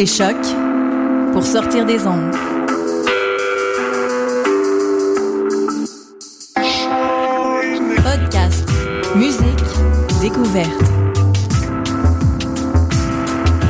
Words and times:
Écoutez 0.00 0.16
Choc 0.16 0.36
pour 1.34 1.44
sortir 1.44 1.84
des 1.84 2.06
ondes. 2.06 2.34
Podcast, 8.02 8.66
musique, 9.14 9.44
découverte. 10.22 10.70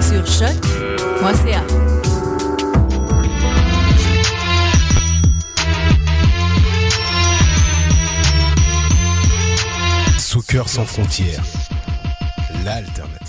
Sur 0.01 0.25
choc.ca. 0.25 1.65
Soccer 10.17 10.69
sans 10.69 10.85
frontières, 10.85 11.43
l'alternative. 12.65 13.20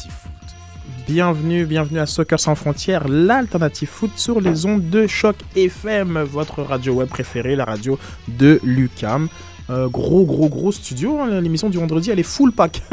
Bienvenue, 1.11 1.65
bienvenue 1.65 1.99
à 1.99 2.05
Soccer 2.05 2.39
sans 2.39 2.55
frontières, 2.55 3.05
l'alternative 3.09 3.89
foot 3.89 4.11
sur 4.15 4.39
les 4.39 4.65
ondes 4.65 4.89
de 4.89 5.07
Choc 5.07 5.35
FM, 5.57 6.21
votre 6.21 6.61
radio 6.61 6.93
web 6.93 7.09
préférée, 7.09 7.57
la 7.57 7.65
radio 7.65 7.99
de 8.29 8.61
Lucam. 8.63 9.27
Euh, 9.69 9.89
gros, 9.89 10.23
gros, 10.23 10.47
gros 10.47 10.71
studio. 10.71 11.19
hein, 11.19 11.41
L'émission 11.41 11.69
du 11.69 11.77
vendredi, 11.77 12.11
elle 12.11 12.19
est 12.19 12.23
full 12.23 12.53
pack. 12.53 12.81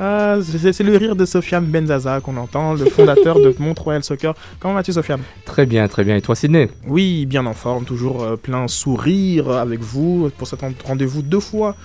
Ah, 0.00 0.38
c'est 0.42 0.80
le 0.80 0.96
rire 0.96 1.14
de 1.14 1.26
Sofiane 1.26 1.66
Benzaza 1.66 2.20
qu'on 2.20 2.38
entend, 2.38 2.72
le 2.72 2.86
fondateur 2.86 3.38
de 3.38 3.54
Mont-Royal 3.58 4.02
Soccer. 4.02 4.34
Comment 4.58 4.72
vas-tu, 4.74 4.92
Sofiane? 4.94 5.20
Très 5.44 5.66
bien, 5.66 5.88
très 5.88 6.04
bien. 6.04 6.16
Et 6.16 6.22
toi, 6.22 6.34
Sydney? 6.34 6.70
Oui, 6.86 7.26
bien 7.26 7.44
en 7.44 7.52
forme, 7.54 7.84
toujours 7.84 8.22
euh, 8.22 8.36
plein 8.36 8.66
sourire 8.66 9.50
avec 9.50 9.80
vous 9.80 10.30
pour 10.38 10.48
cet 10.48 10.60
rendez-vous 10.86 11.20
deux 11.20 11.40
fois 11.40 11.76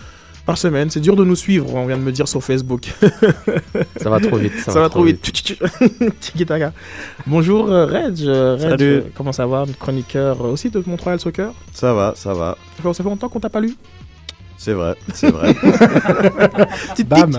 par 0.45 0.57
semaine. 0.57 0.89
C'est 0.89 0.99
dur 0.99 1.15
de 1.15 1.23
nous 1.23 1.35
suivre, 1.35 1.73
on 1.75 1.85
vient 1.85 1.97
de 1.97 2.01
me 2.03 2.11
dire 2.11 2.27
sur 2.27 2.43
Facebook. 2.43 2.91
Ça 3.97 4.09
va 4.09 4.19
trop 4.19 4.37
vite. 4.37 4.59
Ça, 4.59 4.79
va, 4.79 4.89
trop 4.89 5.03
vite. 5.03 5.21
Tiki-taka. 6.19 6.73
Bonjour 7.27 7.71
euh, 7.71 7.85
Reg. 7.85 8.21
Euh, 8.21 8.55
Reg, 8.55 8.69
Salut. 8.69 8.85
euh, 8.85 9.01
comment 9.15 9.31
ça 9.31 9.47
va 9.47 9.65
Chroniqueur 9.79 10.41
aussi 10.41 10.69
de 10.69 10.83
Montréal 10.85 11.19
Soccer? 11.19 11.53
Ça 11.71 11.93
va, 11.93 12.13
ça 12.15 12.33
va. 12.33 12.57
Ça 12.77 12.83
fait 12.83 12.93
ça 12.93 13.03
longtemps 13.03 13.29
qu'on 13.29 13.39
t'a 13.39 13.49
pas 13.49 13.61
lu? 13.61 13.75
C'est 14.57 14.73
vrai, 14.73 14.95
c'est 15.13 15.29
vrai. 15.29 15.53
Petite 16.91 17.09
Bam. 17.09 17.37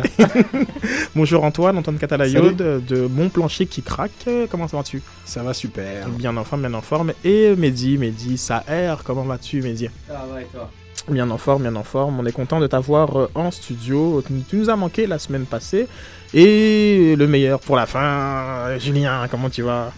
Bonjour 1.15 1.43
Antoine, 1.43 1.79
Antoine 1.79 1.97
Catalayode 1.97 2.85
de 2.87 3.07
Mon 3.07 3.31
Plancher 3.31 3.65
qui 3.65 3.81
craque. 3.83 4.29
Comment 4.51 4.69
ça 4.69 4.77
va-tu 4.77 5.01
Ça 5.25 5.43
va 5.43 5.55
super. 5.55 6.09
Bien 6.11 6.37
en 6.37 6.45
forme, 6.45 6.63
bien 6.63 6.75
en 6.75 6.83
forme. 6.83 7.13
Et 7.25 7.55
Mehdi, 7.57 7.97
Mehdi 7.97 8.37
Saher, 8.37 8.97
comment 9.05 9.23
vas-tu 9.23 9.63
Mehdi? 9.63 9.89
Ça 10.07 10.27
va 10.31 10.43
et 10.43 10.47
toi? 10.47 10.71
Bien 11.09 11.31
en 11.31 11.39
forme, 11.39 11.63
bien 11.63 11.77
en 11.77 11.83
forme. 11.83 12.19
On 12.21 12.27
est 12.27 12.33
content 12.33 12.61
de 12.61 12.67
t'avoir 12.67 13.17
euh, 13.17 13.31
en 13.35 13.51
studio. 13.51 14.23
Tu, 14.49 14.57
nous 14.57 14.71
as 14.71 14.77
manqué 14.77 15.07
la 15.07 15.19
semaine 15.19 15.45
passée. 15.45 15.87
Et 16.33 17.15
le 17.17 17.27
meilleur 17.27 17.61
pour 17.61 17.77
la 17.77 17.87
fin, 17.87 18.79
Julien, 18.79 19.27
comment 19.31 19.51
tu 19.51 19.63
vas? 19.63 19.93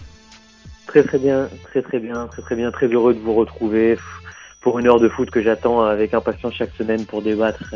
Très 0.85 1.03
très 1.03 1.17
bien, 1.17 1.49
très 1.63 1.81
très 1.81 1.99
bien, 1.99 2.27
très 2.27 2.41
très 2.41 2.55
bien, 2.55 2.71
très 2.71 2.87
heureux 2.87 3.13
de 3.13 3.19
vous 3.19 3.33
retrouver 3.33 3.97
pour 4.61 4.79
une 4.79 4.87
heure 4.87 4.99
de 4.99 5.09
foot 5.09 5.29
que 5.29 5.41
j'attends 5.41 5.83
avec 5.83 6.13
impatience 6.13 6.53
chaque 6.53 6.75
semaine 6.77 7.05
pour 7.05 7.21
débattre 7.21 7.75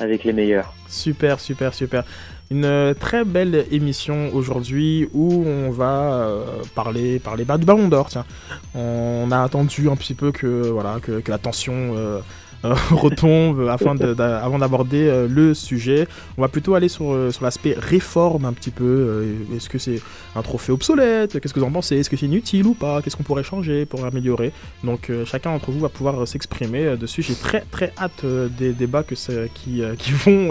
avec 0.00 0.24
les 0.24 0.32
meilleurs. 0.32 0.74
Super, 0.88 1.40
super, 1.40 1.74
super. 1.74 2.04
Une 2.50 2.64
euh, 2.64 2.92
très 2.92 3.24
belle 3.24 3.66
émission 3.70 4.28
aujourd'hui 4.34 5.08
où 5.14 5.44
on 5.46 5.70
va 5.70 6.12
euh, 6.12 6.44
parler, 6.74 7.18
parler 7.18 7.44
bah, 7.44 7.56
du 7.56 7.64
Ballon 7.64 7.88
d'Or. 7.88 8.08
Tiens, 8.08 8.26
on 8.74 9.30
a 9.30 9.42
attendu 9.42 9.88
un 9.88 9.96
petit 9.96 10.14
peu 10.14 10.32
que 10.32 10.68
voilà 10.68 10.98
que, 11.00 11.20
que 11.20 11.30
la 11.30 11.38
tension 11.38 11.94
euh, 11.96 12.20
retombe 12.90 13.68
afin 13.68 13.94
de- 13.94 14.14
avant 14.20 14.58
d'aborder 14.58 15.06
euh, 15.08 15.26
le 15.28 15.54
sujet. 15.54 16.06
On 16.38 16.42
va 16.42 16.48
plutôt 16.48 16.74
aller 16.74 16.88
sur, 16.88 17.12
euh, 17.12 17.30
sur 17.30 17.42
l'aspect 17.44 17.74
réforme 17.78 18.44
un 18.44 18.52
petit 18.52 18.70
peu. 18.70 18.84
Euh, 18.84 19.56
Est-ce 19.56 19.68
que 19.68 19.78
c'est 19.78 20.00
un 20.36 20.42
trophée 20.42 20.72
obsolète? 20.72 21.40
Qu'est-ce 21.40 21.52
que 21.54 21.60
vous 21.60 21.66
en 21.66 21.70
pensez? 21.72 21.96
Est-ce 21.96 22.08
que 22.10 22.16
c'est 22.16 22.26
inutile 22.26 22.66
ou 22.66 22.74
pas? 22.74 23.02
Qu'est-ce 23.02 23.16
qu'on 23.16 23.22
pourrait 23.22 23.42
changer 23.44 23.84
pour 23.86 24.04
améliorer? 24.04 24.52
Donc 24.84 25.10
euh, 25.10 25.24
chacun 25.24 25.50
d'entre 25.52 25.70
vous 25.70 25.80
va 25.80 25.88
pouvoir 25.88 26.22
euh, 26.22 26.26
s'exprimer 26.26 26.84
euh, 26.86 26.96
dessus. 26.96 27.22
J'ai 27.22 27.34
très 27.34 27.62
très 27.70 27.92
hâte 27.98 28.22
euh, 28.24 28.48
des 28.48 28.72
débats 28.72 29.02
que 29.02 29.14
qui, 29.54 29.82
euh, 29.82 29.94
qui 29.96 30.12
vont 30.24 30.50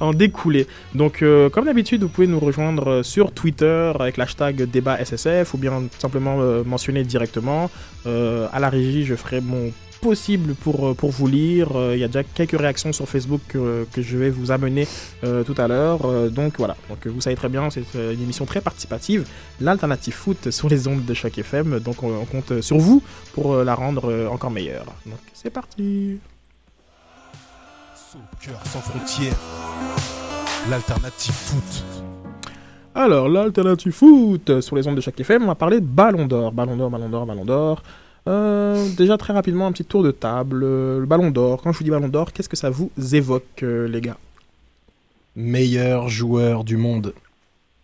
en 0.00 0.12
découler. 0.12 0.66
Donc 0.94 1.22
euh, 1.22 1.48
comme 1.48 1.64
d'habitude, 1.66 2.02
vous 2.02 2.08
pouvez 2.08 2.26
nous 2.26 2.40
rejoindre 2.40 2.88
euh, 2.88 3.02
sur 3.02 3.32
Twitter 3.32 3.92
avec 3.98 4.16
l'hashtag 4.16 4.62
débat 4.70 4.98
SSF 5.04 5.54
ou 5.54 5.58
bien 5.58 5.84
simplement 5.98 6.36
euh, 6.40 6.62
mentionner 6.64 7.02
directement. 7.04 7.70
Euh, 8.06 8.46
à 8.52 8.60
la 8.60 8.68
régie, 8.68 9.04
je 9.04 9.14
ferai 9.14 9.40
mon 9.40 9.70
possible 10.04 10.54
pour, 10.54 10.88
euh, 10.88 10.94
pour 10.94 11.10
vous 11.10 11.26
lire. 11.26 11.68
Euh, 11.74 11.96
Il 11.96 12.00
y 12.00 12.04
a 12.04 12.08
déjà 12.08 12.22
quelques 12.22 12.58
réactions 12.58 12.92
sur 12.92 13.08
Facebook 13.08 13.40
que, 13.48 13.86
que 13.90 14.02
je 14.02 14.18
vais 14.18 14.28
vous 14.28 14.50
amener 14.50 14.86
euh, 15.24 15.42
tout 15.42 15.54
à 15.56 15.66
l'heure. 15.66 16.00
Donc 16.30 16.58
voilà, 16.58 16.76
donc, 16.90 17.06
vous 17.06 17.22
savez 17.22 17.36
très 17.36 17.48
bien, 17.48 17.70
c'est 17.70 17.84
une 17.94 18.22
émission 18.26 18.44
très 18.44 18.60
participative, 18.60 19.26
l'alternative 19.60 20.12
foot 20.12 20.50
sur 20.50 20.68
les 20.68 20.86
ondes 20.88 21.04
de 21.06 21.14
chaque 21.14 21.38
FM. 21.38 21.80
Donc 21.80 22.02
on, 22.02 22.10
on 22.22 22.26
compte 22.26 22.60
sur 22.60 22.78
vous 22.78 23.02
pour 23.32 23.56
la 23.56 23.74
rendre 23.74 24.28
encore 24.30 24.50
meilleure. 24.50 24.88
Donc 25.06 25.22
c'est 25.32 25.50
parti. 25.50 26.18
Soccer 28.10 28.58
sans 28.66 28.80
frontières, 28.80 29.40
l'alternative 30.70 31.34
foot. 31.34 31.72
Alors, 32.94 33.28
l'alternative 33.28 33.92
foot 33.92 34.60
sur 34.60 34.76
les 34.76 34.86
ondes 34.86 34.96
de 34.96 35.00
chaque 35.00 35.18
FM, 35.18 35.42
on 35.44 35.46
va 35.46 35.56
parler 35.56 35.80
de 35.80 35.86
Ballon 35.86 36.26
d'Or. 36.26 36.52
Ballon 36.52 36.76
d'Or, 36.76 36.90
Ballon 36.90 37.08
d'Or, 37.08 37.26
Ballon 37.26 37.44
d'Or. 37.44 37.82
Euh, 38.26 38.88
déjà 38.96 39.18
très 39.18 39.32
rapidement, 39.32 39.66
un 39.66 39.72
petit 39.72 39.84
tour 39.84 40.02
de 40.02 40.10
table. 40.10 40.62
Euh, 40.64 41.00
Le 41.00 41.06
Ballon 41.06 41.30
d'Or, 41.30 41.60
quand 41.62 41.72
je 41.72 41.78
vous 41.78 41.84
dis 41.84 41.90
Ballon 41.90 42.08
d'Or, 42.08 42.32
qu'est-ce 42.32 42.48
que 42.48 42.56
ça 42.56 42.70
vous 42.70 42.90
évoque, 43.12 43.62
euh, 43.62 43.86
les 43.86 44.00
gars? 44.00 44.16
Meilleur 45.36 46.08
joueur 46.08 46.64
du 46.64 46.76
monde. 46.76 47.12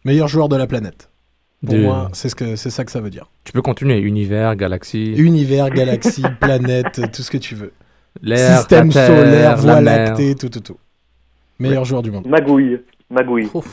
Meilleur 0.04 0.28
joueur 0.28 0.48
de 0.48 0.56
la 0.56 0.66
planète. 0.66 1.08
Pour 1.64 1.74
De- 1.74 1.80
moi, 1.82 2.08
c'est 2.14 2.28
ce 2.30 2.34
que 2.34 2.56
c'est 2.56 2.70
ça 2.70 2.84
que 2.84 2.90
ça 2.92 3.00
veut 3.00 3.10
dire. 3.10 3.26
Tu 3.44 3.52
peux 3.52 3.60
continuer. 3.60 3.98
Univers, 3.98 4.56
galaxie, 4.56 5.12
Univers, 5.16 5.68
galaxie, 5.70 6.22
planète, 6.40 7.00
tout 7.12 7.22
ce 7.22 7.30
que 7.30 7.36
tu 7.38 7.54
veux. 7.54 7.72
l'air, 8.22 8.58
Système 8.60 8.90
terre, 8.90 9.06
solaire, 9.08 9.50
la 9.50 9.54
voie 9.56 9.80
lactée, 9.82 10.34
tout, 10.36 10.48
tout, 10.48 10.60
tout. 10.60 10.78
Meilleur 11.58 11.84
joueur 11.84 12.00
du 12.02 12.10
monde. 12.10 12.26
Magouille, 12.26 12.80
magouille. 13.10 13.50
Waouh 13.52 13.68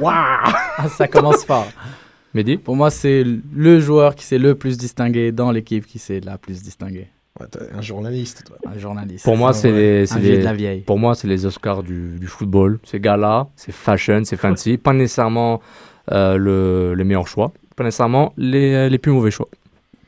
Ah, 0.78 0.88
ça 0.88 1.08
commence 1.08 1.44
fort. 1.44 1.68
Mehdi? 2.36 2.56
Pour 2.58 2.76
moi, 2.76 2.90
c'est 2.90 3.24
le 3.24 3.80
joueur 3.80 4.14
qui 4.14 4.24
s'est 4.24 4.38
le 4.38 4.54
plus 4.54 4.76
distingué 4.78 5.32
dans 5.32 5.50
l'équipe 5.50 5.84
qui 5.86 5.98
s'est 5.98 6.20
la 6.20 6.38
plus 6.38 6.62
distinguée. 6.62 7.08
Ouais, 7.40 7.46
un 7.72 7.82
journaliste, 7.82 8.44
toi. 8.46 8.56
Un 8.66 8.78
journaliste. 8.78 9.24
Pour 9.24 9.36
moi, 9.36 9.52
c'est 9.52 9.70
les, 9.72 10.04
les- 10.06 10.38
de 10.38 10.44
la 10.44 10.54
vieille. 10.54 10.80
pour 10.82 10.98
moi, 10.98 11.14
c'est 11.14 11.28
les 11.28 11.44
Oscars 11.44 11.82
du, 11.82 12.18
du 12.18 12.26
football. 12.26 12.78
C'est 12.84 13.00
gala, 13.00 13.48
c'est 13.56 13.72
fashion, 13.72 14.22
c'est 14.24 14.36
fancy. 14.38 14.78
Pas 14.78 14.92
nécessairement 14.92 15.60
euh, 16.12 16.36
le, 16.36 16.94
le 16.94 17.04
meilleur 17.04 17.26
choix. 17.28 17.52
Pas 17.74 17.84
nécessairement 17.84 18.32
les, 18.38 18.88
les 18.88 18.98
plus 18.98 19.12
mauvais 19.12 19.30
choix. 19.30 19.48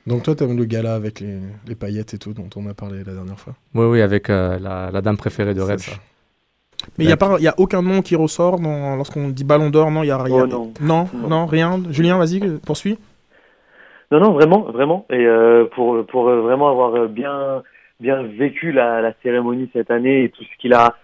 Donc 0.07 0.23
toi, 0.23 0.35
t'aimes 0.35 0.57
le 0.57 0.65
gala 0.65 0.95
avec 0.95 1.21
les, 1.21 1.39
les 1.67 1.75
paillettes 1.75 2.15
et 2.15 2.19
tout 2.19 2.33
dont 2.33 2.49
on 2.57 2.67
a 2.67 2.73
parlé 2.73 3.05
la 3.05 3.13
dernière 3.13 3.39
fois? 3.39 3.55
Oui, 3.75 3.85
oui, 3.85 4.01
avec 4.01 4.31
euh, 4.31 4.59
la, 4.59 4.91
la 4.91 5.03
dame 5.03 5.19
préférée 5.19 5.53
de 5.53 5.61
ça. 5.61 5.77
Mais 6.97 7.05
il 7.05 7.07
n'y 7.07 7.13
a, 7.13 7.17
pas- 7.17 7.39
y 7.41 7.49
a 7.49 7.55
aucun 7.59 7.83
nom 7.83 8.01
qui 8.03 8.17
ressort 8.17 8.59
dans- 8.59 8.97
lorsqu'on 8.97 9.29
dit 9.29 9.45
Ballon 9.45 9.71
d'Or, 9.71 9.91
non, 9.91 10.03
il 10.03 10.07
y 10.07 10.11
a 10.11 10.19
rien. 10.23 10.45
Oh 10.51 10.71
non. 10.81 11.09
non, 11.29 11.47
rien. 11.47 11.81
Julien, 11.91 12.19
vas-y, 12.19 12.41
poursuis. 12.65 12.99
Non, 14.11 14.21
non, 14.21 14.33
vraiment, 14.33 14.61
vraiment. 14.63 15.07
Et 15.11 15.27
euh, 15.27 15.67
pour, 15.75 16.05
pour 16.07 16.29
euh, 16.29 16.41
vraiment 16.41 16.69
avoir 16.71 16.95
euh, 16.95 17.07
bien, 17.09 17.63
bien 18.01 18.23
vécu 18.23 18.73
la, 18.73 19.01
la 19.03 19.13
cérémonie 19.23 19.69
cette 19.73 19.91
année 19.91 20.25
et 20.25 20.29
tout 20.31 20.43
ce 20.45 20.59
qu'il 20.59 20.73
a, 20.73 20.95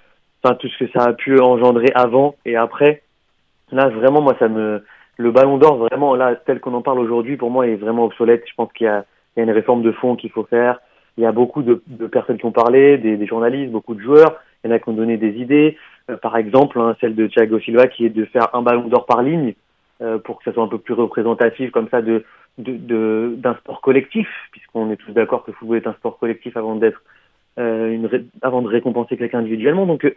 enfin 0.42 0.54
tout 0.54 0.68
ce 0.68 0.84
que 0.84 0.90
ça 0.92 1.04
a 1.04 1.12
pu 1.12 1.38
engendrer 1.38 1.90
avant 1.94 2.34
et 2.46 2.56
après, 2.56 3.02
là 3.72 3.88
vraiment, 3.90 4.22
moi, 4.22 4.34
ça 4.38 4.48
me, 4.48 4.84
le 5.18 5.30
Ballon 5.30 5.58
d'Or, 5.58 5.76
vraiment 5.76 6.14
là, 6.14 6.34
tel 6.46 6.60
qu'on 6.60 6.72
en 6.74 6.80
parle 6.82 6.98
aujourd'hui, 6.98 7.36
pour 7.36 7.50
moi, 7.50 7.66
est 7.66 7.76
vraiment 7.76 8.04
obsolète. 8.04 8.42
Je 8.48 8.54
pense 8.56 8.72
qu'il 8.72 8.86
y 8.86 8.90
a, 8.90 9.04
il 9.36 9.40
y 9.40 9.42
a 9.42 9.44
une 9.44 9.52
réforme 9.54 9.82
de 9.82 9.92
fond 9.92 10.16
qu'il 10.16 10.30
faut 10.30 10.44
faire. 10.44 10.80
Il 11.18 11.22
y 11.22 11.26
a 11.26 11.32
beaucoup 11.32 11.62
de, 11.62 11.82
de 11.86 12.06
personnes 12.06 12.38
qui 12.38 12.46
ont 12.46 12.52
parlé, 12.52 12.96
des, 12.98 13.16
des 13.16 13.26
journalistes, 13.26 13.70
beaucoup 13.70 13.94
de 13.94 14.00
joueurs. 14.00 14.36
Il 14.64 14.70
y 14.70 14.72
en 14.72 14.76
a 14.76 14.78
qui 14.78 14.88
ont 14.88 14.94
donné 14.94 15.16
des 15.18 15.36
idées. 15.40 15.76
Euh, 16.10 16.16
par 16.16 16.36
exemple, 16.36 16.80
hein, 16.80 16.96
celle 17.00 17.14
de 17.14 17.26
Thiago 17.26 17.60
Silva 17.60 17.86
qui 17.86 18.06
est 18.06 18.10
de 18.10 18.24
faire 18.24 18.48
un 18.54 18.62
Ballon 18.62 18.88
d'Or 18.88 19.06
par 19.06 19.22
ligne 19.22 19.54
euh, 20.00 20.18
pour 20.18 20.38
que 20.38 20.44
ça 20.44 20.52
soit 20.52 20.64
un 20.64 20.68
peu 20.68 20.78
plus 20.78 20.94
représentatif 20.94 21.70
comme 21.70 21.88
ça 21.88 22.02
de 22.02 22.24
d'un 22.56 23.54
sport 23.56 23.80
collectif, 23.80 24.28
puisqu'on 24.52 24.88
est 24.92 24.96
tous 24.96 25.10
d'accord 25.10 25.44
que 25.44 25.50
le 25.50 25.56
football 25.56 25.78
est 25.78 25.88
un 25.88 25.92
sport 25.94 26.18
collectif 26.20 26.56
avant 26.56 26.76
d'être 26.76 27.02
euh, 27.58 28.06
avant 28.42 28.62
de 28.62 28.68
récompenser 28.68 29.16
quelqu'un 29.16 29.40
individuellement. 29.40 29.86
Donc 29.86 30.04
euh, 30.04 30.14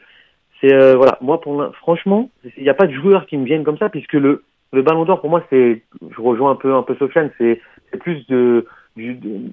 c'est 0.61 0.71
euh, 0.71 0.95
voilà, 0.95 1.17
moi 1.19 1.41
pour 1.41 1.75
franchement, 1.77 2.29
il 2.57 2.61
n'y 2.63 2.69
a 2.69 2.75
pas 2.75 2.85
de 2.85 2.93
joueurs 2.93 3.25
qui 3.25 3.37
me 3.37 3.45
viennent 3.45 3.63
comme 3.63 3.79
ça, 3.79 3.89
puisque 3.89 4.13
le 4.13 4.43
le 4.71 4.81
Ballon 4.83 5.05
d'Or 5.05 5.19
pour 5.19 5.31
moi 5.31 5.43
c'est, 5.49 5.81
je 6.15 6.21
rejoins 6.21 6.51
un 6.51 6.55
peu 6.55 6.75
un 6.75 6.83
peu 6.83 6.95
Sofiane, 6.95 7.31
c'est 7.39 7.59
c'est 7.89 7.97
plus 7.97 8.27
de, 8.27 8.67
du, 8.95 9.15
de- 9.15 9.51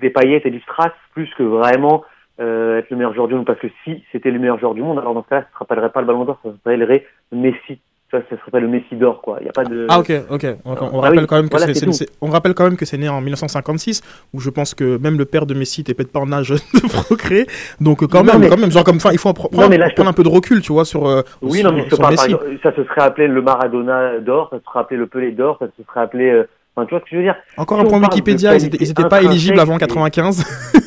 des 0.00 0.10
paillettes 0.10 0.46
et 0.46 0.50
du 0.50 0.60
strass 0.62 0.92
plus 1.12 1.32
que 1.34 1.44
vraiment 1.44 2.02
euh, 2.40 2.78
être 2.78 2.90
le 2.90 2.96
meilleur 2.96 3.14
joueur 3.14 3.28
du 3.28 3.34
monde. 3.34 3.46
Parce 3.46 3.58
que 3.60 3.68
si 3.84 4.02
c'était 4.12 4.30
le 4.30 4.38
meilleur 4.38 4.58
joueur 4.58 4.74
du 4.74 4.82
monde, 4.82 4.98
alors 4.98 5.14
dans 5.14 5.22
ce 5.24 5.28
cas-là, 5.28 5.42
ça 5.42 5.48
ne 5.54 5.58
s'appellerait 5.58 5.90
pas 5.90 6.00
le 6.00 6.06
Ballon 6.06 6.24
d'Or, 6.24 6.38
ça 6.44 6.50
s'appellerait 6.50 7.04
Messi. 7.32 7.78
Tu 8.08 8.14
vois, 8.16 8.24
ça 8.30 8.36
serait 8.38 8.52
pas 8.52 8.60
le 8.60 8.68
Messi 8.68 8.94
d'or, 8.94 9.20
quoi. 9.20 9.38
Il 9.40 9.46
y 9.46 9.48
a 9.48 9.52
pas 9.52 9.64
de. 9.64 9.86
Ah 9.90 9.98
ok, 9.98 10.12
ok. 10.30 10.46
On, 10.64 10.70
on 10.70 10.74
Ah 11.00 11.06
rappelle 11.06 11.18
oui, 11.22 11.26
quand 11.26 11.34
même 11.36 11.48
que 11.48 11.56
voilà, 11.56 11.74
c'est, 11.74 12.06
on 12.20 12.28
rappelle 12.28 12.54
quand 12.54 12.62
même 12.62 12.76
que 12.76 12.84
c'est 12.84 12.98
né 12.98 13.08
en 13.08 13.20
1956, 13.20 14.00
où 14.32 14.38
je 14.40 14.48
pense 14.50 14.74
que 14.74 14.96
même 14.98 15.18
le 15.18 15.24
père 15.24 15.44
de 15.44 15.54
Messi 15.54 15.80
était 15.80 15.92
peut-être 15.92 16.12
pas 16.12 16.20
en 16.20 16.30
âge 16.30 16.50
de 16.74 16.88
procréer. 16.88 17.48
Donc 17.80 18.04
euh, 18.04 18.06
quand 18.06 18.22
Non, 18.22 18.34
même, 18.34 18.42
mais- 18.42 18.48
quand 18.48 18.58
même, 18.58 18.70
genre 18.70 18.84
comme 18.84 19.00
ça, 19.00 19.10
il 19.12 19.18
faut 19.18 19.30
en 19.30 19.32
pre- 19.32 19.52
Non, 19.60 19.68
mais 19.68 19.76
là, 19.76 19.86
je 19.86 19.90
te- 19.90 19.96
prendre 19.96 20.10
un 20.10 20.12
peu 20.12 20.22
de 20.22 20.28
recul, 20.28 20.60
tu 20.60 20.72
vois, 20.72 20.84
sur. 20.84 21.08
euh, 21.08 21.22
Oui, 21.42 21.58
sur, 21.58 21.68
non, 21.72 21.76
mais 21.76 21.84
je 21.90 21.96
sur 21.96 22.08
Messi. 22.08 22.24
exemple, 22.26 22.44
ça 22.62 22.76
se 22.76 22.84
serait 22.84 23.02
appelé 23.02 23.26
le 23.26 23.42
Maradona 23.42 24.20
d'or, 24.20 24.50
ça 24.52 24.58
se 24.60 24.64
serait 24.64 24.78
appelé 24.80 24.98
le 25.00 25.06
Pelé 25.08 25.32
d'or, 25.32 25.56
ça 25.58 25.66
se 25.76 25.82
serait 25.82 26.00
appelé. 26.02 26.30
euh, 26.30 26.48
Enfin, 26.78 26.84
tu 26.86 26.90
vois 26.90 27.00
ce 27.00 27.04
que 27.06 27.10
je 27.12 27.16
veux 27.16 27.22
dire? 27.22 27.34
Encore 27.56 27.80
si 27.80 27.86
un 27.86 27.88
point 27.88 28.00
Wikipédia, 28.02 28.54
ils 28.54 28.66
étaient, 28.66 29.08
pas 29.08 29.22
éligibles 29.22 29.58
avant 29.58 29.76
intrinsèque 29.76 30.12
95. 30.12 30.85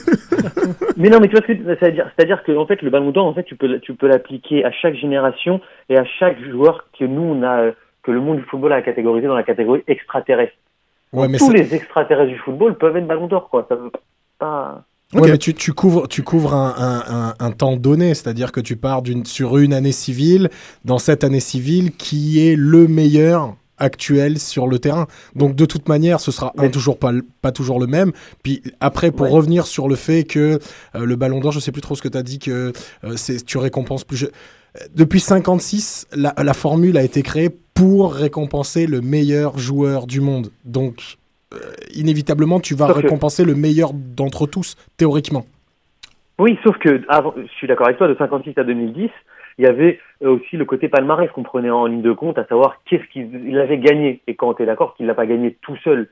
Mais 0.97 1.09
non, 1.09 1.19
mais 1.19 1.27
tu 1.27 1.35
vois 1.35 1.41
ce 1.41 1.51
que 1.53 1.75
c'est-à-dire, 1.79 2.09
c'est-à-dire 2.15 2.43
que 2.43 2.51
en 2.57 2.65
fait, 2.65 2.81
le 2.81 2.89
Ballon 2.89 3.11
d'Or, 3.11 3.25
en 3.25 3.33
fait, 3.33 3.43
tu 3.43 3.55
peux, 3.55 3.79
tu 3.79 3.93
peux 3.93 4.07
l'appliquer 4.07 4.65
à 4.65 4.71
chaque 4.71 4.95
génération 4.95 5.61
et 5.89 5.97
à 5.97 6.05
chaque 6.19 6.39
joueur 6.49 6.87
que 6.97 7.05
nous 7.05 7.21
on 7.21 7.43
a, 7.43 7.71
que 8.03 8.11
le 8.11 8.21
monde 8.21 8.37
du 8.37 8.43
football 8.43 8.73
a 8.73 8.81
catégorisé 8.81 9.27
dans 9.27 9.35
la 9.35 9.43
catégorie 9.43 9.83
extraterrestre. 9.87 10.53
Ouais, 11.13 11.27
mais 11.27 11.37
Tous 11.37 11.47
ça- 11.47 11.53
les 11.53 11.73
extraterrestres 11.73 12.31
du 12.31 12.37
football 12.39 12.77
peuvent 12.77 12.95
être 12.97 13.07
Ballon 13.07 13.27
d'Or, 13.27 13.49
quoi. 13.49 13.65
Ça 13.69 13.75
veut 13.75 13.91
pas. 14.37 14.83
Ouais, 15.13 15.21
Ok. 15.21 15.27
mais 15.31 15.37
tu, 15.39 15.55
tu 15.55 15.73
couvres, 15.73 16.07
tu 16.07 16.21
couvres 16.21 16.53
un, 16.53 16.75
un- 16.77 17.29
un- 17.29 17.33
un 17.39 17.51
temps 17.51 17.75
donné, 17.77 18.13
c'est-à-dire 18.13 18.51
que 18.51 18.59
tu 18.59 18.75
pars 18.75 19.01
d'une, 19.01 19.25
sur 19.25 19.57
une 19.57 19.73
année 19.73 19.91
civile, 19.91 20.49
dans 20.85 20.99
cette 20.99 21.23
année 21.23 21.39
civile, 21.39 21.91
qui 21.95 22.47
est 22.47 22.55
le 22.55 22.87
meilleur 22.87 23.55
actuel 23.79 24.39
sur 24.39 24.67
le 24.67 24.79
terrain. 24.79 25.07
Donc 25.35 25.55
de 25.55 25.65
toute 25.65 25.87
manière, 25.89 26.19
ce 26.19 26.31
sera 26.31 26.53
un, 26.57 26.69
toujours 26.69 26.97
pas, 26.99 27.11
toujours 27.51 27.79
le 27.79 27.87
même. 27.87 28.11
Puis 28.43 28.61
après, 28.79 29.11
pour 29.11 29.27
Ouais. 29.27 29.31
revenir 29.31 29.65
sur 29.65 29.87
le 29.87 29.95
fait 29.95 30.23
que 30.23 30.59
euh, 30.95 31.05
le 31.05 31.15
Ballon 31.15 31.39
d'Or, 31.39 31.51
je 31.51 31.59
sais 31.59 31.71
plus 31.71 31.81
trop 31.81 31.95
ce 31.95 32.01
que 32.01 32.07
tu 32.07 32.17
as 32.17 32.23
dit, 32.23 32.39
que 32.39 32.73
euh, 33.03 33.15
c'est, 33.15 33.43
tu 33.45 33.57
récompenses 33.57 34.03
plus. 34.03 34.17
je- 34.17 34.27
Depuis 34.95 35.19
56, 35.19 36.07
la, 36.15 36.33
la 36.37 36.53
formule 36.53 36.97
a 36.97 37.03
été 37.03 37.21
créée 37.23 37.49
pour 37.73 38.13
récompenser 38.13 38.85
le 38.87 39.01
meilleur 39.01 39.57
joueur 39.57 40.05
du 40.05 40.21
monde. 40.21 40.51
Donc 40.65 41.17
euh, 41.53 41.57
inévitablement, 41.95 42.59
tu 42.59 42.75
vas 42.75 42.87
Sauf 42.87 42.97
que- 42.97 43.01
récompenser 43.03 43.43
le 43.45 43.55
meilleur 43.55 43.91
d'entre 43.93 44.45
tous, 44.45 44.75
théoriquement. 44.97 45.45
Oui, 46.37 46.57
sauf 46.63 46.77
que 46.77 47.01
avant, 47.09 47.33
je 47.35 47.51
suis 47.57 47.67
d'accord 47.67 47.87
avec 47.87 47.97
toi, 47.97 48.07
de 48.07 48.15
56 48.17 48.53
à 48.57 48.63
2010, 48.63 49.09
il 49.57 49.65
y 49.65 49.67
avait 49.67 49.99
aussi 50.27 50.57
le 50.57 50.65
côté 50.65 50.89
palmarès 50.89 51.29
qu'on 51.31 51.43
prenait 51.43 51.69
en 51.69 51.85
ligne 51.85 52.01
de 52.01 52.11
compte, 52.11 52.37
à 52.37 52.45
savoir 52.45 52.81
qu'est-ce 52.85 53.05
qu'il 53.11 53.29
il 53.47 53.57
avait 53.57 53.77
gagné. 53.77 54.21
Et 54.27 54.35
quand 54.35 54.53
tu 54.55 54.63
es 54.63 54.65
d'accord 54.65 54.95
qu'il 54.95 55.05
l'a 55.05 55.13
pas 55.13 55.25
gagné 55.25 55.57
tout 55.61 55.77
seul, 55.83 56.09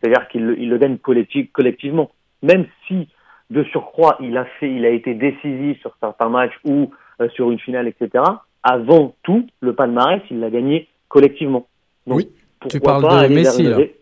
c'est-à-dire 0.00 0.28
qu'il 0.28 0.46
le- 0.46 0.58
il 0.58 0.68
le 0.70 0.78
gagne 0.78 0.96
collecti- 0.96 1.48
collectivement. 1.48 2.10
Même 2.42 2.64
si, 2.88 3.08
de 3.50 3.62
surcroît, 3.64 4.16
il 4.20 4.36
a 4.38 4.44
fait, 4.58 4.72
il 4.72 4.84
a 4.86 4.90
été 4.90 5.12
décisif 5.14 5.78
sur 5.80 5.94
certains 6.00 6.28
matchs 6.30 6.58
ou 6.64 6.90
euh, 7.20 7.28
sur 7.30 7.50
une 7.50 7.58
finale, 7.58 7.86
etc. 7.86 8.24
Avant 8.62 9.14
tout, 9.22 9.46
le 9.60 9.74
palmarès, 9.74 10.22
il 10.30 10.40
l'a 10.40 10.48
gagné 10.50 10.88
collectivement. 11.08 11.66
Donc, 12.06 12.16
Oui. 12.18 12.28
Tu 12.68 12.78
parles 12.80 13.02
pas 13.02 13.26
de 13.28 13.32
Messi, 13.34 13.62
là. 13.64 13.76
ré- 13.76 13.96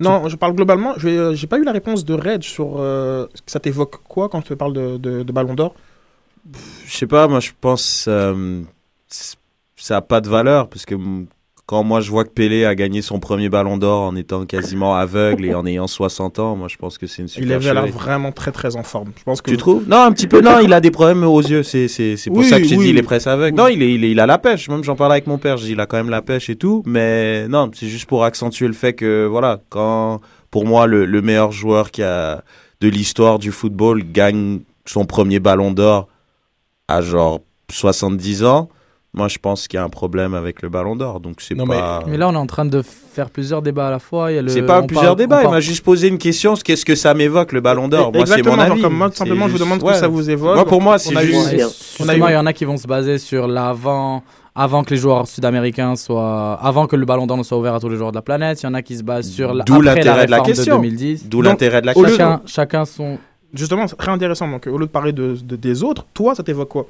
Non, 0.00 0.28
je 0.28 0.36
parle 0.36 0.54
globalement. 0.54 0.94
Je 0.96 1.08
vais, 1.08 1.16
euh, 1.16 1.46
pas 1.48 1.58
eu 1.58 1.64
la 1.64 1.70
réponse 1.72 2.04
de 2.04 2.14
Red 2.14 2.42
sur. 2.42 2.80
euh, 2.80 3.26
ça 3.46 3.60
t'évoque 3.60 4.02
quoi 4.08 4.28
quand 4.28 4.42
tu 4.42 4.56
parles 4.56 4.72
de, 4.72 4.96
de, 4.96 5.22
de 5.22 5.32
Ballon 5.32 5.54
d'Or? 5.54 5.74
Je 6.86 6.96
sais 6.96 7.06
pas, 7.06 7.28
moi 7.28 7.40
je 7.40 7.50
pense 7.60 8.06
euh, 8.08 8.62
ça 9.76 9.96
a 9.96 10.00
pas 10.00 10.20
de 10.20 10.28
valeur 10.28 10.68
parce 10.68 10.84
que 10.84 10.94
quand 11.66 11.84
moi 11.84 12.00
je 12.00 12.10
vois 12.10 12.24
que 12.24 12.30
Pelé 12.30 12.64
a 12.64 12.74
gagné 12.74 13.00
son 13.00 13.20
premier 13.20 13.48
ballon 13.48 13.78
d'or 13.78 14.02
en 14.02 14.16
étant 14.16 14.44
quasiment 14.44 14.96
aveugle 14.96 15.44
et 15.44 15.54
en 15.54 15.64
ayant 15.64 15.86
60 15.86 16.40
ans, 16.40 16.56
moi 16.56 16.66
je 16.68 16.76
pense 16.76 16.98
que 16.98 17.06
c'est 17.06 17.22
une 17.22 17.28
Il 17.38 17.52
avait 17.52 17.72
l'air 17.72 17.86
vraiment 17.86 18.32
très 18.32 18.50
très 18.50 18.74
en 18.76 18.82
forme. 18.82 19.12
Je 19.16 19.22
pense 19.22 19.40
que 19.40 19.50
Tu 19.50 19.56
trouves? 19.56 19.84
Non, 19.88 20.02
un 20.02 20.12
petit 20.12 20.26
peu. 20.26 20.40
Non, 20.40 20.58
il 20.58 20.72
a 20.72 20.80
des 20.80 20.90
problèmes 20.90 21.22
aux 21.22 21.40
yeux. 21.40 21.62
C'est 21.62 21.86
pour 22.26 22.38
Oui, 22.38 22.48
ça 22.48 22.58
que 22.58 22.64
j'ai 22.66 22.76
oui. 22.76 22.86
dit 22.86 22.90
il 22.90 22.98
est 22.98 23.02
presque 23.02 23.28
aveugle. 23.28 23.56
Non, 23.56 23.68
il 23.68 23.80
est, 23.82 23.94
il 23.94 24.04
est 24.04 24.10
il 24.10 24.18
a 24.20 24.26
la 24.26 24.38
pêche. 24.38 24.68
Même 24.68 24.82
j'en 24.82 24.96
parlais 24.96 25.14
avec 25.14 25.28
mon 25.28 25.38
père. 25.38 25.54
Dis 25.56 25.70
il 25.72 25.80
a 25.80 25.86
quand 25.86 25.96
même 25.96 26.10
la 26.10 26.22
pêche 26.22 26.50
et 26.50 26.56
tout. 26.56 26.82
Mais 26.84 27.46
non, 27.48 27.70
c'est 27.72 27.86
juste 27.88 28.06
pour 28.06 28.24
accentuer 28.24 28.66
le 28.66 28.74
fait 28.74 28.92
que 28.94 29.24
voilà, 29.26 29.60
quand 29.70 30.20
pour 30.50 30.66
moi 30.66 30.86
le, 30.88 31.06
le 31.06 31.22
meilleur 31.22 31.52
joueur 31.52 31.92
qui 31.92 32.02
a 32.02 32.42
de 32.80 32.88
l'histoire 32.88 33.38
du 33.38 33.52
football 33.52 34.02
gagne 34.02 34.60
son 34.84 35.04
premier 35.06 35.38
ballon 35.38 35.70
d'or 35.70 36.08
à 36.88 37.00
genre 37.00 37.40
70 37.70 38.44
ans. 38.44 38.68
Moi, 39.14 39.28
je 39.28 39.36
pense 39.36 39.68
qu'il 39.68 39.76
y 39.76 39.80
a 39.80 39.84
un 39.84 39.90
problème 39.90 40.32
avec 40.32 40.62
le 40.62 40.70
ballon 40.70 40.96
d'or. 40.96 41.20
Donc 41.20 41.42
c'est 41.42 41.54
mais- 41.54 41.66
pas. 41.66 42.02
Mais 42.08 42.16
là, 42.16 42.28
on 42.30 42.32
est 42.32 42.36
en 42.36 42.46
train 42.46 42.64
de 42.64 42.80
faire 42.80 43.28
plusieurs 43.28 43.60
débats 43.60 43.88
à 43.88 43.90
la 43.90 43.98
fois. 43.98 44.32
Il 44.32 44.36
y 44.36 44.38
a 44.38 44.42
le- 44.42 44.48
C'est 44.48 44.62
pas 44.62 44.80
on 44.80 44.86
plusieurs 44.86 45.08
parle- 45.08 45.18
débats. 45.18 45.36
on 45.36 45.40
Il 45.40 45.42
parle- 45.42 45.54
m'a 45.56 45.60
juste 45.60 45.84
posé 45.84 46.08
une 46.08 46.16
question. 46.16 46.54
Qu'est-ce 46.54 46.86
que 46.86 46.94
ça 46.94 47.12
m'évoque 47.12 47.52
le 47.52 47.60
ballon 47.60 47.88
d'or? 47.88 48.10
Moi, 48.10 48.24
c'est 48.24 48.42
mon 48.42 48.58
avis. 48.58 48.80
comme 48.80 48.96
moi, 48.96 49.10
tout 49.10 49.16
simplement, 49.16 49.48
je 49.48 49.52
vous 49.52 49.58
demande 49.58 49.80
ce 49.80 49.84
ouais. 49.84 49.92
que 49.92 49.98
ça 49.98 50.08
vous 50.08 50.30
évoque. 50.30 50.54
Moi, 50.54 50.64
pour 50.64 50.80
moi, 50.80 50.98
c'est 50.98 51.14
juste. 51.26 51.52
Eu- 51.52 51.60
il 52.00 52.30
y 52.32 52.36
en 52.36 52.46
a 52.46 52.52
qui 52.54 52.64
vont 52.64 52.78
se 52.78 52.86
baser 52.86 53.18
sur 53.18 53.46
l'avant, 53.48 54.22
avant 54.54 54.82
que 54.82 54.90
les 54.94 54.96
joueurs 54.96 55.28
sud-américains 55.28 55.94
soient, 55.96 56.54
avant 56.62 56.86
que 56.86 56.96
le 56.96 57.04
ballon 57.04 57.26
d'or 57.26 57.36
ne 57.36 57.42
soit 57.42 57.58
ouvert 57.58 57.74
à 57.74 57.80
tous 57.80 57.90
les 57.90 57.96
joueurs 57.96 58.12
de 58.12 58.16
la 58.16 58.22
planète. 58.22 58.62
Il 58.62 58.66
y 58.66 58.68
en 58.70 58.74
a 58.74 58.80
qui 58.80 58.96
se 58.96 59.02
basent 59.02 59.28
sur 59.30 59.52
la, 59.52 59.64
D'où 59.64 59.74
après 59.74 59.84
la 59.86 59.94
l'intérêt 59.96 60.24
de 60.26 60.30
la 60.30 60.40
question. 60.40 60.76
2010. 60.76 61.28
D'où 61.28 61.42
l'intérêt 61.42 61.82
de 61.82 61.86
la 61.86 61.92
question. 61.92 62.16
Chacun, 62.16 62.40
chacun 62.46 62.84
son. 62.86 63.18
Justement, 63.54 63.86
c'est 63.86 63.96
très 63.96 64.10
intéressant. 64.10 64.48
Donc, 64.48 64.66
au 64.66 64.78
lieu 64.78 64.86
de 64.86 64.90
parler 64.90 65.12
de, 65.12 65.36
de- 65.42 65.56
des 65.56 65.82
autres, 65.84 66.06
toi, 66.14 66.34
ça 66.34 66.42
t'évoque 66.42 66.68
quoi? 66.70 66.86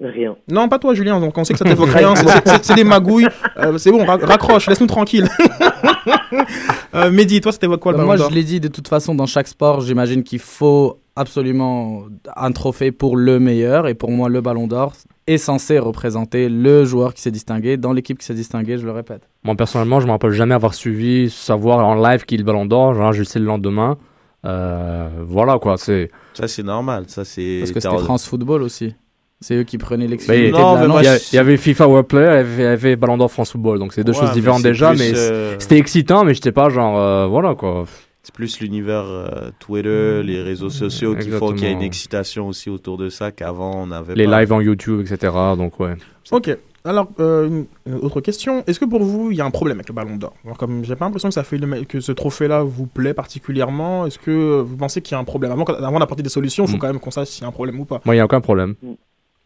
Rien. 0.00 0.36
Non, 0.48 0.68
pas 0.68 0.78
toi, 0.78 0.94
Julien. 0.94 1.18
Donc, 1.18 1.36
on 1.36 1.42
sait 1.44 1.52
que 1.54 1.58
ça 1.58 1.64
t'évoque 1.68 1.90
rien. 1.90 2.14
C'est- 2.62 2.74
des 2.74 2.84
magouilles. 2.84 3.26
Euh, 3.58 3.76
c'est 3.78 3.90
bon, 3.90 4.04
ra- 4.04 4.16
raccroche, 4.22 4.68
laisse-nous 4.68 4.86
tranquille. 4.86 5.28
euh, 6.94 7.10
Mehdi, 7.10 7.40
toi, 7.40 7.52
ça 7.52 7.58
t'évoque 7.58 7.80
quoi 7.80 7.92
le 7.92 7.98
Bah, 7.98 8.04
Ballon 8.04 8.18
moi, 8.18 8.28
je 8.30 8.34
l'ai 8.34 8.44
dit, 8.44 8.60
de 8.60 8.68
toute 8.68 8.88
façon, 8.88 9.14
dans 9.14 9.26
chaque 9.26 9.48
sport, 9.48 9.80
j'imagine 9.80 10.22
qu'il 10.22 10.38
faut 10.38 10.98
absolument 11.16 12.04
un 12.36 12.52
trophée 12.52 12.92
pour 12.92 13.16
le 13.16 13.40
meilleur. 13.40 13.88
Et 13.88 13.94
pour 13.94 14.10
moi, 14.10 14.28
le 14.28 14.40
ballon 14.40 14.66
d'or 14.66 14.92
est 15.26 15.38
censé 15.38 15.78
représenter 15.78 16.48
le 16.48 16.84
joueur 16.84 17.12
qui 17.12 17.20
s'est 17.20 17.30
distingué 17.30 17.76
dans 17.76 17.92
l'équipe 17.92 18.18
qui 18.18 18.24
s'est 18.24 18.34
distinguée, 18.34 18.78
je 18.78 18.86
le 18.86 18.92
répète. 18.92 19.22
Moi, 19.44 19.54
personnellement, 19.56 20.00
je 20.00 20.06
me 20.06 20.12
rappelle 20.12 20.30
jamais 20.30 20.54
avoir 20.54 20.74
suivi, 20.74 21.28
savoir 21.28 21.84
en 21.86 21.94
live 21.96 22.24
qui 22.24 22.36
est 22.36 22.38
le 22.38 22.44
ballon 22.44 22.66
d'or. 22.66 22.94
Genre, 22.94 23.12
je 23.12 23.18
le 23.20 23.24
sais 23.24 23.38
le 23.38 23.44
lendemain. 23.46 23.98
Euh, 24.44 25.08
voilà, 25.26 25.58
quoi. 25.58 25.76
C'est. 25.76 26.10
Ça, 26.34 26.48
c'est 26.48 26.62
normal. 26.62 27.04
Ça, 27.08 27.24
c'est. 27.24 27.58
Parce 27.60 27.72
que 27.72 27.80
c'était 27.80 27.98
France 27.98 28.26
Football 28.26 28.62
aussi. 28.62 28.94
C'est 29.40 29.54
eux 29.54 29.62
qui 29.62 29.78
prenaient 29.78 30.08
l'exclusivité 30.08 30.58
Il 30.58 31.34
y, 31.36 31.38
avait 31.38 31.56
FIFA 31.56 31.86
World 31.86 32.08
Player, 32.08 32.26
il 32.26 32.34
y 32.34 32.38
avait, 32.38 32.56
il 32.56 32.62
y 32.62 32.66
avait 32.66 32.96
Ballon 32.96 33.16
d'Or 33.16 33.30
France 33.30 33.52
Football. 33.52 33.78
Donc, 33.78 33.92
c'est 33.92 34.02
deux 34.02 34.12
Ouais, 34.12 34.18
choses 34.18 34.32
différentes 34.32 34.64
déjà. 34.64 34.90
plus, 34.90 34.98
mais 34.98 35.12
euh, 35.16 35.56
c'était 35.60 35.78
excitant, 35.78 36.24
mais 36.24 36.34
j'étais 36.34 36.50
pas 36.50 36.68
genre. 36.70 36.98
euh, 36.98 37.26
voilà, 37.28 37.54
quoi. 37.54 37.84
C'est 38.24 38.34
plus 38.34 38.58
l'univers 38.60 39.04
euh, 39.06 39.50
Twitter, 39.60 40.22
les 40.24 40.42
réseaux 40.42 40.70
sociaux 40.70 41.14
qui 41.14 41.30
font 41.30 41.52
qu'il 41.52 41.64
y 41.64 41.66
a 41.68 41.70
une 41.70 41.82
excitation 41.82 42.48
aussi 42.48 42.68
autour 42.68 42.98
de 42.98 43.08
ça 43.10 43.30
qu'avant 43.30 43.72
on 43.76 43.90
avait 43.92 44.16
Les 44.16 44.26
pas. 44.26 44.40
lives 44.40 44.52
en 44.52 44.60
YouTube, 44.60 45.00
etc. 45.00 45.32
Donc, 45.56 45.78
ouais. 45.78 45.94
Ok. 46.32 46.50
Alors, 46.88 47.08
euh, 47.20 47.64
une, 47.86 47.94
autre 47.96 48.20
question. 48.20 48.64
Est-ce 48.66 48.80
que 48.80 48.84
pour 48.86 49.02
vous, 49.02 49.30
il 49.30 49.36
y 49.36 49.40
a 49.40 49.44
un 49.44 49.50
problème 49.50 49.76
avec 49.78 49.88
le 49.88 49.94
Ballon 49.94 50.16
d'Or? 50.16 50.32
Alors, 50.44 50.56
Comme 50.56 50.84
j'ai 50.84 50.96
pas 50.96 51.04
l'impression 51.04 51.28
que 51.28 51.34
ça 51.34 51.42
fait 51.44 51.58
le 51.58 51.84
que 51.84 52.00
ce 52.00 52.12
trophée-là 52.12 52.62
vous 52.62 52.86
plaît 52.86 53.12
particulièrement, 53.14 54.06
est-ce 54.06 54.18
que 54.18 54.60
vous 54.60 54.76
pensez 54.76 55.02
qu'il 55.02 55.12
y 55.12 55.16
a 55.16 55.18
un 55.20 55.24
problème? 55.24 55.52
Avant, 55.52 55.64
avant 55.64 55.98
d'apporter 55.98 56.22
des 56.22 56.28
solutions, 56.30 56.64
il 56.64 56.70
faut 56.70 56.76
Mm. 56.76 56.80
quand 56.80 56.86
même 56.86 57.00
qu'on 57.00 57.10
sache 57.10 57.28
s'il 57.28 57.42
y 57.42 57.44
a 57.44 57.48
un 57.48 57.52
problème 57.52 57.78
ou 57.80 57.84
pas. 57.84 58.00
Moi, 58.04 58.14
il 58.14 58.18
n'y 58.18 58.22
a 58.22 58.24
aucun 58.24 58.40
problème. 58.40 58.74
Mm. 58.82 58.92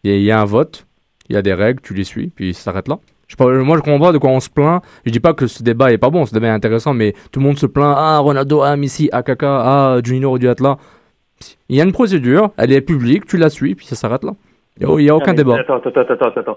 Il 0.05 0.11
y, 0.11 0.15
a- 0.15 0.17
il 0.19 0.23
y 0.23 0.31
a 0.31 0.41
un 0.41 0.45
vote, 0.45 0.87
il 1.29 1.35
y 1.35 1.37
a 1.39 1.43
des 1.43 1.55
règles, 1.55 1.81
tu 1.81 1.95
les 1.95 2.05
suis, 2.05 2.29
puis 2.29 2.55
ça 2.55 2.63
s'arrête 2.63 2.87
là. 2.89 2.99
Je 3.29 3.37
moi, 3.63 3.77
je 3.79 3.83
comprends 3.83 3.99
pas 3.99 4.13
de 4.13 4.19
quoi 4.19 4.31
on 4.31 4.41
se 4.41 4.51
plaint. 4.51 4.83
Je 5.07 5.11
dis 5.11 5.21
pas 5.21 5.33
que 5.33 5.47
ce 5.47 5.63
débat 5.63 5.91
est 5.93 5.99
pas 5.99 6.11
bon, 6.11 6.27
ce 6.27 6.35
débat 6.35 6.49
est 6.49 6.51
intéressant, 6.51 6.93
mais 6.95 7.15
tout 7.33 7.41
le 7.41 7.47
monde 7.47 7.59
se 7.59 7.67
plaint. 7.67 7.95
Ah, 7.97 8.19
Ronaldo, 8.19 8.61
ah, 8.63 8.77
Messi, 8.77 9.09
ah, 9.11 9.23
Kaka, 9.23 9.49
ah, 9.65 9.99
Junior 10.05 10.39
du 10.39 10.47
là. 10.47 10.77
Il 11.69 11.77
y 11.77 11.81
a 11.81 11.85
une 11.85 11.93
procédure, 11.93 12.51
elle 12.57 12.73
est 12.73 12.83
publique, 12.83 13.25
tu 13.27 13.37
la 13.39 13.49
suis, 13.51 13.75
puis 13.75 13.87
ça 13.87 13.97
s'arrête 13.97 14.23
là. 14.23 14.33
Il 14.81 14.87
n'y 14.87 14.93
a, 14.93 14.99
il 15.01 15.05
y 15.05 15.11
a 15.11 15.17
aucun 15.17 15.33
Ah, 15.33 15.35
débat. 15.35 15.57
Attends, 15.61 15.77
attends, 15.77 16.01
attends, 16.01 16.41
attends, 16.41 16.57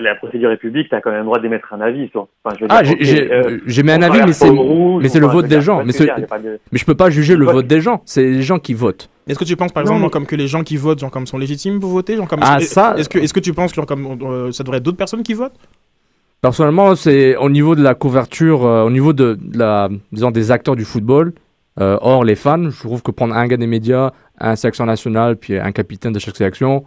La 0.00 0.14
procédure 0.14 0.50
est 0.52 0.56
publique, 0.56 0.88
t'as 0.90 1.00
quand 1.00 1.10
même 1.10 1.20
le 1.20 1.24
droit 1.24 1.40
d'émettre 1.40 1.72
un 1.74 1.80
avis, 1.80 2.08
toi. 2.10 2.28
Enfin, 2.44 2.56
je 2.58 2.64
veux 2.64 2.70
Ah, 2.70 2.82
dire, 2.82 2.96
j'ai- 3.00 3.32
euh, 3.32 3.58
mis 3.82 3.90
un 3.90 4.02
avis, 4.02 4.20
mais 4.26 4.32
c'est 5.08 5.18
le 5.20 5.26
vote 5.26 5.46
des 5.46 5.60
gens. 5.60 5.80
tu 5.80 5.86
Mais 6.72 6.78
je 6.78 6.84
peux 6.84 6.94
pas 6.94 7.10
juger 7.10 7.36
le 7.36 7.44
vote 7.46 7.66
des 7.66 7.80
gens. 7.80 8.02
C'est 8.04 8.22
les 8.24 8.42
gens 8.42 8.58
qui 8.58 8.74
votent. 8.74 9.08
Est-ce 9.26 9.38
que 9.38 9.44
tu 9.44 9.56
penses 9.56 9.72
par 9.72 9.82
Non, 9.84 9.90
exemple 9.92 10.04
mais- 10.04 10.10
comme 10.10 10.26
que 10.26 10.36
les 10.36 10.46
gens 10.46 10.62
qui 10.62 10.76
votent 10.76 10.98
genre, 10.98 11.10
comme 11.10 11.26
sont 11.26 11.38
légitimes 11.38 11.80
pour 11.80 11.88
voter 11.90 12.16
genre, 12.16 12.28
comme, 12.28 12.40
Ah, 12.42 12.58
est-ce- 12.60 12.74
ça- 12.74 12.94
Est-ce 12.98 13.08
que, 13.08 13.18
est 13.18 13.32
que 13.32 13.40
tu 13.40 13.54
penses 13.54 13.70
que 13.72 13.76
genre, 13.76 13.86
comme, 13.86 14.06
euh, 14.22 14.52
ça 14.52 14.62
devrait 14.64 14.76
être 14.78 14.82
d'autres 14.84 14.98
personnes 14.98 15.22
qui 15.22 15.32
votent? 15.32 15.56
Personnellement, 16.42 16.94
c'est 16.94 17.36
au 17.36 17.48
niveau 17.48 17.74
de 17.74 17.82
la 17.82 17.94
couverture, 17.94 18.66
euh, 18.66 18.82
au 18.84 18.90
niveau 18.90 19.14
de, 19.14 19.38
de 19.40 19.58
la, 19.58 19.88
disons, 20.12 20.30
des 20.30 20.50
acteurs 20.50 20.76
du 20.76 20.84
football, 20.84 21.32
euh, 21.80 21.96
hors 22.02 22.22
les 22.22 22.34
fans, 22.34 22.68
je 22.68 22.78
trouve 22.80 23.02
que 23.02 23.10
prendre 23.10 23.34
un 23.34 23.46
gars 23.46 23.56
des 23.56 23.66
médias, 23.66 24.10
un 24.38 24.54
sélection 24.56 24.84
nationale, 24.84 25.36
puis 25.36 25.58
un 25.58 25.72
capitaine 25.72 26.12
de 26.12 26.18
chaque 26.18 26.36
sélection, 26.36 26.84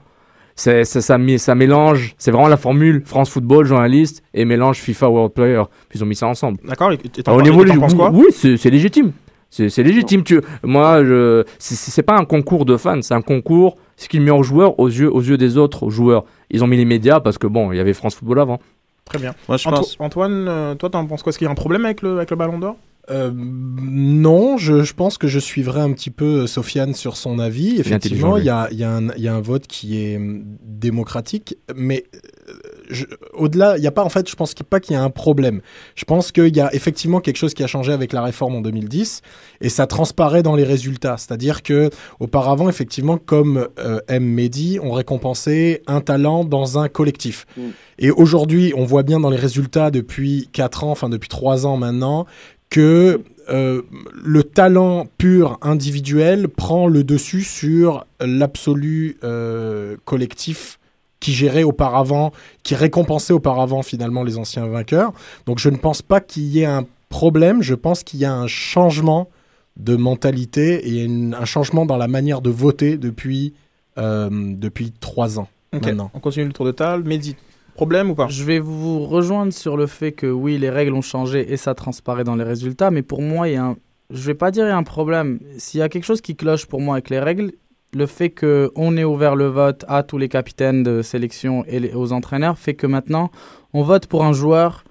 c'est, 0.58 0.84
ça, 0.84 1.18
mélange, 1.56 2.16
c'est 2.18 2.32
vraiment 2.32 2.48
la 2.50 2.58
formule 2.58 3.04
France 3.06 3.30
Football, 3.30 3.66
journaliste, 3.66 4.24
et 4.34 4.44
mélange 4.44 4.80
FIFA 4.80 5.10
World 5.10 5.32
Player. 5.34 5.62
Puis 5.88 6.00
ils 6.00 6.04
ont 6.04 6.08
mis 6.08 6.16
ça 6.16 6.28
ensemble. 6.28 6.58
D'accord 6.68 6.90
au 6.92 7.22
penses- 7.24 7.44
niveau 7.44 7.64
du- 7.64 7.78
penses 7.80 7.94
quoi 7.94 8.10
oui, 8.12 8.26
c'est, 8.32 8.70
légitime. 8.70 9.12
C'est, 9.50 9.70
légitime. 9.84 10.24
Tu, 10.24 10.42
moi, 10.64 11.04
je, 11.06 11.44
c'est, 11.60 12.04
pas 12.04 12.18
un 12.18 12.26
concours 12.26 12.66
de 12.66 12.76
fans, 12.76 13.02
c'est 13.02 13.14
un 13.14 13.22
concours. 13.22 13.78
C'est 13.96 14.10
qui 14.10 14.18
est 14.18 14.20
le 14.20 14.26
meilleur 14.26 14.44
joueur 14.44 14.80
aux 14.80 14.88
yeux, 14.90 15.10
aux 15.12 15.22
yeux 15.22 15.38
des 15.38 15.58
autres 15.58 15.90
joueurs. 15.90 16.26
Ils 16.52 16.64
ont 16.64 16.68
mis 16.68 16.78
les 16.78 16.86
médias 16.86 17.20
parce 17.20 17.38
que 17.38 17.48
bon, 17.48 17.72
il 17.72 17.78
y 17.78 17.80
avait 17.80 17.94
France 17.94 18.16
Football 18.16 18.40
avant. 18.40 18.60
Très 19.06 19.20
bien. 19.20 19.34
Moi, 19.48 19.58
je 19.58 19.68
Anto- 19.70 19.78
pense. 19.78 19.96
Antoine, 20.00 20.46
euh, 20.50 20.76
toi, 20.76 20.90
t'en 20.90 21.06
penses 21.06 21.24
quoi? 21.24 21.30
Est-ce 21.30 21.38
qu'il 21.40 21.46
y 21.46 21.48
a 21.48 21.52
un 21.52 21.56
problème 21.56 21.86
avec 21.86 22.02
le, 22.02 22.18
avec 22.18 22.30
le 22.30 22.36
Ballon 22.36 22.60
d'Or? 22.60 22.76
Euh, 23.10 23.32
non, 23.34 24.58
je, 24.58 24.84
je 24.84 24.94
pense 24.94 25.18
que 25.18 25.28
je 25.28 25.40
suivrai 25.40 25.80
un 25.82 25.94
petit 25.94 26.10
peu 26.10 26.42
euh, 26.42 26.48
Sofiane 26.48 26.94
sur 26.94 27.16
son 27.18 27.40
avis. 27.40 27.80
Effectivement, 27.80 28.38
il 28.38 28.46
y 28.46 28.50
a, 28.50 28.68
il 28.72 28.78
y 28.78 28.84
a 28.84 28.92
un- 28.92 29.10
il 29.16 29.24
y 29.24 29.28
a 29.28 29.34
un 29.36 29.42
vote 29.42 29.66
qui 29.68 29.98
est 30.02 30.18
hum, 30.18 30.44
démocratique, 30.64 31.58
mais 31.76 32.04
euh, 32.50 32.54
je- 32.90 33.06
au-delà, 33.34 33.78
il 33.78 33.82
n'y 33.82 33.88
a 33.88 33.92
pas 33.92 34.04
en 34.04 34.10
fait, 34.10 34.30
je 34.30 34.36
pense 34.36 34.54
qu'il- 34.54 34.66
pas 34.66 34.80
qu'il 34.80 34.94
y 34.94 34.98
a 34.98 35.04
un 35.04 35.10
problème. 35.10 35.62
Je 35.96 36.04
pense 36.06 36.32
qu'il 36.32 36.56
y 36.56 36.60
a 36.60 36.74
effectivement 36.76 37.22
quelque 37.22 37.38
chose 37.38 37.54
qui 37.54 37.64
a 37.64 37.68
changé 37.68 37.94
avec 37.94 38.12
la 38.14 38.22
réforme 38.22 38.56
en 38.56 38.62
2010 38.62 39.22
et 39.62 39.70
ça 39.70 39.88
transparaît 39.88 40.44
dans 40.44 40.56
les 40.56 40.64
résultats. 40.66 41.16
C'est-à-dire 41.18 41.64
que 41.64 41.90
auparavant, 42.20 42.68
effectivement, 42.70 43.18
comme 43.18 43.68
euh, 43.80 44.00
M. 44.08 44.24
Mehdi, 44.26 44.80
on 44.82 44.92
récompensait 44.92 45.82
un 45.88 46.02
talent 46.02 46.44
dans 46.44 46.78
un 46.78 46.90
collectif. 46.90 47.46
Mm. 47.58 47.62
Et 48.00 48.12
aujourd'hui, 48.12 48.74
on 48.76 48.84
voit 48.86 49.04
bien 49.04 49.20
dans 49.20 49.30
les 49.32 49.38
résultats 49.38 49.90
depuis 49.92 50.50
4 50.54 50.84
ans, 50.84 50.92
enfin 50.92 51.10
depuis 51.10 51.30
3 51.30 51.66
ans 51.66 51.78
maintenant, 51.78 52.26
que 52.70 53.22
euh, 53.50 53.82
le 54.24 54.44
talent 54.44 55.08
pur 55.18 55.58
individuel 55.62 56.50
prend 56.50 56.88
le 56.88 57.04
dessus 57.04 57.42
sur 57.44 58.06
l'absolu 58.20 59.18
euh, 59.24 59.96
collectif 60.06 60.80
qui 61.20 61.34
gérait 61.34 61.64
auparavant, 61.64 62.32
qui 62.64 62.76
récompensait 62.76 63.34
auparavant 63.34 63.82
finalement 63.84 64.24
les 64.24 64.38
anciens 64.38 64.68
vainqueurs. 64.68 65.14
Donc 65.46 65.60
je 65.60 65.70
ne 65.70 65.78
pense 65.78 66.02
pas 66.02 66.20
qu'il 66.20 66.44
y 66.44 66.60
ait 66.60 66.66
un 66.66 66.86
problème, 67.10 67.62
je 67.64 67.74
pense 67.74 68.04
qu'il 68.04 68.20
y 68.20 68.26
a 68.26 68.34
un 68.34 68.48
changement 68.48 69.30
de 69.78 69.96
mentalité 69.96 70.88
et 70.90 71.04
une- 71.04 71.34
un 71.34 71.46
changement 71.46 71.86
dans 71.86 71.98
la 71.98 72.08
manière 72.08 72.42
de 72.42 72.50
voter 72.50 72.98
depuis, 72.98 73.54
euh, 73.98 74.30
depuis 74.32 74.92
trois 74.92 75.40
ans 75.40 75.48
Ok, 75.74 75.86
maintenant. 75.86 76.12
On 76.14 76.20
continue 76.20 76.46
le 76.48 76.54
tour 76.54 76.66
de 76.66 76.72
table. 76.72 77.08
Mehdi, 77.08 77.36
Je 77.80 78.44
vais 78.44 78.60
vous 78.60 79.06
rejoindre 79.06 79.54
sur 79.54 79.78
le 79.78 79.86
fait 79.86 80.12
que 80.12 80.26
oui, 80.26 80.58
les 80.58 80.70
règles 80.70 80.94
ont 80.94 81.02
changé 81.02 81.52
et 81.52 81.58
ça 81.58 81.76
transparaît 81.76 82.24
dans 82.24 82.36
les 82.36 82.44
résultats, 82.44 82.90
mais 82.90 83.04
pour 83.04 83.22
moi, 83.22 83.48
il 83.48 83.54
y 83.54 83.58
a 83.58 83.66
un... 83.66 83.78
je 84.10 84.26
vais 84.26 84.34
pas 84.34 84.50
dire 84.50 84.66
il 84.66 84.70
y 84.70 84.72
a 84.72 84.78
un 84.78 84.84
problème. 84.84 85.40
S'il 85.58 85.80
y 85.80 85.84
a 85.84 85.90
quelque 85.90 86.06
chose 86.06 86.22
qui 86.22 86.36
cloche 86.36 86.66
pour 86.66 86.82
moi 86.82 86.96
avec 86.96 87.12
les 87.12 87.20
règles, 87.20 87.52
le 87.94 88.06
fait 88.08 88.32
qu'on 88.32 88.98
ait 88.98 89.04
ouvert 89.04 89.36
le 89.36 89.48
vote 89.48 89.86
à 89.88 90.02
tous 90.02 90.18
les 90.18 90.28
capitaines 90.28 90.82
de 90.82 91.02
sélection 91.04 91.64
et 91.68 91.94
aux 91.94 92.14
entraîneurs 92.14 92.58
fait 92.58 92.74
que 92.74 92.88
maintenant, 92.88 93.30
on 93.74 93.84
vote 93.84 94.08
pour 94.08 94.26
un 94.26 94.34
joueur, 94.34 94.84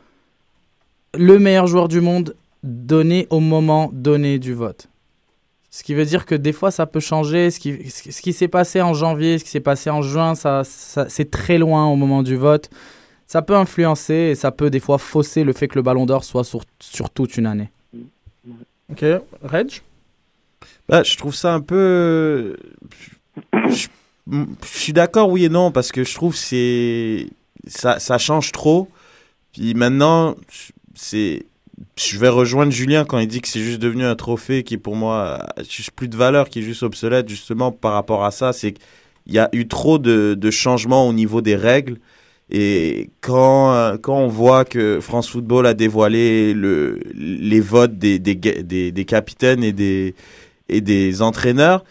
le 1.19 1.39
meilleur 1.39 1.67
joueur 1.67 1.89
du 1.89 2.01
monde, 2.01 2.37
donné 2.63 3.27
au 3.31 3.41
moment 3.41 3.91
donné 3.93 4.39
du 4.39 4.55
vote. 4.55 4.89
Ce 5.77 5.83
qui 5.83 5.93
veut 5.93 6.07
dire 6.07 6.25
que 6.25 6.35
des 6.35 6.55
fois, 6.55 6.71
ça 6.71 6.87
peut 6.87 7.01
changer. 7.01 7.51
Ce 7.51 7.61
qui, 7.61 7.91
ce 7.91 8.03
qui- 8.03 8.11
ce 8.11 8.23
qui 8.23 8.33
s'est 8.33 8.49
passé 8.49 8.81
en 8.81 8.95
janvier, 8.95 9.39
ce 9.39 9.45
qui 9.45 9.51
s'est 9.51 9.61
passé 9.61 9.91
en 9.91 10.01
juin, 10.01 10.35
ça, 10.35 10.63
ça- 10.65 11.07
c'est 11.11 11.31
très 11.31 11.59
loin 11.59 11.85
au 11.87 11.97
moment 11.97 12.23
du 12.23 12.35
vote. 12.35 12.71
Ça 13.27 13.43
peut 13.43 13.55
influencer 13.55 14.15
et 14.15 14.35
ça 14.35 14.51
peut 14.53 14.71
des 14.71 14.81
fois 14.81 14.97
fausser 14.97 15.45
le 15.45 15.53
fait 15.53 15.69
que 15.69 15.75
le 15.75 15.83
ballon 15.83 16.07
d'or 16.07 16.25
soit 16.25 16.45
sur, 16.45 16.63
sur 16.81 17.11
toute 17.11 17.37
une 17.37 17.45
année. 17.45 17.69
Ok, 18.91 19.05
Reg? 19.43 19.83
Bah, 20.89 21.03
je 21.03 21.15
trouve 21.19 21.35
ça 21.35 21.53
un 21.53 21.61
peu. 21.61 22.57
Je, 23.53 23.87
je 24.33 24.45
suis 24.79 24.95
d'accord, 24.95 25.29
oui 25.29 25.45
et 25.45 25.51
non, 25.51 25.73
parce 25.73 25.93
que 25.93 26.05
je 26.05 26.15
trouve 26.15 26.33
que 26.33 26.39
c'est 26.39 27.29
ça, 27.67 27.99
ça 27.99 28.17
change 28.17 28.51
trop. 28.51 28.89
Puis 29.53 29.75
maintenant, 29.75 30.37
c'est. 30.95 31.45
Je 31.99 32.19
vais 32.19 32.29
rejoindre 32.29 32.73
Julien 32.73 33.05
quand 33.05 33.19
il 33.19 33.27
dit 33.27 33.41
que 33.41 33.49
c'est 33.49 33.61
juste 33.61 33.81
devenu 33.81 34.05
un 34.05 34.15
trophée 34.15 34.63
qui, 34.63 34.79
pour 34.79 34.97
moi, 34.97 35.41
a 35.57 35.63
juste 35.69 35.91
plus 35.91 36.09
de 36.09 36.17
valeur, 36.17 36.49
qui 36.49 36.61
est 36.61 36.63
juste 36.63 36.83
obsolète, 36.83 37.29
justement, 37.29 37.73
par 37.73 37.93
rapport 37.93 38.25
à 38.25 38.31
ça. 38.31 38.53
C'est 38.53 38.73
qu'il 38.73 39.35
y 39.35 39.39
a 39.39 39.49
eu 39.53 39.67
trop 39.69 39.99
de, 39.99 40.51
changements 40.51 41.07
au 41.07 41.13
niveau 41.13 41.41
des 41.43 41.57
règles. 41.57 41.99
Et 42.49 43.11
quand, 43.21 43.75
euh, 43.75 43.97
quand 43.99 44.17
on 44.17 44.29
voit 44.29 44.65
que 44.65 45.01
France 45.01 45.29
Football 45.29 45.67
a 45.67 45.75
dévoilé 45.75 46.55
le, 46.55 47.01
les 47.15 47.61
votes 47.61 47.99
des, 47.99 48.21
des, 48.21 48.35
des, 48.37 49.05
capitaines 49.05 49.65
et 49.65 49.73
des, 49.73 50.15
et 50.69 50.81
des 50.81 51.23
entraîneurs, 51.23 51.85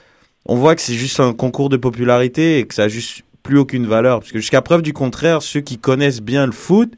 on 0.46 0.56
voit 0.56 0.76
que 0.76 0.82
c'est 0.82 0.94
juste 0.94 1.20
un 1.20 1.34
concours 1.34 1.70
de 1.70 1.78
popularité 1.78 2.60
et 2.60 2.66
que 2.66 2.74
ça 2.74 2.84
a 2.84 2.88
juste 2.88 3.24
plus 3.44 3.58
aucune 3.58 3.86
valeur. 3.86 4.20
Parce 4.20 4.32
que 4.32 4.40
jusqu'à 4.40 4.62
preuve 4.62 4.82
du 4.82 4.94
contraire, 4.94 5.42
ceux 5.42 5.62
qui 5.62 5.78
connaissent 5.78 6.22
bien 6.22 6.46
le 6.46 6.52
foot, 6.52 6.94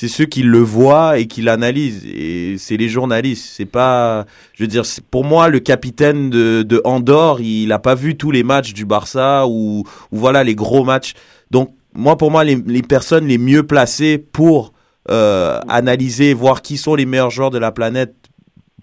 c'est 0.00 0.06
ceux 0.06 0.26
qui 0.26 0.44
le 0.44 0.60
voient 0.60 1.18
et 1.18 1.26
qui 1.26 1.42
l'analysent. 1.42 2.06
Et 2.06 2.54
c'est 2.56 2.76
les 2.76 2.88
journalistes. 2.88 3.50
C'est 3.52 3.64
pas, 3.64 4.26
je 4.54 4.62
veux 4.62 4.68
dire, 4.68 4.84
pour 5.10 5.24
moi, 5.24 5.48
le 5.48 5.58
capitaine 5.58 6.30
de, 6.30 6.80
Andorre, 6.84 7.40
il 7.40 7.72
a 7.72 7.80
pas 7.80 7.96
vu 7.96 8.16
tous 8.16 8.30
les 8.30 8.44
matchs 8.44 8.74
du 8.74 8.84
Barça 8.84 9.48
ou, 9.48 9.82
voilà 10.12 10.44
les 10.44 10.54
gros 10.54 10.84
matchs. 10.84 11.14
Donc, 11.50 11.74
moi, 11.94 12.16
pour 12.16 12.30
moi, 12.30 12.44
les, 12.44 12.54
les 12.64 12.82
personnes 12.82 13.26
les 13.26 13.38
mieux 13.38 13.64
placées 13.64 14.18
pour 14.18 14.72
euh, 15.10 15.58
analyser, 15.68 16.32
voir 16.32 16.62
qui 16.62 16.76
sont 16.76 16.94
les 16.94 17.04
meilleurs 17.04 17.30
joueurs 17.30 17.50
de 17.50 17.58
la 17.58 17.72
planète 17.72 18.14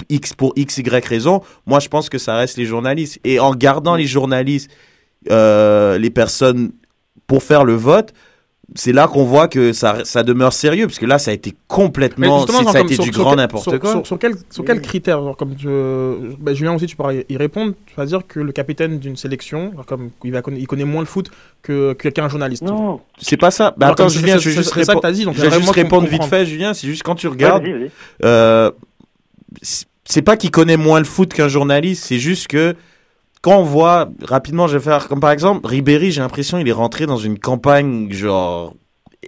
X 0.09 0.33
pour 0.33 0.51
X, 0.57 0.79
Y 0.79 1.05
raison, 1.05 1.41
moi 1.65 1.79
je 1.79 1.87
pense 1.87 2.09
que 2.09 2.17
ça 2.17 2.35
reste 2.35 2.57
les 2.57 2.65
journalistes. 2.65 3.21
Et 3.23 3.39
en 3.39 3.55
gardant 3.55 3.95
les 3.95 4.05
journalistes, 4.05 4.69
euh, 5.31 5.97
les 5.97 6.09
personnes 6.09 6.73
pour 7.25 7.41
faire 7.41 7.63
le 7.63 7.75
vote, 7.75 8.11
c'est 8.73 8.91
là 8.93 9.07
qu'on 9.07 9.23
voit 9.25 9.47
que 9.47 9.73
ça, 9.73 10.03
ça 10.05 10.23
demeure 10.23 10.51
sérieux, 10.51 10.87
parce 10.87 10.97
que 10.97 11.05
là 11.05 11.19
ça 11.19 11.29
a 11.31 11.33
été 11.35 11.53
complètement, 11.67 12.47
genre, 12.47 12.63
ça 12.63 12.69
a 12.69 12.73
comme 12.73 12.85
été 12.87 12.95
sur- 12.95 13.03
du 13.03 13.11
sur 13.13 13.21
grand 13.21 13.31
quel- 13.31 13.37
n'importe 13.37 13.69
sur- 13.69 13.79
quoi. 13.79 13.91
Sur, 13.91 14.07
sur 14.07 14.17
quel, 14.19 14.33
sur 14.49 14.65
quel 14.65 14.81
critère 14.81 15.21
genre, 15.21 15.37
comme 15.37 15.55
tu, 15.55 15.67
bah, 16.39 16.53
Julien 16.55 16.73
aussi, 16.75 16.87
tu 16.87 16.95
pourras 16.95 17.13
y 17.13 17.37
répondre. 17.37 17.73
Tu 17.85 17.93
vas 17.95 18.05
dire 18.07 18.21
que 18.27 18.39
le 18.39 18.51
capitaine 18.51 18.97
d'une 18.97 19.15
sélection, 19.17 19.71
genre, 19.75 19.85
comme 19.85 20.09
il, 20.23 20.31
va 20.31 20.41
conna- 20.41 20.57
il 20.57 20.65
connaît 20.65 20.83
moins 20.83 21.01
le 21.01 21.05
foot 21.07 21.29
que, 21.61 21.93
que 21.93 22.03
quelqu'un 22.03 22.27
journaliste. 22.27 22.63
Non, 22.63 23.01
C'est 23.19 23.37
pas 23.37 23.51
ça. 23.51 23.75
Bah, 23.77 23.87
attends, 23.89 24.09
Julien, 24.09 24.37
je 24.39 24.49
vais 24.49 24.55
juste 24.55 24.71
que 24.73 24.79
répondre, 24.79 25.01
t'as 25.01 25.11
dit, 25.11 25.25
donc 25.25 25.35
je 25.35 25.41
vais 25.41 25.43
j'aimerais 25.45 25.57
juste 25.61 25.67
moi 25.75 25.83
répondre 25.83 26.07
vite 26.07 26.23
fait, 26.23 26.45
Julien. 26.45 26.73
C'est 26.73 26.87
juste 26.87 27.03
quand 27.03 27.15
tu 27.15 27.27
Ouais, 27.27 27.33
regardes. 27.33 27.63
Euh, 28.23 28.71
c'est 30.07 30.21
pas 30.21 30.37
qu'il 30.37 30.51
connaît 30.51 30.77
moins 30.77 30.99
le 30.99 31.05
foot 31.05 31.33
qu'un 31.33 31.47
journaliste, 31.47 32.05
c'est 32.05 32.19
juste 32.19 32.47
que 32.47 32.75
quand 33.41 33.57
on 33.57 33.63
voit 33.63 34.09
rapidement, 34.23 34.67
je 34.67 34.77
vais 34.77 34.83
faire 34.83 35.07
comme 35.07 35.19
par 35.19 35.31
exemple 35.31 35.67
Ribéry, 35.67 36.11
j'ai 36.11 36.21
l'impression 36.21 36.57
il 36.57 36.67
est 36.67 36.71
rentré 36.71 37.05
dans 37.05 37.17
une 37.17 37.37
campagne 37.39 38.11
genre 38.11 38.73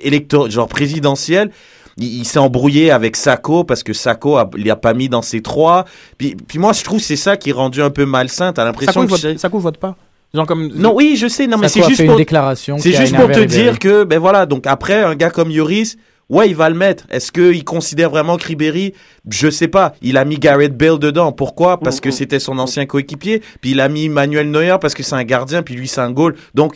élector 0.03 0.49
genre 0.49 0.67
présidentielle. 0.67 1.51
Il, 1.97 2.19
il 2.19 2.25
s'est 2.25 2.39
embrouillé 2.39 2.91
avec 2.91 3.15
Sacco 3.15 3.63
parce 3.63 3.83
que 3.83 3.93
Sacco 3.93 4.37
a, 4.37 4.49
il 4.57 4.69
a 4.69 4.75
pas 4.75 4.93
mis 4.93 5.09
dans 5.09 5.21
ses 5.21 5.41
trois. 5.41 5.85
Puis, 6.17 6.35
puis 6.35 6.59
moi 6.59 6.73
je 6.73 6.83
trouve 6.83 6.99
que 6.99 7.05
c'est 7.05 7.15
ça 7.15 7.37
qui 7.37 7.49
est 7.49 7.53
rendu 7.53 7.81
un 7.81 7.89
peu 7.89 8.05
malsain. 8.05 8.53
T'as 8.53 8.65
l'impression 8.65 9.05
que 9.05 9.57
vote, 9.57 9.77
pas. 9.77 9.95
Genre 10.33 10.45
comme 10.45 10.67
non 10.75 10.93
oui 10.93 11.15
je 11.17 11.27
sais 11.27 11.47
non 11.47 11.57
mais 11.57 11.69
c'est 11.69 11.81
a 11.81 11.87
juste 11.87 12.03
pour 12.03 12.11
une 12.11 12.17
déclaration. 12.17 12.77
c'est 12.79 12.91
juste 12.91 13.15
pour 13.15 13.27
te 13.27 13.39
Ribéry. 13.39 13.47
dire 13.47 13.79
que, 13.79 14.03
ben 14.03 14.19
voilà, 14.19 14.45
donc 14.45 14.67
après, 14.67 15.01
un 15.01 15.15
gars 15.15 15.29
comme 15.29 15.49
Yoris, 15.49 15.97
ouais, 16.29 16.49
il 16.49 16.55
va 16.55 16.69
le 16.69 16.75
mettre. 16.75 17.05
Est-ce 17.09 17.31
qu'il 17.31 17.63
considère 17.63 18.09
vraiment 18.09 18.37
que 18.37 18.45
Ribéry 18.45 18.93
Je 19.29 19.49
sais 19.49 19.67
pas. 19.67 19.93
Il 20.01 20.17
a 20.17 20.25
mis 20.25 20.37
Gareth 20.37 20.77
Bale 20.77 20.99
dedans. 20.99 21.31
Pourquoi? 21.31 21.79
Parce 21.79 21.99
que 21.99 22.09
Mhm. 22.09 22.15
c'était 22.15 22.39
son 22.39 22.59
ancien 22.59 22.85
coéquipier. 22.85 23.41
Puis 23.61 23.71
il 23.71 23.79
a 23.81 23.89
mis 23.89 24.09
Manuel 24.09 24.49
Neuer 24.51 24.77
parce 24.79 24.93
que 24.93 25.03
c'est 25.03 25.15
un 25.15 25.23
gardien. 25.23 25.63
Puis 25.63 25.75
lui, 25.75 25.87
c'est 25.87 26.01
un 26.01 26.11
goal. 26.11 26.35
Donc, 26.53 26.75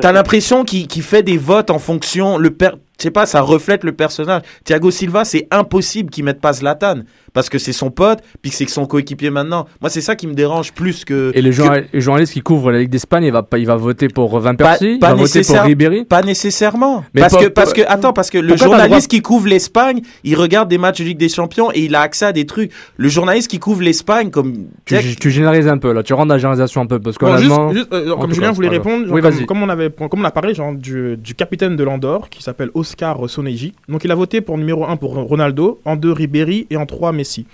t'as 0.00 0.12
l'impression 0.12 0.64
qu'il 0.64 0.86
qu'il 0.88 1.02
fait 1.02 1.22
des 1.22 1.36
votes 1.38 1.70
en 1.70 1.78
fonction. 1.78 2.38
Le 2.38 2.50
per... 2.50 2.70
Je 2.98 3.04
sais 3.04 3.10
pas, 3.10 3.26
ça 3.26 3.40
reflète 3.40 3.82
le 3.84 3.92
personnage. 3.92 4.42
Thiago 4.64 4.90
Silva, 4.92 5.24
c'est 5.24 5.48
impossible 5.50 6.10
qu'il 6.10 6.24
mette 6.24 6.40
pas 6.40 6.52
Zlatan. 6.52 7.00
Parce 7.32 7.48
que 7.48 7.58
c'est 7.58 7.72
son 7.72 7.90
pote, 7.90 8.18
puis 8.42 8.50
que 8.50 8.56
c'est 8.58 8.68
son 8.68 8.84
coéquipier 8.84 9.30
maintenant. 9.30 9.66
Moi, 9.80 9.88
c'est 9.88 10.02
ça 10.02 10.14
qui 10.14 10.26
me 10.26 10.34
dérange 10.34 10.72
plus 10.74 11.04
que. 11.06 11.32
Et 11.34 11.40
les, 11.40 11.48
que- 11.48 11.56
journal- 11.56 11.86
les 11.90 12.00
journalistes 12.02 12.34
qui 12.34 12.42
couvrent 12.42 12.70
la 12.70 12.80
Ligue 12.80 12.90
d'Espagne, 12.90 13.24
il 13.24 13.32
va, 13.32 13.42
pas- 13.42 13.56
il 13.58 13.66
va 13.66 13.74
voter 13.76 14.08
pour 14.08 14.38
Van 14.38 14.54
Persie, 14.54 14.98
pas 14.98 15.08
il 15.08 15.10
va 15.10 15.14
voter 15.14 15.40
pour 15.42 15.56
Ribéry. 15.62 16.04
Pas 16.04 16.20
nécessairement. 16.22 17.04
Mais 17.14 17.22
parce, 17.22 17.32
pas- 17.32 17.40
que, 17.40 17.46
pas- 17.46 17.62
parce 17.62 17.72
que, 17.72 17.80
attends, 17.88 18.12
parce 18.12 18.28
que 18.28 18.36
le 18.38 18.48
le 18.48 18.56
journaliste 18.58 19.10
qui 19.10 19.22
couvre 19.22 19.48
l'Espagne, 19.48 20.02
il 20.24 20.36
regarde 20.36 20.68
des 20.68 20.76
matchs 20.76 20.98
de 20.98 21.04
Ligue 21.04 21.16
des 21.18 21.30
Champions 21.30 21.70
et 21.72 21.84
il 21.86 21.94
a 21.94 22.02
accès 22.02 22.26
à 22.26 22.32
des 22.32 22.44
trucs. 22.44 22.70
Le 22.98 23.08
journaliste 23.08 23.50
qui 23.50 23.58
couvre 23.58 23.80
l'Espagne, 23.82 24.30
comme. 24.30 24.66
Tu, 24.84 25.16
tu 25.16 25.30
généralises 25.30 25.68
un 25.68 25.78
peu 25.78 25.92
là, 25.94 26.02
tu 26.02 26.12
rentres 26.12 26.28
dans 26.28 26.34
la 26.34 26.38
généralisation 26.38 26.82
un 26.82 26.86
peu 26.86 27.00
parce 27.00 27.16
Bon, 27.16 27.34
juste, 27.38 27.54
juste, 27.72 27.92
euh, 27.94 28.14
comme 28.14 28.34
Julien 28.34 28.52
voulait 28.52 28.68
répondre, 28.68 29.06
genre, 29.06 29.14
Oui, 29.14 29.22
comme, 29.22 29.30
vas-y. 29.30 29.46
comme 29.46 29.62
on 29.62 29.68
avait, 29.70 29.90
comme 29.90 30.20
on 30.20 30.24
a 30.24 30.30
parlé 30.30 30.52
genre, 30.54 30.74
du, 30.74 31.16
du 31.16 31.34
capitaine 31.34 31.76
de 31.76 31.84
l'Andorre 31.84 32.28
qui 32.28 32.42
s'appelle 32.42 32.70
Oscar 32.82 33.16
Soneji. 33.28 33.74
Donc 33.88 34.04
il 34.04 34.10
a 34.10 34.14
voté 34.16 34.40
pour 34.40 34.58
numéro 34.58 34.84
1 34.84 34.96
pour 34.96 35.14
Ronaldo, 35.14 35.78
en 35.84 35.94
2 35.96 36.12
Ribéry 36.12 36.66
et 36.70 36.76
en 36.76 36.84
3 36.86 37.12
Messi. 37.12 37.46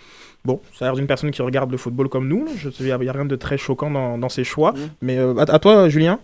Bon, 0.44 0.60
ça 0.72 0.86
a 0.86 0.88
l'air 0.88 0.94
d'une 0.96 1.06
personne 1.06 1.30
qui 1.30 1.42
regarde 1.42 1.70
le 1.70 1.76
football 1.76 2.08
comme 2.08 2.26
nous. 2.28 2.46
Je 2.56 2.70
Il 2.80 2.86
n'y 2.86 2.92
a, 2.92 3.12
rien 3.12 3.26
de 3.26 3.36
très 3.36 3.58
choquant 3.58 3.90
dans, 3.90 4.16
dans 4.16 4.30
ses 4.30 4.44
choix. 4.44 4.72
Mhm. 4.72 4.78
Mais 5.02 5.18
euh, 5.18 5.34
à, 5.36 5.54
à 5.54 5.58
toi, 5.58 5.88
Julien 5.88 6.18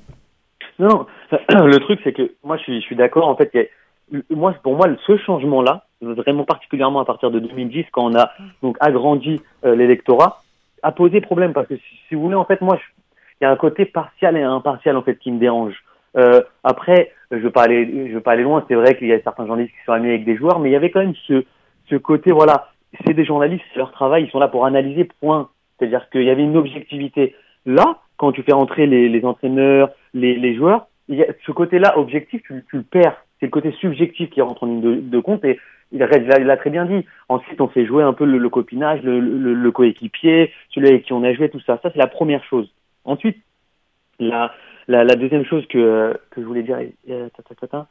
Non, 0.78 0.88
non. 0.88 1.06
Le 1.66 1.78
truc, 1.80 2.00
c'est 2.04 2.12
que 2.12 2.32
moi, 2.42 2.56
je 2.56 2.62
suis, 2.62 2.80
je 2.80 2.86
suis 2.86 2.96
d'accord. 2.96 3.28
En 3.28 3.36
fait, 3.36 3.50
a- 3.54 4.16
moi, 4.30 4.54
pour 4.62 4.76
moi, 4.76 4.86
ce 5.06 5.16
changement-là, 5.18 5.84
vraiment 6.00 6.44
particulièrement 6.44 7.00
à 7.00 7.04
partir 7.04 7.30
de 7.30 7.38
2010, 7.40 7.86
quand 7.92 8.10
on 8.10 8.16
a 8.16 8.30
donc 8.62 8.76
agrandi 8.80 9.42
euh, 9.64 9.74
l'électorat, 9.74 10.42
a 10.82 10.92
posé 10.92 11.20
problème 11.20 11.52
parce 11.52 11.66
que 11.66 11.76
si, 11.76 11.98
si 12.08 12.14
vous 12.14 12.22
voulez, 12.22 12.36
en 12.36 12.44
fait, 12.44 12.60
moi, 12.60 12.78
il 13.40 13.44
y 13.44 13.46
a 13.46 13.50
un 13.50 13.56
côté 13.56 13.84
partial 13.84 14.36
et 14.36 14.42
impartial 14.42 14.96
en 14.96 15.02
fait 15.02 15.16
qui 15.18 15.32
me 15.32 15.38
dérange. 15.38 15.74
Euh, 16.16 16.42
après, 16.62 17.12
je 17.38 17.42
veux 17.44 17.50
pas 17.50 17.62
aller, 17.62 18.08
je 18.08 18.14
veux 18.14 18.20
pas 18.20 18.32
aller 18.32 18.42
loin. 18.42 18.64
C'est 18.68 18.74
vrai 18.74 18.96
qu'il 18.96 19.08
y 19.08 19.12
a 19.12 19.20
certains 19.20 19.46
journalistes 19.46 19.74
qui 19.78 19.84
sont 19.84 19.92
amis 19.92 20.08
avec 20.08 20.24
des 20.24 20.36
joueurs, 20.36 20.58
mais 20.60 20.70
il 20.70 20.72
y 20.72 20.76
avait 20.76 20.90
quand 20.90 21.00
même 21.00 21.14
ce, 21.26 21.44
ce 21.88 21.96
côté, 21.96 22.32
voilà, 22.32 22.68
c'est 23.06 23.14
des 23.14 23.24
journalistes, 23.24 23.64
c'est 23.72 23.78
leur 23.78 23.92
travail, 23.92 24.24
ils 24.24 24.30
sont 24.30 24.38
là 24.38 24.48
pour 24.48 24.66
analyser. 24.66 25.04
Point. 25.20 25.48
C'est-à-dire 25.78 26.08
qu'il 26.10 26.22
y 26.22 26.30
avait 26.30 26.42
une 26.44 26.56
objectivité. 26.56 27.34
Là, 27.66 27.98
quand 28.16 28.32
tu 28.32 28.42
fais 28.42 28.52
rentrer 28.52 28.86
les, 28.86 29.08
les 29.08 29.24
entraîneurs, 29.24 29.90
les, 30.12 30.36
les 30.36 30.54
joueurs, 30.54 30.86
il 31.08 31.16
y 31.16 31.22
a 31.22 31.26
ce 31.44 31.52
côté-là 31.52 31.98
objectif, 31.98 32.42
tu, 32.42 32.64
tu 32.70 32.76
le 32.76 32.82
perds. 32.82 33.16
C'est 33.40 33.46
le 33.46 33.50
côté 33.50 33.72
subjectif 33.72 34.30
qui 34.30 34.40
rentre 34.40 34.62
en 34.62 34.66
ligne 34.66 35.08
de, 35.08 35.20
compte 35.20 35.44
et 35.44 35.58
il 35.92 36.02
a, 36.02 36.08
il 36.16 36.32
a- 36.32 36.40
il 36.40 36.50
a 36.50 36.56
très 36.56 36.70
bien 36.70 36.84
dit. 36.86 37.04
Ensuite, 37.28 37.60
on 37.60 37.68
fait 37.68 37.84
jouer 37.84 38.02
un 38.04 38.12
peu 38.12 38.24
le, 38.24 38.38
le 38.38 38.48
copinage, 38.48 39.02
le, 39.02 39.20
le, 39.20 39.54
le 39.54 39.70
coéquipier, 39.72 40.52
celui 40.70 40.88
avec 40.88 41.02
qui 41.04 41.12
on 41.12 41.24
a 41.24 41.32
joué, 41.34 41.48
tout 41.48 41.60
ça. 41.60 41.78
Ça, 41.82 41.90
c'est 41.92 41.98
la 41.98 42.06
première 42.06 42.44
chose. 42.44 42.72
Ensuite, 43.04 43.36
la, 44.18 44.52
la, 44.88 45.04
la 45.04 45.16
deuxième 45.16 45.44
chose 45.44 45.64
que, 45.68 46.18
que 46.30 46.40
je 46.40 46.46
voulais 46.46 46.62
dire, 46.62 46.78
euh, 47.10 47.28
ta, 47.36 47.42
ta, 47.42 47.54
ta, 47.54 47.66
ta, 47.66 47.86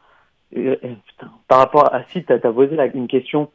euh, 0.57 0.75
putain, 1.07 1.31
par 1.47 1.59
rapport 1.59 1.93
à 1.93 2.03
si 2.11 2.23
t'as 2.23 2.35
as 2.35 2.53
posé 2.53 2.75
là, 2.75 2.85
une 2.93 3.07
question. 3.07 3.49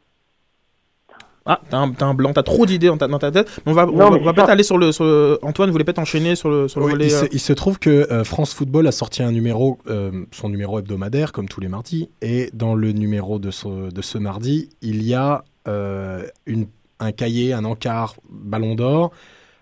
Ah, 1.45 1.59
t'as 1.69 1.77
un, 1.77 1.91
t'as 1.91 2.05
un 2.05 2.13
blanc, 2.13 2.31
t'as 2.33 2.43
trop 2.43 2.65
d'idées 2.65 2.87
dans 2.87 2.97
ta, 2.97 3.07
dans 3.07 3.17
ta 3.17 3.31
tête. 3.31 3.49
On 3.65 3.71
va, 3.71 3.87
on 3.87 3.91
Non, 3.93 4.09
va, 4.11 4.17
on 4.17 4.33
peut-être 4.33 4.49
aller 4.49 4.61
sur 4.61 4.77
le, 4.77 4.91
sur 4.91 5.05
le- 5.05 5.39
Antoine 5.41 5.71
voulait 5.71 5.83
peut-être 5.85 5.97
enchaîner 5.99 6.35
sur 6.35 6.49
le, 6.49 6.67
sur 6.67 6.79
le 6.79 6.85
Oui, 6.87 6.91
volet. 6.91 7.05
il, 7.05 7.11
se, 7.11 7.25
euh, 7.25 7.29
il 7.31 7.39
se 7.39 7.53
trouve 7.53 7.79
que 7.79 7.89
euh, 7.89 8.23
France 8.23 8.53
Football 8.53 8.85
a 8.85 8.91
sorti 8.91 9.23
un 9.23 9.31
numéro, 9.31 9.79
euh, 9.87 10.11
son 10.31 10.49
numéro 10.49 10.77
hebdomadaire, 10.77 11.31
comme 11.31 11.47
tous 11.47 11.59
les 11.61 11.69
mardis, 11.69 12.09
et 12.21 12.49
dans 12.53 12.75
le 12.75 12.91
numéro 12.91 13.39
de 13.39 13.49
ce, 13.49 13.91
de 13.91 14.01
ce 14.01 14.17
mardi, 14.19 14.69
il 14.81 15.01
y 15.01 15.15
a 15.15 15.43
euh, 15.67 16.23
une, 16.45 16.67
un 16.99 17.11
cahier, 17.13 17.53
un 17.53 17.65
encart 17.65 18.15
Ballon 18.29 18.75
d'Or, 18.75 19.11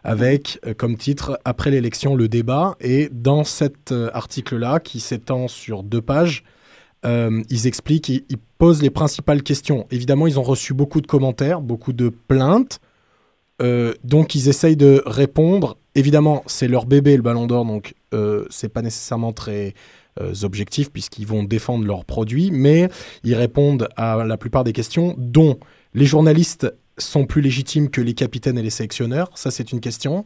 avec 0.04 0.60
euh, 0.66 0.74
comme 0.74 0.98
titre 0.98 1.40
Après 1.46 1.72
l'élection, 1.72 2.16
le 2.16 2.28
débat. 2.28 2.76
Et 2.80 3.10
dans 3.12 3.44
cet 3.44 3.92
euh, 3.92 4.10
article-là, 4.14 4.80
qui 4.80 5.00
s'étend 5.00 5.48
sur 5.48 5.84
deux 5.84 6.02
pages, 6.02 6.44
euh, 7.06 7.44
ils 7.50 7.68
expliquent, 7.68 8.10
ils, 8.10 8.24
posent 8.58 8.82
les 8.82 8.90
principales 8.90 9.44
questions. 9.44 9.86
Évidemment, 9.92 10.26
ils 10.26 10.40
ont 10.40 10.44
reçu 10.44 10.74
beaucoup 10.74 11.00
de 11.00 11.06
commentaires, 11.08 11.62
beaucoup 11.62 11.94
de 11.94 12.10
plaintes. 12.10 12.80
Donc 14.04 14.36
ils 14.36 14.50
essayent 14.50 14.76
de 14.76 15.04
répondre. 15.06 15.78
Évidemment, 15.94 16.44
c'est 16.48 16.68
leur 16.68 16.86
bébé 16.88 17.16
le 17.16 17.22
Ballon 17.22 17.46
d'Or, 17.46 17.66
donc 17.66 17.94
c'est 18.50 18.70
pas 18.70 18.82
nécessairement 18.82 19.32
très 19.32 19.76
objectif 20.42 20.92
puisqu'ils 20.92 21.28
vont 21.28 21.44
défendre 21.44 21.86
leurs 21.86 22.04
produits, 22.04 22.50
mais 22.52 22.90
ils 23.24 23.36
répondent 23.36 23.90
à 23.96 24.24
la 24.24 24.38
plupart 24.38 24.64
des 24.64 24.74
questions, 24.74 25.14
dont 25.20 25.60
les 25.94 26.06
journalistes 26.06 26.72
sont 26.98 27.26
plus 27.26 27.42
légitimes 27.42 27.90
que 27.90 28.02
les 28.02 28.14
capitaines 28.14 28.58
et 28.58 28.64
les 28.64 28.70
sélectionneurs. 28.70 29.30
Ça, 29.36 29.52
c'est 29.52 29.72
une 29.72 29.80
question. 29.80 30.26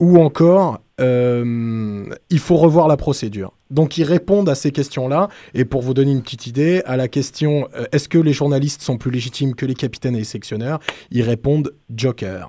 Ou 0.00 0.18
encore, 0.18 0.80
euh, 1.00 2.04
il 2.30 2.38
faut 2.38 2.56
revoir 2.56 2.86
la 2.86 2.96
procédure. 2.96 3.52
Donc 3.70 3.98
ils 3.98 4.04
répondent 4.04 4.48
à 4.48 4.54
ces 4.54 4.70
questions-là. 4.70 5.28
Et 5.54 5.64
pour 5.64 5.82
vous 5.82 5.92
donner 5.92 6.12
une 6.12 6.22
petite 6.22 6.46
idée, 6.46 6.82
à 6.86 6.96
la 6.96 7.08
question 7.08 7.68
euh, 7.74 7.84
est-ce 7.92 8.08
que 8.08 8.18
les 8.18 8.32
journalistes 8.32 8.82
sont 8.82 8.96
plus 8.96 9.10
légitimes 9.10 9.54
que 9.54 9.66
les 9.66 9.74
capitaines 9.74 10.14
et 10.14 10.20
les 10.20 10.24
sélectionneurs, 10.24 10.78
ils 11.10 11.22
répondent 11.22 11.72
Joker. 11.94 12.48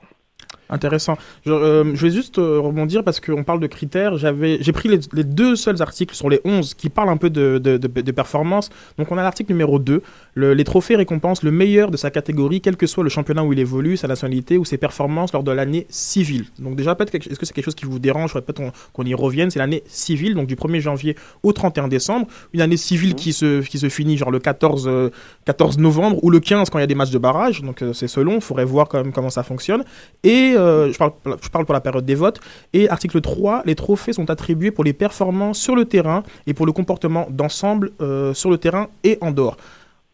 Intéressant. 0.72 1.18
Je, 1.46 1.52
euh, 1.52 1.96
je 1.96 2.06
vais 2.06 2.12
juste 2.14 2.38
euh, 2.38 2.60
rebondir 2.60 3.04
parce 3.04 3.20
qu'on 3.20 3.44
parle 3.44 3.60
de 3.60 3.68
critères. 3.68 4.18
J'avais, 4.18 4.58
j'ai 4.62 4.72
pris 4.72 4.88
les, 4.88 5.00
les 5.14 5.24
deux 5.24 5.56
seuls 5.56 5.82
articles 5.82 6.14
sur 6.14 6.30
les 6.30 6.42
11 6.46 6.76
qui 6.76 6.90
parlent 6.90 7.10
un 7.10 7.18
peu 7.18 7.30
de, 7.32 7.58
de, 7.58 7.78
de, 7.78 7.88
de 7.88 8.12
performance. 8.12 8.70
Donc 8.98 9.12
on 9.12 9.18
a 9.18 9.24
l'article 9.24 9.52
numéro 9.52 9.80
2. 9.80 10.04
Le- 10.36 10.54
les 10.54 10.64
trophées 10.64 10.96
récompensent 10.96 11.44
le 11.44 11.52
meilleur 11.52 11.90
de 11.90 11.98
sa 11.98 12.12
catégorie, 12.12 12.62
quel 12.62 12.78
que 12.78 12.86
soit 12.86 13.04
le 13.04 13.10
championnat 13.10 13.44
où 13.44 13.52
il 13.52 13.60
évolue, 13.60 13.98
sa 13.98 14.08
nationalité 14.08 14.58
ou 14.58 14.66
ses 14.66 14.78
performances 14.78 15.34
lors 15.34 15.44
de 15.44 15.52
l'année 15.52 15.88
civile. 15.90 16.46
Donc 16.60 16.76
déjà, 16.76 16.96
est-ce 17.00 17.40
que 17.40 17.46
c'est 17.46 17.54
quelque 17.54 17.66
chose 17.66 17.76
qui 17.76 17.86
vous 17.86 17.98
dérange? 18.00 18.34
Peut-être 18.34 18.54
qu'on, 18.58 18.72
qu'on 18.94 19.04
y 19.06 19.16
revienne. 19.16 19.50
C'est 19.50 19.60
l'année 19.60 19.82
civile, 19.88 20.36
donc 20.36 20.46
du 20.48 20.56
1er 20.56 20.82
janvier 20.82 21.16
au 21.42 21.52
31 21.52 21.88
décembre. 21.88 22.28
Une 22.54 22.62
année 22.62 22.78
civile 22.78 23.16
qui, 23.16 23.34
se, 23.34 23.62
qui 23.62 23.80
se 23.80 23.90
finit 23.90 24.18
genre 24.18 24.30
le 24.32 24.40
14, 24.40 24.88
euh, 24.88 25.10
14 25.46 25.80
novembre 25.80 26.24
ou 26.24 26.30
le 26.30 26.40
15 26.40 26.70
quand 26.70 26.78
il 26.78 26.82
y 26.82 26.84
a 26.84 26.88
des 26.88 26.96
matchs 26.96 27.10
de 27.12 27.18
barrage. 27.18 27.62
Donc 27.64 27.82
euh, 27.82 27.92
c'est 27.94 28.08
selon, 28.08 28.36
il 28.36 28.42
faudrait 28.42 28.66
voir 28.66 28.88
quand 28.88 29.02
même 29.04 29.12
comment 29.14 29.32
ça 29.32 29.42
fonctionne. 29.42 29.84
Et 30.24 30.54
euh, 30.60 30.92
je, 30.92 30.98
parle, 30.98 31.66
pour 31.66 31.74
la 31.74 31.82
période 31.82 32.06
des 32.06 32.16
votes. 32.16 32.40
Et 32.74 32.90
article 32.90 33.22
3, 33.22 33.64
les 33.66 33.76
trophées 33.76 34.14
sont 34.14 34.30
attribués 34.30 34.72
pour 34.72 34.84
les 34.84 34.94
performances 34.94 35.60
sur 35.60 35.76
le 35.76 35.86
terrain 35.86 36.24
et 36.48 36.54
pour 36.54 36.66
le 36.66 36.72
comportement 36.72 37.28
d'ensemble 37.30 37.92
euh, 38.02 38.34
sur 38.34 38.50
le 38.50 38.58
terrain 38.58 38.88
et 39.04 39.18
en 39.22 39.32
dehors. 39.32 39.58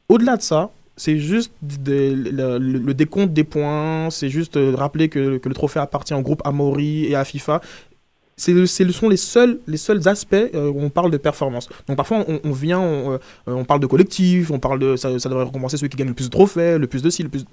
Au-delà 0.10 0.38
de 0.38 0.42
ça, 0.42 0.70
c'est 0.98 1.18
juste 1.18 1.52
le, 1.62 2.94
décompte 2.94 3.34
des 3.34 3.44
points, 3.44 4.10
c'est 4.12 4.30
juste 4.30 4.58
euh, 4.58 4.74
rappeler 4.76 5.10
que, 5.10 5.42
le 5.44 5.54
trophée 5.54 5.80
appartient 5.80 6.14
au 6.14 6.22
groupe 6.22 6.42
Amaury 6.46 7.06
et 7.06 7.16
à 7.16 7.26
FIFA. 7.26 7.62
Ce 8.38 8.66
sont 8.92 9.08
les 9.08 9.18
seuls, 9.18 9.60
les 9.66 9.78
seuls 9.78 10.08
aspects 10.10 10.34
euh, 10.34 10.70
où 10.70 10.82
on 10.82 10.90
parle 10.90 11.10
de 11.10 11.18
performance. 11.18 11.70
Donc 11.88 11.96
parfois 11.96 12.26
on, 12.44 12.52
vient, 12.52 13.20
on, 13.48 13.64
parle 13.64 13.80
de 13.80 13.88
collectif, 13.88 14.52
on 14.52 14.60
parle 14.60 14.80
de 14.80 14.96
ça, 14.98 15.18
ça 15.20 15.30
devrait 15.30 15.46
récompenser 15.46 15.78
celui 15.78 15.90
qui 15.90 15.98
gagne 15.98 16.10
le 16.10 16.14
plus 16.14 16.26
de 16.26 16.32
trophées, 16.32 16.78
le 16.78 16.88
plus 16.88 17.02
de 17.02 17.10
ci, 17.10 17.24
le 17.24 17.30
plus. 17.30 17.46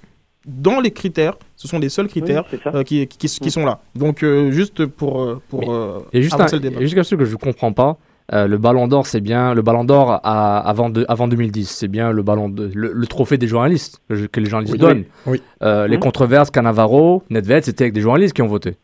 Dans 0.45 0.79
les 0.81 0.91
critères, 0.91 1.35
ce 1.55 1.67
sont 1.67 1.79
les 1.79 1.89
seuls 1.89 2.07
critères 2.07 2.43
Oui, 2.51 2.59
euh, 2.73 2.83
qui, 2.83 3.07
qui, 3.07 3.27
qui 3.27 3.51
sont 3.51 3.65
là. 3.65 3.79
Donc 3.95 4.23
euh, 4.23 4.51
juste 4.51 4.85
pour, 4.85 5.21
euh, 5.21 5.41
pour 5.49 5.73
euh, 5.73 5.99
a 6.13 6.19
juste, 6.21 6.39
un, 6.39 6.45
le 6.51 6.59
débat. 6.59 6.77
a 6.77 6.81
juste 6.81 6.93
quelque 6.95 7.07
chose 7.07 7.19
que 7.19 7.25
je 7.25 7.35
comprends 7.37 7.71
pas. 7.71 7.97
Euh, 8.31 8.47
le 8.47 8.57
Ballon 8.57 8.87
d'Or, 8.87 9.05
c'est 9.05 9.19
bien 9.21 9.53
le 9.53 9.61
Ballon 9.61 9.83
d'Or 9.83 10.19
avant, 10.23 10.89
de- 10.89 11.05
avant 11.09 11.27
2010. 11.27 11.69
C'est 11.69 11.87
bien 11.89 12.11
le 12.11 12.23
ballon 12.23 12.47
de, 12.49 12.71
le, 12.73 12.93
le 12.93 13.07
trophée 13.07 13.37
des 13.37 13.47
journalistes 13.47 14.01
que, 14.09 14.25
que 14.27 14.39
les 14.39 14.49
journalistes 14.49 14.73
Oui. 14.73 14.79
donnent. 14.79 15.03
Oui. 15.25 15.41
Euh, 15.61 15.87
Les 15.87 15.99
controverses, 15.99 16.49
Cannavaro, 16.49 17.23
Nedved, 17.29 17.65
c'était 17.65 17.83
avec 17.85 17.93
des 17.93 17.99
journalistes 18.01 18.33
qui 18.33 18.41
ont 18.41 18.47
voté. 18.47 18.75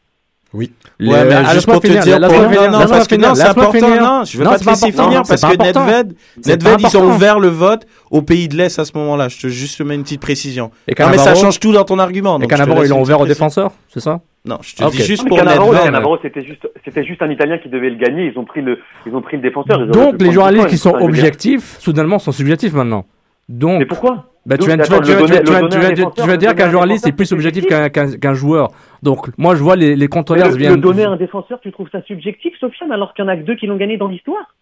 Oui. 0.51 0.71
Les- 0.97 1.11
Ouais, 1.11 1.25
mais 1.25 1.35
ah, 1.35 1.53
juste 1.53 1.67
pour 1.69 1.79
te 1.79 1.87
finir, 1.87 2.01
dire, 2.03 2.19
pour- 2.19 2.29
finir, 2.29 2.49
non, 2.49 2.71
non, 2.71 2.79
laisse-moi 2.79 2.87
parce 2.97 3.07
que 3.07 3.15
finir, 3.15 3.29
non, 3.29 3.35
c'est 3.35 3.43
important, 3.43 3.71
finir. 3.71 4.01
non, 4.01 4.23
je 4.23 4.37
Non, 4.43 4.49
pas 4.49 4.57
te 4.57 4.65
laisser 4.69 4.85
important, 4.87 5.03
finir 5.09 5.21
parce 5.27 5.41
que. 5.41 5.47
Nedved, 5.63 6.15
Nedved, 6.45 6.81
ils 6.81 6.97
ont 6.97 7.05
ouvert 7.05 7.39
le 7.39 7.49
vote 7.49 7.85
au 8.09 8.21
pays 8.23 8.47
de 8.47 8.55
l'Est 8.57 8.79
à 8.79 8.85
ce 8.85 8.91
moment-là. 8.97 9.27
Je 9.27 9.39
te 9.39 9.47
juste 9.47 9.77
te 9.77 9.83
mets 9.83 9.93
une 9.93 10.01
petite 10.01 10.21
précision. 10.21 10.71
Et 10.87 10.95
Non, 10.99 11.09
mais 11.11 11.17
ça 11.19 11.35
change 11.35 11.59
tout 11.59 11.71
dans 11.71 11.83
ton 11.85 11.99
argument. 11.99 12.39
et 12.39 12.47
laisse 12.47 12.83
ils 12.83 12.89
l'ont 12.89 13.01
ouvert 13.01 13.21
aux 13.21 13.27
défenseurs, 13.27 13.71
c'est 13.93 13.99
ça? 13.99 14.21
Non, 14.45 14.57
je 14.61 14.75
te 14.75 14.89
dis 14.89 15.03
juste 15.03 15.23
mais 15.23 15.29
pour 15.29 15.37
Cannavaro, 15.37 15.71
Nedved. 15.71 15.85
Cannavaro, 15.85 16.17
c'était 16.21 16.43
juste, 16.43 16.67
c'était 16.83 17.03
juste 17.03 17.21
un 17.21 17.29
Italien 17.29 17.57
qui 17.59 17.69
devait 17.69 17.89
le 17.89 17.97
gagner. 17.97 18.31
Ils 18.33 18.39
ont 18.39 18.45
pris 18.45 18.61
le, 18.61 18.79
ils 19.05 19.13
ont 19.13 19.21
pris 19.21 19.35
le 19.37 19.43
défenseur. 19.43 19.85
Donc 19.85 20.19
les 20.19 20.31
journalistes 20.31 20.67
qui 20.67 20.77
sont 20.77 20.93
veux 20.93 21.03
objectifs, 21.03 21.75
soudainement 21.79 22.17
sont 22.17 22.31
subjectifs 22.31 22.73
maintenant. 22.73 23.05
Donc, 23.49 23.79
Mais 23.79 23.85
pourquoi? 23.85 24.31
Bah, 24.49 24.57
tu 24.57 24.67
vas- 24.67 26.37
dire 26.37 26.55
qu'un 26.55 26.69
journaliste 26.71 27.07
est 27.07 27.11
plus 27.11 27.25
subjectif. 27.27 27.65
qu'un 27.67 27.89
qu'un- 27.89 28.17
qu'un 28.17 28.33
joueur. 28.33 28.71
Donc 29.03 29.27
moi 29.37 29.55
je 29.55 29.61
vois 29.63 29.75
les, 29.75 29.95
les 29.95 30.07
controverses 30.07 30.51
le, 30.53 30.57
viennent. 30.57 30.73
le 30.75 30.81
donner 30.81 31.03
à 31.05 31.11
un 31.11 31.15
défenseur, 31.17 31.59
tu 31.61 31.71
trouves 31.71 31.87
ça 31.91 32.01
subjectif, 32.03 32.53
Sofiane, 32.59 32.91
alors 32.91 33.13
qu'il 33.13 33.23
y 33.23 33.27
en 33.27 33.31
a 33.31 33.37
que 33.37 33.43
deux 33.43 33.55
qui 33.55 33.67
l'ont 33.67 33.77
gagné 33.77 33.97
dans 33.97 34.07
l'histoire? 34.07 34.55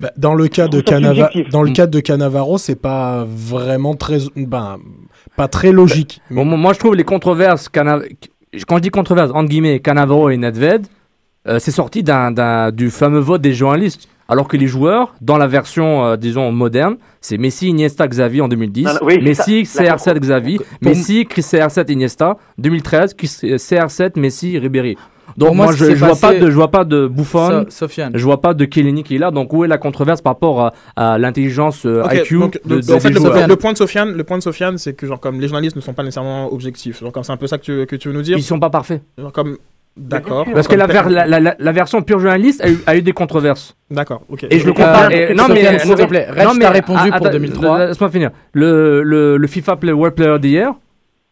Bah, 0.00 0.10
dans 0.16 0.34
le 0.34 0.46
cas 0.48 0.68
de 0.68 0.80
Canava- 0.80 1.30
dans 1.50 1.62
le 1.62 1.70
Mm. 1.70 1.72
cas 1.74 1.86
de 1.86 2.00
Cannavaro, 2.00 2.58
c'est 2.58 2.80
pas 2.80 3.24
vraiment 3.28 3.94
très, 3.94 4.18
ben, 4.36 4.78
pas 5.36 5.48
très 5.48 5.72
logique. 5.72 6.20
Bon, 6.30 6.44
moi 6.44 6.72
je 6.72 6.78
trouve 6.78 6.94
les 6.94 7.04
controverses, 7.04 7.68
Cana- 7.68 8.00
quand 8.68 8.76
je 8.76 8.82
dis 8.82 8.90
controverses, 8.90 9.30
entre 9.32 9.48
guillemets, 9.48 9.80
Cannavaro 9.80 10.30
et 10.30 10.36
Nedved, 10.36 10.86
euh, 11.48 11.58
c'est 11.58 11.70
sorti 11.70 12.02
d'un, 12.02 12.30
d'un- 12.30 12.70
du 12.72 12.90
fameux 12.90 13.18
vote 13.20 13.40
des 13.40 13.52
journalistes. 13.54 14.08
Alors 14.28 14.48
que 14.48 14.56
les 14.56 14.66
joueurs, 14.66 15.14
dans 15.20 15.38
la 15.38 15.46
version, 15.46 16.04
euh, 16.04 16.16
disons, 16.16 16.50
moderne, 16.52 16.96
c'est 17.20 17.38
Messi, 17.38 17.68
Iniesta, 17.68 18.08
Xavi 18.08 18.40
en 18.40 18.48
2010, 18.48 18.84
Non, 18.84 18.92
non, 18.94 18.98
oui, 19.02 19.14
c'est 19.14 19.22
Messi, 19.22 19.66
ça. 19.66 19.82
La 19.84 19.96
CR7, 19.96 20.18
Xavi, 20.20 20.58
Messi, 20.82 21.26
Chris 21.26 21.42
CR7, 21.42 21.92
Iniesta, 21.92 22.36
2013, 22.58 23.14
Chris- 23.14 23.28
CR7, 23.56 24.18
Messi, 24.18 24.58
Ribéry. 24.58 24.96
Donc 25.36 25.48
Pour 25.48 25.56
moi, 25.56 25.72
je, 25.72 25.94
je 25.94 26.04
vois 26.04 26.16
pas 26.16 26.32
de, 26.34 26.46
je 26.50 26.54
vois 26.54 26.70
pas 26.70 26.84
de 26.84 27.08
Buffon, 27.08 27.64
So- 27.64 27.70
Sofiane. 27.86 28.12
je 28.14 28.24
vois 28.24 28.40
pas 28.40 28.54
de 28.54 28.64
Kellini 28.64 29.02
qui 29.02 29.16
est 29.16 29.18
là. 29.18 29.30
Donc 29.30 29.52
où 29.52 29.64
est 29.64 29.68
la 29.68 29.76
controverse 29.76 30.22
par 30.22 30.34
rapport 30.34 30.60
à, 30.62 30.72
à 30.96 31.18
l'intelligence 31.18 31.84
euh, 31.84 32.02
IQ 32.10 32.38
donc, 32.38 32.52
de, 32.64 32.74
donc, 32.76 32.84
de- 32.84 32.92
en 32.94 33.00
fait, 33.00 33.08
des 33.08 33.14
le, 33.14 33.20
joueurs? 33.20 33.46
le 33.48 33.56
point 33.56 33.72
de 33.72 33.76
Sofiane, 33.76 34.12
le 34.16 34.24
point 34.24 34.38
de 34.38 34.42
Sofiane, 34.42 34.78
c'est 34.78 34.94
que 34.94 35.06
genre 35.06 35.20
comme 35.20 35.40
les 35.40 35.48
journalistes 35.48 35.76
ne 35.76 35.80
sont 35.82 35.92
pas 35.92 36.04
nécessairement 36.04 36.50
objectifs. 36.52 37.00
Genre 37.00 37.12
comme 37.12 37.22
c'est 37.24 37.32
un 37.32 37.36
peu 37.36 37.48
ça 37.48 37.58
que 37.58 37.64
tu, 37.64 37.86
que 37.86 37.96
tu 37.96 38.08
veux 38.08 38.14
nous 38.14 38.22
dire. 38.22 38.38
Ils 38.38 38.42
sont 38.42 38.60
pas 38.60 38.70
parfaits. 38.70 39.02
Genre 39.18 39.32
comme 39.32 39.58
d'accord. 39.96 40.46
Parce 40.52 40.68
que 40.68 40.74
la, 40.74 40.86
pe- 40.86 40.92
ver- 40.92 41.08
la, 41.10 41.26
la- 41.26 41.40
la- 41.40 41.56
la 41.58 41.72
version 41.72 42.02
pure 42.02 42.18
journaliste 42.20 42.62
a 42.62 42.68
eu, 42.70 42.78
a 42.86 42.96
eu 42.96 43.02
des 43.02 43.12
controverses. 43.12 43.76
D'accord. 43.90 44.22
Ok. 44.28 44.46
Et 44.50 44.58
je 44.58 44.64
le 44.66 44.70
Euh, 44.70 44.74
compare. 44.74 45.08
euh, 45.12 45.34
non, 45.34 45.44
mais 45.48 45.78
s'il 45.78 45.94
te 45.94 46.04
plaît, 46.04 46.26
Reg, 46.30 46.44
non, 46.44 46.50
t'as 46.52 46.58
mais- 46.58 46.68
répondu 46.68 47.08
pour 47.10 47.14
attends, 47.16 47.30
2003. 47.30 47.86
Laisse-moi 47.86 48.10
finir. 48.10 48.30
Le, 48.52 49.02
le, 49.02 49.36
le 49.36 49.46
FIFA 49.46 49.76
Play 49.76 49.92
World 49.92 50.14
Player 50.14 50.38
d'hier, 50.38 50.72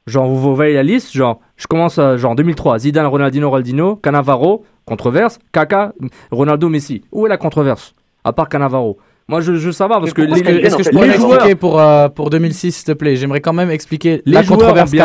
genre 0.07 0.27
vous, 0.29 0.55
voyez 0.55 0.75
la 0.75 0.83
liste, 0.83 1.13
genre 1.13 1.41
je 1.57 1.67
commence 1.67 1.99
à, 1.99 2.17
genre 2.17 2.35
2003, 2.35 2.79
Zidane, 2.81 3.07
Ronaldinho, 3.07 3.49
Ronaldinho, 3.51 3.97
Cannavaro, 3.97 4.65
controverse, 4.85 5.39
Kaka, 5.53 5.93
Ronaldo, 6.31 6.69
Messi. 6.69 7.03
Où 7.13 7.27
est 7.27 7.29
la 7.31 7.37
controverse? 7.37 7.95
À 8.25 8.33
part 8.33 8.49
Cannavaro. 8.49 8.99
Moi 9.27 9.41
je, 9.41 9.55
je 9.55 9.67
veux 9.67 9.73
savoir 9.73 10.01
parce 10.01 10.13
que 10.13 10.21
les, 10.21 10.43
que, 10.43 10.49
est-ce 10.51 10.77
que 10.77 10.83
je 10.83 10.91
pourrais 10.91 11.09
les 11.09 11.15
joueurs, 11.15 11.35
expliquer 11.37 11.55
pour, 11.55 11.81
euh, 11.81 12.09
pour 12.11 12.29
2006, 12.29 12.73
s'il 12.73 12.85
te 12.85 12.93
plaît? 12.93 13.17
J'aimerais 13.17 13.41
quand 13.41 13.55
même 13.55 13.71
expliquer 13.71 14.21
Les 14.27 14.33
la 14.35 14.43
controverse 14.45 14.91
voté. 14.91 15.03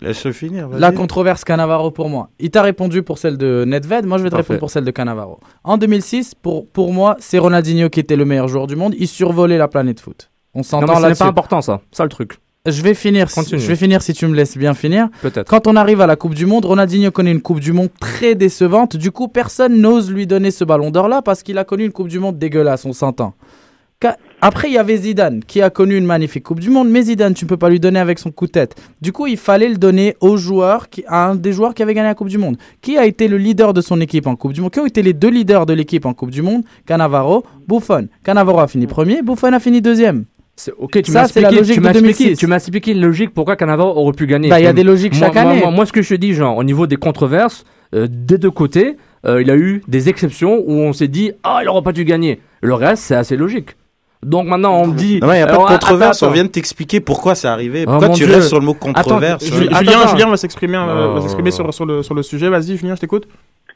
Laisse-le 0.00 0.32
finir. 0.32 0.68
vas-y. 0.68 0.80
La 0.80 0.92
controverse 0.92 1.44
Cannavaro 1.44 1.90
pour 1.90 2.08
moi. 2.08 2.30
Il 2.38 2.50
t'a 2.50 2.62
répondu 2.62 3.02
pour 3.02 3.18
celle 3.18 3.36
de 3.38 3.64
Nedved, 3.66 4.06
moi 4.06 4.18
je 4.18 4.22
vais 4.24 4.30
te 4.30 4.34
Parfait. 4.34 4.42
répondre 4.54 4.60
pour 4.60 4.70
celle 4.70 4.84
de 4.84 4.90
Cannavaro. 4.90 5.40
En 5.64 5.76
2006, 5.78 6.34
pour, 6.34 6.66
pour 6.68 6.92
moi, 6.92 7.16
c'est 7.20 7.38
Ronaldinho 7.38 7.88
qui 7.90 8.00
était 8.00 8.16
le 8.16 8.24
meilleur 8.24 8.48
joueur 8.48 8.66
du 8.66 8.76
monde. 8.76 8.94
Il 8.98 9.08
survolait 9.08 9.58
la 9.58 9.68
planète 9.68 10.00
foot. 10.00 10.30
On 10.54 10.62
s'entend 10.62 10.86
mais 10.86 10.94
ce 10.94 11.00
n'est 11.00 11.02
là-dessus. 11.08 11.18
pas 11.18 11.26
important 11.28 11.60
ça. 11.62 11.80
Ça 11.90 12.04
le 12.04 12.08
truc. 12.10 12.38
Je 12.66 12.80
vais 12.80 12.94
finir. 12.94 13.30
Continue. 13.30 13.60
Je 13.60 13.66
vais 13.66 13.76
finir 13.76 14.00
si 14.00 14.14
tu 14.14 14.26
me 14.26 14.34
laisses 14.34 14.56
bien 14.56 14.72
finir. 14.72 15.08
Peut-être. 15.20 15.46
Quand 15.50 15.66
on 15.66 15.76
arrive 15.76 16.00
à 16.00 16.06
la 16.06 16.16
Coupe 16.16 16.34
du 16.34 16.46
Monde, 16.46 16.64
Ronaldinho 16.64 17.10
connaît 17.10 17.32
une 17.32 17.42
Coupe 17.42 17.60
du 17.60 17.74
Monde 17.74 17.90
très 18.00 18.34
décevante. 18.34 18.96
Du 18.96 19.10
coup, 19.10 19.28
personne 19.28 19.78
n'ose 19.82 20.10
lui 20.10 20.26
donner 20.26 20.50
ce 20.50 20.64
ballon 20.64 20.90
d'or 20.90 21.08
là 21.08 21.20
parce 21.20 21.42
qu'il 21.42 21.58
a 21.58 21.64
connu 21.64 21.84
une 21.84 21.92
Coupe 21.92 22.08
du 22.08 22.18
Monde 22.20 22.38
dégueulasse, 22.38 22.86
on 22.86 22.94
s'entend. 22.94 23.34
Après, 24.46 24.68
il 24.68 24.74
y 24.74 24.78
avait 24.78 24.98
Zidane 24.98 25.40
qui 25.46 25.62
a 25.62 25.70
connu 25.70 25.96
une 25.96 26.04
magnifique 26.04 26.42
Coupe 26.44 26.60
du 26.60 26.68
Monde, 26.68 26.90
mais 26.90 27.00
Zidane, 27.00 27.32
tu 27.32 27.46
ne 27.46 27.48
peux 27.48 27.56
pas 27.56 27.70
lui 27.70 27.80
donner 27.80 27.98
avec 27.98 28.18
son 28.18 28.30
coup 28.30 28.46
de 28.46 28.52
tête. 28.52 28.74
Du 29.00 29.10
coup, 29.10 29.26
il 29.26 29.38
fallait 29.38 29.70
le 29.70 29.76
donner 29.76 30.16
au 30.20 30.36
joueur, 30.36 30.90
qui, 30.90 31.02
à 31.06 31.28
un 31.30 31.34
des 31.34 31.52
joueurs 31.52 31.72
qui 31.72 31.82
avait 31.82 31.94
gagné 31.94 32.08
la 32.08 32.14
Coupe 32.14 32.28
du 32.28 32.36
Monde. 32.36 32.56
Qui 32.82 32.98
a 32.98 33.06
été 33.06 33.26
le 33.26 33.38
leader 33.38 33.72
de 33.72 33.80
son 33.80 34.00
équipe 34.02 34.26
en 34.26 34.36
Coupe 34.36 34.52
du 34.52 34.60
Monde? 34.60 34.70
Qui 34.70 34.80
ont 34.80 34.86
été 34.86 35.00
les 35.00 35.14
deux 35.14 35.30
leaders 35.30 35.64
de 35.64 35.72
l'équipe 35.72 36.04
en 36.04 36.12
Coupe 36.12 36.30
du 36.30 36.42
Monde? 36.42 36.62
Cannavaro, 36.84 37.42
Buffon. 37.66 38.08
Cannavaro 38.22 38.58
a 38.60 38.66
fini 38.68 38.86
premier, 38.86 39.22
Buffon 39.22 39.52
a 39.54 39.60
fini 39.60 39.80
deuxième. 39.80 40.24
C'est- 40.56 40.72
Ok, 40.78 41.00
tu 41.02 41.10
Ça, 41.10 41.22
m'as 41.22 41.28
c'est 41.28 41.40
la 41.40 41.48
expliqué, 41.48 41.60
logique 41.62 41.74
tu 41.74 41.80
de 41.80 41.84
m'as 41.84 41.90
expliqué, 41.92 42.24
2006. 42.24 42.38
tu 42.38 42.46
m'as 42.46 42.56
expliqué 42.56 42.92
une 42.92 43.00
logique 43.00 43.30
pourquoi 43.32 43.56
Cannavaro 43.56 43.98
aurait 43.98 44.12
pu 44.12 44.26
gagner. 44.26 44.50
Bah, 44.50 44.60
il 44.60 44.64
y 44.64 44.66
a 44.68 44.72
des 44.74 44.84
logiques 44.84 45.16
moi, 45.16 45.26
chaque 45.28 45.36
année. 45.36 45.58
Moi, 45.60 45.70
moi, 45.70 45.86
ce 45.86 45.92
que 45.92 46.02
je 46.02 46.10
te 46.10 46.14
dis, 46.14 46.34
genre, 46.34 46.56
au 46.58 46.64
niveau 46.64 46.86
des 46.86 46.96
controverses, 46.96 47.64
euh, 47.94 48.06
des 48.10 48.36
deux 48.38 48.50
côtés, 48.50 48.96
euh, 49.26 49.40
il 49.40 49.48
y 49.48 49.50
a 49.50 49.56
eu 49.56 49.82
des 49.88 50.10
exceptions 50.10 50.62
où 50.66 50.72
on 50.74 50.92
s'est 50.92 51.08
dit, 51.08 51.32
ah, 51.44 51.60
il 51.62 51.64
n'aurait 51.64 51.82
pas 51.82 51.92
dû 51.92 52.04
gagner. 52.04 52.40
Le 52.60 52.74
reste, 52.74 53.02
c'est 53.04 53.14
assez 53.16 53.36
logique. 53.38 53.70
Donc 54.24 54.46
maintenant, 54.46 54.74
on 54.80 54.86
me 54.88 54.94
dit. 54.94 55.20
Non, 55.20 55.32
il 55.32 55.36
n'y 55.36 55.42
a 55.42 55.46
pas 55.46 55.52
Alors, 55.52 55.66
de 55.68 55.72
controverse. 55.74 56.22
attends, 56.22 56.30
On 56.30 56.34
vient 56.34 56.44
de 56.44 56.48
t'expliquer 56.48 57.00
pourquoi 57.00 57.34
c'est 57.34 57.48
arrivé. 57.48 57.84
Oh, 57.86 57.90
Pourquoi 57.90 58.08
tu 58.10 58.24
Dieu. 58.24 58.34
restes 58.34 58.48
sur 58.48 58.58
le 58.58 58.64
mot 58.66 58.74
controverse 58.74 59.44
Attends, 59.46 59.56
Julien, 59.56 59.76
attends. 59.76 60.08
Julien 60.08 60.28
va 60.30 60.36
s'exprimer 60.36 60.76
euh, 60.78 61.14
va 61.14 61.20
Oh. 61.68 61.72
sur, 61.72 61.86
le, 61.86 62.02
sur 62.02 62.14
le 62.14 62.22
sujet. 62.22 62.48
Vas-y, 62.48 62.76
Julien, 62.76 62.94
je 62.94 63.00
t'écoute. 63.00 63.28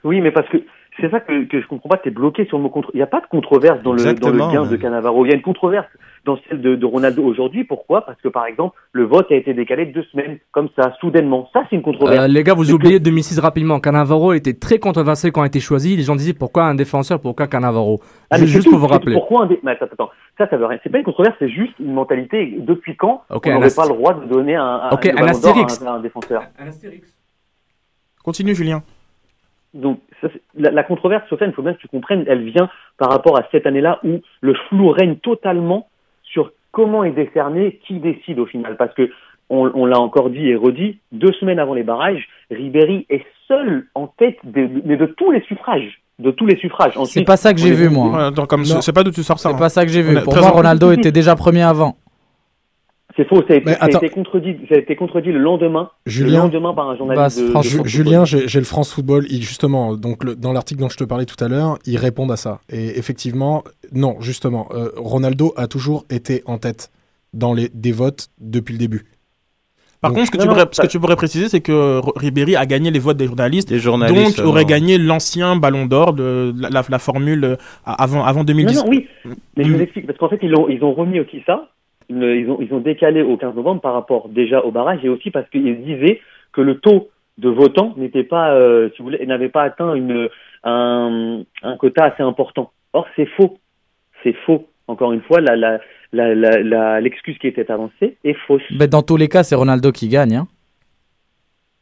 Oui, 0.04 0.20
mais 0.20 0.30
parce 0.32 0.48
que 0.48 0.58
c'est 1.00 1.11
ça 1.11 1.20
que, 1.20 1.44
que 1.44 1.61
je 1.61 1.66
comprends 1.66 1.88
pas, 1.90 1.96
t'es 1.98 2.11
bloqué 2.11 2.44
sur 2.46 2.56
le 2.58 2.62
mot 2.64 2.68
contre. 2.70 2.90
Il 2.94 2.96
n'y 2.98 3.02
a 3.02 3.06
pas 3.06 3.20
de 3.20 3.26
controverse 3.26 3.82
dans 3.82 3.92
le, 3.92 4.14
dans 4.14 4.30
le 4.30 4.38
gain 4.38 4.64
mais- 4.64 4.68
de 4.70 4.76
Cannavaro. 4.76 5.24
Il 5.24 5.28
y 5.28 5.32
a 5.32 5.37
une 5.37 5.42
controverse 5.42 5.87
dans 6.24 6.38
celle 6.48 6.61
de, 6.61 6.74
de 6.76 6.84
Ronaldo 6.87 7.22
aujourd'hui. 7.24 7.64
Pourquoi? 7.64 8.04
Parce 8.04 8.20
que 8.20 8.28
par 8.28 8.46
exemple, 8.46 8.76
le 8.92 9.04
vote 9.04 9.30
a 9.30 9.34
été 9.34 9.54
décalé 9.54 9.87
de 9.87 9.92
deux 9.92 10.02
semaines, 10.12 10.38
comme 10.52 10.68
ça, 10.76 10.94
soudainement. 11.00 11.48
Ça, 11.52 11.64
c'est 11.70 11.76
une 11.76 11.82
controverse. 11.82 12.24
Euh, 12.24 12.28
les 12.28 12.42
gars, 12.42 12.54
vous 12.54 12.64
que- 12.64 12.72
oubliez 12.72 12.98
2006 13.00 13.38
rapidement. 13.38 13.80
Cannavaro 13.80 14.32
était 14.32 14.54
très 14.54 14.78
controversé 14.78 15.30
quand 15.30 15.40
il 15.42 15.44
a 15.44 15.46
été 15.48 15.61
choisi. 15.61 15.96
Les 15.96 16.02
gens 16.02 16.16
disaient 16.16 16.32
pourquoi 16.34 16.64
un 16.64 16.74
défenseur, 16.74 17.20
pourquoi 17.20 17.46
Cannavaro? 17.46 18.00
Ah, 18.30 18.37
Juste 18.37 18.48
c'est 18.48 18.52
juste 18.54 18.64
tout. 18.66 18.70
pour 18.72 18.80
vous 18.80 18.87
rappeler. 18.88 19.14
Pourquoi 19.14 19.44
un 19.44 19.46
dé... 19.46 19.58
mais 19.62 19.70
attends, 19.72 19.87
attends. 19.92 20.11
Ça, 20.37 20.48
ça 20.48 20.56
veut 20.56 20.66
rien. 20.66 20.78
C'est 20.82 20.90
pas 20.90 20.98
une 20.98 21.04
controverse, 21.04 21.34
c'est 21.38 21.48
juste 21.48 21.72
une 21.80 21.92
mentalité. 21.92 22.54
Depuis 22.58 22.96
quand 22.96 23.22
on 23.30 23.34
n'aurait 23.50 23.66
ast- 23.66 23.76
pas 23.76 23.87
le 23.88 23.94
droit 23.94 24.14
de 24.14 24.26
donner 24.26 24.54
un, 24.56 24.64
un, 24.64 24.90
un 24.90 25.26
astérix. 25.28 25.80
à 25.82 25.84
un, 25.90 25.94
à 25.94 25.96
un 25.96 26.00
défenseur? 26.00 26.42
Continue, 28.22 28.54
Julien. 28.54 28.82
Donc, 29.74 30.00
ça, 30.20 30.28
la, 30.57 30.70
la 30.70 30.83
controverse, 30.83 31.28
Sofiane, 31.28 31.50
il 31.50 31.54
faut 31.54 31.62
bien 31.62 31.74
que 31.74 31.81
tu 31.81 31.88
comprennes, 31.88 32.24
elle 32.26 32.42
vient 32.42 32.68
par 32.98 33.11
rapport 33.11 33.38
à 33.38 33.44
cette 33.50 33.66
année-là 33.66 34.00
où 34.04 34.20
le 34.40 34.54
flou 34.68 34.90
règne 34.90 35.16
totalement 35.16 35.88
sur 36.22 36.52
comment 36.72 37.04
est 37.04 37.12
décerné, 37.12 37.81
qui 37.87 37.98
décide 37.98 38.38
au 38.38 38.46
final. 38.46 38.76
Parce 38.76 38.94
que, 38.94 39.11
on, 39.50 39.70
on 39.74 39.87
l'a 39.87 39.98
encore 39.98 40.31
dit 40.31 40.48
et 40.48 40.57
redit, 40.57 40.98
deux 41.12 41.33
semaines 41.33 41.59
avant 41.59 41.74
les 41.74 41.83
barrages, 41.83 42.28
Ribéry 42.50 43.07
est 43.09 43.24
seul 43.46 43.87
en 43.94 44.07
tête 44.07 44.38
de, 44.44 45.07
tous 45.16 45.31
les 45.31 45.40
suffrages. 45.42 46.00
De 46.18 46.31
tous 46.31 46.46
les 46.46 46.57
suffrages. 46.57 46.94
C'est 47.04 47.24
pas 47.24 47.37
ça 47.37 47.54
que 47.54 47.61
j'ai 47.61 47.72
vu, 47.72 47.88
moi. 47.88 48.11
Ouais, 48.11 48.24
attends, 48.24 48.46
comme 48.46 48.62
Non. 48.62 48.81
c'est 48.81 48.92
pas 48.92 49.04
d'où 49.04 49.11
tu 49.11 49.22
sors 49.22 49.38
ça. 49.38 49.50
C'est 49.50 49.54
hein. 49.54 49.59
pas 49.59 49.68
ça 49.68 49.85
que 49.87 49.90
j'ai 49.90 50.02
vu. 50.02 50.20
Pour 50.22 50.37
moi, 50.37 50.50
Ronaldo 50.50 50.92
était 50.92 51.12
déjà 51.12 51.37
premier 51.37 51.62
avant. 51.62 51.96
C'est 53.18 53.26
faux, 53.28 53.42
ça 53.48 53.54
a, 53.54 53.57
été, 53.57 53.64
Mais 53.66 53.72
ça 53.72 53.78
a 53.81 53.85
attends. 53.87 53.98
été 53.98 54.11
contredit, 54.11 54.57
ça 54.68 54.76
a 54.76 54.78
été 54.78 54.94
contredit 54.94 55.33
le 55.33 55.40
lendemain. 55.40 55.90
Le 56.07 56.11
Julien, 56.12 56.38
lendemain 56.44 56.72
par 56.72 56.88
un 56.88 56.96
journaliste 56.96 57.37
Bah, 57.38 57.42
de, 57.44 57.50
franchement, 57.50 57.61
de 57.61 57.68
Ju- 57.68 57.76
France 57.78 57.88
Julien, 57.88 58.24
j'ai 58.46 58.59
le 58.61 58.64
France 58.64 58.92
Football. 58.92 59.26
Il, 59.28 59.42
justement, 59.42 59.96
donc 59.96 60.22
le- 60.22 60.37
dans 60.37 60.52
l'article 60.52 60.81
dont 60.81 60.88
je 60.88 60.96
te 60.96 61.02
parlais 61.04 61.26
tout 61.26 61.42
à 61.44 61.48
l'heure, 61.48 61.78
ils 61.85 61.96
répondent 61.96 62.31
à 62.31 62.37
ça. 62.37 62.61
Et 62.70 62.96
effectivement, 62.96 63.64
non, 63.92 64.16
justement, 64.20 64.68
euh, 64.72 64.90
Ronaldo 64.96 65.52
a 65.57 65.66
toujours 65.66 66.04
été 66.11 66.42
en 66.46 66.59
tête 66.59 66.92
dans 67.35 67.52
les 67.54 67.68
des 67.74 67.90
votes 67.92 68.28
depuis 68.40 68.72
le 68.72 68.78
début. 68.78 69.04
Par 70.00 70.11
Donc- 70.12 70.18
contre, 70.18 70.26
ce 70.26 70.31
que, 70.31 70.37
Non, 70.37 70.42
tu 70.44 70.48
non, 70.50 70.54
pourrais, 70.54 70.64
ce 70.66 70.68
que 70.68 70.76
ça- 70.76 70.87
tu 70.87 71.00
pourrais 71.00 71.16
préciser, 71.16 71.48
c'est 71.48 71.61
que 71.61 72.00
Ribéry 72.16 72.54
a 72.54 72.66
gagné 72.66 72.92
les 72.92 73.00
votes 73.00 73.16
des 73.16 73.26
journalistes. 73.26 73.68
Des 73.68 73.81
journalistes. 73.81 74.38
Donc, 74.38 74.46
aurait 74.46 74.64
gagné 74.64 74.96
l'ancien 74.96 75.57
ballon 75.57 75.87
d'or 75.87 76.12
de 76.12 76.54
la, 76.57 76.68
la- 76.70 76.85
la 76.88 76.98
formule 77.00 77.42
euh, 77.44 77.57
avant, 77.85 78.22
avant 78.24 78.40
Non, 78.40 78.44
2010. 78.44 78.76
non, 78.76 78.85
oui. 78.88 79.09
Mais 79.57 79.64
je 79.64 79.72
vous 79.72 79.81
explique, 79.81 80.07
parce 80.07 80.16
qu'en 80.20 80.28
fait, 80.28 80.38
ils 80.42 80.54
ont, 80.54 80.68
ils 80.68 80.85
ont 80.85 80.94
remis 80.94 81.18
aussi 81.18 81.42
ça. 81.44 81.68
Le- 82.10 82.36
Ils 82.36 82.50
ont, 82.50 82.58
ils 82.60 82.72
ont 82.72 82.80
décalé 82.80 83.22
au 83.22 83.36
15 83.36 83.54
novembre 83.54 83.80
par 83.80 83.92
rapport 83.94 84.28
déjà 84.28 84.60
au 84.64 84.70
barrage 84.70 85.00
et 85.04 85.08
aussi 85.08 85.30
parce 85.30 85.48
qu'ils 85.50 85.82
disaient 85.84 86.20
que 86.52 86.60
le 86.60 86.78
taux 86.78 87.08
de 87.38 87.48
votants 87.48 87.94
n'était 87.96 88.24
pas, 88.24 88.52
euh, 88.54 88.88
si 88.90 88.98
vous 88.98 89.04
voulez, 89.04 89.24
n'avait 89.26 89.48
pas 89.50 89.62
atteint 89.62 89.94
une, 89.94 90.28
un, 90.64 91.42
un 91.62 91.76
quota 91.76 92.04
assez 92.06 92.22
important. 92.22 92.72
Or, 92.92 93.06
c'est 93.14 93.26
faux. 93.26 93.58
C'est 94.24 94.34
faux. 94.46 94.66
Encore 94.88 95.12
une 95.12 95.20
fois, 95.20 95.40
la, 95.40 95.54
la, 95.54 95.78
la, 96.12 96.34
la, 96.34 96.62
la- 96.62 97.00
l'excuse 97.00 97.36
qui 97.38 97.46
était 97.46 97.70
avancée 97.70 98.16
est 98.24 98.34
fausse. 98.46 98.62
Mais 98.78 98.88
dans 98.88 99.02
tous 99.02 99.16
les 99.18 99.28
cas, 99.28 99.42
c'est 99.42 99.54
Ronaldo 99.54 99.92
qui 99.92 100.08
gagne. 100.08 100.34
hein. 100.36 100.48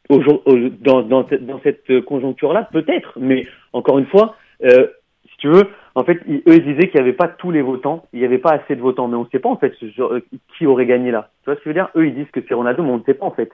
Aujourd- 0.09 0.41
au- 0.45 0.69
dans, 0.81 1.01
dans, 1.01 1.27
cette- 1.27 1.45
dans 1.45 1.59
cette 1.63 2.01
conjoncture-là, 2.05 2.69
peut-être, 2.71 3.13
mais 3.19 3.45
encore 3.73 3.97
une 3.99 4.05
fois, 4.05 4.35
euh, 4.63 4.87
si 5.29 5.37
tu 5.37 5.47
veux, 5.49 5.67
en 5.97 6.03
fait, 6.03 6.19
ils- 6.27 6.41
eux, 6.47 6.55
ils 6.55 6.63
disaient 6.63 6.89
qu'il 6.89 6.99
n'y 7.01 7.07
avait 7.07 7.13
pas 7.13 7.27
tous 7.27 7.51
les 7.51 7.61
votants, 7.61 8.05
il 8.13 8.19
n'y 8.19 8.25
avait 8.25 8.37
pas 8.37 8.51
assez 8.51 8.75
de 8.75 8.81
votants, 8.81 9.07
mais 9.07 9.15
on 9.15 9.23
ne 9.23 9.29
sait 9.31 9.39
pas 9.39 9.49
en 9.49 9.57
fait 9.57 9.73
genre- 9.95 10.13
euh, 10.13 10.23
qui 10.57 10.65
aurait 10.65 10.85
gagné 10.85 11.11
là. 11.11 11.29
Tu 11.43 11.45
vois 11.49 11.55
ce 11.55 11.59
que 11.59 11.63
je 11.65 11.69
veux 11.69 11.73
dire? 11.73 11.89
Eux, 11.95 12.07
ils 12.07 12.15
disent 12.15 12.31
que 12.31 12.39
c'est 12.47 12.53
Ronaldo, 12.53 12.83
mais 12.83 12.91
on 12.91 12.97
ne 12.99 13.03
sait 13.03 13.13
pas 13.15 13.25
en 13.25 13.31
fait. 13.31 13.49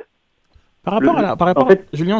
Par 0.84 0.96
rapport 0.96 1.14
Le- 1.14 1.20
à 1.20 1.22
la, 1.22 1.36
par 1.38 1.48
rapport 1.48 1.64
en 1.64 1.68
fait- 1.70 1.86
à- 1.94 1.96
Julien, 1.96 2.20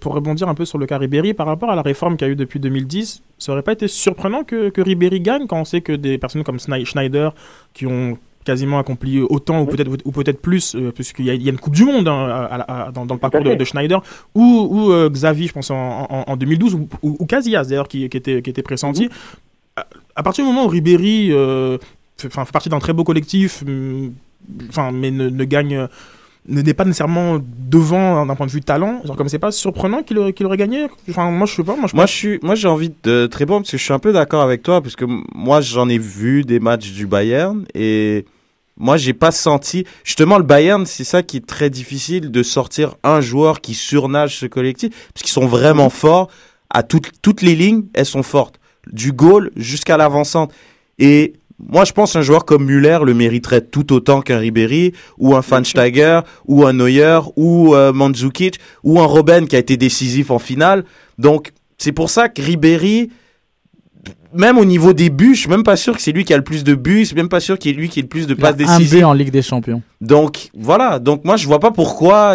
pour 0.00 0.14
rebondir 0.14 0.48
un 0.48 0.54
peu 0.54 0.64
sur 0.64 0.78
le 0.78 0.86
cas 0.86 0.96
Ribéry, 0.96 1.34
par 1.34 1.46
rapport 1.46 1.70
à 1.70 1.76
la 1.76 1.82
réforme 1.82 2.16
qu'il 2.16 2.26
y 2.26 2.30
a 2.30 2.32
eu 2.32 2.36
depuis 2.36 2.58
2010, 2.58 3.22
ça 3.36 3.52
aurait 3.52 3.62
pas 3.62 3.72
été 3.72 3.86
surprenant 3.86 4.44
que, 4.44 4.70
que 4.70 4.80
Ribéry 4.80 5.20
gagne 5.20 5.46
quand 5.46 5.60
on 5.60 5.64
sait 5.66 5.82
que 5.82 5.92
des 5.92 6.16
personnes 6.16 6.42
comme 6.44 6.58
Schneider, 6.58 7.34
qui 7.74 7.84
ont 7.86 8.16
quasiment 8.46 8.78
accompli 8.78 9.20
autant 9.20 9.60
ou 9.60 9.66
peut-être 9.66 9.90
ou 10.06 10.10
peut-être 10.10 10.40
plus, 10.40 10.74
euh, 10.74 10.90
puisqu'il 10.90 11.26
y, 11.26 11.30
a- 11.30 11.34
il 11.34 11.42
y 11.42 11.48
a 11.50 11.52
une 11.52 11.58
Coupe 11.58 11.74
du 11.74 11.84
Monde 11.84 12.08
hein, 12.08 12.28
à- 12.30 12.44
à- 12.62 12.86
à- 12.86 12.92
dans, 12.92 13.04
dans 13.04 13.12
le 13.16 13.20
parcours 13.20 13.42
de, 13.42 13.64
Schneider, 13.64 14.00
ou, 14.34 14.68
ou 14.70 14.90
euh, 14.90 15.10
Xavi, 15.10 15.48
je 15.48 15.52
pense, 15.52 15.70
en, 15.70 16.06
en- 16.08 16.24
en 16.26 16.36
2012, 16.38 16.74
ou, 16.74 16.88
ou, 17.02 17.16
ou 17.20 17.26
Casillas 17.26 17.64
d'ailleurs, 17.68 17.88
qui, 17.88 18.08
qui 18.08 18.16
était, 18.16 18.40
qui 18.40 18.48
était 18.48 18.62
pressenti. 18.62 19.10
À 20.16 20.22
partir 20.22 20.44
du 20.44 20.48
moment 20.50 20.64
où 20.64 20.68
Ribéry 20.68 21.32
euh, 21.32 21.78
fait, 22.16 22.28
partie 22.52 22.68
d'un 22.68 22.78
très 22.78 22.92
beau 22.92 23.04
collectif, 23.04 23.62
enfin, 24.68 24.90
mais 24.92 25.10
ne, 25.10 25.28
ne 25.28 25.44
gagne 25.44 25.86
ne 26.50 26.62
n'est 26.62 26.72
pas 26.72 26.84
nécessairement 26.86 27.38
devant 27.42 28.24
d'un 28.24 28.34
point 28.34 28.46
de 28.46 28.50
vue 28.50 28.62
talent. 28.62 29.02
Genre 29.04 29.16
comme 29.16 29.28
c'est 29.28 29.38
pas 29.38 29.52
surprenant 29.52 30.02
qu'il 30.02 30.18
aurait, 30.18 30.32
qu'il 30.32 30.46
aurait 30.46 30.56
gagné? 30.56 30.86
Enfin 31.10 31.30
moi 31.30 31.46
je 31.46 31.54
sais 31.54 31.62
pas. 31.62 31.76
Moi 31.76 31.88
je 31.90 31.94
Moi, 31.94 32.04
pense- 32.04 32.10
je 32.10 32.16
suis, 32.16 32.38
moi, 32.42 32.54
j'ai 32.54 32.68
envie 32.68 32.90
de 33.02 33.26
très 33.26 33.44
bon 33.44 33.58
parce 33.60 33.70
que 33.70 33.76
je 33.76 33.82
suis 33.82 33.92
un 33.92 33.98
peu 33.98 34.12
d'accord 34.14 34.40
avec 34.40 34.62
toi 34.62 34.80
parce 34.80 34.96
que 34.96 35.04
moi, 35.34 35.60
j'en 35.60 35.88
ai 35.90 35.98
vu 35.98 36.44
des 36.44 36.58
matchs 36.58 36.92
du 36.92 37.06
Bayern 37.06 37.66
et 37.74 38.24
moi, 38.78 38.96
j'ai 38.96 39.12
pas 39.12 39.30
senti. 39.32 39.84
Justement, 40.04 40.38
le 40.38 40.44
Bayern, 40.44 40.86
c'est 40.86 41.04
ça 41.04 41.22
qui 41.22 41.36
est 41.38 41.46
très 41.46 41.68
difficile 41.68 42.30
de 42.30 42.42
sortir 42.42 42.94
un 43.02 43.20
joueur 43.20 43.60
qui 43.60 43.74
surnage 43.74 44.38
ce 44.38 44.46
collectif 44.46 44.90
parce 45.12 45.22
qu'ils 45.24 45.32
sont 45.32 45.46
vraiment 45.46 45.90
forts 45.90 46.28
à 46.70 46.82
toutes, 46.82 47.10
toutes 47.20 47.42
les 47.42 47.56
lignes. 47.56 47.82
Elles 47.92 48.06
sont 48.06 48.22
fortes 48.22 48.58
du 48.92 49.12
goal 49.12 49.50
jusqu'à 49.56 49.96
l'avancante 49.96 50.52
et 50.98 51.34
moi, 51.58 51.84
je 51.84 51.92
pense 51.92 52.14
un 52.14 52.22
joueur 52.22 52.44
comme 52.44 52.66
Müller 52.66 53.00
le 53.04 53.14
mériterait 53.14 53.62
tout 53.62 53.92
autant 53.92 54.20
qu'un 54.20 54.38
Ribéry 54.38 54.92
ou 55.18 55.34
un 55.34 55.40
Van 55.40 55.64
Steiger 55.64 56.20
ou 56.46 56.64
un 56.64 56.72
Neuer 56.72 57.18
ou 57.34 57.74
euh, 57.74 57.92
Mandzukic 57.92 58.60
ou 58.84 59.00
un 59.00 59.04
Robben 59.04 59.48
qui 59.48 59.56
a 59.56 59.58
été 59.58 59.76
décisif 59.76 60.30
en 60.30 60.38
finale. 60.38 60.84
Donc, 61.18 61.50
c'est 61.76 61.90
pour 61.90 62.10
ça 62.10 62.28
que 62.28 62.40
Ribéry, 62.40 63.10
même 64.34 64.58
au 64.58 64.64
niveau 64.64 64.92
des 64.92 65.10
buts, 65.10 65.34
je 65.34 65.40
suis 65.40 65.48
même 65.50 65.62
pas 65.62 65.76
sûr 65.76 65.94
que 65.96 66.02
c'est 66.02 66.12
lui 66.12 66.24
qui 66.24 66.34
a 66.34 66.36
le 66.36 66.44
plus 66.44 66.64
de 66.64 66.74
buts, 66.74 67.04
c'est 67.06 67.14
même 67.16 67.28
pas 67.28 67.40
sûr 67.40 67.58
qu'il 67.58 67.72
est 67.72 67.74
lui 67.78 67.88
qui 67.88 68.00
a 68.00 68.02
le 68.02 68.08
plus 68.08 68.26
de 68.26 68.34
passes 68.34 68.54
un 68.54 68.56
but 68.56 68.66
décisives. 68.78 69.04
en 69.04 69.12
Ligue 69.12 69.30
des 69.30 69.42
Champions. 69.42 69.82
Donc, 70.00 70.50
voilà. 70.54 70.98
Donc, 70.98 71.24
moi, 71.24 71.36
je 71.36 71.46
vois 71.46 71.60
pas 71.60 71.70
pourquoi 71.70 72.34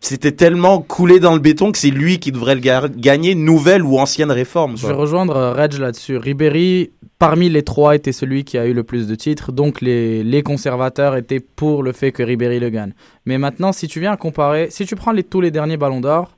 c'était 0.00 0.32
tellement 0.32 0.80
coulé 0.80 1.20
dans 1.20 1.34
le 1.34 1.40
béton 1.40 1.72
que 1.72 1.78
c'est 1.78 1.90
lui 1.90 2.18
qui 2.18 2.32
devrait 2.32 2.54
le 2.54 2.60
ga- 2.60 2.88
gagner, 2.88 3.34
nouvelle 3.34 3.82
ou 3.84 3.98
ancienne 3.98 4.30
réforme. 4.30 4.76
Je 4.76 4.86
vais 4.86 4.92
rejoindre 4.92 5.36
euh, 5.36 5.52
Reg 5.52 5.74
là-dessus. 5.78 6.16
Ribéry, 6.16 6.90
parmi 7.18 7.48
les 7.48 7.62
trois, 7.62 7.94
était 7.94 8.12
celui 8.12 8.44
qui 8.44 8.56
a 8.58 8.66
eu 8.66 8.72
le 8.72 8.82
plus 8.82 9.06
de 9.06 9.14
titres. 9.14 9.52
Donc 9.52 9.80
les, 9.80 10.24
les 10.24 10.42
conservateurs 10.42 11.16
étaient 11.16 11.40
pour 11.40 11.82
le 11.82 11.92
fait 11.92 12.12
que 12.12 12.22
Ribéry 12.22 12.60
le 12.60 12.70
gagne. 12.70 12.92
Mais 13.26 13.36
maintenant, 13.38 13.72
si 13.72 13.86
tu 13.88 14.00
viens 14.00 14.16
comparer, 14.16 14.68
si 14.70 14.86
tu 14.86 14.96
prends 14.96 15.12
les, 15.12 15.22
tous 15.22 15.40
les 15.40 15.50
derniers 15.50 15.76
ballons 15.76 16.00
d'or, 16.00 16.36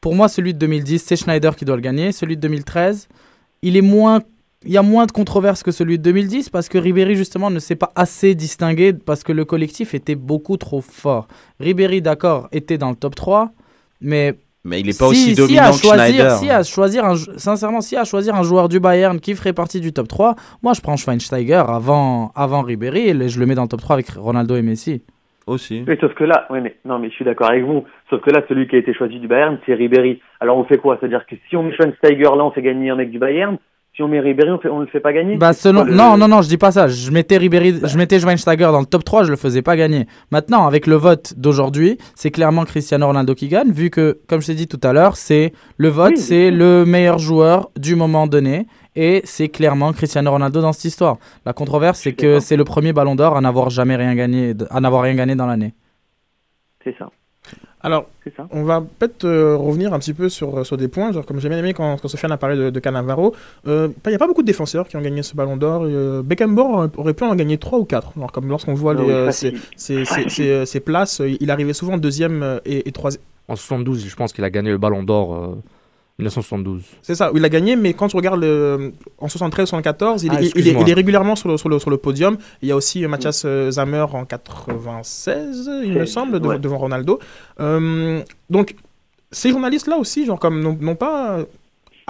pour 0.00 0.14
moi, 0.14 0.28
celui 0.28 0.54
de 0.54 0.58
2010, 0.58 1.02
c'est 1.06 1.16
Schneider 1.16 1.54
qui 1.56 1.64
doit 1.66 1.76
le 1.76 1.82
gagner. 1.82 2.12
Celui 2.12 2.36
de 2.36 2.40
2013, 2.42 3.08
il 3.62 3.76
est 3.76 3.82
moins. 3.82 4.20
Il 4.66 4.72
y 4.72 4.76
a 4.76 4.82
moins 4.82 5.06
de 5.06 5.12
controverses 5.12 5.62
que 5.62 5.70
celui 5.70 5.96
de 5.96 6.02
2010 6.02 6.50
parce 6.50 6.68
que 6.68 6.76
Ribéry 6.76 7.14
justement 7.16 7.48
ne 7.50 7.58
s'est 7.58 7.76
pas 7.76 7.92
assez 7.94 8.34
distingué 8.34 8.92
parce 8.92 9.22
que 9.24 9.32
le 9.32 9.46
collectif 9.46 9.94
était 9.94 10.14
beaucoup 10.16 10.58
trop 10.58 10.82
fort. 10.82 11.28
Ribéry, 11.60 12.02
d'accord, 12.02 12.48
était 12.52 12.76
dans 12.76 12.90
le 12.90 12.96
top 12.96 13.14
3, 13.14 13.52
mais 14.02 14.34
Mais 14.62 14.80
il 14.80 14.90
est 14.90 14.98
pas 14.98 15.06
si- 15.06 15.12
aussi 15.12 15.30
si 15.30 15.34
dominant 15.34 15.62
à 15.62 15.70
que 15.70 15.76
choisir, 15.78 16.04
Schneider. 16.04 16.32
Si 16.36 16.50
à 16.50 16.62
choisir 16.62 17.04
un, 17.06 17.14
sincèrement, 17.38 17.80
si 17.80 17.96
à 17.96 18.04
choisir 18.04 18.34
un 18.34 18.42
joueur 18.42 18.68
du 18.68 18.80
Bayern 18.80 19.18
qui 19.18 19.34
ferait 19.34 19.54
partie 19.54 19.80
du 19.80 19.94
top 19.94 20.08
3, 20.08 20.34
moi 20.62 20.74
je 20.74 20.82
prends 20.82 20.98
Schweinsteiger 20.98 21.62
avant, 21.66 22.30
avant 22.34 22.60
Ribéry 22.60 23.08
et 23.08 23.28
je 23.30 23.40
le 23.40 23.46
mets 23.46 23.54
dans 23.54 23.62
le 23.62 23.68
top 23.68 23.80
3 23.80 23.94
avec 23.94 24.10
Ronaldo 24.10 24.56
et 24.56 24.62
Messi. 24.62 25.00
Aussi. 25.46 25.84
Oui, 25.88 25.94
sauf 26.02 26.12
que 26.14 26.24
là, 26.24 26.46
ouais, 26.50 26.60
mais, 26.60 26.76
non, 26.84 26.98
mais 26.98 27.08
je 27.08 27.14
suis 27.14 27.24
d'accord 27.24 27.48
avec 27.50 27.64
vous. 27.64 27.82
Sauf 28.10 28.20
que 28.22 28.30
là, 28.30 28.42
celui 28.48 28.66
qui 28.66 28.76
a 28.76 28.80
été 28.80 28.92
choisi 28.92 29.18
du 29.20 29.28
Bayern, 29.28 29.58
c'est 29.64 29.74
Ribéry. 29.74 30.20
Alors 30.40 30.58
on 30.58 30.64
fait 30.64 30.78
quoi? 30.78 30.96
C'est-à-dire 30.98 31.24
que 31.26 31.36
si 31.48 31.56
on 31.56 31.62
met 31.62 31.72
Schweinsteiger 31.74 32.24
là, 32.24 32.44
on 32.44 32.50
fait 32.50 32.62
gagner 32.62 32.90
un 32.90 32.96
mec 32.96 33.10
du 33.10 33.18
Bayern. 33.18 33.56
Si 33.96 34.02
on 34.04 34.08
met 34.08 34.20
Ribéry, 34.20 34.50
on, 34.52 34.58
fait, 34.58 34.68
on 34.68 34.78
le 34.78 34.86
fait 34.86 35.00
pas 35.00 35.12
gagner? 35.12 35.36
Bah 35.36 35.52
selon... 35.52 35.82
le- 35.84 35.92
Non, 35.92 36.16
non, 36.16 36.28
non, 36.28 36.42
je 36.42 36.48
dis 36.48 36.56
pas 36.56 36.70
ça. 36.70 36.86
Je 36.86 37.10
mettais, 37.10 37.36
Ribéry... 37.38 37.74
je 37.84 37.98
mettais 37.98 38.20
Schweinsteiger 38.20 38.66
dans 38.70 38.78
le 38.80 38.86
top 38.86 39.02
3, 39.04 39.24
je 39.24 39.30
le 39.30 39.36
faisais 39.36 39.62
pas 39.62 39.76
gagner. 39.76 40.06
Maintenant, 40.30 40.64
avec 40.66 40.86
le 40.86 40.94
vote 40.94 41.34
d'aujourd'hui, 41.36 41.98
c'est 42.14 42.30
clairement 42.30 42.64
Cristiano 42.64 43.06
Ronaldo 43.08 43.34
qui 43.34 43.48
gagne, 43.48 43.72
vu 43.72 43.90
que, 43.90 44.18
comme 44.28 44.40
je 44.42 44.46
t'ai 44.46 44.54
dit 44.54 44.68
tout 44.68 44.78
à 44.84 44.92
l'heure, 44.92 45.16
c'est 45.16 45.52
le 45.76 45.88
vote, 45.88 46.12
Oui, 46.12 46.18
c'est 46.18 46.50
oui. 46.50 46.56
le 46.56 46.84
meilleur 46.86 47.18
joueur 47.18 47.70
du 47.76 47.96
moment 47.96 48.26
donné. 48.28 48.66
Et 48.94 49.22
c'est 49.24 49.48
clairement 49.48 49.92
Cristiano 49.92 50.30
Ronaldo 50.30 50.60
dans 50.62 50.72
cette 50.72 50.84
histoire. 50.84 51.16
La 51.44 51.52
controverse, 51.52 51.98
c'est 52.00 52.12
que 52.12 52.38
c'est 52.38 52.56
le 52.56 52.64
premier 52.64 52.92
ballon 52.92 53.16
d'or 53.16 53.36
à 53.36 53.40
n'avoir 53.40 53.70
jamais 53.70 53.96
rien 53.96 54.14
gagné, 54.14 54.54
à 54.70 54.80
n'avoir 54.80 55.02
rien 55.02 55.14
gagné 55.16 55.34
dans 55.34 55.46
l'année. 55.46 55.74
C'est 56.84 56.96
ça, 56.96 57.10
Alors 57.82 58.06
ça. 58.36 58.46
on 58.50 58.62
va 58.64 58.82
peut-être 58.98 59.24
euh, 59.24 59.56
revenir 59.56 59.94
un 59.94 59.98
petit 59.98 60.12
peu 60.12 60.28
sur, 60.28 60.66
sur 60.66 60.76
des 60.76 60.88
points. 60.88 61.12
Genre 61.12 61.24
comme 61.24 61.40
j'ai 61.40 61.48
bien 61.48 61.58
aimé 61.58 61.72
quand, 61.72 61.96
quand 62.00 62.08
Sofiane 62.08 62.32
a 62.32 62.36
parlé 62.36 62.56
de, 62.56 62.70
de 62.70 62.80
Cannavaro. 62.80 63.34
Euh, 63.66 63.88
Il 64.04 64.08
n'y 64.10 64.14
a 64.14 64.18
pas 64.18 64.26
beaucoup 64.26 64.42
de 64.42 64.46
défenseurs 64.46 64.86
qui 64.86 64.96
ont 64.96 65.00
gagné 65.00 65.22
ce 65.22 65.34
ballon 65.34 65.56
d'or. 65.56 65.82
Euh, 65.86 66.22
Beckenbauer 66.22 66.88
aurait- 66.96 67.14
pu 67.14 67.24
en 67.24 67.34
gagner 67.34 67.56
3 67.58 67.78
ou 67.78 67.84
4. 67.84 68.12
Alors 68.16 68.32
comme 68.32 68.48
lorsqu'on 68.48 68.74
voit 68.74 68.92
les, 68.94 69.08
euh, 69.10 69.30
ses, 69.30 69.54
ses- 69.76 70.04
ses- 70.04 70.28
ses, 70.28 70.50
euh, 70.50 70.64
ses 70.66 70.80
places, 70.80 71.20
euh, 71.22 71.34
il 71.40 71.50
arrivait 71.50 71.72
souvent 71.72 71.96
deuxième 71.96 72.42
euh, 72.42 72.58
et, 72.66 72.86
et 72.88 72.92
troisième. 72.92 73.22
En 73.48 73.56
72, 73.56 74.06
je 74.06 74.14
pense 74.14 74.32
qu'il 74.32 74.44
a 74.44 74.50
gagné 74.50 74.70
le 74.70 74.78
ballon 74.78 75.02
d'or. 75.02 75.56
Euh, 76.20 76.28
1972. 76.28 76.82
C'est 77.02 77.14
ça, 77.14 77.30
il 77.34 77.44
a 77.44 77.48
gagné, 77.48 77.76
mais 77.76 77.92
quand 77.94 78.08
tu 78.08 78.16
regardes 78.16 78.40
le- 78.40 78.92
en 79.18 79.28
73-74, 79.28 80.22
il, 80.24 80.30
Ah, 80.30 80.34
est- 80.34 80.36
il 80.36 80.42
est- 80.42 80.46
excuse-moi. 80.46 80.82
il 80.86 80.90
est 80.90 80.94
régulièrement 80.94 81.36
sur 81.36 81.48
le, 81.48 81.56
sur 81.56 81.68
le, 81.68 81.78
sur 81.78 81.90
le 81.90 81.96
podium. 81.96 82.36
Il 82.62 82.68
y 82.68 82.72
a 82.72 82.76
aussi 82.76 83.04
euh, 83.04 83.08
Mathias 83.08 83.42
euh, 83.44 83.70
Zammer 83.70 84.06
en 84.12 84.24
96, 84.24 85.70
il 85.84 85.92
me 85.92 86.06
semble, 86.06 86.40
de- 86.40 86.48
ouais. 86.48 86.58
devant 86.58 86.78
Ronaldo. 86.78 87.18
Euh, 87.60 88.20
donc, 88.48 88.74
ces 89.32 89.50
journalistes-là 89.50 89.96
aussi, 89.96 90.26
genre, 90.26 90.38
comme 90.38 90.60
n'ont 90.60 90.94
pas 90.96 91.38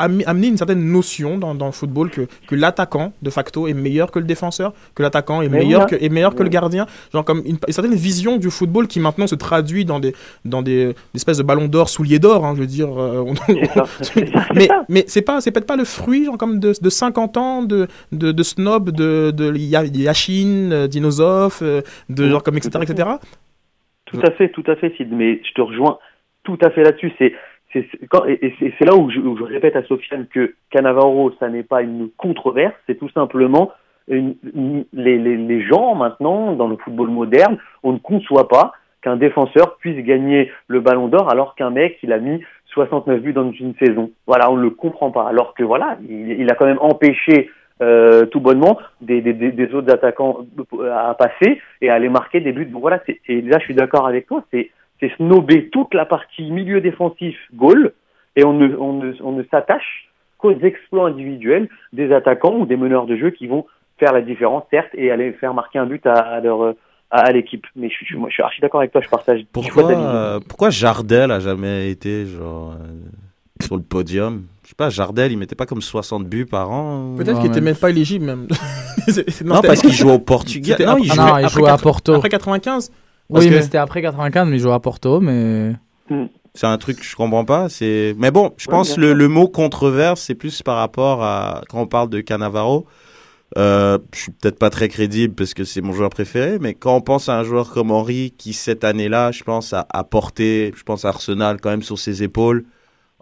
am- 0.00 0.22
amené 0.26 0.48
une 0.48 0.56
certaine 0.56 0.84
notion 0.84 1.38
dans, 1.38 1.54
dans 1.54 1.66
le 1.66 1.72
football 1.72 2.10
que, 2.10 2.22
que 2.46 2.54
l'attaquant, 2.54 3.12
de 3.22 3.30
facto, 3.30 3.68
est 3.68 3.74
meilleur 3.74 4.10
que 4.10 4.18
le 4.18 4.24
défenseur, 4.24 4.72
que 4.94 5.02
l'attaquant 5.02 5.42
est 5.42 5.48
Mais 5.48 5.58
meilleur, 5.58 5.86
oui, 5.90 5.98
que, 5.98 6.04
est 6.04 6.08
meilleur 6.08 6.34
que 6.34 6.42
le 6.42 6.48
gardien. 6.48 6.86
Genre, 7.12 7.24
comme 7.24 7.42
une, 7.46 7.56
une 7.66 7.72
certaine 7.72 7.94
vision 7.94 8.36
du 8.36 8.50
football 8.50 8.86
qui 8.88 9.00
maintenant 9.00 9.26
se 9.26 9.34
traduit 9.34 9.84
dans 9.84 10.00
des, 10.00 10.14
dans 10.44 10.62
des, 10.62 10.86
des 10.86 10.94
espèces 11.16 11.38
de 11.38 11.42
ballons 11.42 11.68
d'or, 11.68 11.88
souliers 11.88 12.18
d'or, 12.18 12.44
hein, 12.44 12.54
je 12.56 12.60
veux 12.60 12.66
dire. 12.66 12.88
euh, 12.98 13.24
on- 13.26 13.34
mais, 14.54 14.68
mais 14.88 15.04
c'est 15.06 15.22
pas 15.22 15.38
peut-être 15.40 15.66
pas 15.66 15.76
le 15.76 15.84
fruit 15.84 16.24
genre 16.24 16.38
comme 16.38 16.58
de, 16.60 16.72
de 16.80 16.90
50 16.90 17.36
ans 17.36 17.62
de, 17.62 17.88
de, 18.12 18.32
de 18.32 18.42
snob 18.42 18.90
de, 18.90 19.30
de 19.30 19.52
Ya- 19.56 19.84
Yashin 19.84 20.70
euh, 20.72 20.86
Dinosov 20.86 21.58
euh, 21.62 21.82
de 22.08 22.28
genre 22.28 22.42
comme 22.42 22.56
etc 22.56 22.70
etc 22.82 23.08
Tout 24.06 24.20
à 24.24 24.30
fait, 24.32 24.48
tout 24.50 24.64
à 24.66 24.76
fait, 24.76 24.92
Sid. 24.96 25.08
Mais 25.12 25.40
je 25.46 25.52
te 25.54 25.60
rejoins 25.60 25.98
tout 26.44 26.58
à 26.62 26.70
fait 26.70 26.82
là-dessus. 26.82 27.12
C'est, 27.18 27.32
c'est, 27.72 27.86
c'est- 28.00 28.84
là 28.84 28.94
où 28.96 29.10
je, 29.10 29.42
répète 29.42 29.76
à 29.76 29.82
Sofiane 29.84 30.26
que 30.26 30.54
Cannavaro, 30.70 31.32
ça 31.38 31.48
n'est 31.48 31.62
pas 31.62 31.82
une 31.82 32.10
controverse, 32.16 32.74
c'est 32.86 32.98
tout 32.98 33.10
simplement 33.10 33.72
les, 34.08 35.62
gens 35.62 35.94
maintenant 35.94 36.52
dans 36.52 36.68
le 36.68 36.76
football 36.76 37.10
moderne, 37.10 37.58
on 37.82 37.92
ne 37.92 37.98
conçoit 37.98 38.48
pas 38.48 38.72
qu'un 39.02 39.16
défenseur 39.16 39.76
puisse 39.78 40.04
gagner 40.04 40.50
le 40.66 40.80
Ballon 40.80 41.08
d'Or 41.08 41.30
alors 41.30 41.54
qu'un 41.54 41.70
mec 41.70 41.98
il 42.02 42.12
a 42.12 42.18
mis 42.18 42.42
69 42.66 43.20
buts 43.20 43.32
dans 43.32 43.50
une 43.52 43.74
saison. 43.76 44.10
Voilà, 44.26 44.50
on 44.50 44.56
ne 44.56 44.62
le 44.62 44.70
comprend 44.70 45.10
pas. 45.10 45.28
Alors 45.28 45.54
que 45.54 45.62
voilà, 45.62 45.96
il, 46.08 46.50
a 46.50 46.54
quand 46.54 46.66
même 46.66 46.78
empêché 46.80 47.50
euh, 47.82 48.26
tout 48.26 48.40
bonnement 48.40 48.78
des, 49.00 49.22
autres 49.72 49.92
attaquants 49.92 50.44
à 50.92 51.14
passer 51.14 51.60
et 51.80 51.88
à 51.88 51.94
aller 51.94 52.08
marquer 52.08 52.40
des 52.40 52.52
buts. 52.52 52.68
Voilà, 52.72 53.00
et 53.26 53.40
là 53.40 53.58
je 53.58 53.64
suis 53.64 53.74
d'accord 53.74 54.06
avec 54.06 54.26
toi, 54.26 54.44
c'est, 54.52 54.70
c'est 55.00 55.10
snober 55.16 55.68
toute 55.70 55.94
la 55.94 56.04
partie 56.06 56.50
milieu 56.50 56.80
défensif 56.80 57.36
goal 57.54 57.92
et 58.36 58.44
on 58.44 58.52
ne, 58.52 58.76
on 58.76 58.92
ne, 58.94 59.12
on 59.22 59.32
ne 59.32 59.42
s'attache 59.50 60.08
qu'aux 60.38 60.52
exploits 60.60 61.08
individuels 61.08 61.68
des 61.92 62.12
attaquants 62.12 62.56
ou 62.58 62.66
des 62.66 62.76
meneurs 62.76 63.06
de 63.06 63.16
jeu 63.16 63.30
qui 63.30 63.46
vont 63.46 63.66
faire 63.98 64.12
la 64.12 64.22
différence, 64.22 64.64
certes, 64.70 64.88
et 64.94 65.10
aller 65.10 65.32
faire 65.32 65.52
marquer 65.52 65.78
un 65.78 65.86
but 65.86 66.06
à, 66.06 66.12
à 66.14 66.40
leur 66.40 66.62
euh, 66.62 66.72
à, 67.10 67.30
l'équipe. 67.32 67.66
Mais 67.76 67.90
je, 67.90 68.04
suis- 68.04 68.16
moi, 68.16 68.28
je 68.30 68.34
suis 68.34 68.42
archi 68.42 68.60
d'accord 68.62 68.80
avec 68.80 68.92
toi, 68.92 69.00
je 69.02 69.08
partage 69.10 69.44
Pourquoi, 69.52 69.90
euh, 69.90 70.40
pourquoi 70.48 70.70
Jardel 70.70 71.30
a 71.32 71.40
jamais 71.40 71.90
été 71.90 72.24
genre 72.26 72.72
euh, 72.80 72.86
sur 73.62 73.76
le 73.76 73.82
podium? 73.82 74.44
Je 74.62 74.68
sais 74.70 74.74
pas, 74.74 74.88
Jardel, 74.88 75.32
il 75.32 75.36
mettait 75.38 75.56
pas 75.56 75.66
comme 75.66 75.82
60 75.82 76.24
buts 76.26 76.46
par 76.46 76.70
an. 76.70 77.12
ou- 77.12 77.16
peut-être 77.16 77.40
qu'il 77.40 77.50
était 77.50 77.60
même 77.60 77.74
pas 77.76 77.90
éligible 77.90 78.24
même 78.24 78.46
C'est- 79.08 79.28
c'est- 79.28 79.44
Non, 79.44 79.60
parce 79.60 79.80
qu'il 79.80 79.92
jouait 79.92 80.12
au 80.12 80.18
Portugal. 80.34 80.78
Non, 80.86 80.96
il 80.98 81.10
Ah 81.10 81.14
jouait. 81.14 81.24
non, 81.24 81.38
il 81.38 81.44
après 81.44 81.48
jouait 81.60 81.68
à 81.70 81.76
Porto. 81.76 82.14
après 82.14 82.28
95 82.28 82.90
parce 83.32 83.44
Oui, 83.44 83.50
que- 83.50 83.56
mais 83.56 83.62
c'était 83.62 83.78
après 83.78 84.02
95, 84.02 84.48
mais 84.48 84.56
il 84.56 84.60
jouait 84.60 84.72
à 84.72 84.80
Porto, 84.80 85.20
mais... 85.20 85.72
C'est 86.54 86.66
un 86.66 86.78
truc 86.78 86.98
que 86.98 87.04
je 87.04 87.14
comprends 87.14 87.44
pas. 87.44 87.68
C'est, 87.68 88.14
mais 88.18 88.32
bon, 88.32 88.52
je 88.56 88.66
Ouais, 88.68 88.72
pense 88.72 88.96
le, 88.96 89.12
le 89.12 89.28
mot 89.28 89.46
controverse, 89.46 90.20
c'est 90.22 90.34
plus 90.34 90.62
par 90.62 90.76
rapport 90.76 91.22
à 91.22 91.62
quand 91.68 91.80
on 91.80 91.86
parle 91.86 92.10
de 92.10 92.20
Cannavaro. 92.20 92.86
Euh, 93.58 93.98
je 94.14 94.20
suis 94.20 94.32
peut-être 94.32 94.58
pas 94.58 94.70
très 94.70 94.88
crédible 94.88 95.34
parce 95.34 95.54
que 95.54 95.62
c'est 95.64 95.80
mon 95.80 95.92
joueur 95.92 96.10
préféré, 96.10 96.58
mais 96.60 96.74
quand 96.74 96.96
on 96.96 97.00
pense 97.00 97.28
à 97.28 97.38
un 97.38 97.44
joueur 97.44 97.70
comme 97.70 97.90
Henry 97.92 98.32
qui 98.36 98.52
cette 98.52 98.82
année-là, 98.84 99.30
je 99.32 99.42
pense 99.44 99.72
a, 99.72 99.86
a 99.90 100.02
porté, 100.04 100.72
je 100.76 100.82
pense 100.84 101.04
Arsenal 101.04 101.60
quand 101.60 101.70
même 101.70 101.82
sur 101.82 101.98
ses 101.98 102.22
épaules 102.24 102.64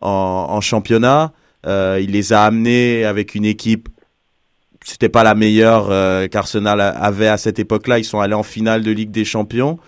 en, 0.00 0.46
en 0.48 0.60
championnat, 0.62 1.32
euh, 1.66 1.98
il 2.02 2.12
les 2.12 2.32
a 2.32 2.44
amenés 2.44 3.04
avec 3.04 3.34
une 3.34 3.44
équipe. 3.46 3.88
C'était 4.84 5.08
pas 5.10 5.22
la 5.22 5.34
meilleure 5.34 5.88
euh, 5.90 6.28
qu'Arsenal 6.28 6.80
avait 6.80 7.28
à 7.28 7.36
cette 7.36 7.58
époque-là. 7.58 7.98
Ils 7.98 8.04
sont 8.04 8.20
allés 8.20 8.34
en 8.34 8.42
finale 8.42 8.82
de 8.82 8.90
Ligue 8.90 9.10
des 9.10 9.24
Champions. 9.26 9.78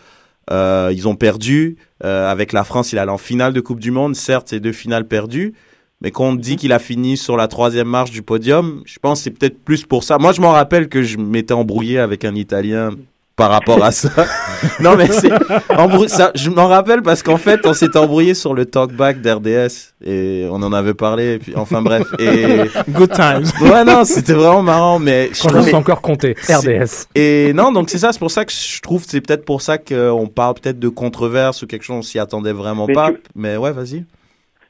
Euh, 0.51 0.91
ils 0.93 1.09
ont 1.09 1.17
perdu. 1.17 1.77
Euh, 2.05 2.31
avec 2.31 2.53
la 2.53 2.65
France, 2.65 2.93
il 2.93 2.99
allé 2.99 3.11
en 3.11 3.19
finale 3.19 3.53
de 3.53 3.61
Coupe 3.61 3.81
du 3.81 3.91
Monde. 3.91 4.17
Certes, 4.17 4.49
c'est 4.51 4.61
deux 4.61 4.73
finales 4.73 5.07
perdues. 5.07 5.55
Mais 6.03 6.11
quand 6.11 6.25
on 6.25 6.35
dit 6.35 6.57
qu'il 6.57 6.73
a 6.73 6.79
fini 6.79 7.17
sur 7.17 7.37
la 7.37 7.47
troisième 7.47 7.89
marche 7.89 8.11
du 8.11 8.23
podium, 8.23 8.83
je 8.87 8.99
pense 8.99 9.21
que 9.21 9.25
c'est 9.25 9.31
peut-être 9.31 9.63
plus 9.63 9.85
pour 9.85 10.03
ça. 10.03 10.17
Moi, 10.19 10.33
je 10.33 10.41
m'en 10.41 10.53
rappelle 10.53 10.89
que 10.89 11.03
je 11.03 11.19
m'étais 11.19 11.53
embrouillé 11.53 11.99
avec 11.99 12.25
un 12.25 12.35
Italien 12.35 12.91
par 13.41 13.51
rapport 13.51 13.83
à 13.83 13.91
ça. 13.91 14.11
non, 14.81 14.97
mais 14.97 15.07
c'est 15.07 15.31
embrou- 15.71 16.09
ça, 16.09 16.31
je 16.35 16.51
m'en 16.51 16.69
rappelle 16.69 17.01
parce 17.03 17.23
qu'en 17.23 17.39
fait, 17.39 17.61
on 17.65 17.73
s'était 17.73 17.99
embrouillé 17.99 18.35
sur 18.35 18.53
le 18.53 18.67
talkback 18.67 19.23
d'RDS 19.23 19.95
et 20.05 20.47
on 20.51 20.57
en 20.63 20.73
avait 20.75 20.93
parlé. 20.95 21.35
Et 21.35 21.39
puis, 21.39 21.55
enfin 21.57 21.81
bref. 21.81 22.03
Et 22.19 22.59
good 22.91 23.11
times 23.13 23.45
ouais, 23.63 23.85
non, 23.85 24.05
c'était 24.05 24.35
vraiment 24.35 24.63
marrant, 24.63 24.99
mais 24.99 25.31
je 25.33 25.43
Quand 25.43 25.57
je 25.57 25.61
suis 25.69 25.75
encore 25.75 26.03
compté. 26.03 26.35
RDS. 26.49 27.07
et 27.15 27.53
non, 27.55 27.73
donc 27.73 27.89
c'est 27.89 27.99
ça, 27.99 28.13
c'est 28.13 28.19
pour 28.19 28.31
ça 28.31 28.45
que 28.45 28.53
je 28.53 28.81
trouve, 28.83 29.03
c'est 29.07 29.21
peut-être 29.21 29.45
pour 29.47 29.63
ça 29.63 29.79
qu'on 29.79 30.27
parle 30.29 30.55
peut-être 30.55 30.79
de 30.79 30.89
controverse 30.89 31.63
ou 31.63 31.67
quelque 31.67 31.83
chose, 31.85 31.97
on 31.97 32.03
s'y 32.03 32.19
attendait 32.19 32.53
vraiment 32.53 32.87
Mais 32.87 32.93
pas. 32.95 33.11
tu- 33.13 33.19
Mais 33.35 33.57
ouais, 33.57 33.73
vas-y. 33.73 34.05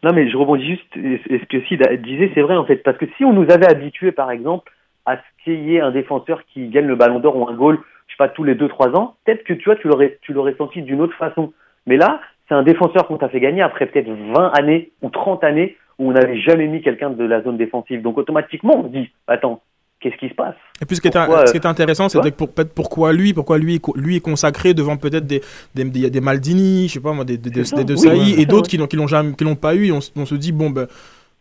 Non, 0.05 0.13
mais 0.15 0.31
je 0.31 0.37
rebondis 0.37 0.65
juste, 0.67 0.97
et 0.97 1.21
ce 1.27 1.45
que 1.47 1.61
Sid 1.67 1.83
a- 1.87 1.97
disait, 1.97 2.31
c'est 2.35 2.41
vrai 2.41 2.57
en 2.57 2.65
fait, 2.65 2.77
parce 2.85 2.97
que 2.99 3.05
si 3.19 3.25
on 3.25 3.33
nous 3.33 3.51
avait 3.51 3.67
habitués, 3.69 4.13
par 4.13 4.31
exemple, 4.31 4.71
à 5.07 5.17
ce 5.17 5.45
qu'il 5.45 5.65
y 5.69 5.77
ait 5.77 5.81
un 5.81 5.91
défenseur 5.91 6.41
qui 6.53 6.69
gagne 6.69 6.87
le 6.87 6.95
ballon 6.97 7.21
d'or 7.21 7.37
ou 7.37 7.49
un 7.49 7.55
goal, 7.55 7.79
je 8.11 8.15
sais 8.15 8.19
pas, 8.19 8.29
tous 8.29 8.43
les 8.43 8.57
2-3 8.57 8.97
ans, 8.97 9.15
peut-être 9.25 9.45
que 9.45 9.53
tu 9.53 9.65
vois, 9.67 9.77
tu 9.77 9.87
l'aurais, 9.87 10.19
tu 10.23 10.33
l'aurais 10.33 10.55
senti 10.59 10.83
d'une 10.83 11.01
autre 11.01 11.17
façon. 11.17 11.53
Mais 11.87 11.97
là, 11.97 12.21
c'est 12.49 12.55
un 12.55 12.65
défenseur 12.65 13.07
qu'on 13.07 13.19
t'a 13.19 13.29
fait 13.29 13.39
gagner 13.39 13.63
après 13.63 13.87
peut-être 13.87 14.11
20 14.11 14.49
années 14.59 14.91
ou 15.01 15.11
30 15.11 15.45
années 15.45 15.77
où 15.99 16.09
on 16.09 16.13
n'avait 16.13 16.39
jamais 16.41 16.67
mis 16.67 16.83
quelqu'un 16.83 17.11
de 17.11 17.25
la 17.25 17.41
zone 17.43 17.57
défensive. 17.57 18.03
Donc 18.03 18.19
automatiquement, 18.19 18.79
on 18.79 18.83
se 18.85 18.89
dit, 18.89 19.11
attends, 19.29 19.63
qu'est-ce 20.01 20.17
qui 20.17 20.29
se 20.29 20.35
passe? 20.35 20.57
Et 20.83 20.87
puis 20.87 20.97
ce 20.97 21.01
qui 21.01 21.07
était, 21.07 21.21
Pourquoi, 21.21 21.47
ce 21.47 21.53
qui 21.53 21.59
était 21.59 21.69
intéressant 21.69 22.09
c'était 22.09 22.33
que 22.33 22.37
pour, 22.37 22.53
peut-être 22.53 22.75
pourquoi 22.75 23.13
lui 23.13 23.33
pourquoi 23.33 23.59
lui 23.59 23.81
lui 23.95 24.17
est 24.17 24.21
consacré 24.21 24.75
devant 24.75 24.97
peut-être 24.97 25.27
des, 25.27 25.43
des, 25.75 25.85
des, 25.85 26.11
des 26.11 26.21
Maldini 26.21 26.89
je 26.89 26.95
sais 26.95 27.01
pas 27.01 27.13
moi 27.13 27.25
des, 27.25 27.37
des, 27.37 27.51
des, 27.51 27.65
C'est 27.65 27.77
ça, 27.77 27.85
des 27.85 27.85
De 27.85 27.93
oui, 27.93 27.99
Sailly 27.99 28.19
ouais, 28.19 28.31
et 28.31 28.37
c'est 28.37 28.47
d'autres 28.47 28.69
qui 28.69 28.79
l'ont 28.79 28.87
qui 28.87 28.97
l'ont 28.97 29.07
jamais 29.07 29.35
qui 29.35 29.45
l'ont 29.45 29.57
pas 29.57 29.75
eu 29.75 29.89
et 29.89 29.93
on, 29.93 30.01
se 30.01 30.35
dit 30.35 30.53
bon 30.53 30.71
ben 30.71 30.87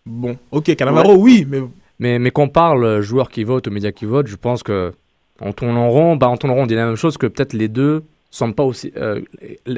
bon 0.05 0.35
ok 0.51 0.75
Cannavaro 0.75 1.15
oui 1.15 1.47
mais 1.49 1.61
Mais, 1.99 2.17
mais 2.17 2.31
qu'on 2.31 2.47
parle 2.47 2.83
euh, 2.85 3.01
joueurs 3.01 3.29
qui 3.29 3.43
votent 3.43 3.67
ou 3.67 3.71
médias 3.71 3.91
qui 3.91 4.05
votent, 4.05 4.27
je 4.27 4.37
pense 4.37 4.63
que 4.63 4.93
en 5.41 5.51
tournant 5.53 5.85
en 5.85 5.89
rond, 5.89 6.15
bah, 6.15 6.27
en 6.27 6.35
rond, 6.35 6.63
on 6.63 6.65
dit 6.67 6.75
la 6.75 6.85
même 6.85 6.95
chose 6.95 7.17
que 7.17 7.27
peut-être 7.27 7.53
les 7.53 7.67
deux 7.67 8.03
semblent 8.31 8.53
pas 8.55 8.63
aussi 8.63 8.91
euh, 8.97 9.21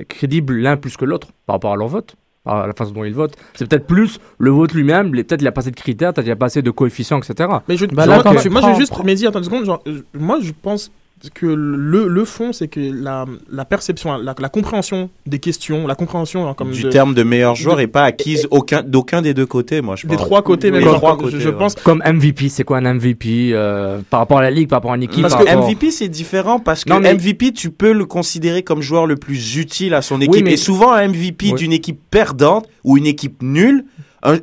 crédibles 0.09 0.55
l'un 0.57 0.77
plus 0.77 0.97
que 0.97 1.05
l'autre 1.05 1.29
par 1.45 1.55
rapport 1.55 1.73
à 1.73 1.75
leur 1.75 1.87
vote, 1.87 2.15
à 2.45 2.65
la 2.67 2.73
façon 2.73 2.91
dont 2.91 3.03
ils 3.03 3.13
votent. 3.13 3.35
C'est 3.53 3.67
peut-être 3.69 3.87
plus 3.87 4.19
le 4.39 4.49
vote 4.51 4.73
lui-même, 4.73 5.11
peut-être 5.11 5.41
il 5.41 5.47
a 5.47 5.51
pas 5.51 5.61
assez 5.61 5.71
de 5.71 5.75
critères, 5.75 6.13
peut-être 6.13 6.27
il 6.27 6.31
a 6.31 6.35
pas 6.35 6.47
assez 6.47 6.61
de 6.61 6.71
coefficients, 6.71 7.19
etc. 7.19 7.49
Mais 7.67 7.77
je, 7.77 7.85
Bah 7.85 8.05
là, 8.05 8.15
moi, 8.15 8.23
quand 8.23 8.33
moi, 8.33 8.41
tu 8.41 8.49
moi, 8.49 8.61
prends- 8.61 8.69
je 8.69 8.73
vais 8.73 8.79
juste, 8.79 8.91
prends- 8.91 9.03
mais 9.03 9.15
dis, 9.15 9.25
attends 9.27 9.39
une 9.39 9.45
seconde, 9.45 9.65
genre, 9.65 9.81
euh, 9.87 10.01
moi 10.13 10.39
je 10.41 10.51
pense 10.61 10.91
que 11.33 11.45
le, 11.45 12.07
le 12.07 12.25
fond, 12.25 12.51
c'est 12.53 12.67
que 12.67 12.79
la, 12.79 13.25
la 13.51 13.65
perception, 13.65 14.17
la, 14.17 14.33
la 14.37 14.49
compréhension 14.49 15.09
des 15.27 15.39
questions, 15.39 15.85
la 15.85 15.95
compréhension 15.95 16.43
genre, 16.43 16.55
comme 16.55 16.71
du 16.71 16.83
de- 16.83 16.89
terme 16.89 17.13
de 17.13 17.23
meilleur 17.23 17.55
joueur 17.55 17.75
de- 17.77 17.81
est 17.81 17.87
pas 17.87 18.03
acquise 18.03 18.47
aucun, 18.49 18.81
d'aucun 18.81 19.21
des 19.21 19.33
deux 19.33 19.45
côtés, 19.45 19.81
moi, 19.81 19.95
je 19.95 20.07
des 20.07 20.15
pense. 20.15 20.25
trois 20.25 20.41
côtés, 20.41 20.71
Oui, 20.71 20.79
même, 20.79 20.87
des 20.89 20.95
trois 20.95 21.13
je, 21.19 21.23
côtés, 21.23 21.39
je 21.39 21.49
ouais. 21.49 21.55
pense. 21.55 21.75
Comme 21.75 22.01
MVP, 22.05 22.49
c'est 22.49 22.63
quoi 22.63 22.77
un 22.79 22.93
MVP 22.95 23.51
euh, 23.53 23.99
par 24.09 24.19
rapport 24.21 24.39
à 24.39 24.41
la 24.41 24.51
ligue, 24.51 24.67
par 24.69 24.77
rapport 24.77 24.93
à 24.93 24.95
une 24.95 25.03
équipe 25.03 25.21
Parce 25.21 25.35
par 25.35 25.43
que 25.43 25.49
rapport- 25.49 25.67
MVP 25.69 25.91
c'est 25.91 26.09
différent 26.09 26.59
parce 26.59 26.83
que 26.83 26.89
Non, 26.89 26.99
mais- 26.99 27.13
MVP 27.13 27.51
tu 27.53 27.69
peux 27.69 27.91
le 27.93 28.05
considérer 28.05 28.63
comme 28.63 28.81
joueur 28.81 29.05
le 29.05 29.15
plus 29.15 29.57
utile 29.57 29.93
à 29.93 30.01
son 30.01 30.17
Oui, 30.19 30.25
équipe 30.25 30.45
mais- 30.45 30.53
et 30.53 30.57
souvent 30.57 30.91
un 30.91 31.03
MVP 31.07 31.47
Oui. 31.47 31.53
d'une 31.53 31.73
équipe 31.73 31.99
perdante 32.09 32.67
ou 32.83 32.97
une 32.97 33.05
équipe 33.05 33.41
nulle 33.43 33.85
un, 34.23 34.37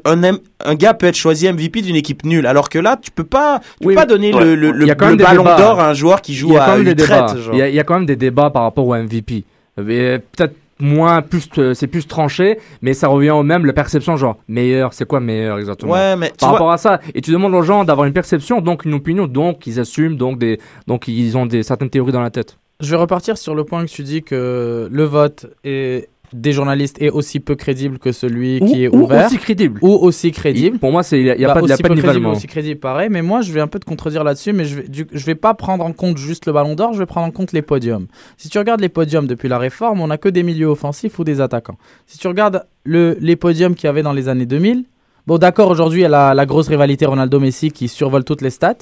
un, 0.65 0.75
gars 0.75 0.95
peut 0.95 1.07
être 1.07 1.17
choisi 1.17 1.51
MVP 1.51 1.83
d'une 1.83 1.97
équipe 1.97 2.25
nulle 2.25 2.47
alors 2.47 2.69
que 2.69 2.79
là 2.79 2.99
tu 3.01 3.11
peux 3.11 3.25
pas 3.25 3.61
tu 3.81 3.87
Oui, 3.87 3.95
peux 3.95 4.01
pas 4.01 4.07
donner 4.07 4.35
ouais. 4.35 4.57
le, 4.57 4.73
le, 4.73 4.95
ballon 4.95 5.45
d'or 5.45 5.81
à 5.81 5.91
un 5.91 5.95
joueur 5.95 6.21
qui 6.21 6.35
joue 6.35 6.57
à 6.57 6.79
débats. 6.79 7.37
genre. 7.37 7.55
Il 7.55 7.59
y, 7.59 7.63
a, 7.63 7.69
il 7.69 7.75
y 7.75 7.81
a 7.81 7.85
quand 7.85 7.95
même 7.95 8.07
des 8.07 8.17
débats 8.17 8.51
par 8.51 8.63
rapport 8.63 8.87
au 8.87 8.95
MVP. 8.97 9.45
Mais 9.77 10.19
Peut-être 10.19 10.55
moins, 10.81 11.23
plus, 11.23 11.49
euh, 11.59 11.75
c'est 11.75 11.87
plus 11.87 12.07
tranché, 12.07 12.59
mais 12.83 12.95
ça 12.95 13.09
revient 13.09 13.31
au 13.31 13.43
même, 13.43 13.67
la 13.67 13.73
perception, 13.73 14.17
genre, 14.17 14.37
meilleur, 14.49 14.93
c'est 14.93 15.07
quoi 15.07 15.21
meilleur 15.21 15.59
exactement? 15.59 15.93
Ouais 15.93 16.17
mais 16.17 16.31
tu 16.31 16.37
Par 16.39 16.51
vois, 16.51 16.59
rapport 16.59 16.73
à 16.73 16.79
ça, 16.79 17.01
et 17.15 17.21
tu 17.21 17.33
demandes 17.33 17.55
aux 17.55 17.63
gens 17.63 17.85
d'avoir 17.85 18.07
une 18.07 18.13
perception, 18.13 18.61
donc 18.61 18.85
une 18.85 18.95
opinion, 18.95 19.27
donc 19.27 19.67
ils 19.67 19.81
assument, 19.81 20.17
donc, 20.17 20.39
des, 20.39 20.61
donc 20.87 21.09
ils 21.09 21.37
ont 21.37 21.47
des, 21.47 21.63
certaines 21.63 21.91
théories 21.91 22.13
dans 22.13 22.21
la 22.23 22.31
tête. 22.31 22.59
Je 22.81 22.91
vais 22.91 22.97
repartir 22.97 23.37
sur 23.39 23.57
le 23.57 23.65
point 23.65 23.85
que 23.85 23.91
tu 23.91 24.05
dis 24.05 24.23
que 24.23 24.89
le 24.91 25.05
vote 25.05 25.47
est, 25.65 26.09
des 26.33 26.53
journalistes 26.53 27.01
est 27.01 27.11
aussi 27.11 27.41
peu 27.41 27.55
crédible 27.55 27.99
que 27.99 28.13
celui 28.13 28.61
qui 28.61 28.85
est 28.85 28.89
ou 28.89 29.05
ouvert. 29.05 29.27
aussi 29.27 29.39
crédible. 29.39 29.79
Ou 29.83 29.89
aussi 29.93 30.31
crédible. 30.33 30.79
Pour 30.79 30.93
moi, 30.93 31.03
il 31.13 31.23
n'y 31.25 31.31
a, 31.31 31.37
y 31.37 31.45
a 31.45 31.49
Bah, 31.49 31.55
pas, 31.55 31.61
il 31.63 31.69
y 31.69 31.73
a 31.73 31.77
pas 31.79 31.89
de 31.89 31.95
nivellement. 31.95 32.33
aussi 32.33 32.47
crédible, 32.47 32.81
pareil. 32.81 33.09
Mais 33.11 33.23
moi, 33.23 33.41
je 33.41 33.53
vais 33.53 33.61
un 33.61 33.67
peu 33.67 33.79
te 33.79 33.85
contredire 33.87 34.25
là-dessus, 34.25 34.53
mais 34.53 34.65
je 34.65 34.77
vais, 34.77 34.89
du- 34.89 35.07
je 35.11 35.25
vais 35.27 35.35
pas 35.35 35.55
prendre 35.55 35.85
en 35.85 35.93
compte 35.93 36.19
juste 36.19 36.47
le 36.47 36.53
ballon 36.53 36.75
d'or, 36.75 36.93
je 36.93 36.99
vais 36.99 37.07
prendre 37.07 37.27
en 37.27 37.31
compte 37.31 37.53
les 37.53 37.63
podiums. 37.63 38.07
Si 38.37 38.49
tu 38.49 38.59
regardes 38.59 38.81
les 38.81 38.89
podiums 38.89 39.27
depuis 39.27 39.49
la 39.49 39.59
réforme, 39.59 40.01
on 40.01 40.11
a 40.11 40.19
que 40.19 40.29
des 40.29 40.43
milieux 40.43 40.67
offensifs 40.69 41.19
ou 41.19 41.25
des 41.25 41.41
attaquants. 41.41 41.79
Si 42.07 42.19
tu 42.19 42.29
regardes 42.29 42.65
le, 42.85 43.17
les 43.21 43.37
podiums 43.37 43.75
qu'il 43.75 43.87
y 43.87 43.91
avait 43.91 44.03
dans 44.03 44.13
les 44.13 44.29
années 44.29 44.47
2000, 44.47 44.85
bon, 45.27 45.39
d'accord, 45.39 45.71
aujourd'hui, 45.71 46.01
il 46.01 46.03
y 46.03 46.07
a 46.07 46.09
la, 46.09 46.35
la 46.35 46.47
grosse 46.47 46.69
rivalité 46.69 47.07
Ronaldo-Messi 47.07 47.71
qui 47.71 47.89
survole 47.89 48.25
toutes 48.25 48.43
les 48.43 48.51
stats, 48.51 48.77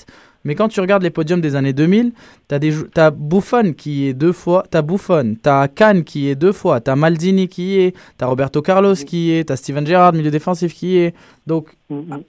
Mais 0.46 0.54
quand 0.54 0.68
tu 0.68 0.80
regardes 0.80 1.02
les 1.02 1.10
podiums 1.10 1.40
des 1.40 1.56
années 1.56 1.72
2000, 1.72 2.12
t'as 2.46 2.60
des 2.60 2.72
t'as 2.94 3.10
Buffon 3.10 3.72
qui 3.76 4.06
est 4.06 4.14
deux 4.14 4.32
fois, 4.32 4.64
t'as 4.70 4.80
Buffon, 4.80 5.36
t'as 5.42 5.66
Kahn 5.66 6.04
qui 6.04 6.28
est 6.28 6.36
deux 6.36 6.52
fois, 6.52 6.80
t'as 6.80 6.94
Maldini 6.94 7.48
qui 7.48 7.80
est, 7.80 7.96
t'as 8.16 8.26
Roberto 8.26 8.62
Carlos 8.62 8.94
qui 8.94 9.32
est, 9.32 9.48
t'as 9.48 9.56
Steven 9.56 9.84
Gerrard 9.84 10.12
milieu 10.12 10.30
défensif 10.30 10.72
qui 10.72 10.98
est. 10.98 11.14
Donc 11.48 11.76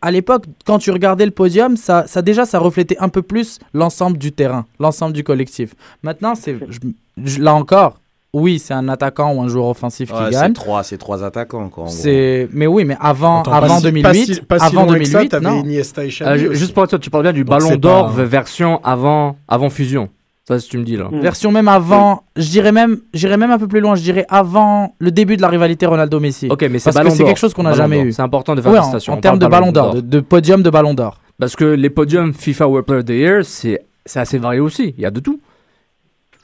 à 0.01 0.09
l'époque, 0.09 0.45
quand 0.65 0.79
tu 0.79 0.89
regardais 0.89 1.25
le 1.25 1.31
podium, 1.31 1.77
ça, 1.77 2.07
ça 2.07 2.23
déjà, 2.23 2.45
ça 2.45 2.57
reflétait 2.57 2.97
un 2.97 3.09
peu 3.09 3.21
plus 3.21 3.59
l'ensemble 3.75 4.17
du 4.17 4.31
terrain, 4.31 4.65
l'ensemble 4.79 5.13
du 5.13 5.23
collectif. 5.23 5.75
Maintenant, 6.01 6.33
c'est 6.33 6.57
là 7.37 7.53
encore, 7.53 7.99
oui, 8.39 8.59
c'est 8.59 8.73
un 8.73 8.87
attaquant 8.89 9.33
ou 9.33 9.41
un 9.41 9.47
joueur 9.47 9.67
offensif 9.67 10.11
Ouais, 10.11 10.17
qui 10.17 10.23
c'est 10.25 10.31
gagne. 10.41 10.53
trois, 10.53 10.83
c'est 10.83 10.97
trois 10.97 11.23
attaquants 11.23 11.69
quoi. 11.69 11.85
C'est, 11.87 12.47
mais 12.53 12.67
oui, 12.67 12.85
mais 12.85 12.97
avant, 12.99 13.41
Attends, 13.41 13.51
avant 13.53 13.67
pas 13.67 13.77
si- 13.77 13.83
2008, 13.83 14.03
pas 14.03 14.13
si- 14.13 14.41
pas 14.41 14.59
si 14.59 14.65
avant 14.65 14.85
loin 14.85 14.97
que 14.99 15.03
ça, 15.05 15.11
2008, 15.19 15.29
t'avais 15.29 15.45
non. 15.45 15.63
Iniesta 15.63 16.03
et 16.03 16.07
Euh, 16.07 16.09
Xavi 16.11 16.47
aussi. 16.47 16.59
juste 16.59 16.73
pour 16.73 16.87
toi, 16.87 16.99
tu 16.99 17.09
parles 17.09 17.23
bien 17.23 17.33
du 17.33 17.43
Donc 17.43 17.49
ballon 17.49 17.67
c'est 17.69 17.77
d'or 17.77 18.13
pas- 18.15 18.23
version 18.23 18.79
avant, 18.83 19.35
avant 19.47 19.69
fusion. 19.69 20.09
Ça, 20.47 20.59
si 20.59 20.69
tu 20.69 20.77
me 20.77 20.83
dis 20.85 20.95
là. 20.95 21.09
Mm. 21.11 21.19
Version 21.19 21.51
même 21.51 21.67
avant, 21.67 22.23
je 22.37 22.49
dirais 22.49 22.71
même, 22.71 22.99
j'irais 23.13 23.35
même 23.35 23.51
un 23.51 23.57
peu 23.59 23.67
plus 23.67 23.81
loin, 23.81 23.95
je 23.95 24.01
dirais 24.01 24.25
avant 24.29 24.93
le 24.99 25.11
début 25.11 25.35
de 25.35 25.41
la 25.41 25.49
rivalité 25.49 25.85
Ronaldo-Messi. 25.85 26.47
Ok, 26.49 26.61
mais 26.71 26.79
c'est 26.79 26.93
Parce 26.93 27.05
que 27.05 27.11
c'est 27.13 27.25
quelque 27.25 27.37
chose 27.39 27.53
qu'on 27.53 27.63
n'a 27.63 27.73
jamais 27.73 27.99
eu. 27.99 28.13
C'est 28.13 28.21
important 28.21 28.55
de 28.55 28.61
faire 28.61 28.71
Ouais, 28.71 28.79
en, 28.79 29.13
en 29.13 29.17
termes 29.17 29.39
de 29.39 29.45
ballon 29.47 29.73
d'or, 29.73 29.95
de, 29.95 29.99
de 30.01 30.19
podium 30.21 30.63
de 30.63 30.69
ballon 30.69 30.93
d'or. 30.93 31.19
Parce 31.37 31.55
que 31.57 31.65
les 31.65 31.89
podiums 31.89 32.33
FIFA 32.33 32.65
World 32.67 32.85
Player 32.85 32.99
of 32.99 33.05
the 33.05 33.09
Year, 33.09 33.39
c'est 33.45 33.81
c'est 34.05 34.21
assez 34.21 34.37
varié 34.37 34.61
aussi. 34.61 34.93
Il 34.97 35.01
y 35.03 35.05
a 35.05 35.11
de 35.11 35.19
tout. 35.19 35.39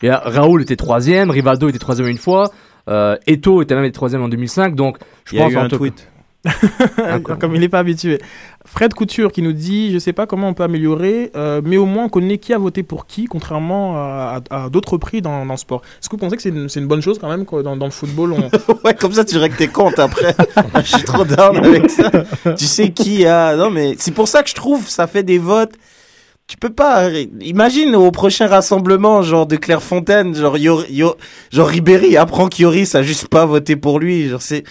Y 0.03 0.09
a, 0.09 0.21
Raoul 0.25 0.61
était 0.61 0.75
troisième, 0.75 1.29
Rivaldo 1.31 1.69
était 1.69 1.79
troisième 1.79 2.07
une 2.07 2.17
fois, 2.17 2.51
euh, 2.89 3.15
Eto 3.27 3.61
était 3.61 3.75
même 3.75 3.89
troisième 3.91 4.21
en 4.21 4.29
2005. 4.29 4.75
Donc, 4.75 4.97
je 5.25 5.35
Il 5.35 5.39
y 5.39 5.41
a 5.41 5.45
pense 5.45 5.53
eu 5.53 5.57
en 5.57 5.63
un 5.63 5.69
tweet. 5.69 6.07
Comme 7.39 7.55
il 7.55 7.61
n'est 7.61 7.69
pas 7.69 7.79
habitué. 7.79 8.19
Fred 8.65 8.93
Couture 8.93 9.31
qui 9.31 9.41
nous 9.41 9.53
dit 9.53 9.93
Je 9.93 9.97
sais 9.99 10.11
pas 10.11 10.25
comment 10.25 10.49
on 10.49 10.53
peut 10.53 10.63
améliorer, 10.63 11.31
euh, 11.37 11.61
mais 11.63 11.77
au 11.77 11.85
moins 11.85 12.03
on 12.05 12.09
connaît 12.09 12.37
qui 12.37 12.53
a 12.53 12.57
voté 12.57 12.83
pour 12.83 13.05
qui, 13.07 13.25
contrairement 13.25 13.95
à, 13.95 14.41
à- 14.49 14.65
à 14.65 14.69
d'autres 14.69 14.97
prix 14.97 15.21
dans, 15.21 15.45
dans 15.45 15.53
le 15.53 15.57
sport. 15.57 15.81
Est-ce 16.01 16.09
que 16.09 16.15
vous 16.17 16.19
pensez 16.19 16.35
que 16.35 16.41
c'est 16.41 16.49
une, 16.49 16.67
c'est 16.67 16.81
une 16.81 16.87
bonne 16.87 17.01
chose 17.01 17.17
quand 17.17 17.29
même 17.29 17.45
que 17.45 17.61
dans, 17.61 17.77
dans 17.77 17.85
le 17.85 17.91
football 17.91 18.33
on... 18.33 18.49
ouais, 18.85 18.93
comme 18.93 19.13
ça 19.13 19.23
tu 19.23 19.37
règles 19.37 19.55
tes 19.55 19.67
comptes 19.69 19.99
après. 19.99 20.35
je 20.75 20.81
suis 20.97 21.03
trop 21.03 21.23
down 21.23 21.55
avec 21.63 21.89
ça. 21.89 22.11
Tu 22.57 22.65
sais 22.65 22.89
qui 22.91 23.25
a. 23.25 23.55
Non, 23.55 23.69
mais 23.69 23.95
c'est 23.97 24.13
pour 24.13 24.27
ça 24.27 24.43
que 24.43 24.49
je 24.49 24.55
trouve 24.55 24.89
ça 24.89 25.07
fait 25.07 25.23
des 25.23 25.37
votes. 25.37 25.73
Tu 26.47 26.57
peux 26.57 26.69
pas. 26.69 27.09
Imagine 27.41 27.95
au 27.95 28.11
prochain 28.11 28.47
rassemblement, 28.47 29.21
genre 29.21 29.47
de 29.47 29.55
Clairefontaine, 29.55 30.35
genre, 30.35 30.57
Yor- 30.57 30.85
Yo- 30.89 31.15
genre 31.51 31.67
Ribéry 31.67 32.17
apprend 32.17 32.47
qu'Yoris 32.47 32.95
a 32.95 33.01
juste 33.03 33.27
pas 33.29 33.45
voté 33.45 33.75
pour 33.75 33.99
lui. 33.99 34.27
Genre, 34.29 34.41
c'est. 34.41 34.63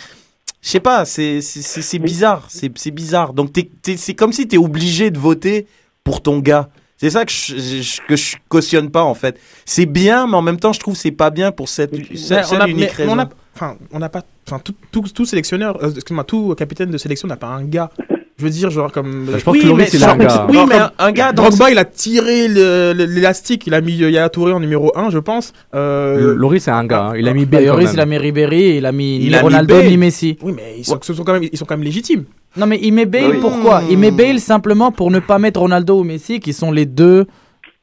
Je 0.60 0.68
sais 0.68 0.80
pas, 0.80 1.04
c'est 1.04 1.40
c'est- 1.40 1.62
c'est- 1.62 1.82
c'est 1.82 1.98
bizarre. 1.98 2.46
C'est 2.48 2.70
c'est 2.78 2.90
bizarre. 2.92 3.32
Donc, 3.32 3.52
t'es- 3.52 3.70
t'es- 3.82 3.96
c'est 3.96 4.14
comme 4.14 4.32
si 4.32 4.46
t'es 4.46 4.58
obligé 4.58 5.10
de 5.10 5.18
voter 5.18 5.66
pour 6.04 6.20
ton 6.22 6.38
gars. 6.38 6.68
C'est 6.98 7.10
ça 7.10 7.24
que 7.24 7.32
je, 7.32 8.00
que 8.06 8.14
je 8.14 8.36
cautionne 8.48 8.88
pas 8.90 9.02
en 9.02 9.14
fait. 9.14 9.40
C'est 9.64 9.86
bien, 9.86 10.28
mais 10.28 10.36
en 10.36 10.42
même 10.42 10.60
temps, 10.60 10.72
je 10.72 10.78
trouve 10.78 10.94
que 10.94 11.00
c'est 11.00 11.10
pas 11.10 11.30
bien 11.30 11.50
pour 11.50 11.68
cette, 11.68 11.92
cette, 12.16 12.44
on 12.44 12.48
seule 12.48 12.62
a- 12.62 12.68
unique 12.68 12.76
mais- 12.98 13.04
mais 13.06 13.12
raison. 13.12 13.12
on 13.16 13.18
a, 13.18 13.28
enfin, 13.56 13.76
on 13.92 13.98
n'a 13.98 14.08
pas, 14.08 14.22
enfin, 14.46 14.60
tout, 14.60 14.74
tout, 14.92 15.02
tout 15.12 15.24
sélectionneur, 15.24 15.82
euh, 15.82 15.90
excuse-moi, 15.92 16.22
tout 16.22 16.54
capitaine 16.54 16.90
de 16.92 16.98
sélection 16.98 17.26
n'a 17.26 17.36
pas 17.36 17.48
un 17.48 17.64
gars. 17.64 17.90
Je 18.42 18.46
veux 18.48 18.52
dire, 18.52 18.70
genre 18.70 18.90
comme. 18.90 19.26
Bah, 19.26 19.38
je 19.38 19.44
pense 19.44 19.52
Oui, 19.54 19.60
que 19.62 19.68
Loris, 19.68 19.92
mais 19.92 19.98
il 20.00 20.04
a 20.04 20.10
un 20.10 20.16
gars. 20.16 20.46
Oui, 20.48 20.54
Genre 20.56 20.66
mais 20.66 20.74
comme- 20.78 20.90
un, 20.98 21.12
gars 21.12 21.32
dans 21.32 21.44
Drogba, 21.44 21.70
il 21.70 21.78
a 21.78 21.84
tiré 21.84 22.48
l'élastique, 22.48 23.68
il 23.68 23.74
a 23.74 23.80
mis 23.80 23.92
Yaya 23.92 24.28
Touré 24.30 24.52
en 24.52 24.58
numéro 24.58 24.90
1, 24.96 25.10
je 25.10 25.18
pense. 25.18 25.52
Euh, 25.76 26.34
Loris, 26.34 26.64
c'est 26.64 26.72
un 26.72 26.84
gars. 26.84 27.10
hein. 27.10 27.16
Il 27.16 27.28
a 27.28 27.34
mis 27.34 27.46
Bale. 27.46 27.66
Quand 27.68 27.78
il 27.78 28.00
a 28.00 28.04
mis 28.06 28.18
Ribéry, 28.18 28.76
il 28.78 28.86
a 28.86 28.90
mis 28.90 29.18
Il 29.18 29.28
ni 29.28 29.34
a 29.34 29.38
mis 29.38 29.42
Ronaldo 29.44 29.76
Bale. 29.76 29.86
ni 29.88 29.96
Messi. 29.96 30.36
Oui, 30.42 30.52
mais 30.56 30.74
ils 30.78 30.84
sont, 30.84 30.98
ce 31.00 31.14
sont 31.14 31.22
quand 31.22 31.34
même, 31.34 31.44
ils 31.50 31.56
sont 31.56 31.64
quand 31.64 31.76
même 31.76 31.84
légitimes. 31.84 32.24
Non, 32.56 32.66
mais 32.66 32.80
il 32.82 32.92
met 32.92 33.06
Bale 33.06 33.30
Oui. 33.30 33.38
pourquoi? 33.40 33.82
Il 33.88 33.96
met 33.98 34.10
Bale 34.10 34.40
simplement 34.40 34.90
pour 34.90 35.12
ne 35.12 35.20
pas 35.20 35.38
mettre 35.38 35.60
Ronaldo 35.60 36.00
ou 36.00 36.04
Messi, 36.04 36.40
qui 36.40 36.52
sont 36.52 36.72
les 36.72 36.84
deux. 36.86 37.26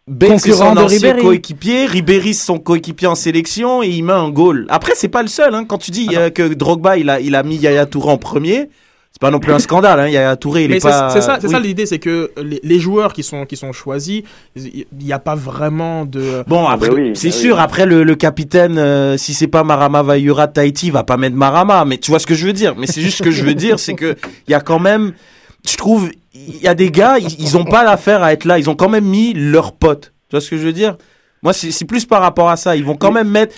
Bale, 0.08 0.40
c'est 0.40 0.52
son 0.54 0.74
de 0.74 0.80
ancien 0.82 0.98
Ribéry. 1.10 1.22
coéquipier. 1.22 1.86
Ribéry, 1.86 2.34
son 2.34 2.58
coéquipier 2.60 3.08
en 3.08 3.16
sélection 3.16 3.84
et 3.84 3.88
il 3.90 4.04
met 4.04 4.12
un 4.14 4.30
goal. 4.30 4.66
Après, 4.70 4.94
c'est 4.96 5.08
pas 5.08 5.22
le 5.22 5.28
seul. 5.28 5.54
Hein. 5.54 5.66
Quand 5.68 5.78
tu 5.78 5.92
dis 5.92 6.10
euh, 6.16 6.30
que 6.32 6.52
Drogba, 6.54 6.98
il 6.98 7.10
a, 7.12 7.20
il 7.22 7.36
a 7.36 7.44
mis 7.44 7.58
Yaya 7.58 7.86
Touré 7.86 8.10
en 8.12 8.18
premier, 8.18 8.70
c'est 9.20 9.26
pas 9.28 9.32
non 9.32 9.40
plus 9.40 9.52
un 9.52 9.60
scandale. 9.60 10.00
Hein. 10.00 10.08
Yaya 10.08 10.38
Touré, 10.38 10.64
il 10.64 10.70
mais 10.70 10.78
est 10.78 10.80
c'est 10.80 10.88
pas. 10.88 11.10
c'est 11.10 11.20
ça, 11.20 11.40
c'est 11.42 11.48
Oui. 11.48 11.54
ça 11.54 11.60
l'idée, 11.60 11.86
c'est 11.86 12.00
que 12.00 12.32
les, 12.42 12.62
les 12.64 12.80
joueurs 12.80 13.12
qui 13.12 13.22
sont, 13.22 13.46
qui 13.46 13.58
sont 13.58 13.74
choisis, 13.74 14.22
il 14.56 14.86
n'y 14.98 15.12
a 15.12 15.20
pas 15.20 15.36
vraiment 15.36 16.06
de. 16.06 16.44
Bon, 16.48 16.66
après, 16.68 16.88
bah 16.88 16.96
oui, 16.98 17.12
c'est 17.16 17.28
oui. 17.28 17.34
sûr, 17.34 17.60
après, 17.60 17.86
le, 17.86 18.04
le 18.04 18.16
capitaine, 18.16 18.78
euh, 18.78 19.18
si 19.18 19.34
c'est 19.34 19.48
pas 19.48 19.66
Marama 19.66 20.04
Vayura 20.04 20.48
de 20.48 20.54
Tahiti, 20.54 20.88
il 20.88 20.94
va 20.94 21.04
pas 21.04 21.18
mettre 21.18 21.36
Marama. 21.36 21.84
Mais 21.84 21.98
tu 21.98 22.12
vois 22.12 22.20
ce 22.20 22.28
que 22.28 22.34
je 22.36 22.46
veux 22.48 22.54
dire. 22.54 22.76
Mais 22.78 22.88
c'est 22.88 23.02
juste 23.02 23.18
ce 23.18 23.24
que 23.24 23.32
je 23.32 23.44
veux 23.44 23.56
dire, 23.56 23.78
c'est 23.78 23.94
que 23.94 24.16
il 24.48 24.52
y 24.52 24.56
a 24.56 24.62
quand 24.62 24.80
même, 24.80 25.12
je 25.70 25.76
trouve, 25.76 26.10
il 26.34 26.62
y 26.62 26.68
a 26.70 26.74
des 26.76 26.90
gars, 26.90 27.18
ils, 27.20 27.28
ils 27.42 27.58
ont 27.58 27.66
pas 27.66 27.84
l'affaire 27.84 28.24
à 28.24 28.32
être 28.32 28.46
là. 28.46 28.58
Ils 28.58 28.70
ont 28.70 28.76
quand 28.76 28.90
même 28.90 29.06
mis 29.06 29.34
leurs 29.34 29.74
potes. 29.74 30.14
Tu 30.30 30.36
vois 30.38 30.42
ce 30.42 30.50
que 30.50 30.58
je 30.58 30.64
veux 30.64 30.74
dire? 30.74 30.96
Moi, 31.42 31.54
c'est 31.54 31.86
plus 31.86 32.06
par 32.06 32.22
rapport 32.22 32.50
à 32.50 32.58
ça. 32.58 32.76
Ils 32.76 32.84
vont 32.84 32.96
quand 32.96 33.12
même 33.12 33.30
mettre, 33.30 33.56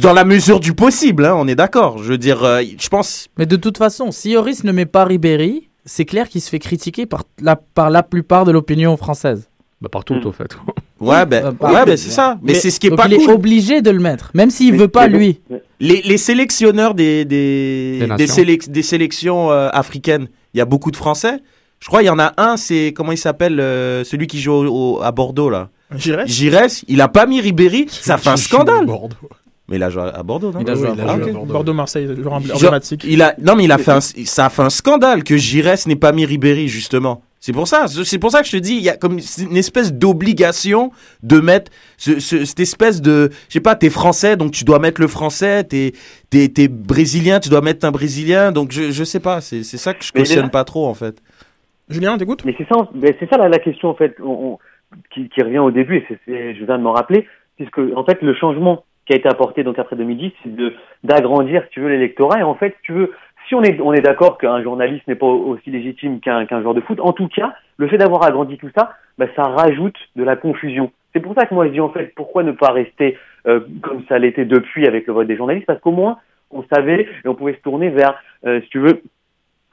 dans 0.00 0.12
la 0.14 0.24
mesure 0.24 0.58
du 0.60 0.72
possible, 0.72 1.24
hein, 1.26 1.34
on 1.36 1.46
est 1.48 1.54
d'accord. 1.54 1.98
Je 2.02 2.12
veux 2.12 2.18
dire, 2.18 2.42
euh, 2.44 2.62
je 2.78 2.88
pense, 2.88 3.28
Mais 3.38 3.46
de 3.46 3.56
toute 3.56 3.76
façon, 3.78 4.10
si 4.10 4.30
Yoris 4.30 4.64
ne 4.64 4.72
met 4.72 4.86
pas 4.86 5.04
Ribéry, 5.04 5.68
c'est 5.84 6.04
clair 6.06 6.28
qu'il 6.28 6.40
se 6.40 6.48
fait 6.48 6.58
critiquer 6.58 7.04
par 7.06 7.24
la, 7.42 7.56
par 7.56 7.90
la 7.90 8.02
plupart 8.02 8.44
de 8.44 8.52
l'opinion 8.52 8.96
française. 8.96 9.48
Bah, 9.82 9.88
partout, 9.90 10.14
Mm. 10.14 10.26
au 10.26 10.32
fait. 10.32 10.50
ouais, 11.00 11.24
ben, 11.26 11.54
bah, 11.58 11.72
ouais, 11.72 11.84
ben, 11.86 11.96
c'est 11.96 12.10
ça. 12.10 12.38
Mais, 12.42 12.52
mais- 12.52 12.58
c'est 12.58 12.70
ce 12.70 12.78
qui 12.80 12.86
est 12.88 12.90
pas 12.96 13.06
il 13.06 13.14
est 13.14 13.28
obligé 13.30 13.80
de 13.82 13.90
le 13.90 13.98
mettre, 14.00 14.30
même 14.34 14.50
s'il 14.50 14.74
veut 14.76 14.88
pas 14.88 15.06
lui. 15.06 15.40
Les, 15.78 16.02
les 16.02 16.18
sélectionneurs 16.18 16.94
des, 16.94 17.24
des, 17.24 18.06
Des 18.18 18.26
sélec- 18.26 18.70
des 18.70 18.82
sélections 18.82 19.50
euh, 19.50 19.68
africaines, 19.72 20.28
il 20.54 20.58
y 20.58 20.60
a 20.60 20.66
beaucoup 20.66 20.90
de 20.90 20.96
Français. 20.96 21.38
Je 21.80 21.86
crois 21.86 22.02
il 22.02 22.06
y 22.06 22.10
en 22.10 22.18
a 22.18 22.34
un, 22.36 22.58
c'est 22.58 22.92
comment 22.94 23.12
il 23.12 23.16
s'appelle 23.18 23.58
euh, 23.58 24.04
celui 24.04 24.26
qui 24.26 24.38
joue 24.38 24.52
au- 24.52 24.96
au- 24.98 25.02
à 25.02 25.12
Bordeaux 25.12 25.48
là. 25.48 25.70
Giresse, 25.96 26.84
il 26.88 27.00
a 27.00 27.08
pas 27.08 27.26
mis 27.26 27.40
Ribéry, 27.40 27.86
ça 27.88 28.16
fait 28.18 28.30
un 28.30 28.36
scandale. 28.36 28.86
Bordeaux. 28.86 29.16
Mais 29.68 29.76
il 29.76 29.82
a 29.84 29.90
joué 29.90 30.02
à 30.02 30.22
Bordeaux, 30.24 30.50
non 30.50 30.60
Il 30.60 30.68
a 30.70 30.74
joué 30.74 30.88
à 30.88 30.92
il 30.94 31.00
a 31.00 31.04
Ah, 31.08 31.14
joué 31.14 31.22
ok. 31.22 31.28
à 31.28 31.32
Bordeaux. 31.32 31.52
Bordeaux-Marseille, 31.52 32.06
genre 32.08 32.40
Genre, 32.40 32.54
emblématique. 32.56 33.04
il 33.06 33.22
a 33.22 33.34
non 33.40 33.54
mais 33.54 33.64
il 33.64 33.72
a 33.72 33.78
fait 33.78 33.92
un, 33.92 34.00
ça 34.00 34.46
a 34.46 34.48
fait 34.50 34.62
un 34.62 34.70
scandale 34.70 35.22
que 35.22 35.36
Giresse 35.36 35.86
n'ait 35.86 35.94
pas 35.96 36.10
mis 36.12 36.24
Ribéry 36.26 36.66
justement. 36.68 37.22
C'est 37.42 37.52
pour 37.54 37.66
ça, 37.68 37.86
c'est 37.88 38.18
pour 38.18 38.30
ça 38.32 38.40
que 38.42 38.46
je 38.48 38.52
te 38.52 38.56
dis, 38.58 38.74
il 38.74 38.82
y 38.82 38.90
a 38.90 38.96
comme 38.96 39.18
une 39.38 39.56
espèce 39.56 39.94
d'obligation 39.94 40.90
de 41.22 41.40
mettre 41.40 41.70
ce- 41.96 42.18
ce- 42.20 42.44
cette 42.44 42.60
espèce 42.60 43.00
de, 43.00 43.30
je 43.48 43.54
sais 43.54 43.60
pas, 43.60 43.76
t'es 43.76 43.88
français 43.90 44.36
donc 44.36 44.50
tu 44.52 44.64
dois 44.64 44.78
mettre 44.78 45.00
le 45.00 45.06
français, 45.08 45.64
t'es 45.64 45.92
t'es 46.30 46.48
t'es 46.48 46.68
brésilien, 46.68 47.38
tu 47.40 47.48
dois 47.48 47.60
mettre 47.62 47.86
un 47.86 47.92
brésilien, 47.92 48.52
donc 48.52 48.72
je 48.72 48.90
je 48.90 49.04
sais 49.04 49.20
pas, 49.20 49.40
c'est 49.40 49.62
c'est 49.62 49.78
ça 49.78 49.94
que 49.94 50.04
je 50.04 50.12
cautionne 50.12 50.50
pas 50.50 50.64
trop 50.64 50.86
en 50.88 50.94
fait. 50.94 51.22
Julien, 51.88 52.18
t'écoutes 52.18 52.44
Mais 52.44 52.54
c'est 52.58 52.66
ça, 52.68 52.76
mais 52.94 53.16
c'est 53.18 53.28
ça 53.30 53.36
la, 53.38 53.48
la 53.48 53.58
question 53.58 53.88
en 53.88 53.94
fait, 53.94 54.14
on- 54.20 54.28
on- 54.54 54.58
qui, 55.10 55.28
revient 55.42 55.58
au 55.58 55.70
début 55.70 56.04
et 56.26 56.54
je 56.54 56.64
viens 56.64 56.78
de 56.78 56.82
m'en 56.82 56.92
rappeler, 56.92 57.26
puisque 57.56 57.78
en 57.78 58.04
fait 58.04 58.22
le 58.22 58.34
changement 58.34 58.84
qui 59.06 59.14
a 59.14 59.16
été 59.16 59.28
apporté 59.28 59.64
donc 59.64 59.78
après 59.78 59.96
2010, 59.96 60.32
c'est 60.42 60.50
d'agrandir, 61.04 61.62
si 61.64 61.70
tu 61.70 61.80
veux, 61.80 61.88
l'électorat 61.88 62.40
et 62.40 62.42
en 62.42 62.54
fait, 62.54 62.74
si 62.76 62.82
tu 62.82 62.92
veux, 62.92 63.12
si 63.48 63.54
on 63.54 63.62
est 63.62 63.80
on 63.80 63.92
est 63.92 64.00
d'accord 64.00 64.38
qu'un 64.38 64.62
journaliste 64.62 65.06
n'est 65.08 65.16
pas 65.16 65.26
aussi 65.26 65.70
légitime 65.70 66.20
qu'un 66.20 66.46
qu'un 66.46 66.62
joueur 66.62 66.74
de 66.74 66.80
foot, 66.80 67.00
en 67.00 67.12
tout 67.12 67.28
cas, 67.28 67.54
le 67.76 67.88
fait 67.88 67.98
d'avoir 67.98 68.24
agrandi 68.24 68.56
tout 68.58 68.70
ça, 68.76 68.92
bah, 69.18 69.26
ça 69.34 69.42
rajoute 69.42 69.96
de 70.16 70.22
la 70.22 70.36
confusion. 70.36 70.92
C'est 71.12 71.20
pour 71.20 71.34
ça 71.34 71.46
que 71.46 71.54
moi 71.54 71.66
je 71.66 71.72
dis 71.72 71.80
en 71.80 71.90
fait, 71.90 72.12
pourquoi 72.14 72.42
ne 72.42 72.52
pas 72.52 72.72
rester 72.72 73.18
euh, 73.46 73.60
comme 73.82 74.04
ça 74.08 74.18
l'était 74.18 74.44
depuis 74.44 74.86
avec 74.86 75.06
le 75.06 75.12
vote 75.12 75.26
des 75.26 75.36
journalistes, 75.36 75.66
parce 75.66 75.80
qu'au 75.80 75.92
moins 75.92 76.18
on 76.52 76.64
savait 76.72 77.08
et 77.24 77.28
on 77.28 77.34
pouvait 77.34 77.54
se 77.54 77.60
tourner 77.60 77.90
vers, 77.90 78.20
euh, 78.44 78.60
si 78.62 78.68
tu 78.70 78.80
veux, 78.80 79.02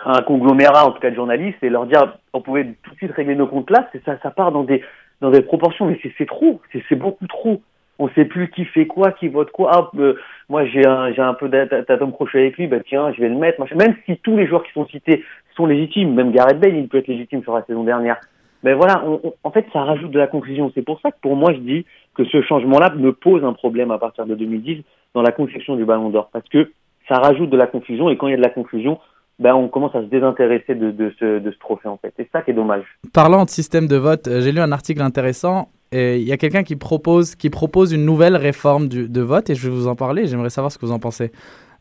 un 0.06 0.22
conglomérat 0.22 0.86
en 0.86 0.92
tout 0.92 1.00
cas 1.00 1.10
de 1.10 1.16
journalistes 1.16 1.58
et 1.64 1.70
leur 1.70 1.88
dire 1.88 2.18
on 2.34 2.42
pouvait 2.42 2.66
tout 2.84 2.92
de 2.92 2.98
suite 2.98 3.12
régler 3.12 3.36
nos 3.36 3.48
comptes 3.48 3.72
là, 3.72 3.90
c'est 3.92 4.04
ça 4.06 4.32
part 4.32 4.52
dans 4.52 4.64
des 4.64 4.84
dans 5.22 5.32
des 5.32 5.42
proportions, 5.42 5.86
mais 5.88 6.00
c'est 6.18 6.26
trop, 6.28 6.62
c'est 6.90 6.96
beaucoup 6.96 7.28
trop. 7.28 7.62
On 8.00 8.10
sait 8.10 8.26
plus 8.26 8.50
qui 8.52 8.64
fait 8.66 8.86
quoi, 8.86 9.12
qui 9.12 9.28
vote 9.28 9.50
quoi. 9.52 9.72
Ah, 9.74 9.90
euh, 10.00 10.16
moi 10.50 10.66
j'ai 10.66 10.86
un 10.86 11.12
j'ai 11.14 11.22
un 11.22 11.34
peu 11.34 11.50
d'at- 11.50 11.66
d'atome 11.66 12.12
crochet 12.12 12.38
avec 12.40 12.58
lui, 12.58 12.68
bah 12.68 12.78
tiens, 12.88 13.12
je 13.14 13.22
vais 13.22 13.30
le 13.30 13.36
mettre. 13.36 13.60
machin. 13.60 13.76
Même 13.76 13.96
si 14.06 14.18
tous 14.18 14.38
les 14.38 14.46
joueurs 14.46 14.64
qui 14.64 14.72
sont 14.74 14.86
cités 14.88 15.24
sont 15.56 15.66
légitimes, 15.66 16.14
même 16.14 16.32
Gareth 16.32 16.60
Bale, 16.60 16.76
il 16.76 16.88
peut 16.88 17.00
être 17.00 17.08
légitime 17.08 17.42
sur 17.42 17.56
la 17.56 17.64
saison 17.64 17.84
dernière. 17.84 18.18
Mais 18.64 18.74
voilà, 18.74 19.04
on- 19.06 19.20
on- 19.24 19.34
en 19.44 19.52
fait, 19.52 19.66
ça 19.74 19.82
rajoute 19.84 20.12
de 20.12 20.20
la 20.20 20.28
confusion. 20.28 20.72
C'est 20.76 20.84
pour 20.84 21.00
ça 21.02 21.12
que 21.12 21.18
pour 21.22 21.36
moi, 21.36 21.54
je 21.54 21.60
dis 21.60 21.86
que 22.16 22.24
ce 22.26 22.42
changement-là 22.44 22.94
me 22.96 23.14
pose 23.14 23.44
un 23.44 23.54
problème 23.54 23.90
à 23.92 23.98
partir 23.98 24.26
de 24.28 24.36
2010 24.36 24.84
dans 25.16 25.22
la 25.24 25.32
conception 25.32 25.76
du 25.76 25.86
Ballon 25.86 26.10
d'Or, 26.10 26.30
parce 26.32 26.48
que 26.50 26.72
ça 27.08 27.16
rajoute 27.16 27.50
de 27.50 27.58
la 27.58 27.68
confusion 27.68 28.10
et 28.10 28.18
quand 28.18 28.28
il 28.28 28.32
y 28.32 28.34
a 28.34 28.38
de 28.38 28.42
la 28.44 28.50
confusion, 28.50 29.00
ben 29.40 29.54
on 29.54 29.68
commence 29.68 29.94
à 29.96 30.02
se 30.02 30.08
désintéresser 30.08 30.76
de, 30.76 30.92
de, 30.92 31.14
ce, 31.20 31.40
de 31.40 31.52
ce 31.52 31.58
trophée 31.60 31.88
en 31.88 31.98
fait. 31.98 32.14
C'est 32.18 32.28
ça 32.32 32.42
qui 32.42 32.52
est 32.52 32.54
dommage. 32.56 32.84
Parlant 33.14 33.46
de 33.46 33.50
système 33.50 33.88
de 33.88 33.96
vote, 33.96 34.28
euh, 34.28 34.42
j'ai 34.42 34.52
lu 34.52 34.60
un 34.60 34.72
article 34.72 35.02
intéressant. 35.02 35.70
Et 35.94 36.18
il 36.18 36.28
y 36.28 36.34
a 36.34 36.38
quelqu'un 36.38 36.64
qui 36.64 36.76
propose, 36.76 37.36
qui 37.36 37.50
propose 37.50 37.94
une 37.94 38.04
nouvelle 38.04 38.36
réforme 38.36 38.90
du- 38.90 39.08
de 39.08 39.22
vote 39.22 39.50
et 39.50 39.56
je 39.56 39.70
vais 39.70 39.74
vous 39.74 39.88
en 39.88 39.96
parler. 39.96 40.28
J'aimerais 40.28 40.50
savoir 40.50 40.70
ce 40.72 40.78
que 40.78 40.86
vous 40.86 40.92
en 40.92 41.00
pensez. 41.00 41.32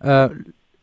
Euh, 0.04 0.28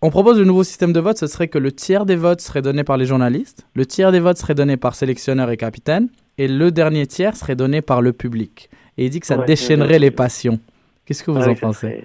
on 0.02 0.10
propose 0.10 0.38
le 0.38 0.44
nouveau 0.44 0.64
système 0.66 0.92
de 0.92 1.00
vote. 1.00 1.18
Ce 1.18 1.28
serait 1.28 1.48
que 1.48 1.58
le 1.58 1.72
tiers 1.72 2.06
des 2.06 2.18
votes 2.18 2.42
serait 2.42 2.62
donné 2.62 2.84
par 2.84 2.98
les 2.98 3.06
journalistes, 3.06 3.66
le 3.76 3.86
tiers 3.86 4.12
des 4.12 4.20
votes 4.20 4.38
serait 4.38 4.56
donné 4.56 4.76
par 4.76 4.96
sélectionneur 4.96 5.50
et 5.52 5.56
capitaine, 5.58 6.10
et 6.38 6.50
le 6.50 6.72
dernier 6.72 7.08
tiers 7.08 7.38
serait 7.38 7.56
donné 7.56 7.82
par 7.82 8.02
le 8.02 8.12
public. 8.12 8.70
Et 8.98 9.06
il 9.06 9.10
dit 9.10 9.22
que 9.22 9.28
ça 9.28 9.38
Ouais, 9.38 9.46
déchaînerait 9.46 10.00
les 10.00 10.12
passions. 10.12 10.60
Qu'est-ce 11.06 11.24
que 11.24 11.32
vous 11.32 11.38
Ah 11.40 11.46
en 11.46 11.52
oui, 11.52 11.56
pensez? 11.56 12.04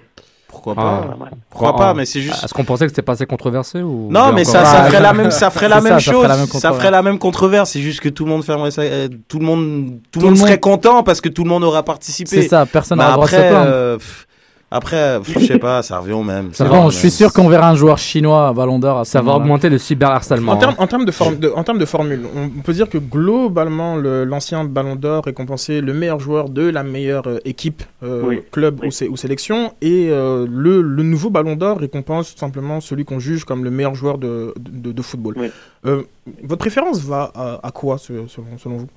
Pourquoi 0.49 0.75
Ah. 0.77 0.83
pas. 0.83 1.29
Pourquoi 1.51 1.69
Ah. 1.75 1.79
pas 1.79 1.95
Mais 1.95 2.07
c'est 2.07 2.21
juste. 2.21 2.43
Est-ce 2.43 2.55
qu'on 2.55 2.65
pensait 2.65 2.85
que 2.87 2.91
c'était 2.91 3.03
pas 3.03 3.13
assez 3.13 3.27
controversé 3.27 3.83
ou 3.83 4.09
Non, 4.11 4.33
mais 4.33 4.45
ça, 4.45 4.61
encore- 4.61 4.71
ça 4.73 4.79
Ah, 4.81 4.85
ferait 4.87 5.01
la 5.01 5.13
même, 5.13 5.31
ça 5.31 5.51
ferait 5.51 5.69
la 5.69 5.81
même 5.81 5.93
ça, 5.95 6.01
ça 6.01 6.13
chose. 6.13 6.23
ferait 6.23 6.29
la 6.29 6.37
même 6.37 6.47
ça 6.47 6.73
ferait 6.73 6.91
la 6.91 7.03
même 7.03 7.19
controverse. 7.19 7.71
C'est 7.71 7.81
juste 7.83 8.01
que 8.01 8.09
tout 8.09 8.25
le 8.25 8.31
monde 8.31 8.45
fermerait 8.45 8.71
ça. 8.71 8.83
euh, 8.83 9.09
Tout 9.29 9.39
le 9.39 9.45
monde, 9.45 9.99
tout, 10.11 10.21
Tout 10.21 10.27
le 10.27 10.31
monde 10.33 10.39
serait 10.39 10.51
monde- 10.53 10.61
content 10.61 11.03
parce 11.03 11.21
que 11.21 11.29
tout 11.29 11.45
le 11.45 11.51
monde 11.51 11.65
aura 11.65 11.83
participé. 11.83 12.43
C'est 12.43 12.49
ça, 12.49 12.65
personne 12.67 12.99
Mais 12.99 13.05
n'a 13.05 13.11
le 13.11 13.15
droit 13.15 13.27
de 13.27 13.31
se 13.31 13.37
après, 13.37 13.49
plaindre. 13.51 13.67
euh, 13.69 13.97
pff, 13.99 14.27
après, 14.71 15.19
pff, 15.21 15.39
je 15.41 15.47
sais 15.47 15.59
pas, 15.59 15.83
ça 15.83 15.99
revient 15.99 16.13
au 16.13 16.23
même. 16.23 16.53
Ça 16.53 16.65
va, 16.65 16.89
je 16.91 16.97
suis 16.97 17.11
sûr 17.11 17.33
qu'on 17.33 17.49
verra 17.49 17.71
un 17.71 17.75
joueur 17.75 17.97
chinois 17.99 18.49
à 18.49 18.53
Ballon 18.53 18.79
d'Or 18.79 19.07
ça 19.07 19.23
va 19.23 19.33
augmenter 19.35 19.69
le 19.71 19.79
cyberharcèlement. 19.79 20.53
En 20.53 20.57
termes, 20.57 20.73
hein. 20.79 20.83
en 20.83 20.87
termes 20.87 21.05
de, 21.07 21.11
forme, 21.11 21.37
de- 21.39 21.49
en 21.55 21.65
termes 21.65 21.79
de 21.79 21.85
formule, 21.87 22.23
on 22.37 22.61
peut 22.61 22.73
dire 22.75 22.89
que 22.91 22.99
globalement, 22.99 23.97
le- 23.97 24.25
l'ancien 24.25 24.65
Ballon 24.65 24.95
d'Or 24.97 25.25
récompensait 25.25 25.81
le 25.81 25.95
meilleur 25.95 26.21
joueur 26.21 26.51
de 26.51 26.69
la 26.69 26.83
meilleure 26.83 27.27
euh, 27.29 27.39
équipe, 27.45 27.83
euh, 28.03 28.23
Oui. 28.25 28.41
club 28.53 28.81
Oui. 28.83 28.89
ou, 28.89 28.91
sé- 28.91 29.09
ou 29.09 29.17
sélection, 29.17 29.73
et 29.81 30.09
euh, 30.11 30.47
le, 30.51 30.83
le 30.83 31.03
nouveau 31.03 31.31
Ballon 31.31 31.57
d'Or 31.57 31.79
récompense 31.79 32.35
tout 32.35 32.39
simplement 32.39 32.81
celui 32.81 33.05
qu'on 33.05 33.19
juge 33.21 33.45
comme 33.45 33.65
le 33.65 33.71
meilleur 33.71 33.95
joueur 33.95 34.19
de, 34.19 34.53
de, 34.59 34.93
de 34.93 35.03
football. 35.03 35.35
Oui. 35.39 35.51
Euh, 35.87 36.03
votre 36.43 36.59
préférence 36.61 36.99
va 37.01 37.31
à, 37.35 37.61
à 37.67 37.71
quoi 37.71 37.97
selon, 37.99 38.27
selon 38.29 38.77
vous? 38.77 38.89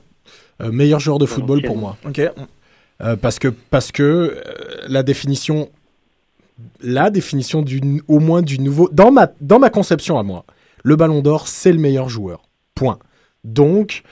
Euh, 0.62 0.72
meilleur 0.72 1.00
joueur 1.00 1.18
de 1.18 1.26
football 1.26 1.62
pour 1.64 1.78
moi. 1.78 1.96
Ok. 2.06 2.22
Euh, 3.02 3.16
parce 3.16 3.40
que, 3.40 3.48
parce 3.48 3.92
que 3.92 4.04
euh, 4.04 4.42
la 4.88 5.04
définition, 5.04 5.70
la 6.82 7.10
définition 7.10 7.62
du, 7.62 8.02
au 8.08 8.20
moins 8.20 8.42
du 8.42 8.60
nouveau, 8.60 8.90
dans 8.92 9.12
ma, 9.12 9.32
dans 9.42 9.60
ma 9.60 9.70
conception 9.70 10.20
à 10.20 10.24
moi, 10.24 10.46
le 10.84 10.96
Ballon 10.96 11.22
d'Or, 11.22 11.48
c'est 11.48 11.72
le 11.72 11.80
meilleur 11.80 12.10
joueur. 12.10 12.44
Point. 12.76 13.00
Donc, 13.44 14.04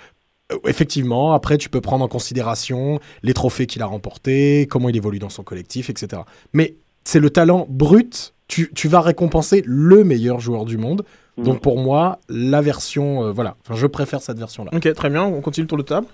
euh, 0.52 0.58
effectivement, 0.66 1.34
après, 1.34 1.58
tu 1.58 1.70
peux 1.70 1.82
prendre 1.82 2.04
en 2.04 2.08
considération 2.08 3.00
les 3.24 3.34
trophées 3.34 3.68
qu'il 3.68 3.82
a 3.82 3.86
remportés, 3.86 4.68
comment 4.70 4.90
il 4.90 4.98
évolue 4.98 5.20
dans 5.20 5.30
son 5.30 5.44
collectif, 5.44 5.90
etc. 5.90 6.24
Mais 6.54 6.76
c'est 7.04 7.20
le 7.20 7.30
talent 7.30 7.68
brut. 7.70 8.34
Tu, 8.48 8.72
tu 8.74 8.88
vas 8.88 9.02
récompenser 9.02 9.62
le 9.66 10.04
meilleur 10.04 10.40
joueur 10.40 10.66
du 10.66 10.78
monde. 10.78 11.04
Donc, 11.38 11.62
pour 11.62 11.78
moi, 11.78 12.20
la 12.28 12.62
version, 12.62 13.24
euh, 13.24 13.32
voilà, 13.32 13.56
Enfin, 13.62 13.76
je 13.76 13.88
préfère 13.88 14.22
cette 14.22 14.38
version-là. 14.38 14.72
Ok, 14.74 14.92
très 14.94 15.10
bien. 15.10 15.24
On 15.24 15.40
continue 15.42 15.64
le 15.64 15.70
tour 15.70 15.78
de 15.78 15.84
table. 15.84 16.08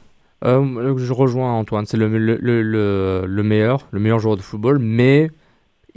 Euh, 0.43 0.93
je 0.97 1.13
rejoins 1.13 1.53
Antoine, 1.53 1.85
c'est 1.85 1.97
le, 1.97 2.07
le, 2.07 2.37
le, 2.39 2.61
le, 2.61 3.23
le 3.25 3.43
meilleur, 3.43 3.87
le 3.91 3.99
meilleur 3.99 4.19
joueur 4.19 4.35
de 4.37 4.41
football, 4.41 4.79
mais 4.79 5.31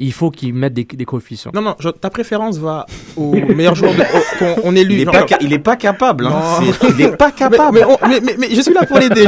il 0.01 0.13
faut 0.13 0.31
qu'il 0.31 0.55
mette 0.55 0.75
des, 0.75 0.85
des 0.85 1.05
coefficients. 1.05 1.51
Non, 1.53 1.61
non, 1.61 1.75
je- 1.81 1.89
ta 1.89 2.09
préférence 2.09 2.57
va 2.57 2.87
au 3.17 3.33
meilleur 3.57 3.75
joueur 3.75 3.93
qu'on 4.39 4.55
on 4.63 4.77
élu. 4.77 4.95
Il 4.95 5.01
est 5.01 5.05
genre- 5.05 5.13
pas, 5.13 5.27
ca- 5.27 5.39
il 5.41 5.53
est 5.53 5.59
pas 5.59 5.75
capable. 5.75 6.27
Hein. 6.29 6.41
C'est- 6.81 6.89
Il 6.91 7.01
est 7.03 7.17
pas 7.17 7.27
mais, 7.31 7.33
capable. 7.37 7.79
mais, 7.79 7.85
on- 7.85 8.09
mais, 8.09 8.21
mais- 8.23 8.37
mais 8.39 8.49
je 8.55 8.61
suis 8.61 8.73
là 8.73 8.87
pour 8.87 8.97
l'aider. 9.01 9.25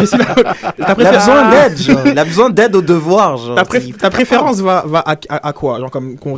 besoin 0.95 1.51
d'aide. 1.51 1.79
Il 2.07 2.19
a 2.19 2.25
besoin 2.25 2.51
d'aide 2.51 2.77
au 2.77 2.83
devoir. 2.83 3.37
Genre. 3.37 3.57
Ta, 3.57 3.63
est 3.63 4.11
préférence 4.11 4.61
va, 4.61 4.85
va 4.87 5.01
à, 5.01 5.17
à- 5.29 5.49
à 5.49 5.53
quoi? 5.53 5.81
Genre 5.81 5.91
comme 5.91 6.17
qu'on 6.17 6.35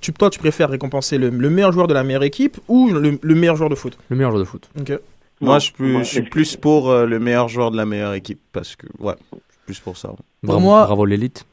tu, 0.00 0.12
toi, 0.12 0.30
tu 0.30 0.38
préfères 0.38 0.70
récompenser 0.70 1.18
le, 1.18 1.30
le 1.30 1.50
meilleur 1.50 1.72
joueur 1.72 1.88
de 1.88 1.94
la 1.94 2.04
meilleure 2.04 2.22
équipe 2.22 2.58
ou 2.68 2.90
le, 2.90 3.18
le 3.20 3.34
meilleur 3.34 3.56
joueur 3.56 3.70
de 3.70 3.74
foot? 3.74 3.98
Le 4.08 4.14
meilleur 4.14 4.30
joueur 4.30 4.40
de 4.40 4.48
foot. 4.48 4.70
Ok. 4.80 4.92
Moi, 5.40 5.58
je, 5.58 5.64
suis 5.64 5.72
plus- 5.72 5.92
moi, 5.92 6.02
je 6.02 6.08
suis 6.08 6.22
plus 6.22 6.56
pour 6.56 6.90
euh, 6.90 7.06
le 7.06 7.18
meilleur 7.18 7.48
joueur 7.48 7.70
de 7.70 7.76
la 7.76 7.84
meilleure 7.86 8.14
équipe 8.14 8.40
parce 8.52 8.76
que 8.76 8.86
ouais, 9.00 9.14
je 9.32 9.36
suis 9.36 9.62
plus 9.66 9.80
pour 9.80 9.96
ça. 9.96 10.10
ouais. 10.10 10.16
Bravo, 10.42 10.60
moi- 10.60 10.84
bravo 10.86 11.04
l'élite. 11.04 11.44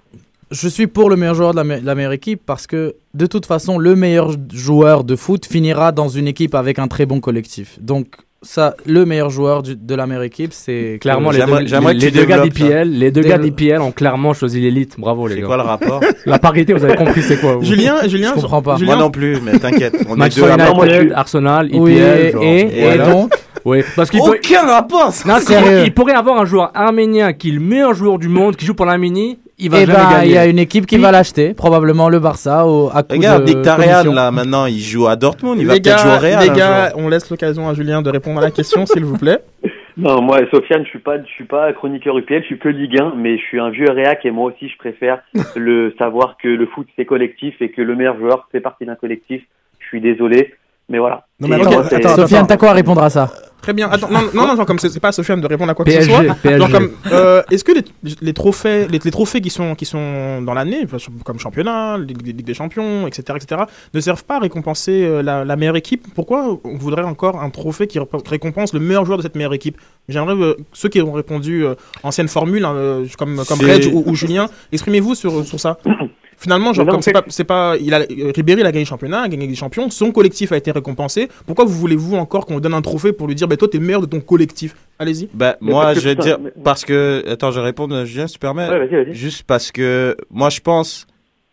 Je 0.52 0.68
suis 0.68 0.88
pour 0.88 1.10
le 1.10 1.16
meilleur 1.16 1.36
joueur 1.36 1.52
de 1.52 1.58
la, 1.58 1.64
me- 1.64 1.80
la 1.80 1.96
meilleure 1.96 2.12
équipe 2.12 2.42
parce 2.46 2.68
que 2.68 2.96
de 3.14 3.26
toute 3.26 3.46
façon, 3.46 3.78
le 3.78 3.96
meilleur 3.96 4.32
joueur 4.54 5.04
de 5.06 5.16
foot 5.16 5.46
finira 5.46 5.92
dans 5.94 6.10
une 6.10 6.28
équipe 6.28 6.56
avec 6.56 6.78
un 6.78 6.88
très 6.90 7.06
bon 7.06 7.20
collectif. 7.22 7.78
Donc, 7.80 8.08
ça, 8.44 8.76
le 8.86 9.06
meilleur 9.06 9.30
joueur 9.30 9.62
du- 9.64 9.76
de 9.78 9.96
la 9.96 10.08
meilleure 10.08 10.24
équipe, 10.24 10.52
c'est 10.52 10.98
Clairement, 11.00 11.32
les 11.32 11.38
J'aimerais- 11.40 11.64
deux, 11.94 12.00
les, 12.00 12.06
les 12.06 12.12
deux 12.12 12.26
gars 12.26 12.42
d'IPL, 12.42 12.90
les 12.90 13.12
deux 13.12 13.22
gars 13.22 13.38
d'IPL 13.38 13.80
ont 13.82 13.92
clairement 13.92 14.34
choisi 14.34 14.60
l'élite. 14.60 14.96
Bravo 15.00 15.28
les 15.28 15.36
C'est 15.36 15.42
gars. 15.42 15.48
quoi 15.48 15.58
le 15.58 15.64
rapport 15.64 16.02
La 16.26 16.38
parité, 16.40 16.74
vous 16.74 16.84
avez 16.84 16.96
compris 16.96 17.22
c'est 17.24 17.40
quoi 17.40 17.56
vous 17.56 17.64
Julien, 17.64 18.08
Julien, 18.08 18.34
Je 18.36 18.42
comprends 18.42 18.62
pas. 18.62 18.76
Julien, 18.78 18.96
Moi 18.96 19.04
non 19.04 19.12
plus, 19.12 19.40
mais 19.42 19.58
t'inquiète. 19.58 19.96
On 20.10 20.16
est 20.16 20.18
Manchester 20.18 20.42
deux 20.58 20.84
United, 20.86 21.14
Arsenal, 21.16 21.68
IPL. 21.68 21.80
Oui, 21.80 21.92
et, 21.94 22.32
genre. 22.32 22.44
et, 22.44 22.60
Et 22.62 22.96
et 22.96 22.98
donc, 22.98 23.32
Oui, 23.66 23.84
parce 23.96 24.10
qu'il 24.10 24.20
peut- 24.22 24.38
Aucun 24.38 24.66
rapport. 24.66 25.12
ça. 25.12 25.28
Non, 25.30 25.40
Sérieux. 25.40 25.84
il 25.86 25.94
pourrait 25.94 26.14
avoir 26.14 26.40
un 26.42 26.46
joueur 26.46 26.72
arménien 26.74 27.34
qui 27.34 27.50
est 27.50 27.54
le 27.54 27.60
meilleur 27.60 27.94
joueur 27.94 28.18
du 28.18 28.28
monde, 28.28 28.56
qui 28.56 28.66
joue 28.66 28.74
pour 28.74 28.86
l'Arménie, 28.86 29.38
il 29.60 29.70
va 29.70 29.82
eh 29.82 29.86
jamais 29.86 30.00
ben, 30.00 30.10
gagner. 30.10 30.26
il 30.28 30.32
y 30.34 30.38
a 30.38 30.46
une 30.48 30.58
équipe 30.60 30.86
qui 30.88 30.96
Puis- 30.96 31.04
va 31.04 31.12
l'acheter, 31.12 31.54
probablement 31.54 32.10
le 32.10 32.20
Barça, 32.20 32.66
au, 32.66 32.90
à 32.94 33.04
coup 33.04 33.14
Regarde, 33.16 33.46
commission. 33.46 34.14
là 34.14 34.32
maintenant, 34.32 34.66
il 34.66 34.80
joue 34.80 35.08
à 35.08 35.16
Dortmund, 35.16 35.60
il 35.60 35.68
va 35.68 35.74
les 35.76 35.82
peut-être 35.82 36.00
jouer 36.00 36.12
au 36.16 36.20
Real. 36.20 36.44
les 36.44 36.50
gars, 36.50 36.94
on 36.96 37.08
laisse 37.08 37.30
l'occasion 37.30 37.70
à 37.70 37.74
Julien 37.76 38.02
de 38.02 38.10
répondre 38.10 38.40
à 38.40 38.44
la 38.44 38.52
question, 38.52 38.86
s'il 38.86 39.06
vous 39.06 39.18
plaît. 39.18 39.40
Non, 39.98 40.22
moi, 40.22 40.40
Sofiane, 40.52 40.84
je 40.86 40.90
suis 40.90 41.00
pas, 41.00 41.18
je 41.22 41.30
suis 41.32 41.44
pas 41.44 41.74
chroniqueur 41.74 42.18
UPL, 42.18 42.42
je 42.42 42.46
suis 42.48 42.58
que 42.58 42.70
Ligue 42.70 42.98
1, 43.00 43.14
mais 43.18 43.38
je 43.38 43.44
suis 43.44 43.60
un 43.60 43.70
vieux 43.70 43.92
réac 43.92 44.26
et 44.26 44.32
moi 44.32 44.46
aussi, 44.46 44.70
je 44.70 44.78
préfère 44.78 45.20
le 45.58 45.94
savoir 46.00 46.38
que 46.42 46.48
le 46.48 46.66
foot 46.66 46.88
c'est 46.96 47.04
collectif 47.04 47.56
et 47.62 47.70
que 47.72 47.82
le 47.82 47.94
meilleur 47.98 48.18
joueur 48.18 48.48
fait 48.54 48.62
partie 48.62 48.86
d'un 48.86 48.96
collectif. 48.96 49.44
Je 49.80 49.86
suis 49.88 50.00
désolé, 50.00 50.54
mais 50.88 50.98
voilà. 50.98 51.26
Non, 51.42 51.50
mais 51.50 51.56
attends, 51.60 52.16
Sofiane, 52.16 52.48
t'as 52.48 52.56
quoi 52.56 52.70
à 52.70 52.74
répondre 52.74 53.04
à 53.04 53.10
ça? 53.10 53.30
Très 53.62 53.74
bien. 53.74 53.90
Attends, 53.90 54.10
non, 54.10 54.22
non, 54.34 54.48
non, 54.48 54.56
genre 54.56 54.66
comme 54.66 54.80
c'est 54.80 55.00
pas 55.00 55.10
à 55.10 55.12
Sofiane 55.12 55.40
de 55.40 55.48
répondre 55.48 55.72
à 55.72 55.76
quoi 55.76 55.86
que 55.86 55.92
ce 55.92 56.02
soit. 56.02 56.24
PSG. 56.42 56.58
Genre 56.58 56.72
comme, 56.72 56.92
euh, 57.12 57.44
est-ce 57.52 57.64
que 57.64 57.72
les, 57.74 57.84
les 58.22 58.34
trophées, 58.34 58.88
les, 58.88 59.00
les 59.04 59.12
trophées 59.12 59.40
qui 59.42 59.50
sont 59.50 59.76
qui 59.76 59.86
sont 59.86 60.42
dans 60.42 60.54
l'année, 60.54 60.88
comme 61.24 61.40
championnat, 61.40 61.98
Ligue, 61.98 62.26
Ligue 62.26 62.44
des 62.44 62.54
Champions, 62.54 63.06
etc., 63.08 63.38
etc., 63.42 63.62
ne 63.94 64.00
servent 64.00 64.24
pas 64.24 64.38
à 64.38 64.40
récompenser 64.40 65.04
euh, 65.04 65.22
la, 65.22 65.46
la 65.46 65.56
meilleure 65.56 65.76
équipe? 65.76 66.08
Pourquoi 66.16 66.60
on 66.64 66.78
voudrait 66.78 67.04
encore 67.04 67.42
un 67.42 67.50
trophée 67.50 67.88
qui 67.88 68.00
récompense 68.28 68.74
le 68.74 68.80
meilleur 68.80 69.06
joueur 69.06 69.18
de 69.18 69.24
cette 69.24 69.36
meilleure 69.36 69.54
équipe? 69.54 69.78
J'aimerais 70.10 70.36
euh, 70.36 70.56
ceux 70.74 70.90
qui 70.90 71.02
ont 71.02 71.12
répondu 71.12 71.64
euh, 71.66 71.76
ancienne 72.04 72.28
formule, 72.28 72.66
hein, 72.66 73.04
comme 73.18 73.44
comme 73.46 73.60
Reg 73.60 73.94
ou, 73.94 74.04
ou 74.06 74.16
Julien, 74.16 74.48
exprimez-vous 74.72 75.16
sur 75.16 75.46
sur 75.46 75.60
ça. 75.60 75.78
Finalement, 76.42 76.74
genre 76.74 76.88
comme 76.88 77.04
c'est 77.04 77.12
pas, 77.12 77.24
c'est 77.28 77.44
pas, 77.44 77.76
il 77.80 77.94
a, 77.94 78.00
Ribéry 78.00 78.62
il 78.62 78.66
a 78.66 78.72
gagné 78.72 78.80
le 78.84 78.88
championnat, 78.88 79.22
a 79.22 79.28
gagné 79.30 79.46
des 79.46 79.54
champions, 79.54 79.92
son 79.92 80.12
collectif 80.12 80.52
a 80.52 80.58
été 80.58 80.72
récompensé. 80.72 81.30
Pourquoi 81.46 81.66
vous 81.66 81.74
voulez-vous 81.74 82.16
encore 82.16 82.48
qu'on 82.48 82.60
donne 82.60 82.74
un 82.74 82.82
trophée 82.82 83.14
pour 83.14 83.28
lui 83.28 83.36
dire, 83.36 83.48
bah 83.48 83.58
toi 83.58 83.68
t'es 83.68 83.78
le 83.78 83.86
meilleur 83.86 84.02
de 84.02 84.08
ton 84.08 84.22
collectif? 84.22 84.76
Allez-y. 84.98 85.30
Bah, 85.36 85.58
Mais 85.62 85.72
moi, 85.72 85.94
je 85.94 86.00
vais 86.00 86.16
dire, 86.16 86.40
mais- 86.40 86.52
parce 86.64 86.84
que. 86.84 87.24
Attends, 87.30 87.52
je 87.52 87.60
vais 87.60 87.66
répondre, 87.68 87.94
euh, 87.94 88.06
Julien, 88.06 88.26
si 88.26 88.34
tu 88.34 88.40
permets. 88.40 88.68
Ouais, 88.68 88.88
vas-y, 88.88 89.06
vas-y. 89.06 89.14
Juste 89.14 89.44
parce 89.44 89.72
que 89.72 90.18
moi, 90.32 90.50
je 90.50 90.62
pense. 90.62 91.06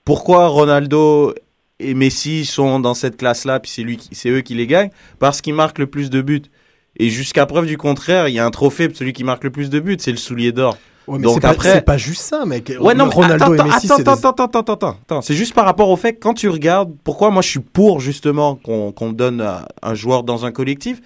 Pourquoi 0.06 0.46
Ronaldo 0.46 1.34
et 1.80 1.92
Messi 1.92 2.46
sont 2.46 2.80
dans 2.80 2.94
cette 2.94 3.18
classe-là, 3.18 3.60
puis 3.60 3.70
c'est 3.70 3.82
lui, 3.82 3.98
c'est 4.12 4.30
eux 4.30 4.40
qui 4.40 4.54
les 4.54 4.66
gagnent? 4.66 4.90
Parce 5.18 5.42
qu'ils 5.42 5.52
marquent 5.52 5.80
le 5.80 5.86
plus 5.86 6.08
de 6.08 6.22
buts. 6.22 6.44
Et 6.98 7.10
jusqu'à 7.10 7.44
preuve 7.44 7.66
du 7.66 7.76
contraire, 7.76 8.26
il 8.28 8.34
y 8.34 8.38
a 8.38 8.46
un 8.46 8.50
trophée 8.50 8.88
pour 8.88 8.96
celui 8.96 9.12
qui 9.12 9.22
marque 9.22 9.44
le 9.44 9.50
plus 9.50 9.68
de 9.68 9.80
buts, 9.80 9.98
c'est 10.00 10.10
le 10.10 10.16
soulier 10.16 10.50
d'or. 10.50 10.78
Ouais, 11.08 11.18
mais 11.18 11.24
Donc 11.24 11.34
c'est 11.34 11.40
pas- 11.40 11.48
après- 11.50 11.72
c'est 11.72 11.80
pas 11.80 11.96
juste 11.96 12.22
ça, 12.22 12.44
mec. 12.44 12.72
Ouais, 12.80 12.94
non, 12.94 13.08
Ronaldo 13.08 13.44
attends, 13.54 13.54
et 13.54 13.68
Messi, 13.68 13.86
attends, 13.86 13.96
c'est 13.96 14.02
des- 14.04 14.10
attends, 14.10 14.30
attends, 14.44 14.60
attends, 14.60 14.96
attends. 15.06 15.22
C'est 15.22 15.34
juste 15.34 15.54
par 15.54 15.64
rapport 15.64 15.88
au 15.88 15.96
fait 15.96 16.12
que 16.14 16.18
quand 16.20 16.34
tu 16.34 16.48
regardes, 16.48 16.92
pourquoi 17.02 17.30
moi 17.30 17.42
je 17.42 17.48
suis 17.48 17.60
pour 17.60 18.00
justement 18.00 18.56
qu'on 18.56 18.92
qu'on 18.92 19.12
donne 19.12 19.40
à 19.40 19.66
un 19.82 19.94
joueur 19.94 20.22
dans 20.22 20.44
un 20.44 20.52
collectif? 20.52 21.00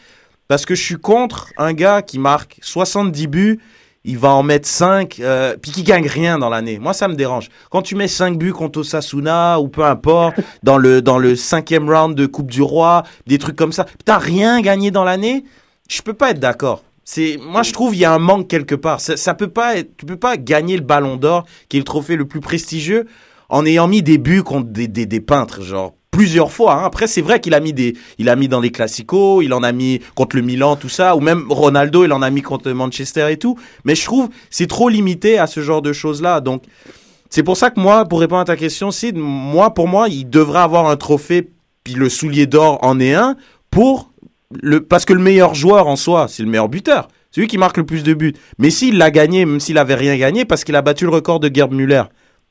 Parce 0.48 0.66
que 0.66 0.74
je 0.74 0.82
suis 0.82 0.96
contre 0.96 1.48
un 1.57 1.72
gars 1.72 2.03
qui 2.03 2.18
marque 2.18 2.59
70 2.62 3.26
buts, 3.28 3.61
il 4.05 4.18
va 4.18 4.30
en 4.30 4.42
mettre 4.42 4.66
5, 4.68 5.20
euh, 5.20 5.57
puis 5.62 5.70
qui 5.70 5.82
gagne 5.84 6.09
rien 6.09 6.36
dans 6.38 6.48
l'année. 6.50 6.78
Moi, 6.80 6.92
ça 6.92 7.07
me 7.07 7.14
dérange. 7.14 7.48
Quand 7.70 7.80
tu 7.82 7.94
mets 7.94 8.09
5 8.09 8.36
buts 8.36 8.53
contre 8.53 8.80
Osasuna 8.80 9.61
ou 9.61 9.68
peu 9.68 9.84
importe, 9.84 10.34
dans 10.64 10.76
le, 10.76 11.00
dans 11.00 11.18
le 11.18 11.36
cinquième 11.36 11.88
round 11.88 12.16
de 12.16 12.26
Coupe 12.26 12.50
du 12.50 12.61
Roi, 12.62 13.05
des 13.28 13.38
trucs 13.38 13.57
comme 13.57 13.72
ça, 13.72 13.86
t'as 14.05 14.18
rien 14.18 14.61
gagné 14.61 14.90
dans 14.90 15.05
l'année, 15.05 15.44
je 15.88 16.03
peux 16.03 16.14
pas 16.14 16.30
être 16.32 16.40
d'accord. 16.40 16.82
C'est, 17.05 17.38
moi, 17.40 17.62
je 17.62 17.72
trouve 17.72 17.94
il 17.94 17.98
y 17.98 18.05
a 18.05 18.12
un 18.12 18.18
manque 18.18 18.48
quelque 18.48 18.74
part. 18.74 19.00
Ça, 19.00 19.16
ça 19.16 19.34
peut 19.34 19.48
pas 19.48 19.76
être, 19.76 19.96
tu 19.96 20.07
peux 20.07 20.16
pas 20.16 20.36
gagner 20.36 20.76
le 20.76 20.82
Ballon 20.82 21.16
d'Or, 21.16 21.44
qui 21.68 21.76
est 21.76 21.80
le 21.80 21.84
trophée 21.84 22.16
le 22.16 22.26
plus 22.26 22.40
prestigieux, 22.40 23.07
en 23.48 23.66
ayant 23.66 23.88
mis 23.88 24.03
des 24.03 24.18
buts 24.18 24.42
contre 24.42 24.68
des, 24.68 24.88
des, 24.88 25.07
des 25.07 25.20
peintres, 25.20 25.62
genre 25.62 25.94
plusieurs 26.11 26.53
fois. 26.53 26.74
hein. 26.74 26.84
Après, 26.84 27.07
c'est 27.07 27.22
vrai 27.22 27.40
qu'il 27.40 27.55
a 27.55 27.61
mis 27.61 27.72
des, 27.72 27.96
il 28.18 28.28
a 28.28 28.36
mis 28.36 28.46
dans 28.46 28.61
les 28.61 28.70
classicos, 28.70 29.42
il 29.42 29.53
en 29.55 29.62
a 29.62 29.72
mis 29.72 30.00
contre 30.14 30.36
le 30.36 30.42
Milan, 30.42 30.76
tout 30.76 30.90
ça, 30.90 31.16
ou 31.16 31.20
même 31.20 31.46
Ronaldo, 31.50 32.05
il 32.05 32.12
en 32.12 32.22
a 32.22 32.30
mis 32.30 32.42
contre 32.42 32.70
Manchester 32.70 33.32
et 33.32 33.38
tout. 33.38 33.59
Mais 33.84 33.94
je 33.94 34.05
trouve 34.05 34.28
c'est 34.50 34.66
trop 34.66 34.88
limité 34.88 35.38
à 35.38 35.46
ce 35.46 35.61
genre 35.61 35.82
de 35.82 35.92
choses-là. 35.92 36.40
Donc, 36.40 36.64
c'est 37.30 37.42
pour 37.42 37.57
ça 37.57 37.70
que 37.70 37.80
moi, 37.80 38.05
pour 38.05 38.20
répondre 38.20 38.42
à 38.42 38.44
ta 38.44 38.57
question, 38.57 38.90
Sid, 38.90 39.16
moi, 39.16 39.72
pour 39.72 39.88
moi, 39.88 40.09
il 40.09 40.28
devrait 40.28 40.61
avoir 40.61 40.86
un 40.86 40.96
trophée, 40.96 41.50
puis 41.82 41.94
le 41.94 42.11
soulier 42.11 42.46
d'or 42.46 42.78
en 42.82 43.00
est 43.00 43.14
un, 43.14 43.36
pour 43.70 44.11
parce 44.88 45.05
que 45.05 45.12
le 45.12 45.20
meilleur 45.20 45.55
joueur 45.55 45.86
en 45.86 45.96
soi, 45.96 46.26
c'est 46.28 46.42
le 46.42 46.48
meilleur 46.48 46.68
buteur. 46.68 47.09
C'est 47.30 47.40
lui 47.40 47.48
qui 47.48 47.59
marque 47.59 47.78
le 47.78 47.86
plus 47.86 48.03
de 48.03 48.12
buts. 48.14 48.34
Mais 48.59 48.70
s'il 48.70 48.98
l'a 48.98 49.11
gagné, 49.11 49.44
même 49.46 49.61
s'il 49.61 49.78
avait 49.78 49.94
rien 49.94 50.16
gagné, 50.16 50.44
parce 50.44 50.64
qu'il 50.64 50.76
a 50.76 50.82
battu 50.82 51.05
le 51.05 51.11
record 51.11 51.40
de 51.40 51.50
Gerd 51.53 51.72
Müller. 51.72 52.03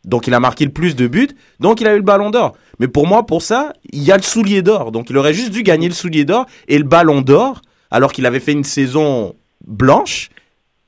Donc 0.03 0.25
il 0.27 0.33
a 0.33 0.39
marqué 0.39 0.65
le 0.65 0.71
plus 0.71 0.95
de 0.95 1.07
buts, 1.07 1.29
donc 1.59 1.79
il 1.79 1.87
a 1.87 1.93
eu 1.93 1.97
le 1.97 2.01
ballon 2.01 2.31
d'or. 2.31 2.53
Mais 2.79 2.87
pour 2.87 3.05
moi, 3.05 3.25
pour 3.25 3.43
ça, 3.43 3.73
il 3.91 4.01
y 4.01 4.11
a 4.11 4.17
le 4.17 4.23
soulier 4.23 4.63
d'or. 4.63 4.91
Donc 4.91 5.11
il 5.11 5.17
aurait 5.17 5.33
juste 5.33 5.51
dû 5.51 5.61
gagner 5.61 5.87
le 5.87 5.93
soulier 5.93 6.25
d'or 6.25 6.47
et 6.67 6.79
le 6.79 6.83
ballon 6.83 7.21
d'or, 7.21 7.61
alors 7.91 8.11
qu'il 8.11 8.25
avait 8.25 8.39
fait 8.39 8.53
une 8.53 8.63
saison 8.63 9.35
blanche, 9.67 10.29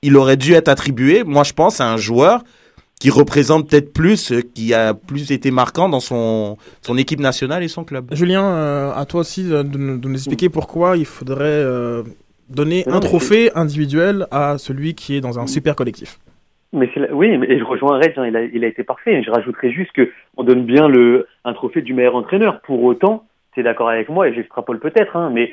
il 0.01 0.17
aurait 0.17 0.37
dû 0.37 0.53
être 0.53 0.67
attribué, 0.67 1.23
moi 1.23 1.43
je 1.43 1.53
pense, 1.53 1.79
à 1.79 1.91
un 1.91 1.97
joueur 1.97 2.43
qui 3.03 3.09
représente 3.09 3.69
peut-être 3.69 3.91
plus, 3.91 4.31
euh, 4.31 4.39
qui 4.55 4.73
a 4.73 4.93
plus 4.93 5.29
été 5.33 5.51
marquant 5.51 5.89
dans 5.89 5.99
son, 5.99 6.57
son 6.81 6.97
équipe 6.97 7.19
nationale 7.19 7.61
et 7.61 7.67
son 7.67 7.83
club. 7.83 8.05
Julien, 8.13 8.45
euh, 8.45 8.93
à 8.95 9.03
toi 9.05 9.19
aussi 9.19 9.43
de, 9.43 9.61
de 9.61 9.77
nous 9.77 9.97
de 9.97 10.07
nous 10.07 10.15
expliquer 10.15 10.47
pourquoi 10.47 10.95
il 10.95 11.05
faudrait 11.05 11.43
euh, 11.43 12.03
donner 12.49 12.85
Non, 12.87 12.93
un 12.95 12.99
trophée 13.01 13.51
individuel 13.55 14.25
à 14.31 14.57
celui 14.57 14.93
qui 14.95 15.17
est 15.17 15.21
dans 15.21 15.37
un 15.37 15.47
super 15.47 15.75
collectif. 15.75 16.17
Mais 16.71 16.89
la- 16.95 17.13
oui, 17.13 17.37
mais 17.37 17.47
et 17.49 17.59
je 17.59 17.65
rejoins 17.65 17.97
Reg, 17.99 18.13
hein, 18.15 18.25
il, 18.25 18.37
a, 18.37 18.43
il 18.45 18.63
a 18.63 18.67
été 18.67 18.85
parfait. 18.85 19.21
Je 19.21 19.29
rajouterais 19.31 19.71
juste 19.73 19.91
que 19.91 20.09
on 20.37 20.45
donne 20.45 20.63
bien 20.65 20.87
le 20.87 21.27
un 21.43 21.53
trophée 21.53 21.81
du 21.81 21.93
meilleur 21.93 22.15
entraîneur. 22.15 22.61
Pour 22.61 22.81
autant, 22.83 23.25
tu 23.53 23.59
es 23.59 23.63
d'accord 23.63 23.89
avec 23.89 24.07
moi 24.07 24.29
et 24.29 24.33
j'extrapole 24.33 24.79
peut-être, 24.79 25.17
hein, 25.17 25.29
mais 25.33 25.51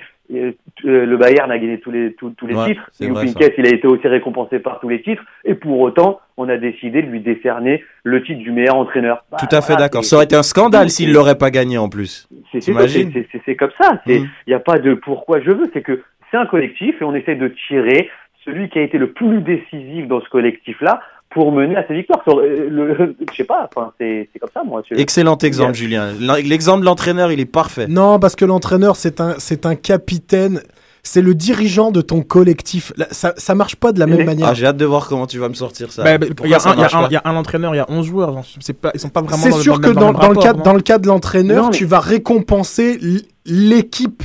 le 0.85 1.17
Bayern 1.17 1.51
a 1.51 1.59
gagné 1.59 1.79
tous 1.81 1.91
les 1.91 2.13
tous, 2.15 2.31
tous 2.31 2.47
les 2.47 2.55
Ouais, 2.55 2.67
titres. 2.69 2.91
Pinkett, 2.99 3.55
il 3.59 3.67
a 3.67 3.71
été 3.71 3.87
aussi 3.87 4.07
récompensé 4.07 4.59
par 4.59 4.81
tous 4.81 4.89
les 4.89 5.03
titres. 5.03 5.23
Et 5.45 5.55
pour 5.55 5.81
autant, 5.81 6.21
on 6.37 6.49
a 6.49 6.57
décidé 6.57 7.03
de 7.03 7.09
lui 7.09 7.21
décerner 7.21 7.85
le 8.05 8.23
titre 8.23 8.41
du 8.41 8.53
meilleur 8.53 8.77
entraîneur. 8.77 9.25
Bah, 9.31 9.39
Tout 9.41 9.55
à 9.55 9.61
fait 9.61 9.73
voilà, 9.73 9.87
d'accord. 9.87 10.05
Ça 10.05 10.17
aurait 10.17 10.25
été 10.27 10.37
un 10.37 10.43
scandale 10.43 10.89
s'il 10.91 11.13
l'aurait 11.13 11.39
pas 11.39 11.51
gagné 11.51 11.79
en 11.79 11.89
plus. 11.89 12.29
c'est 12.53 13.57
comme 13.57 13.71
ça. 13.81 14.01
Il 14.07 14.23
Mm. 14.23 14.29
n'y 14.49 14.55
a 14.55 14.61
pas 14.61 14.79
de 14.79 14.95
pourquoi 14.95 15.41
je 15.41 15.51
veux. 15.51 15.69
C'est 15.73 15.83
que 15.83 16.03
c'est 16.31 16.37
un 16.37 16.47
collectif 16.47 16.95
et 17.01 17.05
on 17.05 17.15
essaie 17.15 17.35
de 17.35 17.49
tirer 17.69 18.09
celui 18.45 18.69
qui 18.69 18.79
a 18.79 18.83
été 18.83 18.99
le 18.99 19.13
plus 19.13 19.41
décisif 19.43 20.07
dans 20.07 20.21
ce 20.21 20.29
collectif-là 20.31 21.01
pour 21.31 21.53
mener 21.53 21.77
à 21.77 21.87
sa 21.87 21.95
victoire. 21.95 22.23
Sur, 22.25 22.39
le- 22.41 23.15
je 23.31 23.37
sais 23.37 23.45
pas. 23.45 23.69
Enfin, 23.75 23.93
c'est 23.99 24.29
c'est 24.33 24.39
comme 24.39 24.51
ça, 24.53 24.63
moi. 24.65 24.83
Excellent 24.91 25.39
exemple, 25.39 25.73
Bien. 25.73 25.81
Julien. 25.81 26.09
L'exemple 26.45 26.81
de 26.81 26.85
l'entraîneur, 26.87 27.33
il 27.33 27.41
est 27.41 27.45
parfait. 27.47 27.87
Non, 27.89 28.19
parce 28.19 28.37
que 28.37 28.45
l'entraîneur, 28.45 28.97
c'est 28.97 29.21
un, 29.21 29.35
c'est 29.39 29.67
un 29.67 29.75
capitaine. 29.77 30.61
C'est 31.03 31.23
le 31.23 31.35
dirigeant 31.35 31.91
de 31.93 32.03
ton 32.03 32.21
collectif. 32.21 32.93
Ça, 33.11 33.33
ça 33.39 33.55
marche 33.55 33.75
pas 33.77 33.93
de 33.93 33.99
la 33.99 34.07
même 34.07 34.27
manière. 34.27 34.49
Ah, 34.49 34.53
j'ai 34.55 34.67
hâte 34.67 34.77
de 34.77 34.85
voir 34.85 35.09
comment 35.09 35.27
tu 35.27 35.39
vas 35.39 35.49
me 35.49 35.55
sortir 35.55 35.91
ça. 35.91 36.05
Bah, 36.05 36.19
bah, 36.19 36.27
il 36.45 36.51
y, 36.51 36.55
a 36.55 36.59
un- 36.69 37.09
y 37.09 37.13
y 37.15 37.17
a 37.17 37.33
entraîneur, 37.33 37.75
il 37.75 37.79
y 37.79 37.81
a 37.81 37.87
11 37.89 38.05
joueurs. 38.07 38.35
genre, 38.35 38.45
c'est 38.61 38.75
pas, 38.79 38.91
ils 38.93 39.01
sont 39.01 39.09
pas 39.09 39.23
vraiment 39.23 39.43
C'est 39.43 39.49
dans 39.49 39.57
le- 39.57 39.63
sûr 39.63 39.75
dans 39.77 39.81
que 39.81 39.89
le- 39.89 39.95
dans, 39.95 40.01
dans 40.01 40.13
dans 40.13 40.19
le 40.21 40.27
rapport, 40.29 40.43
cadre, 40.43 40.59
non 40.59 40.65
dans 40.65 40.75
le 40.75 40.83
cadre 40.83 41.03
de 41.03 41.09
l'entraîneur, 41.09 41.65
mais- 41.67 41.71
tu 41.71 41.87
vas 41.87 42.01
récompenser 42.01 42.99
l'équipe 43.47 44.23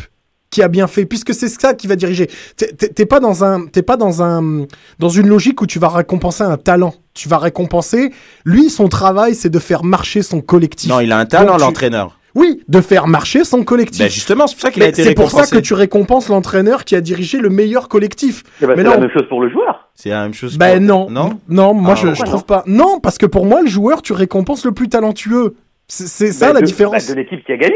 qui 0.56 0.64
a 0.64 0.70
bien 0.70 0.88
fait, 0.88 1.06
puisque 1.06 1.34
c'est 1.34 1.50
ça 1.50 1.74
qui 1.74 1.86
va 1.86 1.98
diriger. 1.98 2.30
T'es- 2.56 3.06
pas 3.06 3.20
dans 3.20 3.44
un, 3.44 3.66
t'es 3.68 3.82
pas 3.82 3.98
dans 3.98 4.24
un, 4.24 4.66
dans 5.00 5.10
une 5.10 5.28
logique 5.28 5.62
où 5.62 5.68
tu 5.68 5.80
vas 5.80 5.90
récompenser 5.90 6.44
un 6.44 6.56
talent. 6.56 6.94
Tu 7.14 7.28
vas 7.28 7.38
récompenser. 7.40 8.12
Lui, 8.46 8.70
son 8.70 8.88
travail, 8.88 9.36
c'est 9.36 9.50
de 9.50 9.60
faire 9.60 9.84
marcher 9.84 10.22
son 10.22 10.40
collectif. 10.40 10.90
Non, 10.90 11.02
il 11.02 11.12
a 11.12 11.18
un 11.18 11.26
talent, 11.26 11.58
l'entraîneur. 11.58 12.18
Oui, 12.36 12.62
de 12.70 12.80
faire 12.80 13.08
marcher 13.08 13.44
son 13.44 13.64
collectif. 13.64 14.00
Ben 14.02 14.10
justement, 14.10 14.48
c'est 14.48 14.56
pour 14.56 14.62
ça 14.62 14.72
qu'il 14.72 14.84
a 14.84 14.88
été 14.88 15.04
c'est 15.04 15.14
pour 15.14 15.30
ça 15.32 15.46
que 15.46 15.58
tu 15.58 15.74
récompenses 15.74 16.30
l'entraîneur 16.30 16.86
qui 16.86 16.96
a 16.96 17.02
dirigé 17.02 17.40
le 17.40 17.50
meilleur 17.50 17.90
collectif. 17.90 18.44
Eh 18.62 18.66
ben, 18.66 18.76
Mais 18.78 18.84
c'est 18.84 18.90
la 18.90 18.96
non. 18.96 19.02
même 19.02 19.12
chose 19.12 19.28
pour 19.28 19.42
le 19.42 19.50
joueur. 19.50 19.90
C'est 19.94 20.10
la 20.10 20.24
même 20.24 20.34
chose. 20.34 20.58
Ben 20.58 20.78
pour- 20.78 20.82
non, 20.88 21.10
Non 21.10 21.40
non, 21.50 21.74
moi 21.74 21.96
Ah, 21.98 22.02
je, 22.02 22.14
je 22.14 22.22
trouve 22.24 22.36
non 22.36 22.42
pas. 22.42 22.64
Non, 22.68 23.00
parce 23.02 23.18
que 23.18 23.26
pour 23.26 23.46
moi 23.46 23.62
le 23.62 23.68
joueur 23.68 24.02
tu 24.02 24.14
récompenses 24.14 24.64
le 24.66 24.72
plus 24.74 24.88
talentueux. 24.90 25.56
C'est 25.88 26.32
ça 26.32 26.48
Bah, 26.48 26.54
la 26.54 26.62
de- 26.62 26.66
différence. 26.66 27.08
de 27.10 27.14
l'équipe 27.14 27.44
qui 27.46 27.52
a 27.52 27.58
gagné. 27.58 27.76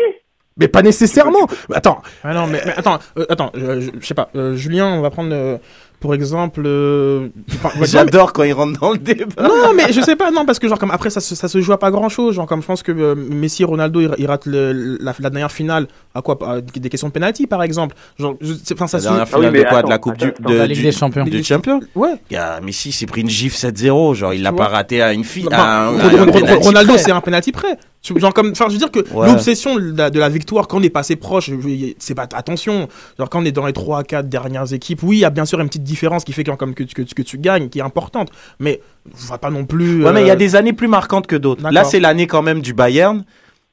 Mais 0.59 0.67
pas 0.67 0.81
nécessairement. 0.81 1.47
Attends, 1.73 2.01
Ah 2.23 2.33
non, 2.33 2.47
mais, 2.47 2.61
mais 2.65 2.73
attends, 2.75 2.99
euh, 3.17 3.25
attends, 3.29 3.51
euh, 3.55 3.81
je 3.81 3.89
je 3.99 4.05
sais 4.05 4.13
pas. 4.13 4.29
euh, 4.35 4.55
Julien, 4.55 4.87
on 4.87 5.01
va 5.01 5.09
prendre 5.09 5.29
euh, 5.33 5.57
pour 5.99 6.13
exemple. 6.13 6.61
euh, 6.65 7.27
enfin, 7.55 7.69
J'adore 7.85 8.33
quand 8.33 8.43
il 8.43 8.53
rentre 8.53 8.79
dans 8.79 8.91
le 8.91 8.97
débat. 8.97 9.25
Non, 9.41 9.73
mais 9.75 9.91
je 9.91 10.01
sais 10.01 10.15
pas, 10.15 10.31
non, 10.31 10.45
parce 10.45 10.59
que 10.59 10.67
genre 10.67 10.77
comme 10.79 10.91
après 10.91 11.09
ça, 11.09 11.19
se- 11.21 11.35
ça 11.35 11.47
se 11.47 11.59
joue 11.61 11.71
à 11.73 11.79
pas 11.79 11.91
grand 11.91 12.09
chose. 12.09 12.35
Genre 12.35 12.45
comme 12.45 12.61
je 12.61 12.67
pense 12.67 12.83
que 12.83 12.91
euh, 12.91 13.15
Messi, 13.15 13.63
et 13.63 13.65
Ronaldo, 13.65 14.01
ils, 14.01 14.11
ils 14.17 14.25
ratent 14.27 14.45
le- 14.45 14.97
la, 15.01 15.13
la 15.19 15.29
dernière 15.29 15.51
finale 15.51 15.87
à 16.15 16.21
quoi 16.21 16.37
à 16.45 16.61
des 16.61 16.89
questions 16.89 17.07
de 17.09 17.13
penalty 17.13 17.47
par 17.47 17.63
exemple. 17.63 17.95
Genre, 18.17 18.35
enfin 18.73 18.87
ça 18.87 18.97
La 18.97 19.01
se. 19.03 19.07
dernière 19.07 19.27
Ah 19.31 19.39
oui, 19.39 19.45
finale 19.47 19.63
de 19.63 19.69
quoi 19.69 19.81
De 19.83 19.89
la 19.89 19.97
Coupe 19.97 20.17
du, 20.17 20.25
attends, 20.27 20.49
de, 20.49 20.55
la 20.55 20.67
Ligue 20.67 20.77
du- 20.77 20.83
des 20.83 20.91
Champions. 20.91 21.23
Du 21.25 21.43
champion 21.43 21.79
Ouais. 21.95 22.15
Messi 22.63 22.91
s'est 22.91 23.05
pris 23.05 23.21
une 23.21 23.29
gifle 23.29 23.55
7-0. 23.57 24.13
Genre, 24.15 24.33
il 24.33 24.41
l'a 24.43 24.51
pas 24.53 24.67
raté 24.67 25.01
à 25.01 25.13
une 25.13 25.23
fille. 25.23 25.47
Bah, 25.49 25.91
penalty 25.97 26.53
Ronaldo, 26.65 26.97
c'est 26.97 27.11
un 27.11 27.21
penalty 27.21 27.51
près. 27.51 27.77
Genre 28.01 28.33
comme, 28.33 28.51
enfin, 28.51 28.65
je 28.69 28.73
veux 28.73 28.77
dire 28.79 28.91
que 28.91 28.99
Ouais. 29.13 29.27
l'obsession 29.27 29.75
de 29.75 29.93
la, 29.97 30.09
de 30.09 30.19
la 30.19 30.29
victoire 30.29 30.67
quand 30.69 30.79
on 30.79 30.83
est 30.83 30.89
passé 30.89 31.17
proche, 31.17 31.51
c'est 31.99 32.15
pas 32.15 32.27
attention. 32.33 32.87
Genre 33.17 33.29
quand 33.29 33.41
on 33.41 33.45
est 33.45 33.51
dans 33.51 33.65
les 33.65 33.73
3 33.73 34.03
4 34.03 34.29
dernières 34.29 34.71
équipes, 34.73 35.03
oui, 35.03 35.17
il 35.17 35.19
y 35.19 35.25
a 35.25 35.29
bien 35.29 35.45
sûr 35.45 35.59
une 35.59 35.67
petite 35.67 35.83
différence 35.83 36.23
qui 36.23 36.31
fait 36.31 36.43
que, 36.45 36.51
comme 36.51 36.73
que, 36.73 36.83
tu- 36.83 36.95
que, 36.95 37.01
tu- 37.01 37.13
que 37.13 37.21
tu 37.21 37.37
gagnes, 37.37 37.67
qui 37.69 37.79
est 37.79 37.83
importante. 37.83 38.29
Mais 38.59 38.79
on 39.13 39.27
va 39.31 39.37
pas 39.37 39.49
non 39.51 39.65
plus. 39.65 40.03
Ouais, 40.05 40.13
mais 40.13 40.21
il 40.21 40.27
y 40.27 40.31
a 40.31 40.33
euh, 40.33 40.37
des 40.37 40.55
années 40.55 40.71
plus 40.73 40.87
marquantes 40.87 41.27
que 41.27 41.35
d'autres. 41.35 41.61
Là, 41.69 41.83
c'est 41.83 41.99
l'année 41.99 42.25
quand 42.25 42.41
même 42.41 42.61
du 42.61 42.73
Bayern. 42.73 43.23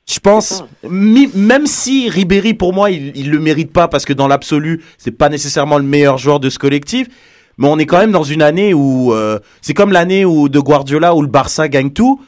Je 0.08 0.18
pense, 0.20 0.64
même 0.88 1.66
si 1.66 2.08
Ribéry, 2.08 2.54
pour 2.54 2.72
moi, 2.72 2.90
il, 2.90 3.12
il 3.16 3.30
le 3.30 3.38
mérite 3.40 3.72
pas 3.72 3.88
parce 3.88 4.04
que 4.04 4.12
dans 4.12 4.28
l'absolu, 4.28 4.82
c'est 4.98 5.10
pas 5.12 5.28
nécessairement 5.28 5.78
le 5.78 5.84
meilleur 5.84 6.18
joueur 6.18 6.40
de 6.40 6.48
ce 6.50 6.58
collectif. 6.58 7.08
Mais 7.58 7.66
on 7.68 7.78
est 7.78 7.86
quand 7.86 7.98
même 7.98 8.12
dans 8.12 8.22
une 8.22 8.42
année 8.42 8.74
où 8.74 9.12
euh, 9.12 9.38
c'est 9.62 9.72
comme 9.74 9.90
l'année 9.92 10.24
où 10.24 10.48
de 10.48 10.60
Guardiola 10.60 11.14
où 11.14 11.22
le 11.22 11.28
Barça 11.28 11.68
gagne 11.68 11.90
tout. 11.90 12.20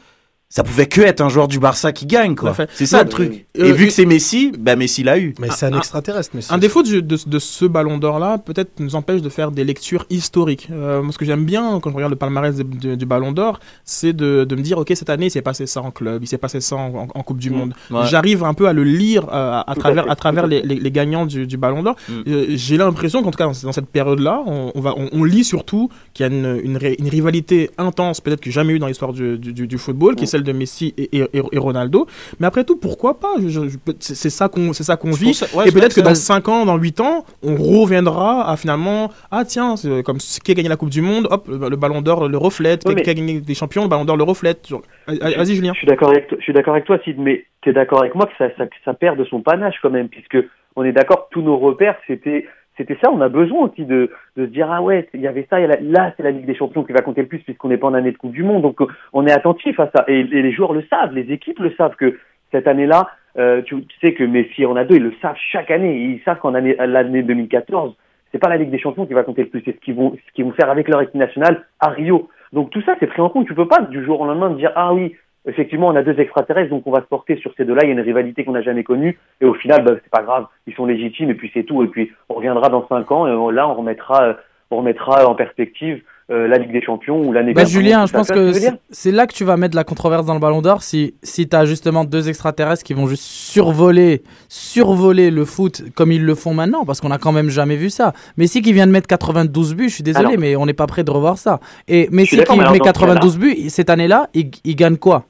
Ça 0.50 0.62
pouvait 0.64 0.86
que 0.86 1.02
être 1.02 1.20
un 1.20 1.28
joueur 1.28 1.46
du 1.46 1.58
Barça 1.58 1.92
qui 1.92 2.06
gagne, 2.06 2.34
quoi. 2.34 2.56
C'est 2.72 2.86
ça 2.86 2.98
Non, 2.98 3.04
le 3.04 3.08
truc. 3.10 3.46
euh, 3.58 3.66
Et 3.66 3.72
vu 3.72 3.84
euh, 3.84 3.86
que 3.88 3.92
c'est 3.92 4.06
Messi, 4.06 4.50
bah 4.58 4.76
Messi 4.76 5.02
l'a 5.02 5.18
eu. 5.18 5.34
mais 5.38 5.48
c'est 5.50 5.66
un 5.66 5.74
un- 5.74 5.78
extraterrestre. 5.78 6.30
Mais 6.34 6.40
Un 6.48 6.56
défaut 6.56 6.82
de, 6.82 7.00
de, 7.00 7.18
de 7.26 7.38
ce 7.38 7.66
ballon 7.66 7.98
d'or 7.98 8.18
là, 8.18 8.38
peut-être 8.38 8.80
nous 8.80 8.94
empêche 8.94 9.20
de 9.20 9.28
faire 9.28 9.50
des 9.50 9.62
lectures 9.62 10.06
historiques. 10.08 10.68
Euh, 10.72 11.02
moi, 11.02 11.12
ce 11.12 11.18
que 11.18 11.26
j'aime 11.26 11.44
bien 11.44 11.80
quand 11.80 11.90
je 11.90 11.94
regarde 11.96 12.12
le 12.12 12.16
palmarès 12.16 12.56
de- 12.56 12.62
de- 12.62 12.94
du 12.94 13.04
ballon 13.04 13.32
d'or, 13.32 13.60
c'est 13.84 14.14
de, 14.14 14.44
de 14.44 14.56
me 14.56 14.62
dire, 14.62 14.78
ok, 14.78 14.90
cette 14.94 15.10
année, 15.10 15.26
il 15.26 15.30
s'est 15.30 15.42
passé 15.42 15.66
ça 15.66 15.82
en 15.82 15.90
club, 15.90 16.22
il 16.24 16.26
s'est 16.26 16.38
passé 16.38 16.62
ça 16.62 16.76
en, 16.76 16.94
en- 16.94 17.08
en 17.14 17.22
Coupe 17.22 17.38
du 17.38 17.50
Mm. 17.50 17.54
Monde. 17.54 17.74
Ouais. 17.90 18.06
J'arrive 18.06 18.42
un 18.42 18.54
peu 18.54 18.68
à 18.68 18.72
le 18.72 18.84
lire 18.84 19.26
euh, 19.30 19.60
à, 19.66 19.74
travers, 19.78 20.10
à 20.10 20.16
travers 20.16 20.46
les, 20.46 20.62
les- 20.62 20.76
les 20.80 20.90
gagnants 20.90 21.26
du, 21.26 21.46
du 21.46 21.58
ballon 21.58 21.82
d'or. 21.82 21.96
Mm. 22.08 22.12
Euh, 22.26 22.46
J'ai 22.48 22.78
l'impression 22.78 23.22
qu'en 23.22 23.30
tout 23.32 23.36
cas, 23.36 23.44
dans, 23.44 23.52
dans 23.64 23.72
cette 23.72 23.88
période-là, 23.88 24.42
on, 24.46 24.72
on 24.74 24.80
va, 24.80 24.94
on, 24.96 25.10
on 25.12 25.24
lit 25.24 25.44
surtout 25.44 25.90
qu'il 26.14 26.24
y 26.24 26.28
a 26.28 26.32
une, 26.32 26.58
une, 26.64 26.78
rivalité 27.08 27.70
intense, 27.76 28.22
peut-être 28.22 28.40
que 28.40 28.50
jamais 28.50 28.72
eu 28.72 28.78
dans 28.78 28.86
l'histoire 28.86 29.12
du, 29.12 29.36
du, 29.36 29.52
du- 29.52 29.66
du 29.66 29.76
football, 29.76 30.14
qui 30.16 30.24
est 30.24 30.26
Mm. 30.26 30.37
Celle 30.38 30.44
de 30.44 30.52
Messi 30.52 30.94
et, 30.96 31.18
et, 31.18 31.24
et- 31.34 31.42
et 31.52 31.58
Ronaldo. 31.58 32.06
Mais 32.40 32.46
après 32.46 32.64
tout, 32.64 32.76
pourquoi 32.76 33.18
pas? 33.18 33.34
Je- 33.40 33.48
je- 33.48 33.68
je 33.68 33.78
peux- 33.78 33.94
C'est 34.00 34.30
ça 34.30 34.48
qu'on 34.48 34.72
c'est 34.72 34.84
ça 34.84 34.96
qu'on 34.96 35.12
C'est 35.12 35.20
vit. 35.20 35.26
pour 35.26 35.34
ça- 35.34 35.56
ouais, 35.56 35.68
et 35.68 35.72
peut-être 35.72 35.94
que 35.94 36.00
dans 36.00 36.14
5 36.14 36.48
ans, 36.48 36.64
dans 36.64 36.76
8 36.76 37.00
ans, 37.00 37.24
on 37.42 37.56
reviendra 37.56 38.50
à 38.50 38.56
finalement, 38.56 39.10
ah 39.30 39.44
tiens, 39.44 39.76
c'est 39.76 40.02
comme 40.02 40.20
ce 40.20 40.40
qui 40.40 40.52
a 40.52 40.54
gagné 40.54 40.68
la 40.68 40.76
Coupe 40.76 40.90
du 40.90 41.00
Monde, 41.02 41.26
hop, 41.30 41.48
le, 41.48 41.68
le 41.68 41.76
ballon 41.76 42.00
d'or 42.02 42.28
le 42.28 42.38
reflète, 42.38 42.84
Ouais, 42.84 42.90
qui, 42.90 42.96
mais- 42.96 43.02
qui 43.02 43.10
a 43.10 43.14
gagné 43.14 43.40
des 43.40 43.54
champions, 43.54 43.82
le 43.82 43.88
ballon 43.88 44.04
d'or 44.04 44.16
le 44.16 44.22
reflète. 44.24 44.68
Vas-y 45.06 45.54
Julien. 45.54 45.72
Je 45.74 45.78
suis 45.78 45.86
d'accord 45.86 46.10
avec 46.10 46.28
toi, 46.28 46.38
je 46.38 46.44
suis 46.44 46.52
d'accord 46.52 46.74
avec 46.74 46.84
toi, 46.84 46.98
Sid, 47.04 47.16
mais 47.18 47.44
tu 47.62 47.70
es 47.70 47.72
d'accord 47.72 48.00
avec 48.00 48.14
moi 48.14 48.26
que 48.26 48.32
ça, 48.38 48.48
ça 48.84 48.94
perd 48.94 49.18
de 49.18 49.24
son 49.24 49.40
panache 49.40 49.76
quand 49.82 49.90
même, 49.90 50.08
puisque 50.08 50.38
on 50.76 50.84
est 50.84 50.92
d'accord 50.92 51.28
que 51.28 51.34
tous 51.34 51.42
nos 51.42 51.58
repères, 51.58 51.96
c'était 52.06 52.46
c'était 52.78 52.96
ça, 53.02 53.10
on 53.12 53.20
a 53.20 53.28
besoin 53.28 53.68
aussi 53.68 53.84
de, 53.84 54.10
de 54.36 54.46
se 54.46 54.50
dire, 54.50 54.70
ah 54.70 54.80
ouais, 54.80 55.06
il 55.12 55.20
y 55.20 55.26
avait 55.26 55.46
ça, 55.50 55.56
a 55.56 55.66
là 55.66 56.14
c'est 56.16 56.22
la 56.22 56.30
Ligue 56.30 56.46
des 56.46 56.54
Champions 56.54 56.84
qui 56.84 56.92
va 56.92 57.00
compter 57.00 57.20
le 57.22 57.26
plus 57.26 57.40
puisqu'on 57.40 57.68
n'est 57.68 57.76
pas 57.76 57.88
en 57.88 57.94
année 57.94 58.12
de 58.12 58.16
Coupe 58.16 58.32
du 58.32 58.44
Monde, 58.44 58.62
donc 58.62 58.80
on 59.12 59.26
est 59.26 59.32
attentif 59.32 59.78
à 59.80 59.90
ça, 59.94 60.04
et, 60.06 60.22
les 60.22 60.52
joueurs 60.52 60.72
le 60.72 60.84
savent, 60.88 61.12
les 61.12 61.30
équipes 61.32 61.58
le 61.58 61.74
savent, 61.74 61.96
que 61.96 62.18
cette 62.52 62.66
année-là, 62.66 63.10
euh, 63.36 63.60
tu, 63.62 63.84
sais 64.00 64.14
que 64.14 64.24
Messi 64.24 64.62
et 64.62 64.64
Ronaldo, 64.64 64.94
ils 64.94 65.02
le 65.02 65.12
savent 65.20 65.36
chaque 65.50 65.70
année, 65.70 66.02
ils 66.02 66.22
savent 66.24 66.38
qu'en 66.38 66.54
année, 66.54 66.76
l'année 66.78 67.22
2014, 67.22 67.94
c'est 68.32 68.38
pas 68.38 68.48
la 68.48 68.56
Ligue 68.56 68.70
des 68.70 68.78
Champions 68.78 69.06
qui 69.06 69.12
va 69.12 69.24
compter 69.24 69.42
le 69.42 69.48
plus, 69.48 69.62
c'est 69.64 69.74
ce 69.74 69.80
qu'ils 69.80 69.94
vont, 69.94 70.14
ce 70.14 70.32
qu'ils 70.32 70.44
vont 70.44 70.52
faire 70.52 70.70
avec 70.70 70.88
leur 70.88 71.02
équipe 71.02 71.16
nationale 71.16 71.64
à 71.80 71.88
Rio. 71.88 72.28
Donc 72.52 72.70
tout 72.70 72.82
ça, 72.82 72.94
c'est 73.00 73.06
pris 73.06 73.20
en 73.20 73.28
compte. 73.28 73.46
Tu 73.46 73.54
peux 73.54 73.68
pas 73.68 73.82
du 73.82 74.04
jour 74.04 74.20
au 74.20 74.26
lendemain 74.26 74.50
dire 74.50 74.72
ah 74.74 74.94
oui, 74.94 75.14
effectivement, 75.46 75.88
on 75.88 75.96
a 75.96 76.02
deux 76.02 76.18
extraterrestres, 76.18 76.70
donc 76.70 76.86
on 76.86 76.90
va 76.90 77.00
se 77.00 77.06
porter 77.06 77.36
sur 77.36 77.52
ces 77.56 77.64
deux-là. 77.64 77.82
Il 77.84 77.88
y 77.88 77.90
a 77.90 77.94
une 77.94 78.00
rivalité 78.00 78.44
qu'on 78.44 78.52
n'a 78.52 78.62
jamais 78.62 78.84
connue, 78.84 79.18
et 79.40 79.44
au 79.44 79.54
final, 79.54 79.84
bah, 79.84 79.92
c'est 79.94 80.10
pas 80.10 80.22
grave, 80.22 80.46
ils 80.66 80.74
sont 80.74 80.86
légitimes, 80.86 81.30
et 81.30 81.34
puis 81.34 81.50
c'est 81.54 81.64
tout. 81.64 81.82
Et 81.82 81.88
puis 81.88 82.12
on 82.28 82.34
reviendra 82.34 82.68
dans 82.68 82.86
cinq 82.88 83.10
ans, 83.12 83.26
et 83.26 83.54
là, 83.54 83.68
on 83.68 83.74
remettra, 83.74 84.22
euh, 84.24 84.34
on 84.70 84.78
remettra 84.78 85.26
en 85.26 85.34
perspective 85.34 86.02
la 86.28 86.58
Ligue 86.58 86.72
des 86.72 86.82
Champions 86.82 87.20
ou 87.26 87.32
l'année. 87.32 87.54
Bah, 87.54 87.62
dernière. 87.64 87.80
Julien, 87.80 88.06
je 88.06 88.12
pense 88.12 88.26
tu 88.26 88.34
que 88.34 88.52
c'est 88.52 88.72
c'est 88.90 89.10
là 89.12 89.26
que 89.26 89.32
tu 89.32 89.44
vas 89.44 89.56
mettre 89.56 89.74
la 89.76 89.84
controverse 89.84 90.26
dans 90.26 90.34
le 90.34 90.40
Ballon 90.40 90.60
d'Or 90.60 90.82
si 90.82 91.14
si 91.22 91.48
t'as 91.48 91.64
justement 91.64 92.04
deux 92.04 92.28
extraterrestres 92.28 92.82
qui 92.84 92.92
vont 92.92 93.06
juste 93.06 93.22
survoler 93.22 94.22
survoler 94.48 95.30
le 95.30 95.44
foot 95.44 95.82
comme 95.94 96.12
ils 96.12 96.22
le 96.24 96.34
font 96.34 96.52
maintenant 96.54 96.84
parce 96.84 97.00
qu'on 97.00 97.10
a 97.10 97.18
quand 97.18 97.32
même 97.32 97.48
jamais 97.48 97.76
vu 97.76 97.90
ça. 97.90 98.12
Messi 98.36 98.60
qui 98.62 98.72
vient 98.72 98.86
de 98.86 98.92
mettre 98.92 99.06
92 99.06 99.74
buts, 99.74 99.88
je 99.88 99.94
suis 99.94 100.02
désolé 100.02 100.26
Alors- 100.26 100.38
mais 100.38 100.56
on 100.56 100.66
n'est 100.66 100.72
pas 100.74 100.86
prêt 100.86 101.04
de 101.04 101.10
revoir 101.10 101.38
ça. 101.38 101.60
Et 101.86 102.08
Messi 102.10 102.36
qui 102.42 102.58
met 102.58 102.64
dans 102.64 102.74
ce 102.74 102.78
92 102.80 103.38
buts 103.38 103.70
cette 103.70 103.88
année-là, 103.90 104.28
il, 104.34 104.50
il 104.64 104.76
gagne 104.76 104.96
quoi? 104.96 105.24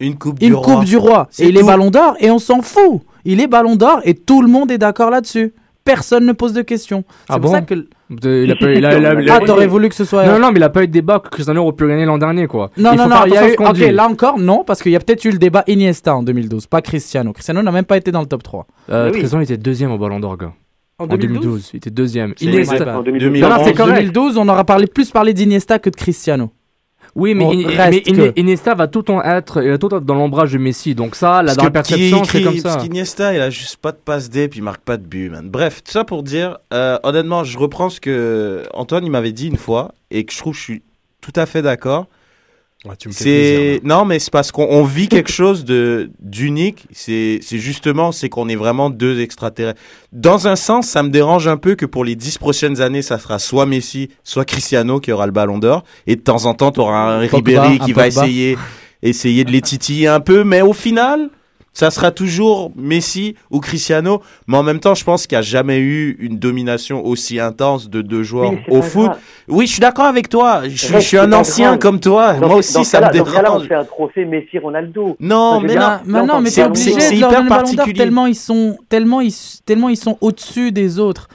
Une 0.00 0.18
coupe 0.18 0.36
Une 0.42 0.48
du 0.48 0.54
Coupe 0.54 0.64
Roi. 0.66 0.84
du 0.84 0.96
Roi 0.98 1.28
C'est 1.30 1.44
et 1.44 1.48
il 1.48 1.56
est. 1.56 1.62
Ballon 1.62 1.90
d'Or 1.90 2.16
et 2.20 2.30
on 2.30 2.38
s'en 2.38 2.60
fout. 2.60 3.00
Il 3.24 3.40
est 3.40 3.46
Ballon 3.46 3.76
d'Or 3.76 4.00
et 4.04 4.12
tout 4.14 4.42
le 4.42 4.48
monde 4.48 4.70
est 4.70 4.76
d'accord 4.78 5.10
là-dessus. 5.10 5.54
Personne 5.84 6.26
ne 6.26 6.32
pose 6.32 6.52
de 6.52 6.62
questions. 6.62 7.04
C'est 7.08 7.14
Ah 7.30 7.38
pour 7.38 7.50
bon? 7.50 7.52
ça 7.52 7.62
que 7.62 7.86
il 8.10 8.50
a 8.52 8.56
pas- 8.56 8.72
il 8.72 8.84
a- 8.84 8.96
il 8.98 9.04
a- 9.06 9.20
il 9.20 9.30
a- 9.30 9.34
ah 9.34 9.40
t'aurais 9.40 9.66
voulu 9.66 9.88
que 9.88 9.94
ce 9.94 10.04
soit 10.04 10.24
Non, 10.26 10.38
non, 10.38 10.52
mais 10.52 10.58
il 10.58 10.62
a 10.62 10.68
pas 10.68 10.82
eu 10.84 10.86
de 10.86 10.92
débat 10.92 11.18
que 11.20 11.28
Cristiano 11.28 11.62
aurait 11.62 11.72
pu 11.74 11.86
gagner 11.88 12.04
l'an 12.04 12.18
dernier, 12.18 12.46
quoi. 12.46 12.70
Non, 12.76 12.92
Il 12.92 12.98
non, 12.98 13.08
non, 13.08 13.16
il 13.26 13.32
y 13.34 13.36
a 13.36 13.48
eu. 13.50 13.56
Ok, 13.58 13.72
dit. 13.74 13.90
là 13.90 14.06
encore, 14.08 14.38
non, 14.38 14.62
parce 14.64 14.82
qu'il 14.82 14.92
y 14.92 14.96
a 14.96 15.00
peut-être 15.00 15.24
eu 15.24 15.30
le 15.30 15.38
débat 15.38 15.64
Iniesta 15.66 16.14
en 16.14 16.22
2012, 16.22 16.66
pas 16.66 16.82
Cristiano. 16.82 17.32
Cristiano 17.32 17.62
n'a 17.62 17.72
même 17.72 17.84
pas 17.84 17.96
été 17.96 18.12
dans 18.12 18.20
le 18.20 18.26
top 18.26 18.42
3. 18.42 18.66
Euh, 18.90 19.10
oui. 19.12 19.18
Cristiano 19.18 19.42
était 19.42 19.56
deuxième 19.56 19.90
au 19.92 19.98
Ballon 19.98 20.20
d'Or, 20.20 20.36
gars. 20.36 20.52
En 20.98 21.06
2012, 21.06 21.70
il 21.74 21.76
était 21.76 21.90
deuxième. 21.90 22.32
Iniesta- 22.40 22.96
En 22.96 23.02
2000. 23.02 23.20
2012. 23.20 23.42
Non, 23.42 23.48
non, 23.50 23.56
En 23.60 23.64
c'est 23.64 23.74
correct. 23.74 23.96
2012, 23.96 24.38
on 24.38 24.48
aura 24.48 24.64
parlé 24.64 24.86
plus 24.86 25.10
parlé 25.10 25.34
d'Iniesta 25.34 25.78
que 25.78 25.90
de 25.90 25.96
Cristiano. 25.96 26.50
Oui, 27.16 27.34
mais, 27.34 27.44
In- 27.46 27.90
que- 27.90 28.32
Iniesta 28.38 28.74
va 28.74 28.88
tout 28.88 29.10
en 29.10 29.22
être, 29.22 29.62
il 29.62 29.70
va 29.70 29.78
tout 29.78 29.86
être 29.86 30.04
dans 30.04 30.14
l'ombrage 30.14 30.52
de 30.52 30.58
Messi. 30.58 30.94
Donc 30.94 31.16
ça, 31.16 31.42
là, 31.42 31.46
Parce 31.46 31.56
dans 31.56 31.64
la 31.64 31.70
perception, 31.70 32.24
c'est 32.24 32.42
comme 32.42 32.58
ça. 32.58 32.74
Parce 32.74 32.84
qu'Iniesta, 32.84 33.32
il 33.34 33.40
a 33.40 33.48
juste 33.48 33.78
pas 33.78 33.92
de 33.92 33.96
passe 33.96 34.28
D, 34.28 34.48
puis 34.48 34.60
il 34.60 34.62
marque 34.62 34.82
pas 34.82 34.98
de 34.98 35.02
but, 35.02 35.30
man. 35.30 35.48
Bref, 35.48 35.82
tout 35.82 35.92
ça 35.92 36.04
pour 36.04 36.22
dire, 36.22 36.58
euh, 36.74 36.98
honnêtement, 37.02 37.42
je 37.42 37.58
reprends 37.58 37.88
ce 37.88 38.00
que 38.00 38.64
Antoine 38.74 39.04
il 39.04 39.10
m'avait 39.10 39.32
dit 39.32 39.48
une 39.48 39.56
fois, 39.56 39.92
et 40.10 40.24
que 40.24 40.32
je 40.32 40.38
trouve 40.38 40.52
que 40.52 40.58
je 40.58 40.64
suis 40.64 40.82
tout 41.22 41.32
à 41.36 41.46
fait 41.46 41.62
d'accord. 41.62 42.06
Ouais, 42.86 42.96
tu 42.96 43.08
me 43.08 43.12
fais 43.12 43.24
plaisir, 43.24 43.80
C'est 43.82 43.86
non, 43.86 44.04
mais 44.04 44.18
c'est 44.18 44.30
parce 44.30 44.52
qu'on 44.52 44.66
on 44.68 44.84
vit 44.84 45.08
quelque 45.08 45.30
chose 45.30 45.64
de 45.64 46.10
d'unique. 46.20 46.86
C'est 46.92 47.40
c'est 47.42 47.58
justement 47.58 48.12
c'est 48.12 48.28
qu'on 48.28 48.48
est 48.48 48.56
vraiment 48.56 48.90
deux 48.90 49.20
extraterrestres. 49.20 49.80
Dans 50.12 50.46
un 50.46 50.56
sens, 50.56 50.86
ça 50.86 51.02
me 51.02 51.10
dérange 51.10 51.48
un 51.48 51.56
peu 51.56 51.74
que 51.74 51.86
pour 51.86 52.04
les 52.04 52.14
dix 52.14 52.38
prochaines 52.38 52.80
années, 52.80 53.02
ça 53.02 53.18
sera 53.18 53.38
soit 53.38 53.66
Messi, 53.66 54.10
soit 54.22 54.44
Cristiano 54.44 55.00
qui 55.00 55.10
aura 55.10 55.26
le 55.26 55.32
Ballon 55.32 55.58
d'Or, 55.58 55.82
et 56.06 56.16
de 56.16 56.20
temps 56.20 56.44
en 56.44 56.54
temps, 56.54 56.70
tu 56.70 56.80
auras 56.80 57.16
un 57.16 57.26
Pogba, 57.26 57.62
Ribéry 57.62 57.78
un 57.80 57.84
qui 57.84 57.92
va 57.92 58.06
essayer 58.06 58.56
essayer 59.02 59.44
de 59.44 59.50
les 59.50 59.60
titiller 59.60 60.08
un 60.08 60.20
peu, 60.20 60.44
mais 60.44 60.62
au 60.62 60.72
final. 60.72 61.30
Ça 61.78 61.90
sera 61.90 62.10
toujours 62.10 62.72
Messi 62.74 63.34
ou 63.50 63.60
Cristiano, 63.60 64.22
mais 64.46 64.56
en 64.56 64.62
même 64.62 64.80
temps, 64.80 64.94
je 64.94 65.04
pense 65.04 65.26
qu'il 65.26 65.36
n'y 65.36 65.40
a 65.40 65.42
jamais 65.42 65.78
eu 65.78 66.16
une 66.20 66.38
domination 66.38 67.04
aussi 67.04 67.38
intense 67.38 67.90
de 67.90 68.00
deux 68.00 68.22
joueurs 68.22 68.52
Oui, 68.52 68.60
au 68.70 68.80
foot. 68.80 69.04
grave. 69.08 69.18
Oui, 69.48 69.66
je 69.66 69.72
suis 69.72 69.80
d'accord 69.80 70.06
avec 70.06 70.30
toi. 70.30 70.62
Je, 70.64 70.68
suis- 70.74 70.86
Reste, 70.94 71.02
je 71.02 71.08
suis 71.08 71.18
un 71.18 71.30
ancien 71.34 71.66
grave. 71.72 71.78
comme 71.80 72.00
toi. 72.00 72.32
Dans- 72.32 72.46
Moi 72.48 72.56
aussi, 72.56 72.82
ça 72.82 72.98
me 73.00 73.04
cas-là- 73.04 73.12
dans 73.18 73.24
cas-là, 73.30 73.48
on 73.50 73.52
dérange. 73.56 73.68
fait 73.68 73.74
un 73.74 73.84
trophée 73.84 74.24
Messi-Ronaldo. 74.24 75.18
Non, 75.20 75.60
mais 75.60 75.68
dire, 75.68 76.00
Mais 76.06 76.22
non, 76.24 76.40
mais 76.40 76.48
c'est- 76.48 76.62
hyper 77.16 77.46
particulier. 77.46 77.92
tellement 77.98 78.24
ils 78.24 78.34
sont, 78.34 78.78
tellement 78.88 79.20
ils, 79.20 79.34
tellement 79.66 79.90
ils 79.90 79.98
sont 79.98 80.16
au-dessus 80.22 80.72
des 80.72 80.98
autres. 80.98 81.28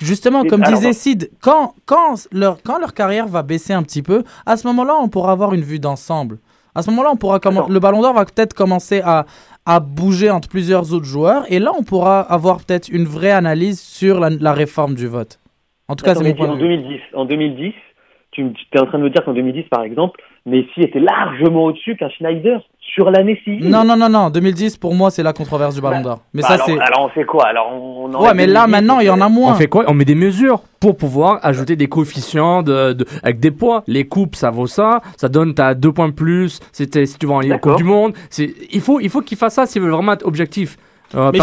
Justement, 0.00 0.44
comme 0.44 0.62
alors, 0.62 0.78
disait 0.78 0.92
Sid, 0.92 1.28
quand, 1.40 1.74
quand, 1.86 2.14
leur, 2.30 2.58
quand 2.62 2.78
leur 2.78 2.94
carrière 2.94 3.26
va 3.26 3.42
baisser 3.42 3.72
un 3.72 3.82
petit 3.82 4.02
peu, 4.02 4.22
à 4.46 4.56
ce 4.56 4.64
moment-là, 4.68 4.94
on 5.02 5.08
pourra 5.08 5.32
avoir 5.32 5.54
une 5.54 5.62
vue 5.62 5.80
d'ensemble. 5.80 6.38
À 6.76 6.82
ce 6.82 6.90
moment-là, 6.90 7.10
on 7.12 7.16
pourra 7.16 7.40
le 7.68 7.80
ballon 7.80 8.00
d'or 8.00 8.14
va 8.14 8.24
peut-être 8.24 8.54
commencer 8.54 9.00
à, 9.04 9.26
à 9.68 9.80
bouger 9.80 10.30
entre 10.30 10.48
plusieurs 10.48 10.94
autres 10.94 11.04
joueurs. 11.04 11.44
Et 11.52 11.58
là, 11.58 11.72
on 11.78 11.82
pourra 11.82 12.20
avoir 12.20 12.56
peut-être 12.64 12.88
une 12.88 13.04
vraie 13.04 13.30
analyse 13.30 13.78
sur 13.78 14.18
la, 14.18 14.30
la 14.30 14.54
réforme 14.54 14.94
du 14.94 15.06
vote. 15.06 15.38
En 15.88 15.94
tout 15.94 16.06
cas, 16.06 16.14
c'est 16.14 16.24
mon 16.24 16.34
point 16.34 16.48
en 16.48 16.56
de 16.56 16.62
vue. 16.62 16.76
2010, 16.78 17.00
en 17.12 17.26
2010, 17.26 17.74
tu 18.42 18.78
es 18.78 18.80
en 18.80 18.86
train 18.86 18.98
de 18.98 19.04
me 19.04 19.10
dire 19.10 19.24
qu'en 19.24 19.32
2010, 19.34 19.64
par 19.70 19.82
exemple, 19.82 20.20
Messi 20.46 20.80
était 20.80 21.00
largement 21.00 21.64
au-dessus 21.64 21.96
qu'un 21.96 22.08
Schneider 22.08 22.60
sur 22.94 23.10
l'année 23.10 23.38
civile. 23.44 23.68
Non, 23.68 23.84
non, 23.84 23.96
non, 23.96 24.08
non. 24.08 24.30
2010, 24.30 24.76
pour 24.78 24.94
moi, 24.94 25.10
c'est 25.10 25.22
la 25.22 25.32
controverse 25.32 25.74
du 25.74 25.80
ballon 25.80 25.96
Bah, 25.98 26.02
d'or. 26.02 26.20
Mais 26.32 26.42
Bah 26.42 26.48
ça, 26.48 26.54
alors, 26.54 26.66
c'est. 26.66 26.78
alors 26.80 27.04
on 27.04 27.08
fait 27.10 27.24
quoi? 27.24 27.46
Alors 27.46 27.70
on, 27.72 28.10
Ouais, 28.14 28.32
mais 28.34 28.46
là, 28.46 28.62
2010, 28.66 28.70
maintenant, 28.72 29.00
il 29.00 29.06
y 29.06 29.10
en 29.10 29.20
a 29.20 29.28
moins. 29.28 29.52
On 29.52 29.54
fait 29.54 29.66
quoi? 29.66 29.84
On 29.88 29.94
met 29.94 30.04
des 30.06 30.14
mesures 30.14 30.60
pour 30.80 30.96
pouvoir 30.96 31.38
ajouter 31.42 31.76
des 31.76 31.88
coefficients 31.88 32.62
de, 32.62 32.94
de- 32.94 33.04
avec 33.22 33.40
des 33.40 33.50
poids. 33.50 33.82
Les 33.86 34.06
coupes, 34.08 34.34
ça 34.36 34.50
vaut 34.50 34.66
ça. 34.66 35.00
Ça 35.16 35.28
donne 35.28 35.52
t'as 35.54 35.74
deux 35.74 35.92
points 35.92 36.08
de 36.08 36.14
plus. 36.14 36.60
C'était 36.72 37.04
si 37.06 37.18
tu 37.18 37.26
vas 37.26 37.34
en 37.34 37.58
Coupe 37.58 37.76
du 37.76 37.84
Monde. 37.84 38.14
C'est 38.30 38.54
il 38.72 38.80
faut 38.80 39.00
il 39.00 39.10
faut 39.10 39.20
qu'il 39.20 39.36
fasse 39.36 39.54
ça 39.54 39.66
s'il 39.66 39.82
veut 39.82 39.90
vraiment 39.90 40.12
être 40.12 40.26
objectif. 40.26 40.76
Euh, 41.14 41.30
Mais, 41.32 41.40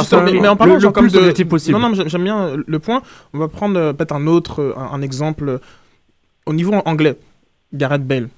en 0.47 0.55
parlant 0.55 0.75
le, 0.75 0.79
genre 0.79 0.89
le 0.91 0.93
comme 0.93 1.07
plus 1.09 1.13
de... 1.13 1.43
possible. 1.43 1.77
Non, 1.79 1.89
non, 1.89 1.95
j'aime- 2.05 2.23
bien 2.23 2.51
le 2.67 2.79
point. 2.79 3.01
On 3.33 3.39
va 3.39 3.47
prendre 3.47 3.79
euh, 3.79 3.93
peut-être 3.93 4.13
un 4.13 4.27
autre, 4.27 4.61
euh, 4.61 4.73
un, 4.77 4.95
un 4.97 5.01
exemple. 5.01 5.59
Au 6.45 6.53
niveau 6.53 6.73
anglais, 6.85 7.17
Gareth 7.73 8.05
Bale. 8.05 8.29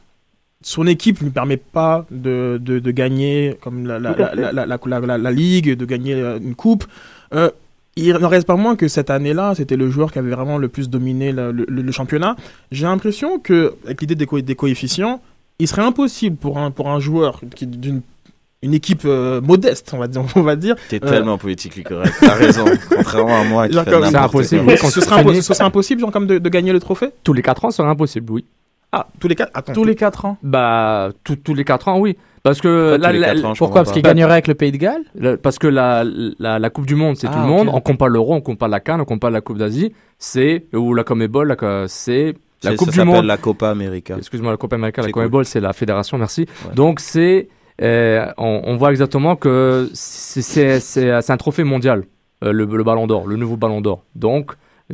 Son 0.61 0.87
équipe 0.87 1.19
ne 1.21 1.25
lui 1.25 1.31
permet 1.31 1.57
pas 1.57 2.05
de, 2.09 2.59
de, 2.61 2.79
de 2.79 2.91
gagner 2.91 3.57
comme 3.61 3.85
la, 3.85 3.99
la, 3.99 4.15
la, 4.17 4.33
la, 4.35 4.51
la, 4.65 4.65
la- 4.65 4.99
la- 4.99 5.17
la 5.17 5.31
ligue, 5.31 5.75
de 5.77 5.85
gagner 5.85 6.13
euh, 6.15 6.39
une 6.39 6.55
coupe. 6.55 6.85
Euh, 7.33 7.51
il 7.95 8.13
n'en 8.13 8.27
reste 8.27 8.47
pas 8.47 8.55
moins 8.55 8.75
que 8.75 8.87
cette 8.87 9.09
année-là, 9.09 9.53
c'était 9.55 9.75
le 9.75 9.89
joueur 9.89 10.11
qui 10.11 10.19
avait 10.19 10.31
vraiment 10.31 10.57
le 10.57 10.67
plus 10.67 10.89
dominé 10.89 11.31
le, 11.31 11.51
le- 11.51 11.65
le 11.65 11.91
championnat. 11.91 12.35
J'ai 12.71 12.85
l'impression 12.85 13.39
que, 13.39 13.75
avec 13.85 14.01
l'idée 14.01 14.15
des, 14.15 14.25
co- 14.25 14.41
des 14.41 14.55
coefficients, 14.55 15.21
il 15.59 15.67
serait 15.67 15.83
impossible 15.83 16.37
pour 16.37 16.57
un, 16.59 16.71
pour 16.71 16.89
un 16.89 16.99
joueur 16.99 17.41
qui 17.55 17.65
d'une 17.67 18.01
une 18.63 18.73
équipe 18.73 19.03
euh, 19.05 19.39
modeste, 19.41 19.91
on 19.93 19.97
va 19.99 20.07
dire, 20.07 20.23
on 20.35 20.41
va 20.41 20.55
dire 20.55 20.75
T'es 20.89 20.99
Euh. 21.03 21.09
tellement 21.09 21.37
politique 21.37 21.83
correct. 21.83 22.13
T'as 22.19 22.33
raison. 22.33 22.65
Contrairement 22.95 23.41
à 23.41 23.43
moi 23.43 23.67
qui 23.67 23.73
Genre 23.75 23.85
comme- 23.85 24.05
C'est 24.05 24.15
impossible. 24.15 24.63
Oui, 24.67 24.77
ce, 24.77 25.01
serait 25.01 25.21
impo- 25.23 25.33
ce 25.41 25.53
serait 25.53 25.63
impossible 25.65 26.01
genre, 26.01 26.11
comme 26.11 26.27
de, 26.27 26.37
de 26.39 26.49
gagner 26.49 26.73
le 26.73 26.79
trophée? 26.79 27.09
Tous 27.23 27.33
les 27.33 27.41
4 27.41 27.65
ans, 27.65 27.71
c'est 27.71 27.83
impossible, 27.83 28.31
oui. 28.31 28.45
Ah, 28.91 29.05
tous 29.19 29.27
les 29.27 29.35
quatre 29.35 29.51
Attends. 29.53 29.73
Tous 29.73 29.83
les 29.83 29.95
4 29.95 30.25
ans? 30.25 30.37
Bah, 30.43 31.09
tout- 31.23 31.35
tous 31.35 31.53
les 31.53 31.65
4 31.65 31.89
ans, 31.89 31.99
oui. 31.99 32.17
Parce 32.41 32.61
que 32.61 32.93
Pourquoi 32.97 33.11
la- 33.11 33.49
ans, 33.49 33.69
Parce 33.73 33.91
qu'il 33.91 34.01
pas. 34.01 34.09
gagnerait 34.09 34.31
avec 34.31 34.47
le 34.47 34.53
Pays 34.55 34.71
de 34.71 34.77
Galles 34.77 35.03
parce 35.43 35.59
que 35.59 35.67
la, 35.67 36.05
la, 36.39 36.57
la 36.59 36.69
Coupe 36.69 36.85
du 36.85 36.95
Monde, 36.95 37.17
c'est 37.17 37.27
Ah, 37.27 37.33
tout 37.33 37.39
le 37.39 37.45
monde. 37.45 37.67
ok. 37.67 37.75
On 37.75 37.81
compte 37.81 37.97
pas 37.97 38.07
l'Euro, 38.07 38.33
on 38.35 38.41
compte 38.41 38.57
pas 38.57 38.69
la 38.69 38.79
Cannes, 38.79 39.01
on 39.01 39.05
compte 39.05 39.19
pas 39.19 39.29
la 39.29 39.41
Coupe 39.41 39.57
d'Asie. 39.57 39.91
C'est 40.17 40.65
ou 40.73 40.93
la 40.93 41.03
Comebol, 41.03 41.49
la- 41.49 41.85
c'est 41.89 42.35
la 42.63 42.71
C'est- 42.71 42.77
Coupe 42.77 42.87
ça 42.87 42.91
du 42.91 42.97
s'appelle 42.99 43.13
Monde. 43.15 43.25
la 43.25 43.35
Copa 43.37 43.69
América. 43.69 44.15
Excuse-moi, 44.17 44.51
la 44.51 44.57
Coupe 44.57 44.71
américaine, 44.71 45.03
la 45.03 45.07
C'est 45.09 45.11
cool. 45.11 45.23
Comebol, 45.23 45.45
c'est 45.45 45.59
la 45.59 45.73
fédération, 45.73 46.17
merci. 46.17 46.41
Ouais. 46.65 46.73
Donc, 46.73 47.01
c'est, 47.01 47.49
euh, 47.81 48.31
on, 48.37 48.75
voit 48.75 48.91
exactement 48.91 49.35
que 49.35 49.89
c'est, 49.93 51.11
un 51.29 51.37
trophée 51.37 51.63
mondial, 51.63 52.03
euh, 52.43 52.51
le 52.51 52.65
ballon 52.83 53.07
d'or, 53.07 53.27
le 53.27 53.35
nouveau 53.35 53.57
ballon 53.57 53.81
d'or. 53.81 54.03
Donc, 54.15 54.53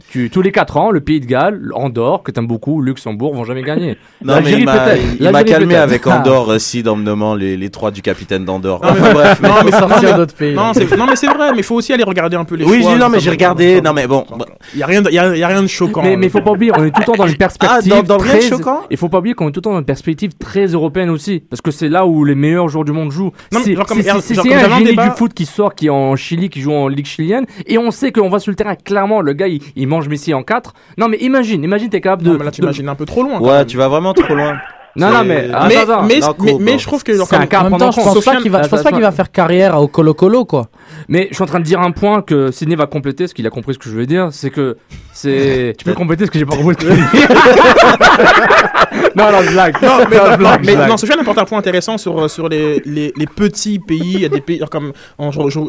tu, 0.09 0.31
tous 0.31 0.41
les 0.41 0.51
4 0.51 0.77
ans, 0.77 0.89
le 0.89 1.01
Pays 1.01 1.19
de 1.19 1.27
Galles, 1.27 1.69
Andorre, 1.75 2.23
que 2.23 2.31
t'aimes 2.31 2.47
beaucoup, 2.47 2.81
Luxembourg, 2.81 3.35
vont 3.35 3.43
jamais 3.43 3.61
gagner. 3.61 3.95
Non, 4.23 4.39
mais 4.43 4.53
il 4.53 4.65
m'a, 4.65 4.95
il 4.97 5.45
calmé 5.45 5.75
avec 5.75 6.01
Ah. 6.07 6.17
Andorre 6.19 6.47
aussi 6.47 6.83
en 6.87 6.95
me 6.95 7.03
nommant 7.03 7.35
les, 7.35 7.57
les 7.57 7.69
trois 7.69 7.91
du 7.91 8.01
capitaine 8.01 8.43
d'Andorre. 8.43 8.81
Non, 8.83 8.89
mais- 8.93 8.99
Enfin, 9.01 9.13
bref. 9.13 9.41
Non, 9.43 9.49
mais, 9.63 9.71
sortir 9.71 10.09
mais- 10.09 10.17
d'autres 10.17 10.33
pays. 10.33 10.55
non, 10.55 10.73
c'est, 10.73 10.97
non, 10.97 11.05
mais 11.07 11.15
c'est 11.15 11.27
vrai, 11.27 11.51
mais 11.51 11.57
il 11.59 11.63
faut 11.63 11.75
aussi 11.75 11.93
aller 11.93 12.03
regarder 12.03 12.35
un 12.37 12.43
peu 12.43 12.55
les 12.55 12.65
Oui, 12.65 12.81
choix. 12.81 12.95
non, 12.97 13.07
mais 13.09 13.19
j'ai 13.19 13.29
regardé. 13.29 13.81
Non, 13.81 13.93
mais 13.93 14.07
bon. 14.07 14.25
Il 14.73 14.77
n'y 14.77 14.83
a, 14.83 14.87
rien 14.87 15.01
de- 15.03 15.11
y 15.11 15.19
a, 15.19 15.35
il 15.35 15.39
y 15.39 15.43
a 15.43 15.47
rien 15.47 15.61
de 15.61 15.67
choquant. 15.67 16.01
Mais, 16.01 16.15
mais 16.17 16.25
il 16.25 16.31
faut 16.31 16.41
pas 16.41 16.51
oublier, 16.51 16.71
on 16.75 16.83
est 16.83 16.89
tout 16.91 17.01
le 17.01 17.05
temps 17.05 17.13
dans 17.15 17.27
une 17.27 17.37
perspective 17.37 17.93
Ah, 17.95 18.01
dans, 18.01 18.17
très... 18.17 18.41
choquant 18.41 18.81
Il 18.89 18.97
faut 18.97 19.09
pas 19.09 19.19
oublier 19.19 19.35
qu'on 19.35 19.49
est 19.49 19.51
tout 19.51 19.59
le 19.59 19.63
temps 19.63 19.73
dans 19.73 19.79
une 19.79 19.85
perspective 19.85 20.31
très 20.39 20.65
européenne 20.65 21.11
aussi, 21.11 21.43
parce 21.49 21.61
que 21.61 21.69
c'est 21.69 21.89
là 21.89 22.07
où 22.07 22.25
les 22.25 22.33
meilleurs 22.35 22.67
joueurs 22.67 22.85
du 22.85 22.91
monde 22.93 23.11
jouent. 23.11 23.31
Non, 23.51 23.59
mais 23.59 23.65
C'est 23.65 23.75
genre 23.75 23.85
comme- 23.85 24.01
c'est- 24.01 24.33
genre 24.33 24.45
un 24.51 24.77
génie 24.79 24.95
du 24.95 25.09
foot 25.17 25.33
qui 25.35 25.45
sort, 25.45 25.75
qui 25.75 25.85
est 25.85 25.89
en 25.91 26.15
Chili, 26.15 26.49
qui 26.49 26.61
joue 26.61 26.73
en 26.73 26.87
Ligue 26.87 27.05
chilienne, 27.05 27.45
et 27.67 27.77
on 27.77 27.91
sait 27.91 28.11
qu'on 28.11 28.29
va 28.29 28.39
sur 28.39 28.49
le 28.51 28.55
terrain, 28.55 28.73
clairement, 28.75 29.21
le 29.21 29.33
gars, 29.33 29.47
il, 29.47 29.61
il 29.83 29.87
mange 29.87 30.07
Messi 30.09 30.33
en 30.33 30.43
4. 30.43 30.73
Non, 30.97 31.07
mais 31.09 31.17
imagine, 31.17 31.63
imagine, 31.63 31.89
t'es 31.89 32.01
capable 32.01 32.23
de... 32.23 32.31
Non, 32.31 32.37
mais 32.37 32.45
là, 32.45 32.51
tu 32.51 32.61
de- 32.61 32.65
imagines 32.65 32.87
un 32.89 32.95
peu 32.95 33.05
trop 33.05 33.21
loin. 33.21 33.39
quand 33.39 33.45
Ouais, 33.45 33.57
même. 33.59 33.65
tu 33.67 33.77
vas 33.77 33.87
vraiment 33.89 34.13
trop 34.13 34.33
loin. 34.33 34.57
Non, 34.95 35.09
non, 35.11 35.23
mais... 35.23 35.49
Ah, 35.53 35.65
mais, 35.67 35.75
attends, 35.77 36.03
mais, 36.03 36.19
non, 36.19 36.27
mais, 36.39 36.51
cool, 36.51 36.61
mais 36.61 36.71
bon. 36.73 36.77
je 36.77 36.85
trouve 36.85 37.03
que 37.03 37.13
genre, 37.15 37.27
C'est 37.27 37.35
un 37.35 37.59
En 37.61 37.69
même 37.69 37.79
temps, 37.79 37.91
je 37.91 37.99
pense 37.99 38.23
pas 38.25 38.35
qu'il 38.37 38.51
va, 38.51 38.61
je 38.63 38.67
pense 38.67 38.81
pas 38.83 38.89
Attends, 38.89 38.95
qu'il 38.97 39.01
va 39.05 39.11
faire 39.11 39.31
carrière 39.31 39.81
au 39.81 39.87
Colo 39.87 40.13
Colo 40.13 40.45
quoi. 40.45 40.67
Mais 41.07 41.27
je 41.31 41.35
suis 41.35 41.43
en 41.43 41.47
train 41.47 41.59
de 41.59 41.65
dire 41.65 41.79
un 41.81 41.89
point 41.91 42.21
que 42.21 42.51
Sidney 42.51 42.75
va 42.75 42.85
compléter, 42.85 43.25
ce 43.27 43.33
qu'il 43.33 43.47
a 43.47 43.49
compris 43.49 43.73
ce 43.73 43.79
que 43.79 43.89
je 43.89 43.95
veux 43.95 44.05
dire, 44.05 44.29
c'est 44.31 44.51
que 44.51 44.77
c'est... 45.11 45.73
Tu 45.79 45.85
peux 45.85 45.93
compléter 45.93 46.25
ce 46.27 46.31
que 46.31 46.37
j'ai 46.37 46.45
pas 46.45 46.55
compris 46.55 46.75
ce 46.79 46.85
que 46.85 46.91
tu 46.93 46.95
veux 46.95 47.19
dire 47.19 47.27
Non, 49.15 49.31
non, 49.31 49.41
blague. 49.51 49.75
Non, 49.81 49.89
mais, 50.09 50.17
Non, 50.17 50.29
non, 50.31 50.37
blague, 50.37 50.65
mais 50.65 50.75
blague. 50.75 50.89
non, 50.89 50.97
Sofiane 50.97 51.19
apporte 51.19 51.37
un 51.37 51.45
point 51.45 51.59
intéressant 51.59 51.97
sur, 51.97 52.29
sur 52.29 52.47
les, 52.49 52.81
les, 52.85 53.13
les 53.15 53.25
petits 53.27 53.79
pays. 53.79 54.13
Il 54.15 54.21
y 54.21 54.25
a 54.25 54.29
des 54.29 54.41
pays 54.41 54.61
comme. 54.71 54.91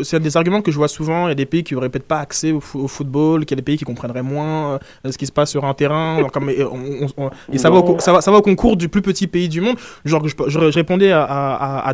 C'est 0.03 0.21
des 0.21 0.37
arguments 0.37 0.61
que 0.63 0.71
je 0.71 0.77
vois 0.77 0.89
souvent. 0.89 1.27
Il 1.27 1.31
y 1.31 1.33
a 1.33 1.35
des 1.35 1.47
pays 1.47 1.63
qui 1.65 1.75
n'auraient 1.75 1.89
peut-être 1.89 2.07
pas 2.09 2.19
accès 2.19 2.53
au, 2.53 2.59
fo- 2.61 2.81
au 2.85 2.89
football, 2.89 3.45
qu'il 3.45 3.57
y 3.57 3.59
a 3.59 3.61
des 3.61 3.65
pays 3.65 3.77
qui 3.79 3.85
comprendraient 3.85 4.23
moins 4.23 4.79
euh, 5.07 5.11
ce 5.11 5.17
qui 5.19 5.27
se 5.27 5.33
passe 5.33 5.51
sur 5.51 5.65
un 5.65 5.75
terrain. 5.75 6.19
genre 6.21 6.31
comme, 6.33 6.51
et, 6.51 6.63
on- 6.65 7.05
on- 7.19 7.25
on- 7.27 7.31
et 7.53 7.59
ça, 7.59 7.71
va 7.71 7.77
au, 7.79 7.99
ça, 7.99 8.13
va, 8.13 8.21
ça 8.21 8.31
va 8.31 8.39
au 8.39 8.43
concours 8.43 8.77
du 8.77 8.89
plus 8.89 9.03
petit 9.03 9.14
pays 9.27 9.49
du 9.49 9.61
monde. 9.61 9.77
Genre, 10.05 10.27
je, 10.29 10.35
je- 10.49 10.59
répondais 10.79 11.11
à, 11.13 11.25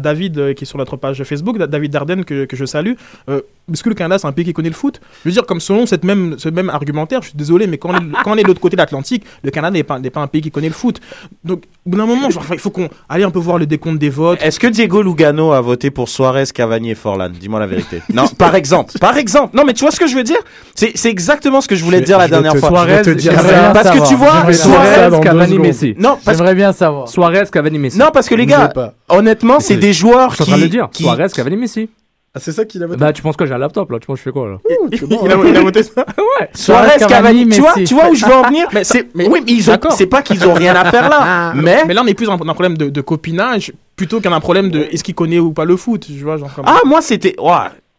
David 0.01 0.39
euh, 0.39 0.53
qui 0.55 0.65
est 0.65 0.67
sur 0.67 0.79
notre 0.79 0.97
page 0.97 1.23
Facebook, 1.25 1.59
Da- 1.59 1.67
David 1.67 1.93
Dardenne, 1.93 2.25
que, 2.25 2.45
que 2.45 2.57
je 2.57 2.65
salue. 2.65 2.95
Euh, 3.29 3.41
est-ce 3.73 3.83
que 3.83 3.89
le 3.89 3.95
Canada, 3.95 4.19
c'est 4.19 4.27
un 4.27 4.33
pays 4.33 4.45
qui 4.45 4.53
connaît 4.53 4.69
le 4.69 4.75
foot 4.75 5.01
Je 5.25 5.29
veux 5.29 5.33
dire, 5.33 5.45
comme 5.47 5.61
selon 5.61 5.87
cette 5.87 6.05
même, 6.05 6.37
ce 6.39 6.49
même 6.49 6.71
argumentaire, 6.71 7.23
je 7.23 7.29
suis 7.29 7.37
désolé, 7.37 7.67
mais 7.67 7.79
quand 7.79 7.91
on 7.91 7.97
est, 7.97 8.23
quand 8.25 8.33
on 8.33 8.37
est 8.37 8.43
de 8.43 8.49
l'autre 8.49 8.61
côté 8.61 8.77
de 8.77 8.81
l'Atlantique, 8.83 9.25
le 9.43 9.51
Canada 9.51 9.73
n'est 9.73 9.83
pas, 9.83 9.99
n'est 9.99 10.11
pas 10.11 10.21
un 10.21 10.27
pays 10.27 10.41
qui 10.43 10.51
connaît 10.51 10.69
le 10.69 10.75
foot. 10.75 11.01
Donc, 11.45 11.65
au 11.87 11.91
bout 11.91 11.99
d'un 11.99 12.07
moment, 12.07 12.31
genre, 12.31 12.45
il 12.53 12.59
faut 12.59 12.71
qu'on 12.71 12.89
aille 13.09 13.23
un 13.25 13.31
peu 13.31 13.39
voir 13.39 13.59
le 13.59 13.67
décompte 13.67 13.99
des 13.99 14.11
votes. 14.11 14.39
Est-ce 14.43 14.59
que 14.61 14.67
Diego 14.67 15.03
Lugano 15.03 15.53
a 15.53 15.61
voté 15.61 15.91
pour 15.91 16.09
Suarez, 16.09 16.45
Cavani 16.55 16.91
et 16.91 16.95
Forlan? 16.95 17.31
Dis-moi 17.31 17.61
la 17.61 17.67
vérité. 17.67 18.03
Non, 18.13 18.27
par 18.29 18.55
exemple. 18.55 18.99
Par 18.99 19.17
exemple. 19.17 19.57
Non, 19.57 19.65
mais 19.65 19.73
tu 19.73 19.81
vois 19.85 19.91
ce 19.91 19.99
que 20.01 20.07
je 20.07 20.15
veux 20.15 20.25
dire? 20.25 20.39
C'est 20.75 20.93
c'est 20.95 21.11
exactement 21.11 21.61
ce 21.61 21.69
que 21.69 21.75
je 21.77 21.85
voulais 21.85 21.99
Je- 21.99 22.03
te 22.03 22.07
dire 22.07 22.19
la 22.19 22.29
dernière 22.29 22.53
te- 22.53 22.59
fois. 22.59 22.85
je 22.87 22.93
vais 22.95 23.03
te 23.03 23.11
dire 23.11 23.33
Parce 23.73 23.91
que 23.91 24.09
tu 24.09 24.15
vois, 24.17 24.53
Suarez, 24.53 25.21
Cavani. 25.23 25.59
Messi. 25.59 25.95
Non, 25.99 26.19
parce, 26.25 26.37
J'aimerais 26.39 26.55
bien 26.55 26.73
savoir. 26.73 27.09
Suarez, 27.09 27.45
Cavani, 27.53 27.79
Messi. 27.79 27.99
non, 27.99 28.11
parce 28.13 28.29
que 28.29 28.35
les 28.35 28.47
gars, 28.47 28.73
honnêtement, 29.09 29.61
c'est 29.61 29.77
des 29.77 29.93
joueurs 29.93 30.31
Je 30.31 30.35
suis 30.37 30.43
en 30.43 30.45
qui. 30.47 30.51
train 30.51 30.59
de 30.59 30.63
le 30.65 30.69
dire. 30.69 30.89
qui- 30.93 31.03
Suarez, 31.05 31.27
Cavani, 31.35 31.57
Messi. 31.57 31.89
Ah, 32.33 32.39
c'est 32.39 32.53
ça 32.53 32.65
qu'il 32.65 32.81
a 32.83 32.87
voté 32.87 33.01
Bah, 33.01 33.13
tu 33.13 33.23
penses 33.23 33.37
que 33.37 33.45
j'ai 33.45 33.55
un 33.55 33.59
laptop 33.59 33.91
là 33.91 33.99
Tu 33.99 34.07
penses 34.07 34.15
que 34.15 34.21
je 34.21 34.25
fais 34.25 34.31
quoi 34.33 34.49
là 34.49 34.59
il, 34.93 35.33
a, 35.33 35.49
il 35.49 35.57
a 35.57 35.61
voté 35.63 35.83
ça. 35.83 36.05
Suarez, 36.07 36.49
Suarez, 36.55 36.89
Cavani, 36.99 37.09
Cavani, 37.09 37.49
tu 37.49 37.61
vois, 37.61 37.75
tu 37.75 37.95
vois 37.95 38.09
où 38.11 38.15
je 38.15 38.25
veux 38.25 38.33
en 38.35 38.43
venir 38.49 38.69
Mais 38.73 38.85
C'est- 38.85 39.09
mais- 39.17 39.29
oui, 39.29 39.41
mais 39.45 39.53
ils 39.53 39.69
ont. 39.71 39.77
C'est 39.97 40.07
pas 40.07 40.23
qu'ils 40.23 40.47
ont 40.47 40.55
rien 40.55 40.75
à 40.77 40.91
faire 40.93 41.09
là, 41.09 41.53
mais. 41.57 41.85
Mais 41.89 41.95
là, 41.95 42.03
on 42.05 42.07
est 42.07 42.15
plus 42.15 42.27
dans 42.27 42.35
un 42.35 42.39
problème 42.39 42.79
de, 42.79 42.89
de 42.89 43.01
copinage 43.01 43.73
plutôt 43.97 44.21
qu'un 44.21 44.39
problème 44.39 44.71
de 44.71 44.81
est-ce 44.93 45.03
qu'il 45.03 45.15
connaît 45.17 45.41
ou 45.41 45.53
pas 45.53 45.65
le 45.65 45.77
foot. 45.77 46.07
Tu 46.07 46.23
vois, 46.23 46.37
genre 46.37 46.55
comme. 46.55 46.65
Ah, 46.69 46.79
moi, 46.87 47.01
c'était. 47.03 47.35
Ouais, 47.41 47.53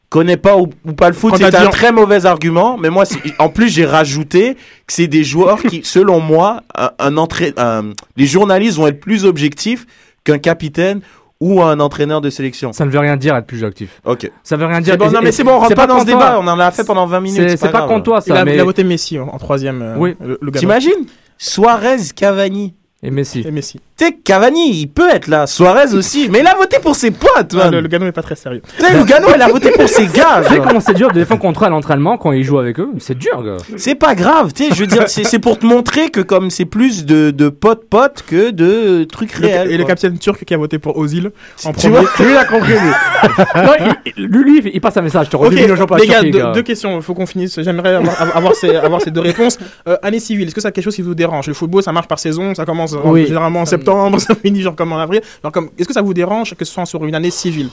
connais 0.10 0.38
pas 0.38 0.56
ou, 0.58 0.70
ou 0.86 0.94
pas 0.94 1.10
le 1.10 1.14
foot, 1.14 1.34
dit 1.36 1.44
un 1.44 1.66
en- 1.66 1.70
très 1.70 1.92
mauvais 1.92 2.26
argument. 2.26 2.78
Mais 2.78 2.90
moi, 2.90 3.04
c'est- 3.04 3.20
en 3.38 3.50
plus, 3.50 3.68
j'ai 3.68 3.86
rajouté 3.86 4.54
que 4.54 4.94
c'est 4.94 5.08
des 5.08 5.26
joueurs 5.26 5.62
qui, 5.62 5.82
selon 5.84 6.22
moi, 6.22 6.62
un, 6.78 6.92
un 7.00 7.16
entra- 7.18 7.52
un- 7.58 7.92
les 8.16 8.28
journalistes 8.28 8.78
vont 8.78 8.88
être 8.88 9.02
plus 9.02 9.26
objectifs 9.26 9.86
qu'un 10.24 10.38
capitaine 10.38 11.02
ou 11.42 11.62
un 11.62 11.80
entraîneur 11.82 12.22
de 12.22 12.30
sélection. 12.30 12.72
Ça 12.72 12.86
ne 12.86 12.89
veut 12.92 13.00
rien 13.00 13.18
dire 13.18 13.36
être 13.36 13.46
plus 13.48 13.64
actif. 13.66 14.00
Ok. 14.06 14.32
Ça 14.44 14.56
veut 14.56 14.66
rien 14.66 14.80
dire. 14.80 14.94
C'est 14.94 14.98
bon, 14.98 15.12
non, 15.12 15.20
mais 15.22 15.32
c'est 15.34 15.44
bon, 15.44 15.52
on 15.56 15.60
rentre 15.60 15.76
pas 15.76 15.88
dans 15.88 15.96
ce 15.96 16.00
contre 16.00 16.06
débat. 16.14 16.32
toi. 16.32 16.39
On 16.42 16.48
en 16.48 16.60
a 16.60 16.72
fait 16.72 16.86
pendant 16.86 17.06
20 17.08 17.20
minutes. 17.20 17.58
C'est 17.58 17.72
pas 17.72 17.88
contre 17.88 18.04
toi 18.04 18.20
il, 18.26 18.30
ça, 18.32 18.39
a, 18.39 18.46
mais 18.46 18.54
il 18.56 18.60
a 18.60 18.64
voté 18.64 18.84
Messi 18.86 19.20
en, 19.20 19.28
en 19.28 19.38
troisième. 19.38 19.82
euh, 19.82 19.96
Oui. 19.98 20.16
Le, 20.22 20.38
le 20.39 20.52
Ghana. 20.52 20.60
T'imagines 20.60 21.06
Suarez, 21.38 21.98
Cavani. 22.16 22.76
Et 23.04 23.10
Messi. 23.10 23.43
Et 23.47 23.49
Messi. 23.49 23.80
Tu 23.97 24.06
sais, 24.06 24.14
Cavani, 24.24 24.80
il 24.80 24.88
peut 24.88 25.10
être 25.10 25.26
là. 25.28 25.47
Suarez 25.47 25.95
aussi. 25.95 26.30
Mais 26.32 26.41
il 26.41 26.47
a 26.47 26.56
voté 26.56 26.78
pour 26.80 26.95
ses 26.95 27.10
potes, 27.10 27.54
Ah, 27.54 27.58
man. 27.66 27.72
le, 27.72 27.82
le 27.82 27.88
Gano 27.88 28.06
est 28.06 28.12
pas 28.12 28.22
très 28.22 28.36
sérieux. 28.36 28.62
Tu 28.78 28.86
sais, 28.86 28.93
Lugano, 28.95 29.28
il 29.36 29.41
a 29.41 29.47
voté 29.47 29.72
pour 29.72 29.89
ses 29.89 30.06
gars. 30.16 30.43
Tu 30.47 30.54
sais 30.54 30.60
comment 30.60 30.80
c'est 30.80 30.93
dur 30.93 31.08
de 31.08 31.16
défendre 31.16 31.41
contre 31.41 31.64
eux 31.64 31.66
à 31.66 31.70
l'entraînement 31.70 32.20
quand 32.20 32.32
ils 32.32 32.43
jouent 32.43 32.60
avec 32.60 32.80
eux? 32.80 32.89
C'est 32.99 33.18
dur, 33.18 33.41
gars. 33.43 33.58
C'est 33.78 33.95
pas 33.95 34.14
grave, 34.14 34.54
tu 34.54 34.66
sais, 34.66 34.76
je 34.76 34.80
veux 34.82 34.86
dire, 34.88 35.06
c'est 35.08 35.24
c'est 35.24 35.39
pour 35.39 35.58
te 35.58 35.66
montrer 35.66 36.10
que 36.12 36.20
comme 36.22 36.52
c'est 36.52 36.66
plus 36.66 37.04
de, 37.06 37.32
de 37.32 37.49
potes-potes 37.49 38.24
que 38.28 38.52
de 38.52 39.04
trucs 39.06 39.36
Le- 39.39 39.47
réels. 39.47 39.72
et 39.72 39.78
le 39.78 39.84
quoi. 39.84 39.95
capitaine 39.95 40.20
turc 40.20 40.43
qui 40.45 40.54
a 40.54 40.58
voté 40.58 40.78
pour 40.78 40.95
Ozil 40.97 41.32
en 41.66 41.74
Tu 41.74 41.89
premier. 41.89 42.02
vois 42.02 42.10
Lui, 42.26 42.32
il 42.34 42.38
a 42.38 42.45
compris, 42.45 42.74
lui. 42.74 43.64
non, 43.64 43.74
il- 44.16 44.26
lui, 44.28 44.62
lui, 44.62 44.72
il 44.76 44.80
passe 44.82 44.97
un 44.97 45.02
message. 45.02 45.26
Je 45.26 45.32
te 45.32 45.38
Ok, 45.38 45.45
redis 45.45 45.72
aux 45.72 45.76
gens 45.76 45.88
pas 45.88 45.97
les 45.97 46.06
gars, 46.08 46.16
Turquie, 46.22 46.32
deux, 46.32 46.52
deux 46.54 46.62
questions, 46.64 46.97
il 46.97 47.02
faut 47.02 47.16
qu'on 47.16 47.26
finisse. 47.26 47.60
J'aimerais 47.62 47.95
avoir, 47.95 48.38
avoir 48.38 48.56
ces, 48.56 48.76
avoir 48.76 49.02
ces 49.02 49.10
deux 49.10 49.22
réponses. 49.22 49.58
Euh, 49.88 49.97
année 50.04 50.20
civile, 50.20 50.45
est-ce 50.47 50.54
que 50.56 50.62
c'est 50.62 50.72
quelque 50.72 50.84
chose 50.86 50.95
qui 50.95 51.02
vous 51.02 51.16
dérange? 51.16 51.47
Le 51.47 51.54
football, 51.56 51.82
ça 51.82 51.91
marche 51.91 52.08
par 52.08 52.20
saison, 52.20 52.54
ça 52.54 52.64
commence 52.66 52.91
Oui. 53.04 53.26
généralement 53.28 53.62
en 53.62 53.66
septembre, 53.66 54.20
ça 54.22 54.36
finit 54.36 54.62
genre 54.62 54.76
comme 54.76 54.92
en 54.94 55.00
avril. 55.00 55.22
Alors, 55.44 55.52
comme, 55.52 55.70
est-ce 55.78 55.88
que 55.88 55.94
ça 55.94 56.02
vous 56.02 56.14
dérange 56.14 56.56
que 56.56 56.66
ce 56.66 56.72
soit 56.74 56.86
sur 56.86 57.04
une 57.06 57.16
année 57.16 57.32
civile? 57.32 57.70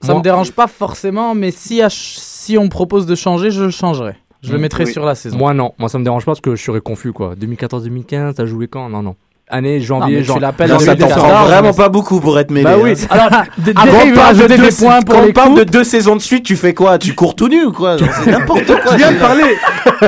Ça 0.00 0.08
Moi- 0.12 0.18
me 0.18 0.22
dérange 0.24 0.52
pas 0.52 0.66
forcément, 0.66 1.34
mais 1.34 1.50
si, 1.50 1.80
si 1.88 2.58
on 2.58 2.64
me 2.64 2.68
propose 2.68 3.06
de 3.06 3.14
changer, 3.14 3.50
je 3.50 3.64
le 3.64 3.70
changerai. 3.70 4.16
Je 4.42 4.52
le 4.52 4.58
Mm. 4.58 4.60
mettrai 4.60 4.84
Oui. 4.84 4.92
sur 4.92 5.04
la 5.06 5.14
saison. 5.14 5.38
Moi, 5.38 5.54
non. 5.54 5.72
Moi, 5.78 5.88
ça 5.88 5.98
me 5.98 6.04
dérange 6.04 6.24
pas 6.26 6.32
parce 6.32 6.40
que 6.42 6.54
je 6.54 6.62
serais 6.62 6.82
confus, 6.82 7.12
quoi. 7.14 7.34
2014-2015, 7.36 8.34
t'as 8.34 8.44
joué 8.44 8.68
quand? 8.68 8.88
Non, 8.90 9.02
non. 9.02 9.16
Année 9.54 9.78
Non, 9.78 9.84
janvier, 9.84 10.16
mais 10.16 10.20
tu 10.22 10.26
janvier. 10.26 10.40
l'appelles 10.42 10.68
Non, 10.70 10.76
en 10.76 10.78
ça 10.80 10.96
t'en 10.96 11.06
prend 11.06 11.44
vraiment 11.44 11.72
pas 11.72 11.88
beaucoup 11.88 12.18
pour 12.20 12.38
être 12.40 12.50
mêlé. 12.50 12.64
Bah 12.64 12.74
oui. 12.82 12.92
hein. 12.92 13.06
Alors, 13.10 13.30
des 13.58 13.72
points 13.72 15.00
pour 15.02 15.20
les 15.22 15.32
parle 15.32 15.48
coups. 15.50 15.60
de 15.66 15.70
deux 15.70 15.84
saisons 15.84 16.16
de 16.16 16.20
suite, 16.20 16.44
tu 16.44 16.56
fais 16.56 16.74
quoi? 16.74 16.98
Tu 16.98 17.14
cours 17.14 17.36
tout 17.36 17.48
nu 17.48 17.64
ou 17.64 17.72
quoi? 17.72 17.96
Genre, 17.96 18.08
C'est 18.24 18.30
n'importe 18.32 18.66
quoi. 18.82 18.90
Tu 18.92 18.96
viens 18.96 19.12
de 19.12 19.18
parler. 19.18 19.44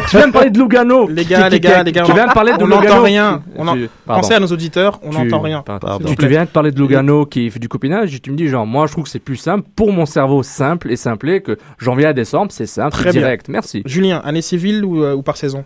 tu 0.08 0.16
viens 0.16 0.26
de 0.28 0.32
parler 0.32 0.50
de 0.50 0.58
Lugano. 0.58 1.08
Les 1.08 1.24
gars, 1.24 1.48
les 1.48 1.60
gars, 1.60 1.82
les 1.82 1.92
gars, 1.92 2.02
Tu 2.02 2.12
viens 2.12 2.26
de 2.26 2.32
parler 2.32 2.52
de 2.56 2.62
on 2.62 2.66
Lugano. 2.66 2.84
n'entend 2.88 3.02
rien. 3.02 3.42
On 3.56 3.68
en- 3.68 3.74
Tu- 3.74 3.88
pardon. 4.04 4.20
Pensez 4.22 4.34
à 4.34 4.40
nos 4.40 4.46
auditeurs, 4.48 4.98
on 5.04 5.10
Tu- 5.10 5.16
n'entend 5.18 5.40
rien. 5.40 5.62
Tu, 6.06 6.16
tu 6.16 6.26
viens 6.26 6.44
de 6.44 6.48
parler 6.48 6.72
de 6.72 6.78
Lugano 6.80 7.24
qui 7.26 7.48
fait 7.50 7.58
du 7.60 7.68
copinage 7.68 8.14
et 8.14 8.18
tu 8.18 8.30
me 8.32 8.36
dis 8.36 8.48
genre 8.48 8.66
moi 8.66 8.86
je 8.86 8.92
trouve 8.92 9.04
que 9.04 9.10
c'est 9.10 9.18
plus 9.20 9.36
simple 9.36 9.66
pour 9.76 9.92
mon 9.92 10.06
cerveau 10.06 10.42
simple 10.42 10.90
et 10.90 10.96
simplé 10.96 11.40
que 11.40 11.56
janvier 11.78 12.06
à 12.06 12.12
décembre 12.12 12.50
c'est 12.50 12.66
simple 12.66 12.90
Très 12.92 13.04
c'est 13.04 13.12
bien. 13.12 13.20
direct 13.22 13.48
merci 13.48 13.82
Julien, 13.86 14.20
année 14.24 14.42
civile 14.42 14.84
ou, 14.84 15.02
euh, 15.04 15.14
ou 15.14 15.22
par 15.22 15.36
saison? 15.36 15.64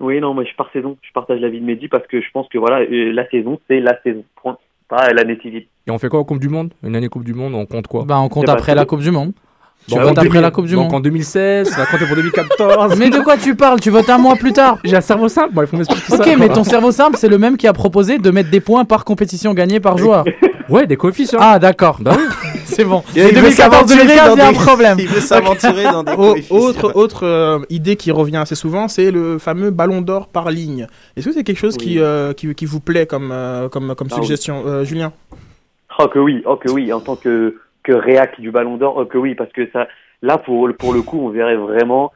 Oui, 0.00 0.18
non, 0.20 0.34
moi 0.34 0.44
je 0.44 0.54
par 0.56 0.70
saison. 0.72 0.96
Je 1.02 1.12
partage 1.12 1.40
l'avis 1.40 1.60
de 1.60 1.64
Mehdi 1.66 1.88
parce 1.88 2.06
que 2.06 2.20
je 2.20 2.26
pense 2.32 2.48
que 2.48 2.58
voilà, 2.58 2.80
euh, 2.80 3.12
la 3.12 3.28
saison, 3.28 3.58
c'est 3.68 3.80
la 3.80 4.00
saison. 4.02 4.24
Point. 4.42 4.56
Pas 4.88 5.12
l'année 5.12 5.38
civile. 5.40 5.66
et 5.86 5.90
on 5.92 5.98
fait 5.98 6.08
quoi 6.08 6.18
en 6.18 6.24
Coupe 6.24 6.40
du 6.40 6.48
Monde? 6.48 6.72
Une 6.82 6.96
année 6.96 7.08
Coupe 7.08 7.22
du 7.22 7.32
Monde 7.34 7.54
on 7.54 7.64
compte 7.64 7.86
quoi? 7.86 8.04
Bah, 8.04 8.18
on 8.18 8.28
compte 8.28 8.48
après 8.48 8.72
sûr. 8.72 8.74
la 8.74 8.84
Coupe 8.86 9.00
du 9.02 9.12
Monde. 9.12 9.32
Tu 9.86 9.94
Donc, 9.94 10.00
comptes 10.00 10.08
en 10.08 10.12
après 10.22 10.24
2000 10.28 10.40
la 10.42 10.50
Coupe 10.50 10.66
du 10.66 10.74
donc 10.74 10.84
Monde. 10.86 10.94
en 10.94 11.00
2016 11.00 11.68
ça 11.68 11.80
va 11.82 11.86
compter 11.86 12.06
pour 12.06 12.16
2014 12.16 12.96
Mais 12.98 13.08
de 13.08 13.20
quoi 13.20 13.36
tu 13.36 13.54
parles? 13.54 13.78
Tu 13.80 13.90
votes 13.90 14.10
un 14.10 14.18
mois 14.18 14.34
plus 14.34 14.52
tard. 14.52 14.78
j'ai 14.84 14.96
un 14.96 15.00
cerveau 15.00 15.28
simple 15.28 15.54
moi 15.54 15.62
il 15.62 15.68
faut 15.68 15.76
m'expliquer 15.76 16.02
ça 16.06 16.16
Ok, 16.16 16.36
mais 16.40 16.48
ton 16.48 16.64
cerveau 16.64 16.90
simple, 16.90 17.16
c'est 17.18 17.28
le 17.28 17.38
même 17.38 17.56
qui 17.56 17.68
a 17.68 17.72
proposé 17.72 18.18
de 18.18 18.30
mettre 18.32 18.50
des 18.50 18.60
points 18.60 18.84
par 18.84 19.04
compétition 19.04 19.54
gagnée 19.54 19.78
par 19.78 19.96
joueur. 19.96 20.24
ouais 20.68 20.86
des 20.88 20.96
coefficients 20.96 21.38
Ah, 21.40 21.60
d'accord. 21.60 21.98
bah 22.00 22.12
oui 22.16 22.24
C'est 22.70 22.84
bon. 22.84 23.02
Veut 23.14 23.22
2014-2015, 23.22 23.50
s'aventurer 23.50 24.02
il 24.04 24.38
y 24.38 24.40
a 24.40 24.48
un 24.48 24.52
problème. 24.52 24.96
Il 25.00 25.08
veut 25.08 25.20
s'aventurer 25.20 25.82
dans 25.84 26.02
des 26.02 26.12
Oh, 26.16 26.34
autre 26.50 26.92
autre 26.94 27.26
euh, 27.26 27.58
idée 27.70 27.96
qui 27.96 28.10
revient 28.10 28.36
assez 28.38 28.54
souvent, 28.54 28.88
c'est 28.88 29.10
le 29.10 29.38
fameux 29.38 29.70
ballon 29.70 30.00
d'or 30.00 30.28
par 30.28 30.50
ligne. 30.50 30.86
Est-ce 31.16 31.26
que 31.28 31.34
c'est 31.34 31.44
quelque 31.44 31.58
chose 31.58 31.76
qui, 31.76 31.96
Oui. 31.96 31.98
euh, 32.00 32.32
qui, 32.32 32.54
qui 32.54 32.66
vous 32.66 32.80
plaît 32.80 33.06
comme, 33.06 33.30
euh, 33.32 33.68
comme, 33.68 33.94
comme 33.94 34.08
Ah 34.10 34.16
oui. 34.16 34.22
suggestion 34.22 34.62
Euh, 34.66 34.84
Julien? 34.84 35.12
Oh 35.98 36.08
que 36.08 36.18
oui, 36.18 36.42
oh 36.46 36.56
que 36.56 36.70
oui, 36.70 36.92
en 36.92 37.00
tant 37.00 37.16
que, 37.16 37.56
que 37.82 37.92
réac 37.92 38.40
du 38.40 38.50
ballon 38.50 38.76
d'or, 38.76 38.94
oh 38.96 39.04
que 39.04 39.18
oui, 39.18 39.34
parce 39.34 39.52
que 39.52 39.68
ça, 39.72 39.86
là 40.22 40.38
pour, 40.38 40.68
pour 40.78 40.92
le 40.94 41.02
coup, 41.02 41.18
on 41.20 41.28
verrait 41.30 41.56
vraiment 41.56 42.12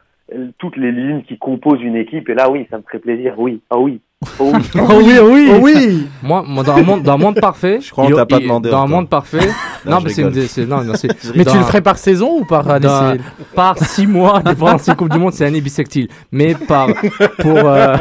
toutes 0.58 0.76
les 0.78 0.90
lignes 0.90 1.22
qui 1.28 1.36
composent 1.36 1.82
une 1.82 1.96
équipe, 1.96 2.28
et 2.30 2.34
là 2.34 2.50
oui, 2.50 2.66
ça 2.70 2.78
me 2.78 2.82
ferait 2.82 2.98
plaisir, 2.98 3.34
oui, 3.36 3.60
ah 3.68 3.78
oui, 3.78 4.00
oh 4.40 4.52
oui. 4.54 4.62
Oh 4.76 4.92
oui, 4.96 5.18
oui. 5.22 5.50
Oh 5.54 5.58
oui 5.62 6.06
moi, 6.22 6.44
moi 6.46 6.62
dans 6.64 6.74
un 6.74 6.82
monde 6.82 7.02
dans 7.02 7.12
un 7.14 7.16
monde 7.18 7.40
parfait 7.40 7.78
Je 7.80 7.90
crois 7.90 8.06
qu'on 8.06 8.16
t'a 8.16 8.26
pas 8.26 8.38
demandé 8.40 8.70
dans 8.70 8.82
un 8.82 8.86
monde 8.86 9.08
parfait 9.08 9.48
Non, 9.86 9.98
mais 10.02 10.10
c'est 10.10 10.22
une 10.22 10.68
non, 10.68 10.82
non, 10.82 10.94
c'est 10.96 11.08
Mais 11.36 11.44
tu 11.44 11.56
le 11.58 11.64
ferais 11.64 11.80
par 11.82 11.98
saison 11.98 12.38
ou 12.40 12.44
par 12.44 12.68
année 12.70 12.86
dans- 12.86 13.16
par 13.54 13.78
6 13.78 14.06
mois 14.06 14.40
dépendant 14.42 14.78
si 14.78 14.94
Coupe 14.94 15.10
du 15.10 15.18
Monde 15.18 15.32
c'est 15.32 15.44
année 15.46 15.60
bisextile 15.60 16.08
mais 16.32 16.54
par 16.54 16.88
pour 17.38 17.58
euh, 17.58 17.96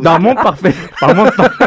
dans 0.00 0.10
un 0.12 0.18
monde 0.18 0.36
parfait 0.36 0.74
par 1.00 1.14
monde 1.14 1.30
parfait 1.36 1.66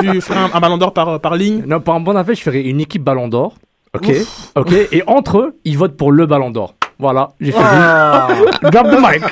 Tu 0.00 0.20
ferais 0.20 0.38
un, 0.38 0.50
un 0.54 0.60
ballon 0.60 0.78
d'or 0.78 0.92
par, 0.92 1.20
par 1.20 1.34
ligne? 1.34 1.62
Non, 1.66 1.80
par 1.80 1.94
un 1.96 2.00
bon 2.00 2.16
affaire, 2.16 2.34
je 2.34 2.42
ferais 2.42 2.62
une 2.62 2.80
équipe 2.80 3.02
Ballon 3.02 3.28
d'Or. 3.28 3.54
Ok. 3.94 4.12
Ok. 4.56 4.72
Et 4.92 5.02
entre 5.06 5.38
eux, 5.38 5.58
ils 5.64 5.76
votent 5.78 5.96
pour 5.96 6.12
le 6.12 6.26
Ballon 6.26 6.50
d'Or. 6.50 6.74
Voilà, 6.98 7.28
j'ai 7.40 7.52
fait 7.52 7.58
une. 7.58 8.70
Grab 8.70 8.90
the 8.90 8.98
mic. 9.00 9.22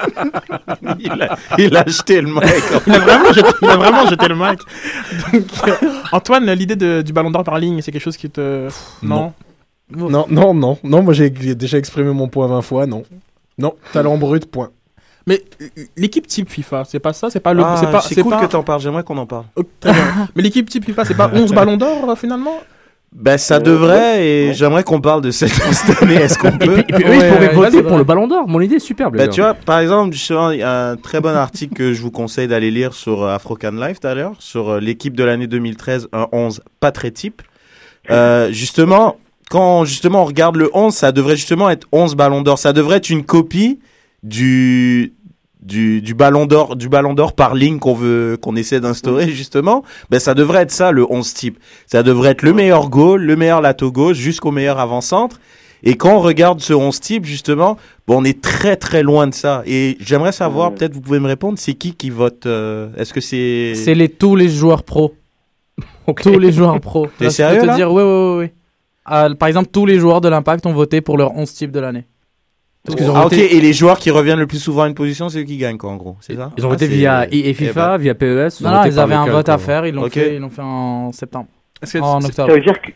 il, 1.00 1.10
a, 1.22 1.36
il 1.58 1.76
a 1.76 1.80
acheté 1.80 2.20
le 2.20 2.32
mec. 2.32 2.62
il 2.86 2.94
a, 2.94 2.98
vraiment 2.98 3.32
jeté, 3.32 3.48
il 3.62 3.68
a 3.68 3.76
vraiment 3.76 4.06
jeté 4.06 4.28
le 4.28 4.34
mic. 4.36 4.60
Donc, 5.32 5.68
euh, 5.68 5.74
Antoine, 6.12 6.50
l'idée 6.52 7.02
du 7.02 7.12
ballon 7.12 7.30
d'or 7.30 7.44
par 7.44 7.58
ligne, 7.58 7.80
c'est 7.82 7.92
quelque 7.92 8.02
chose 8.02 8.16
qui 8.16 8.30
te. 8.30 8.68
Non, 9.02 9.32
Non, 9.90 10.26
non, 10.28 10.54
non, 10.54 10.78
non, 10.82 11.02
moi 11.02 11.12
j'ai 11.14 11.30
déjà 11.30 11.78
exprimé 11.78 12.12
mon 12.12 12.28
point 12.28 12.46
20 12.46 12.62
fois, 12.62 12.86
non. 12.86 13.02
Non, 13.58 13.74
talent 13.92 14.16
brut, 14.16 14.46
point. 14.50 14.70
Mais 15.26 15.42
euh, 15.60 15.66
l'équipe 15.96 16.26
type 16.26 16.48
FIFA, 16.48 16.84
c'est 16.84 16.98
pas 16.98 17.12
ça? 17.12 17.28
C'est 17.30 17.40
pas 17.40 17.52
le. 17.52 17.62
Ah, 17.62 18.00
c'est 18.02 18.22
cool 18.22 18.32
pas- 18.32 18.40
que 18.40 18.46
t'en 18.46 18.62
parles, 18.62 18.80
j'aimerais 18.80 19.04
qu'on 19.04 19.18
en 19.18 19.26
parle. 19.26 19.44
Oh, 19.54 19.62
très 19.78 19.92
bien. 19.92 20.28
Mais 20.34 20.42
l'équipe 20.42 20.68
type 20.68 20.84
FIFA, 20.84 21.04
c'est 21.04 21.14
pas 21.16 21.30
11 21.34 21.52
ballons 21.52 21.76
d'or 21.76 22.08
euh, 22.10 22.14
finalement? 22.16 22.58
Ben 23.14 23.36
ça 23.38 23.56
Euh, 23.56 23.60
devrait 23.60 24.24
et 24.24 24.54
j'aimerais 24.54 24.84
qu'on 24.84 25.00
parle 25.00 25.20
de 25.20 25.30
cette, 25.32 25.50
cette 25.72 26.02
année. 26.02 26.14
Est-ce 26.14 26.38
qu'on 26.38 26.56
peut 26.56 26.78
Et 26.78 26.82
puis 26.84 27.04
eux, 27.04 27.08
Ouais, 27.08 27.16
ils 27.16 27.32
pourraient 27.32 27.48
ouais, 27.48 27.54
voter 27.54 27.82
pour 27.82 27.98
le 27.98 28.04
Ballon 28.04 28.28
d'Or. 28.28 28.46
Mon 28.46 28.60
idée 28.60 28.76
est 28.76 28.78
superbe. 28.78 29.16
Ben, 29.16 29.28
tu 29.28 29.40
vois, 29.40 29.54
par 29.54 29.80
exemple, 29.80 30.12
justement, 30.12 30.50
il 30.52 30.60
y 30.60 30.62
a 30.62 30.90
un 30.90 30.96
très 30.96 31.20
bon 31.20 31.34
article 31.34 31.74
que 31.74 31.92
je 31.92 32.00
vous 32.02 32.12
conseille 32.12 32.46
d'aller 32.46 32.70
lire 32.70 32.94
sur 32.94 33.24
euh, 33.24 33.34
Afrocan 33.34 33.72
Life 33.72 33.98
tout 34.00 34.06
à 34.06 34.14
l'heure, 34.14 34.34
sur 34.38 34.70
euh, 34.70 34.80
l'équipe 34.80 35.16
de 35.16 35.24
l'année 35.24 35.48
2013, 35.48 36.08
un 36.12 36.28
11 36.30 36.60
pas 36.78 36.92
très 36.92 37.10
type. 37.10 37.42
Euh, 38.10 38.50
justement, 38.52 39.16
quand 39.50 39.84
justement 39.84 40.22
on 40.22 40.26
regarde 40.26 40.56
le 40.56 40.70
11, 40.72 40.94
ça 40.94 41.10
devrait 41.10 41.36
justement 41.36 41.68
être 41.68 41.86
11 41.92 42.14
ballons 42.14 42.42
d'or. 42.42 42.58
Ça 42.58 42.72
devrait 42.72 42.98
être 42.98 43.10
une 43.10 43.24
copie 43.24 43.80
du 44.22 45.12
du, 45.62 46.00
du 46.02 46.14
ballon 46.14 46.46
d'or 46.46 46.76
du 46.76 46.88
ballon 46.88 47.14
d'or 47.14 47.34
par 47.34 47.54
ligne 47.54 47.78
qu'on 47.78 47.94
veut 47.94 48.38
qu'on 48.40 48.56
essaie 48.56 48.80
d'instaurer 48.80 49.28
justement 49.28 49.82
ben 50.10 50.18
ça 50.18 50.34
devrait 50.34 50.62
être 50.62 50.70
ça 50.70 50.90
le 50.90 51.04
11 51.10 51.34
type 51.34 51.58
ça 51.86 52.02
devrait 52.02 52.30
être 52.30 52.42
le 52.42 52.52
meilleur 52.52 52.88
goal 52.88 53.22
le 53.22 53.36
meilleur 53.36 53.60
lato 53.60 53.92
gauche 53.92 54.16
jusqu'au 54.16 54.50
meilleur 54.52 54.78
avant-centre 54.78 55.38
et 55.82 55.96
quand 55.96 56.14
on 56.16 56.20
regarde 56.20 56.60
ce 56.60 56.72
11 56.72 56.98
type 57.00 57.24
justement 57.26 57.76
bon 58.06 58.20
on 58.22 58.24
est 58.24 58.40
très 58.40 58.76
très 58.76 59.02
loin 59.02 59.26
de 59.26 59.34
ça 59.34 59.62
et 59.66 59.96
j'aimerais 60.00 60.32
savoir 60.32 60.72
peut-être 60.74 60.94
vous 60.94 61.00
pouvez 61.02 61.20
me 61.20 61.28
répondre 61.28 61.58
c'est 61.58 61.74
qui 61.74 61.94
qui 61.94 62.08
vote 62.10 62.46
euh, 62.46 62.88
est-ce 62.96 63.12
que 63.12 63.20
c'est 63.20 63.74
C'est 63.74 63.94
les, 63.94 64.08
tous 64.08 64.36
les 64.36 64.48
joueurs 64.48 64.82
pro. 64.82 65.14
Tous 66.22 66.38
les 66.38 66.52
joueurs 66.52 66.80
pro. 66.80 67.06
T'es 67.06 67.10
Là, 67.10 67.14
je 67.18 67.24
peux 67.26 67.30
sérieux, 67.30 67.60
te 67.60 67.66
là? 67.66 67.76
dire, 67.76 67.92
oui, 67.92 68.02
oui, 68.02 68.38
oui. 68.44 68.50
Ah, 69.04 69.28
par 69.38 69.48
exemple, 69.48 69.68
tous 69.72 69.86
les 69.86 69.98
joueurs 69.98 70.20
de 70.20 70.28
l'Impact 70.28 70.66
ont 70.66 70.72
voté 70.72 71.00
pour 71.00 71.16
leur 71.16 71.36
11 71.36 71.52
type 71.54 71.70
de 71.70 71.78
l'année. 71.80 72.04
Parce 72.84 72.96
qu'ils 72.96 73.10
ont 73.10 73.14
ah 73.16 73.26
ok 73.26 73.34
et 73.34 73.60
les 73.60 73.72
joueurs 73.74 73.98
qui 73.98 74.10
reviennent 74.10 74.38
le 74.38 74.46
plus 74.46 74.58
souvent 74.58 74.82
à 74.84 74.88
une 74.88 74.94
position 74.94 75.28
c'est 75.28 75.40
eux 75.40 75.44
qui 75.44 75.58
gagnent 75.58 75.76
quoi 75.76 75.90
en 75.90 75.96
gros 75.96 76.16
c'est 76.20 76.34
ça 76.34 76.50
ils 76.56 76.64
ont 76.64 76.68
Ah, 76.68 76.72
voté 76.72 76.86
via 76.86 77.26
et 77.30 77.52
FIFA, 77.52 77.98
ben, 77.98 78.02
via 78.02 78.14
PES. 78.14 78.60
Non, 78.62 78.84
ils 78.86 78.98
avaient 78.98 79.14
un 79.14 79.26
vote 79.26 79.44
quoi. 79.46 79.54
à 79.54 79.58
faire, 79.58 79.86
ils 79.86 79.94
l'ont 79.94 80.08
fait, 80.08 80.36
ils 80.36 80.40
l'ont 80.40 80.48
fait 80.48 80.62
en 80.62 81.12
septembre. 81.12 81.46
Est-ce 81.82 81.94
que 81.94 81.98
En 81.98 82.20
c'est- 82.20 82.28
octobre. 82.28 82.48
Ça 82.48 82.54
veut 82.54 82.60
dire 82.62 82.80
que, 82.80 82.88
ça 82.88 82.92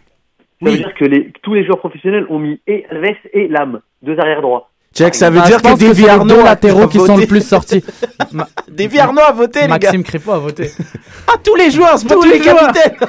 Oui. 0.63 0.71
veut 0.73 0.77
dire 0.79 0.95
que 0.99 1.05
les, 1.05 1.33
tous 1.43 1.53
les 1.55 1.65
joueurs 1.67 1.79
professionnels 1.79 2.27
ont 2.31 2.39
mis 2.39 2.61
et 2.67 2.87
Alves 2.91 3.17
et 3.35 3.47
Lam, 3.49 3.81
deux 4.03 4.19
arrière 4.19 4.41
droits. 4.41 4.71
Check, 4.95 5.15
ça 5.17 5.29
veut 5.29 5.41
Bah, 5.41 5.47
dire 5.47 5.61
pense 5.61 5.73
que 5.75 5.79
c'est 5.81 5.87
Davy 5.89 6.03
les 6.03 6.09
Arnaud 6.09 6.35
deux 6.37 6.41
a- 6.41 6.45
latéraux 6.45 6.87
qui 6.87 6.99
sont 7.01 7.17
le 7.17 7.27
plus 7.27 7.45
sortis. 7.47 7.83
Davy 8.71 8.99
Arnaud 9.01 9.23
a 9.27 9.33
voté 9.33 9.63
les 9.63 9.67
gars 9.67 9.73
Maxime 9.73 10.03
Crépeau 10.05 10.33
a 10.33 10.39
voté. 10.39 10.71
Ah, 11.27 11.37
tous 11.43 11.55
les 11.57 11.71
joueurs, 11.71 11.99
c'est 11.99 12.07
pas 12.07 12.15
Tous 12.15 12.23
tous, 12.23 12.29
les, 12.29 12.39
les 12.39 12.45
joueurs. 12.45 12.73
capitaines. 12.73 12.97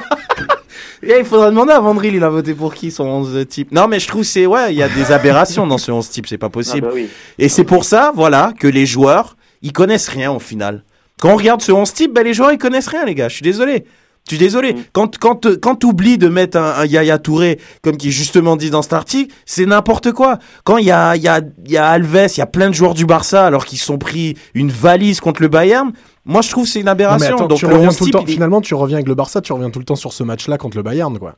Et 1.08 1.18
il 1.20 1.24
faudra 1.24 1.50
demander 1.50 1.72
à 1.72 1.80
Vandril, 1.80 2.14
il 2.14 2.24
a 2.24 2.28
voté 2.30 2.54
pour 2.54 2.74
qui 2.74 2.90
son 2.90 3.04
11 3.04 3.46
type 3.48 3.72
Non, 3.72 3.86
mais 3.88 4.00
je 4.00 4.08
trouve 4.08 4.24
c'est 4.24 4.46
ouais, 4.46 4.72
il 4.72 4.78
y 4.78 4.82
a 4.82 4.88
des 4.88 5.12
aberrations 5.12 5.66
dans 5.66 5.78
ce 5.78 5.90
11 5.92 6.08
type, 6.08 6.26
c'est 6.26 6.38
pas 6.38 6.46
Ah 6.46 6.50
possible. 6.50 6.86
bah 6.86 6.92
oui. 6.94 7.08
Et 7.38 7.48
c'est 7.48 7.64
pour 7.64 7.84
ça, 7.84 8.12
voilà, 8.14 8.52
que 8.58 8.66
les 8.66 8.86
joueurs, 8.86 9.36
ils 9.62 9.72
connaissent 9.72 10.08
rien 10.08 10.32
au 10.32 10.38
final. 10.40 10.84
Quand 11.20 11.30
on 11.32 11.36
regarde 11.36 11.62
ce 11.62 11.72
11 11.72 11.92
type, 11.92 12.12
ben 12.12 12.24
les 12.24 12.34
joueurs 12.34 12.52
ils 12.52 12.58
connaissent 12.58 12.88
rien 12.88 13.04
les 13.04 13.14
gars. 13.14 13.28
Je 13.28 13.34
suis 13.36 13.42
désolé. 13.42 13.84
Je 14.28 14.34
suis 14.34 14.38
désolé. 14.38 14.74
Mm. 14.74 14.76
Quand 14.92 15.18
quand 15.18 15.46
quand 15.60 15.76
t'oublies 15.76 16.18
de 16.18 16.28
mettre 16.28 16.58
un, 16.58 16.74
un 16.80 16.84
Yaya 16.84 17.18
Touré 17.18 17.60
comme 17.82 17.96
qui 17.96 18.08
est 18.08 18.10
justement 18.10 18.56
dit 18.56 18.70
dans 18.70 18.82
cet 18.82 18.92
article, 18.92 19.32
c'est 19.46 19.64
n'importe 19.66 20.10
quoi. 20.12 20.38
Quand 20.64 20.78
il 20.78 20.86
y 20.86 20.90
a 20.90 21.14
y 21.16 21.28
a 21.28 21.40
il 21.64 21.70
y 21.70 21.76
a 21.76 21.86
Alves, 21.88 22.32
il 22.36 22.38
y 22.38 22.42
a 22.42 22.46
plein 22.46 22.68
de 22.68 22.74
joueurs 22.74 22.94
du 22.94 23.06
Barça 23.06 23.46
alors 23.46 23.64
qu'ils 23.64 23.78
sont 23.78 23.98
pris 23.98 24.34
une 24.54 24.70
valise 24.70 25.20
contre 25.20 25.40
le 25.42 25.48
Bayern. 25.48 25.92
Moi 26.26 26.42
je 26.42 26.50
trouve 26.50 26.64
que 26.64 26.70
c'est 26.70 26.80
une 26.80 26.88
aberration. 26.88 27.34
attends, 27.36 27.46
Donc 27.46 27.58
tu 27.58 27.66
le 27.66 27.74
reviens 27.74 27.88
11 27.88 27.96
tout 27.96 28.04
le 28.06 28.10
temps, 28.10 28.24
il 28.26 28.32
finalement, 28.34 28.60
tu 28.60 28.74
reviens 28.74 28.96
avec 28.98 29.08
le 29.08 29.14
Barça, 29.14 29.40
tu 29.40 29.52
reviens 29.52 29.70
tout 29.70 29.78
le 29.78 29.84
temps 29.84 29.96
sur 29.96 30.12
ce 30.12 30.22
match-là 30.24 30.58
contre 30.58 30.76
le 30.76 30.82
Bayern, 30.82 31.18
quoi. 31.18 31.36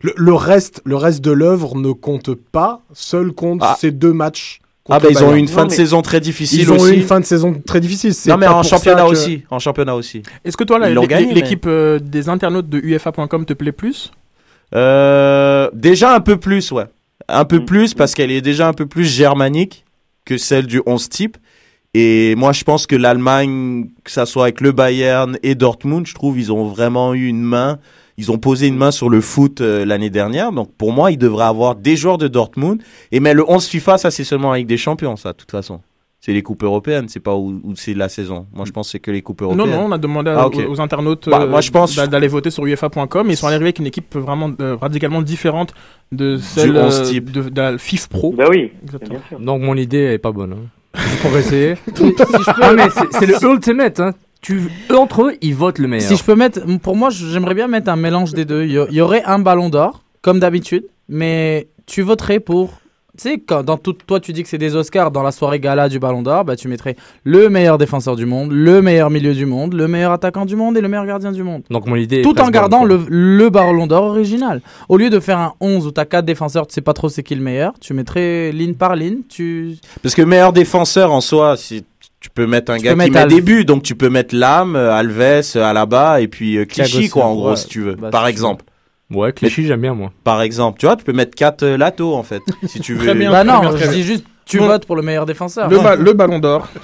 Le, 0.00 0.14
le 0.16 0.32
reste, 0.32 0.80
le 0.84 0.94
reste 0.96 1.20
de 1.22 1.32
l'œuvre 1.32 1.76
ne 1.76 1.90
compte 1.92 2.32
pas, 2.34 2.80
seul 2.94 3.32
compte 3.32 3.60
Ah. 3.64 3.76
ces 3.80 3.90
deux 3.90 4.12
matchs. 4.12 4.60
Ah 4.90 4.98
bah 5.00 5.08
ils 5.10 5.22
ont 5.22 5.34
eu 5.34 5.38
une 5.38 5.48
fin 5.48 5.62
Non, 5.62 5.66
de 5.66 5.72
saison 5.72 6.00
très 6.00 6.18
difficile 6.20 6.60
Ils 6.62 6.72
ont 6.72 6.76
aussi. 6.76 6.92
eu 6.92 6.96
une 6.96 7.02
fin 7.02 7.20
de 7.20 7.24
saison 7.26 7.52
très 7.66 7.78
difficile. 7.80 8.12
Non 8.28 8.38
mais 8.38 8.46
pas 8.46 8.54
en 8.54 8.62
championnat 8.62 9.02
que- 9.04 9.10
aussi, 9.10 9.42
en 9.50 9.58
championnat 9.58 9.94
aussi. 9.94 10.22
Est-ce 10.46 10.56
que 10.56 10.64
toi, 10.64 10.78
Ils 10.88 11.34
l'équipe 11.34 11.66
euh, 11.66 11.98
des 11.98 12.30
internautes 12.30 12.70
de 12.70 12.78
UFA.com 12.78 13.44
te 13.44 13.52
plaît 13.52 13.72
plus? 13.72 14.12
Euh, 14.74 15.68
déjà 15.74 16.14
un 16.14 16.20
peu 16.20 16.36
plus, 16.38 16.72
ouais. 16.72 16.84
Un 17.28 17.44
peu 17.44 17.58
Mm. 17.58 17.64
plus 17.66 17.94
parce 17.94 18.14
qu'elle 18.14 18.30
est 18.30 18.40
déjà 18.40 18.68
un 18.68 18.72
peu 18.72 18.86
plus 18.86 19.04
germanique 19.04 19.84
que 20.24 20.38
celle 20.38 20.66
du 20.66 20.80
11 20.86 21.08
type. 21.08 21.36
Et 21.94 22.34
moi, 22.36 22.52
je 22.52 22.64
pense 22.64 22.86
que 22.86 22.94
l'Allemagne, 22.96 23.86
que 24.04 24.10
ça 24.10 24.26
soit 24.26 24.44
avec 24.44 24.60
le 24.60 24.72
Bayern 24.72 25.38
et 25.42 25.54
Dortmund, 25.54 26.06
je 26.06 26.14
trouve 26.14 26.38
ils 26.38 26.52
ont 26.52 26.64
vraiment 26.68 27.14
eu 27.14 27.26
une 27.26 27.42
main. 27.42 27.78
Ils 28.18 28.30
ont 28.32 28.38
posé 28.38 28.66
une 28.66 28.76
main 28.76 28.90
sur 28.90 29.08
le 29.08 29.20
foot 29.20 29.60
euh, 29.60 29.84
l'année 29.84 30.10
dernière. 30.10 30.52
Donc 30.52 30.72
pour 30.76 30.92
moi, 30.92 31.10
ils 31.12 31.16
devraient 31.18 31.44
avoir 31.46 31.76
des 31.76 31.96
joueurs 31.96 32.18
de 32.18 32.28
Dortmund. 32.28 32.82
Et 33.12 33.20
mais 33.20 33.32
le 33.32 33.48
11 33.48 33.66
FIFA, 33.66 33.96
ça 33.96 34.10
c'est 34.10 34.24
seulement 34.24 34.52
avec 34.52 34.66
des 34.66 34.76
champions, 34.76 35.16
ça, 35.16 35.32
de 35.32 35.36
toute 35.38 35.50
façon. 35.50 35.80
C'est 36.20 36.32
les 36.32 36.42
coupes 36.42 36.64
européennes, 36.64 37.06
c'est 37.08 37.20
pas 37.20 37.36
où, 37.36 37.60
où 37.62 37.76
c'est 37.76 37.94
la 37.94 38.08
saison. 38.08 38.46
Moi, 38.52 38.64
je 38.66 38.72
pense 38.72 38.88
que 38.88 38.92
c'est 38.92 38.98
que 38.98 39.12
les 39.12 39.22
coupes 39.22 39.40
Non, 39.40 39.54
européennes. 39.54 39.70
non, 39.70 39.84
on 39.86 39.92
a 39.92 39.98
demandé 39.98 40.30
à- 40.30 40.40
Ah, 40.40 40.48
aux, 40.48 40.72
aux 40.72 40.80
internautes 40.80 41.28
Bah, 41.28 41.42
euh, 41.42 41.48
moi, 41.48 41.60
je 41.60 41.70
pense- 41.70 41.94
d'a- 41.94 42.08
d'aller 42.08 42.26
voter 42.26 42.50
sur 42.50 42.64
UEFA.com. 42.66 43.28
Ils 43.30 43.36
sont 43.36 43.46
arrivés 43.46 43.62
avec 43.66 43.78
une 43.78 43.86
équipe 43.86 44.16
vraiment 44.16 44.50
euh, 44.60 44.74
radicalement 44.74 45.22
différente 45.22 45.72
de 46.10 46.36
celle 46.38 46.76
11 46.76 47.02
type. 47.08 47.30
de, 47.30 47.42
de 47.48 47.60
la 47.60 47.78
FIF 47.78 48.08
Pro. 48.08 48.32
Bah 48.36 48.46
oui, 48.50 48.72
Exactement. 48.82 49.10
bien 49.20 49.22
sûr. 49.28 49.38
Donc 49.38 49.62
mon 49.62 49.76
idée 49.76 49.98
est 50.14 50.18
pas 50.18 50.32
bonne. 50.32 50.52
Hein. 50.54 50.66
Essayer. 51.38 51.74
Si 51.96 52.14
ah 52.60 52.72
mais 52.74 52.88
c'est 53.12 53.26
le 53.26 53.34
ultimate. 53.52 54.00
Hein. 54.00 54.12
Tu, 54.40 54.62
entre 54.94 55.24
eux, 55.24 55.32
ils 55.42 55.54
votent 55.54 55.78
le 55.78 55.88
meilleur. 55.88 56.08
Si 56.08 56.16
je 56.16 56.22
peux 56.24 56.34
mettre, 56.36 56.60
pour 56.78 56.96
moi, 56.96 57.10
j'aimerais 57.10 57.54
bien 57.54 57.66
mettre 57.68 57.90
un 57.90 57.96
mélange 57.96 58.32
des 58.34 58.44
deux. 58.44 58.64
Il 58.64 58.72
y, 58.72 58.78
a- 58.78 58.86
il 58.88 58.96
y 58.96 59.00
aurait 59.00 59.22
un 59.24 59.38
ballon 59.40 59.68
d'or, 59.68 60.02
comme 60.22 60.38
d'habitude, 60.38 60.84
mais 61.08 61.68
tu 61.86 62.02
voterais 62.02 62.38
pour. 62.40 62.80
Tu 63.20 63.30
sais, 63.30 63.42
quand 63.44 63.64
dans 63.64 63.76
tout, 63.76 63.94
toi 63.94 64.20
tu 64.20 64.32
dis 64.32 64.44
que 64.44 64.48
c'est 64.48 64.58
des 64.58 64.76
Oscars 64.76 65.10
dans 65.10 65.24
la 65.24 65.32
soirée 65.32 65.58
gala 65.58 65.88
du 65.88 65.98
ballon 65.98 66.22
d'or, 66.22 66.44
bah, 66.44 66.54
tu 66.54 66.68
mettrais 66.68 66.94
le 67.24 67.48
meilleur 67.48 67.76
défenseur 67.76 68.14
du 68.14 68.26
monde, 68.26 68.52
le 68.52 68.80
meilleur 68.80 69.10
milieu 69.10 69.34
du 69.34 69.44
monde, 69.44 69.74
le 69.74 69.88
meilleur 69.88 70.12
attaquant 70.12 70.44
du 70.44 70.54
monde 70.54 70.76
et 70.76 70.80
le 70.80 70.86
meilleur 70.86 71.04
gardien 71.04 71.32
du 71.32 71.42
monde. 71.42 71.62
Donc 71.68 71.86
mon 71.86 71.96
idée. 71.96 72.20
est 72.20 72.22
Tout 72.22 72.40
en 72.40 72.48
gardant 72.50 72.84
le, 72.84 73.00
le 73.08 73.50
ballon 73.50 73.88
d'or 73.88 74.04
original. 74.04 74.60
Au 74.88 74.96
lieu 74.96 75.10
de 75.10 75.18
faire 75.18 75.38
un 75.38 75.54
11 75.60 75.88
où 75.88 75.90
tu 75.90 76.00
as 76.00 76.04
4 76.04 76.24
défenseurs, 76.24 76.68
tu 76.68 76.74
sais 76.74 76.80
pas 76.80 76.92
trop 76.92 77.08
c'est 77.08 77.24
qui 77.24 77.34
le 77.34 77.42
meilleur, 77.42 77.72
tu 77.80 77.92
mettrais 77.92 78.52
ligne 78.52 78.74
par 78.74 78.94
ligne. 78.94 79.18
Tu... 79.28 79.76
Parce 80.00 80.14
que 80.14 80.22
meilleur 80.22 80.52
défenseur 80.52 81.10
en 81.10 81.20
soi, 81.20 81.56
si 81.56 81.84
tu 82.20 82.30
peux 82.30 82.46
mettre 82.46 82.72
un 82.72 82.78
Tu 82.78 82.84
gars 82.84 82.90
peux 82.94 83.02
qui 83.02 83.10
mettre 83.10 83.12
met 83.14 83.20
Alves. 83.20 83.34
des 83.34 83.40
buts, 83.40 83.64
donc 83.64 83.82
tu 83.82 83.94
peux 83.94 84.10
mettre 84.10 84.34
Lame, 84.34 84.76
euh, 84.76 84.92
Alves, 84.92 85.20
euh, 85.56 85.64
Alaba 85.64 86.20
et 86.20 86.28
puis 86.28 86.56
euh, 86.56 86.64
Clichy 86.64 87.08
quoi 87.08 87.24
en 87.24 87.34
gros 87.34 87.50
ouais. 87.50 87.56
si 87.56 87.68
tu 87.68 87.80
veux. 87.80 87.94
Bah, 87.94 88.10
par 88.10 88.26
exemple. 88.26 88.64
Ouais, 89.10 89.32
Clichy, 89.32 89.66
j'aime 89.66 89.80
bien 89.80 89.94
moi. 89.94 90.12
Par 90.22 90.42
exemple, 90.42 90.78
tu 90.78 90.86
vois, 90.86 90.96
tu 90.96 91.04
peux 91.04 91.14
mettre 91.14 91.34
4 91.34 91.66
Lato 91.66 92.14
en 92.14 92.22
fait 92.22 92.42
si 92.66 92.80
tu 92.80 92.94
veux. 92.94 93.06
Très 93.06 93.14
bien. 93.14 93.30
Bah 93.30 93.42
non, 93.42 93.60
très 93.60 93.78
bien, 93.78 93.86
je 93.86 93.90
dis 93.92 94.02
juste, 94.02 94.24
tu 94.48 94.58
Bon. 94.58 94.66
votes 94.66 94.86
pour 94.86 94.96
le 94.96 95.02
meilleur 95.02 95.26
défenseur. 95.26 95.68
Le, 95.68 95.78
ba- 95.78 95.94
le 95.96 96.12
ballon 96.14 96.38
d'or. 96.38 96.68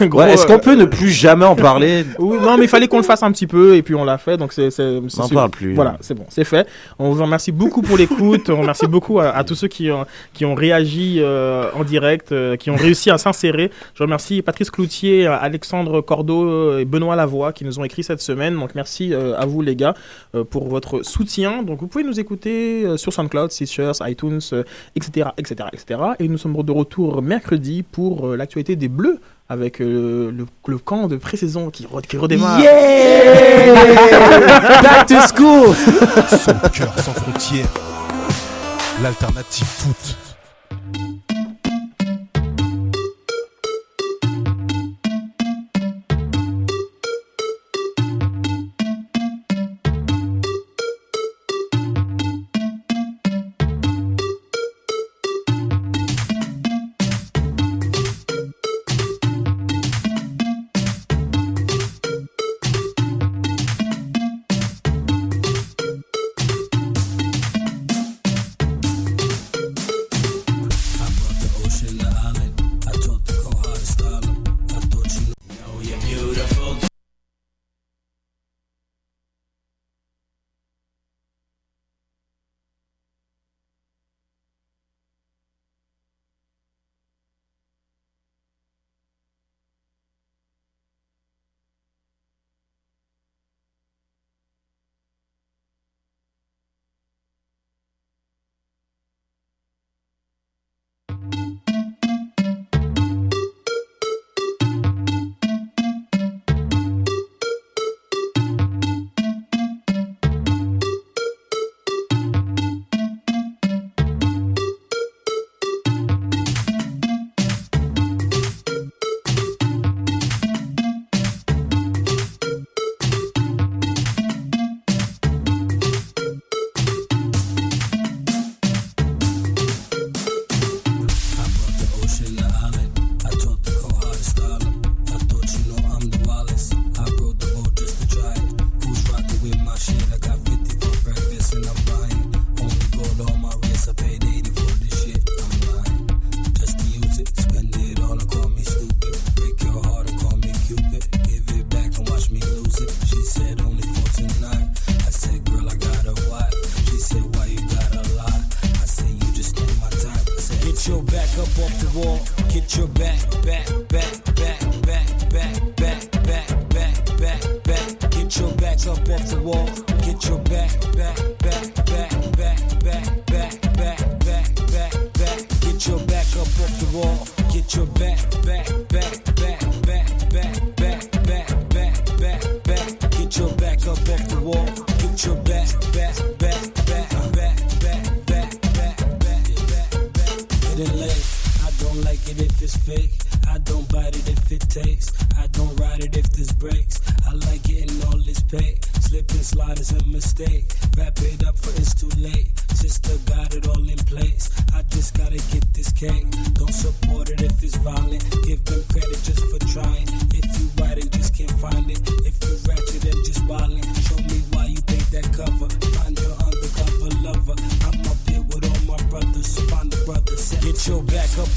Ouais, 0.00 0.32
Est-ce 0.34 0.46
qu'on 0.46 0.54
euh, 0.54 0.58
peut 0.58 0.74
ne 0.74 0.84
plus 0.84 1.08
jamais 1.10 1.44
en 1.44 1.56
parler 1.56 2.04
Oui, 2.18 2.36
non, 2.40 2.56
mais 2.58 2.64
il 2.64 2.68
fallait 2.68 2.88
qu'on 2.88 2.98
le 2.98 3.02
fasse 3.02 3.22
un 3.22 3.32
petit 3.32 3.46
peu 3.46 3.76
et 3.76 3.82
puis 3.82 3.94
on 3.94 4.04
l'a 4.04 4.18
fait. 4.18 4.36
Donc 4.36 4.52
c'est. 4.52 4.68
On 4.80 5.28
parle 5.28 5.50
plus. 5.50 5.74
Voilà, 5.74 5.96
c'est 6.00 6.14
bon, 6.14 6.24
c'est 6.28 6.44
fait. 6.44 6.66
On 6.98 7.10
vous 7.10 7.22
remercie 7.22 7.52
beaucoup 7.52 7.82
pour 7.82 7.96
l'écoute. 7.96 8.50
on 8.50 8.60
remercie 8.60 8.86
beaucoup 8.86 9.20
à, 9.20 9.28
à 9.30 9.44
tous 9.44 9.54
ceux 9.54 9.68
qui 9.68 9.90
ont, 9.90 10.04
qui 10.34 10.44
ont 10.44 10.54
réagi 10.54 11.16
euh, 11.20 11.70
en 11.74 11.84
direct, 11.84 12.32
euh, 12.32 12.56
qui 12.56 12.70
ont 12.70 12.76
réussi 12.76 13.10
à 13.10 13.18
s'insérer. 13.18 13.70
Je 13.94 14.02
remercie 14.02 14.42
Patrice 14.42 14.70
Cloutier, 14.70 15.26
Alexandre 15.26 16.00
Cordeau 16.00 16.78
et 16.78 16.84
Benoît 16.84 17.16
Lavoie 17.16 17.52
qui 17.52 17.64
nous 17.64 17.78
ont 17.78 17.84
écrit 17.84 18.02
cette 18.04 18.20
semaine. 18.20 18.54
Donc 18.58 18.74
merci 18.74 19.12
euh, 19.14 19.34
à 19.38 19.46
vous 19.46 19.62
les 19.62 19.76
gars 19.76 19.94
euh, 20.34 20.44
pour 20.44 20.68
votre 20.68 21.02
soutien. 21.02 21.62
Donc 21.62 21.80
vous 21.80 21.86
pouvez 21.86 22.04
nous 22.04 22.20
écouter 22.20 22.84
euh, 22.84 22.96
sur 22.96 23.12
SoundCloud, 23.12 23.50
Stitcher, 23.50 23.92
iTunes, 24.02 24.40
euh, 24.52 24.62
etc., 24.96 25.30
etc., 25.38 25.68
etc. 25.72 26.00
Et 26.18 26.28
nous 26.28 26.38
sommes 26.38 26.52
de 26.62 26.72
retour 26.72 26.81
mercredi 27.22 27.82
pour 27.82 28.28
euh, 28.28 28.36
l'actualité 28.36 28.76
des 28.76 28.88
Bleus 28.88 29.18
avec 29.48 29.80
euh, 29.80 30.30
le, 30.30 30.46
le 30.66 30.78
camp 30.78 31.08
de 31.08 31.16
pré-saison 31.16 31.70
qui, 31.70 31.84
re- 31.84 32.00
qui 32.06 32.16
redémarre. 32.16 32.58
Back 34.82 35.06
to 35.06 35.16
school 35.34 35.74
Son 36.28 36.54
cœur 36.70 36.94
sans 36.98 37.12
frontières. 37.12 37.66
L'alternative 39.02 39.66
foot. 39.66 40.16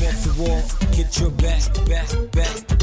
Off 0.02 0.24
the 0.24 0.34
wall. 0.42 0.64
Get 0.92 1.20
your 1.20 1.32
back, 1.32 1.64
back, 1.86 2.10
back, 2.32 2.75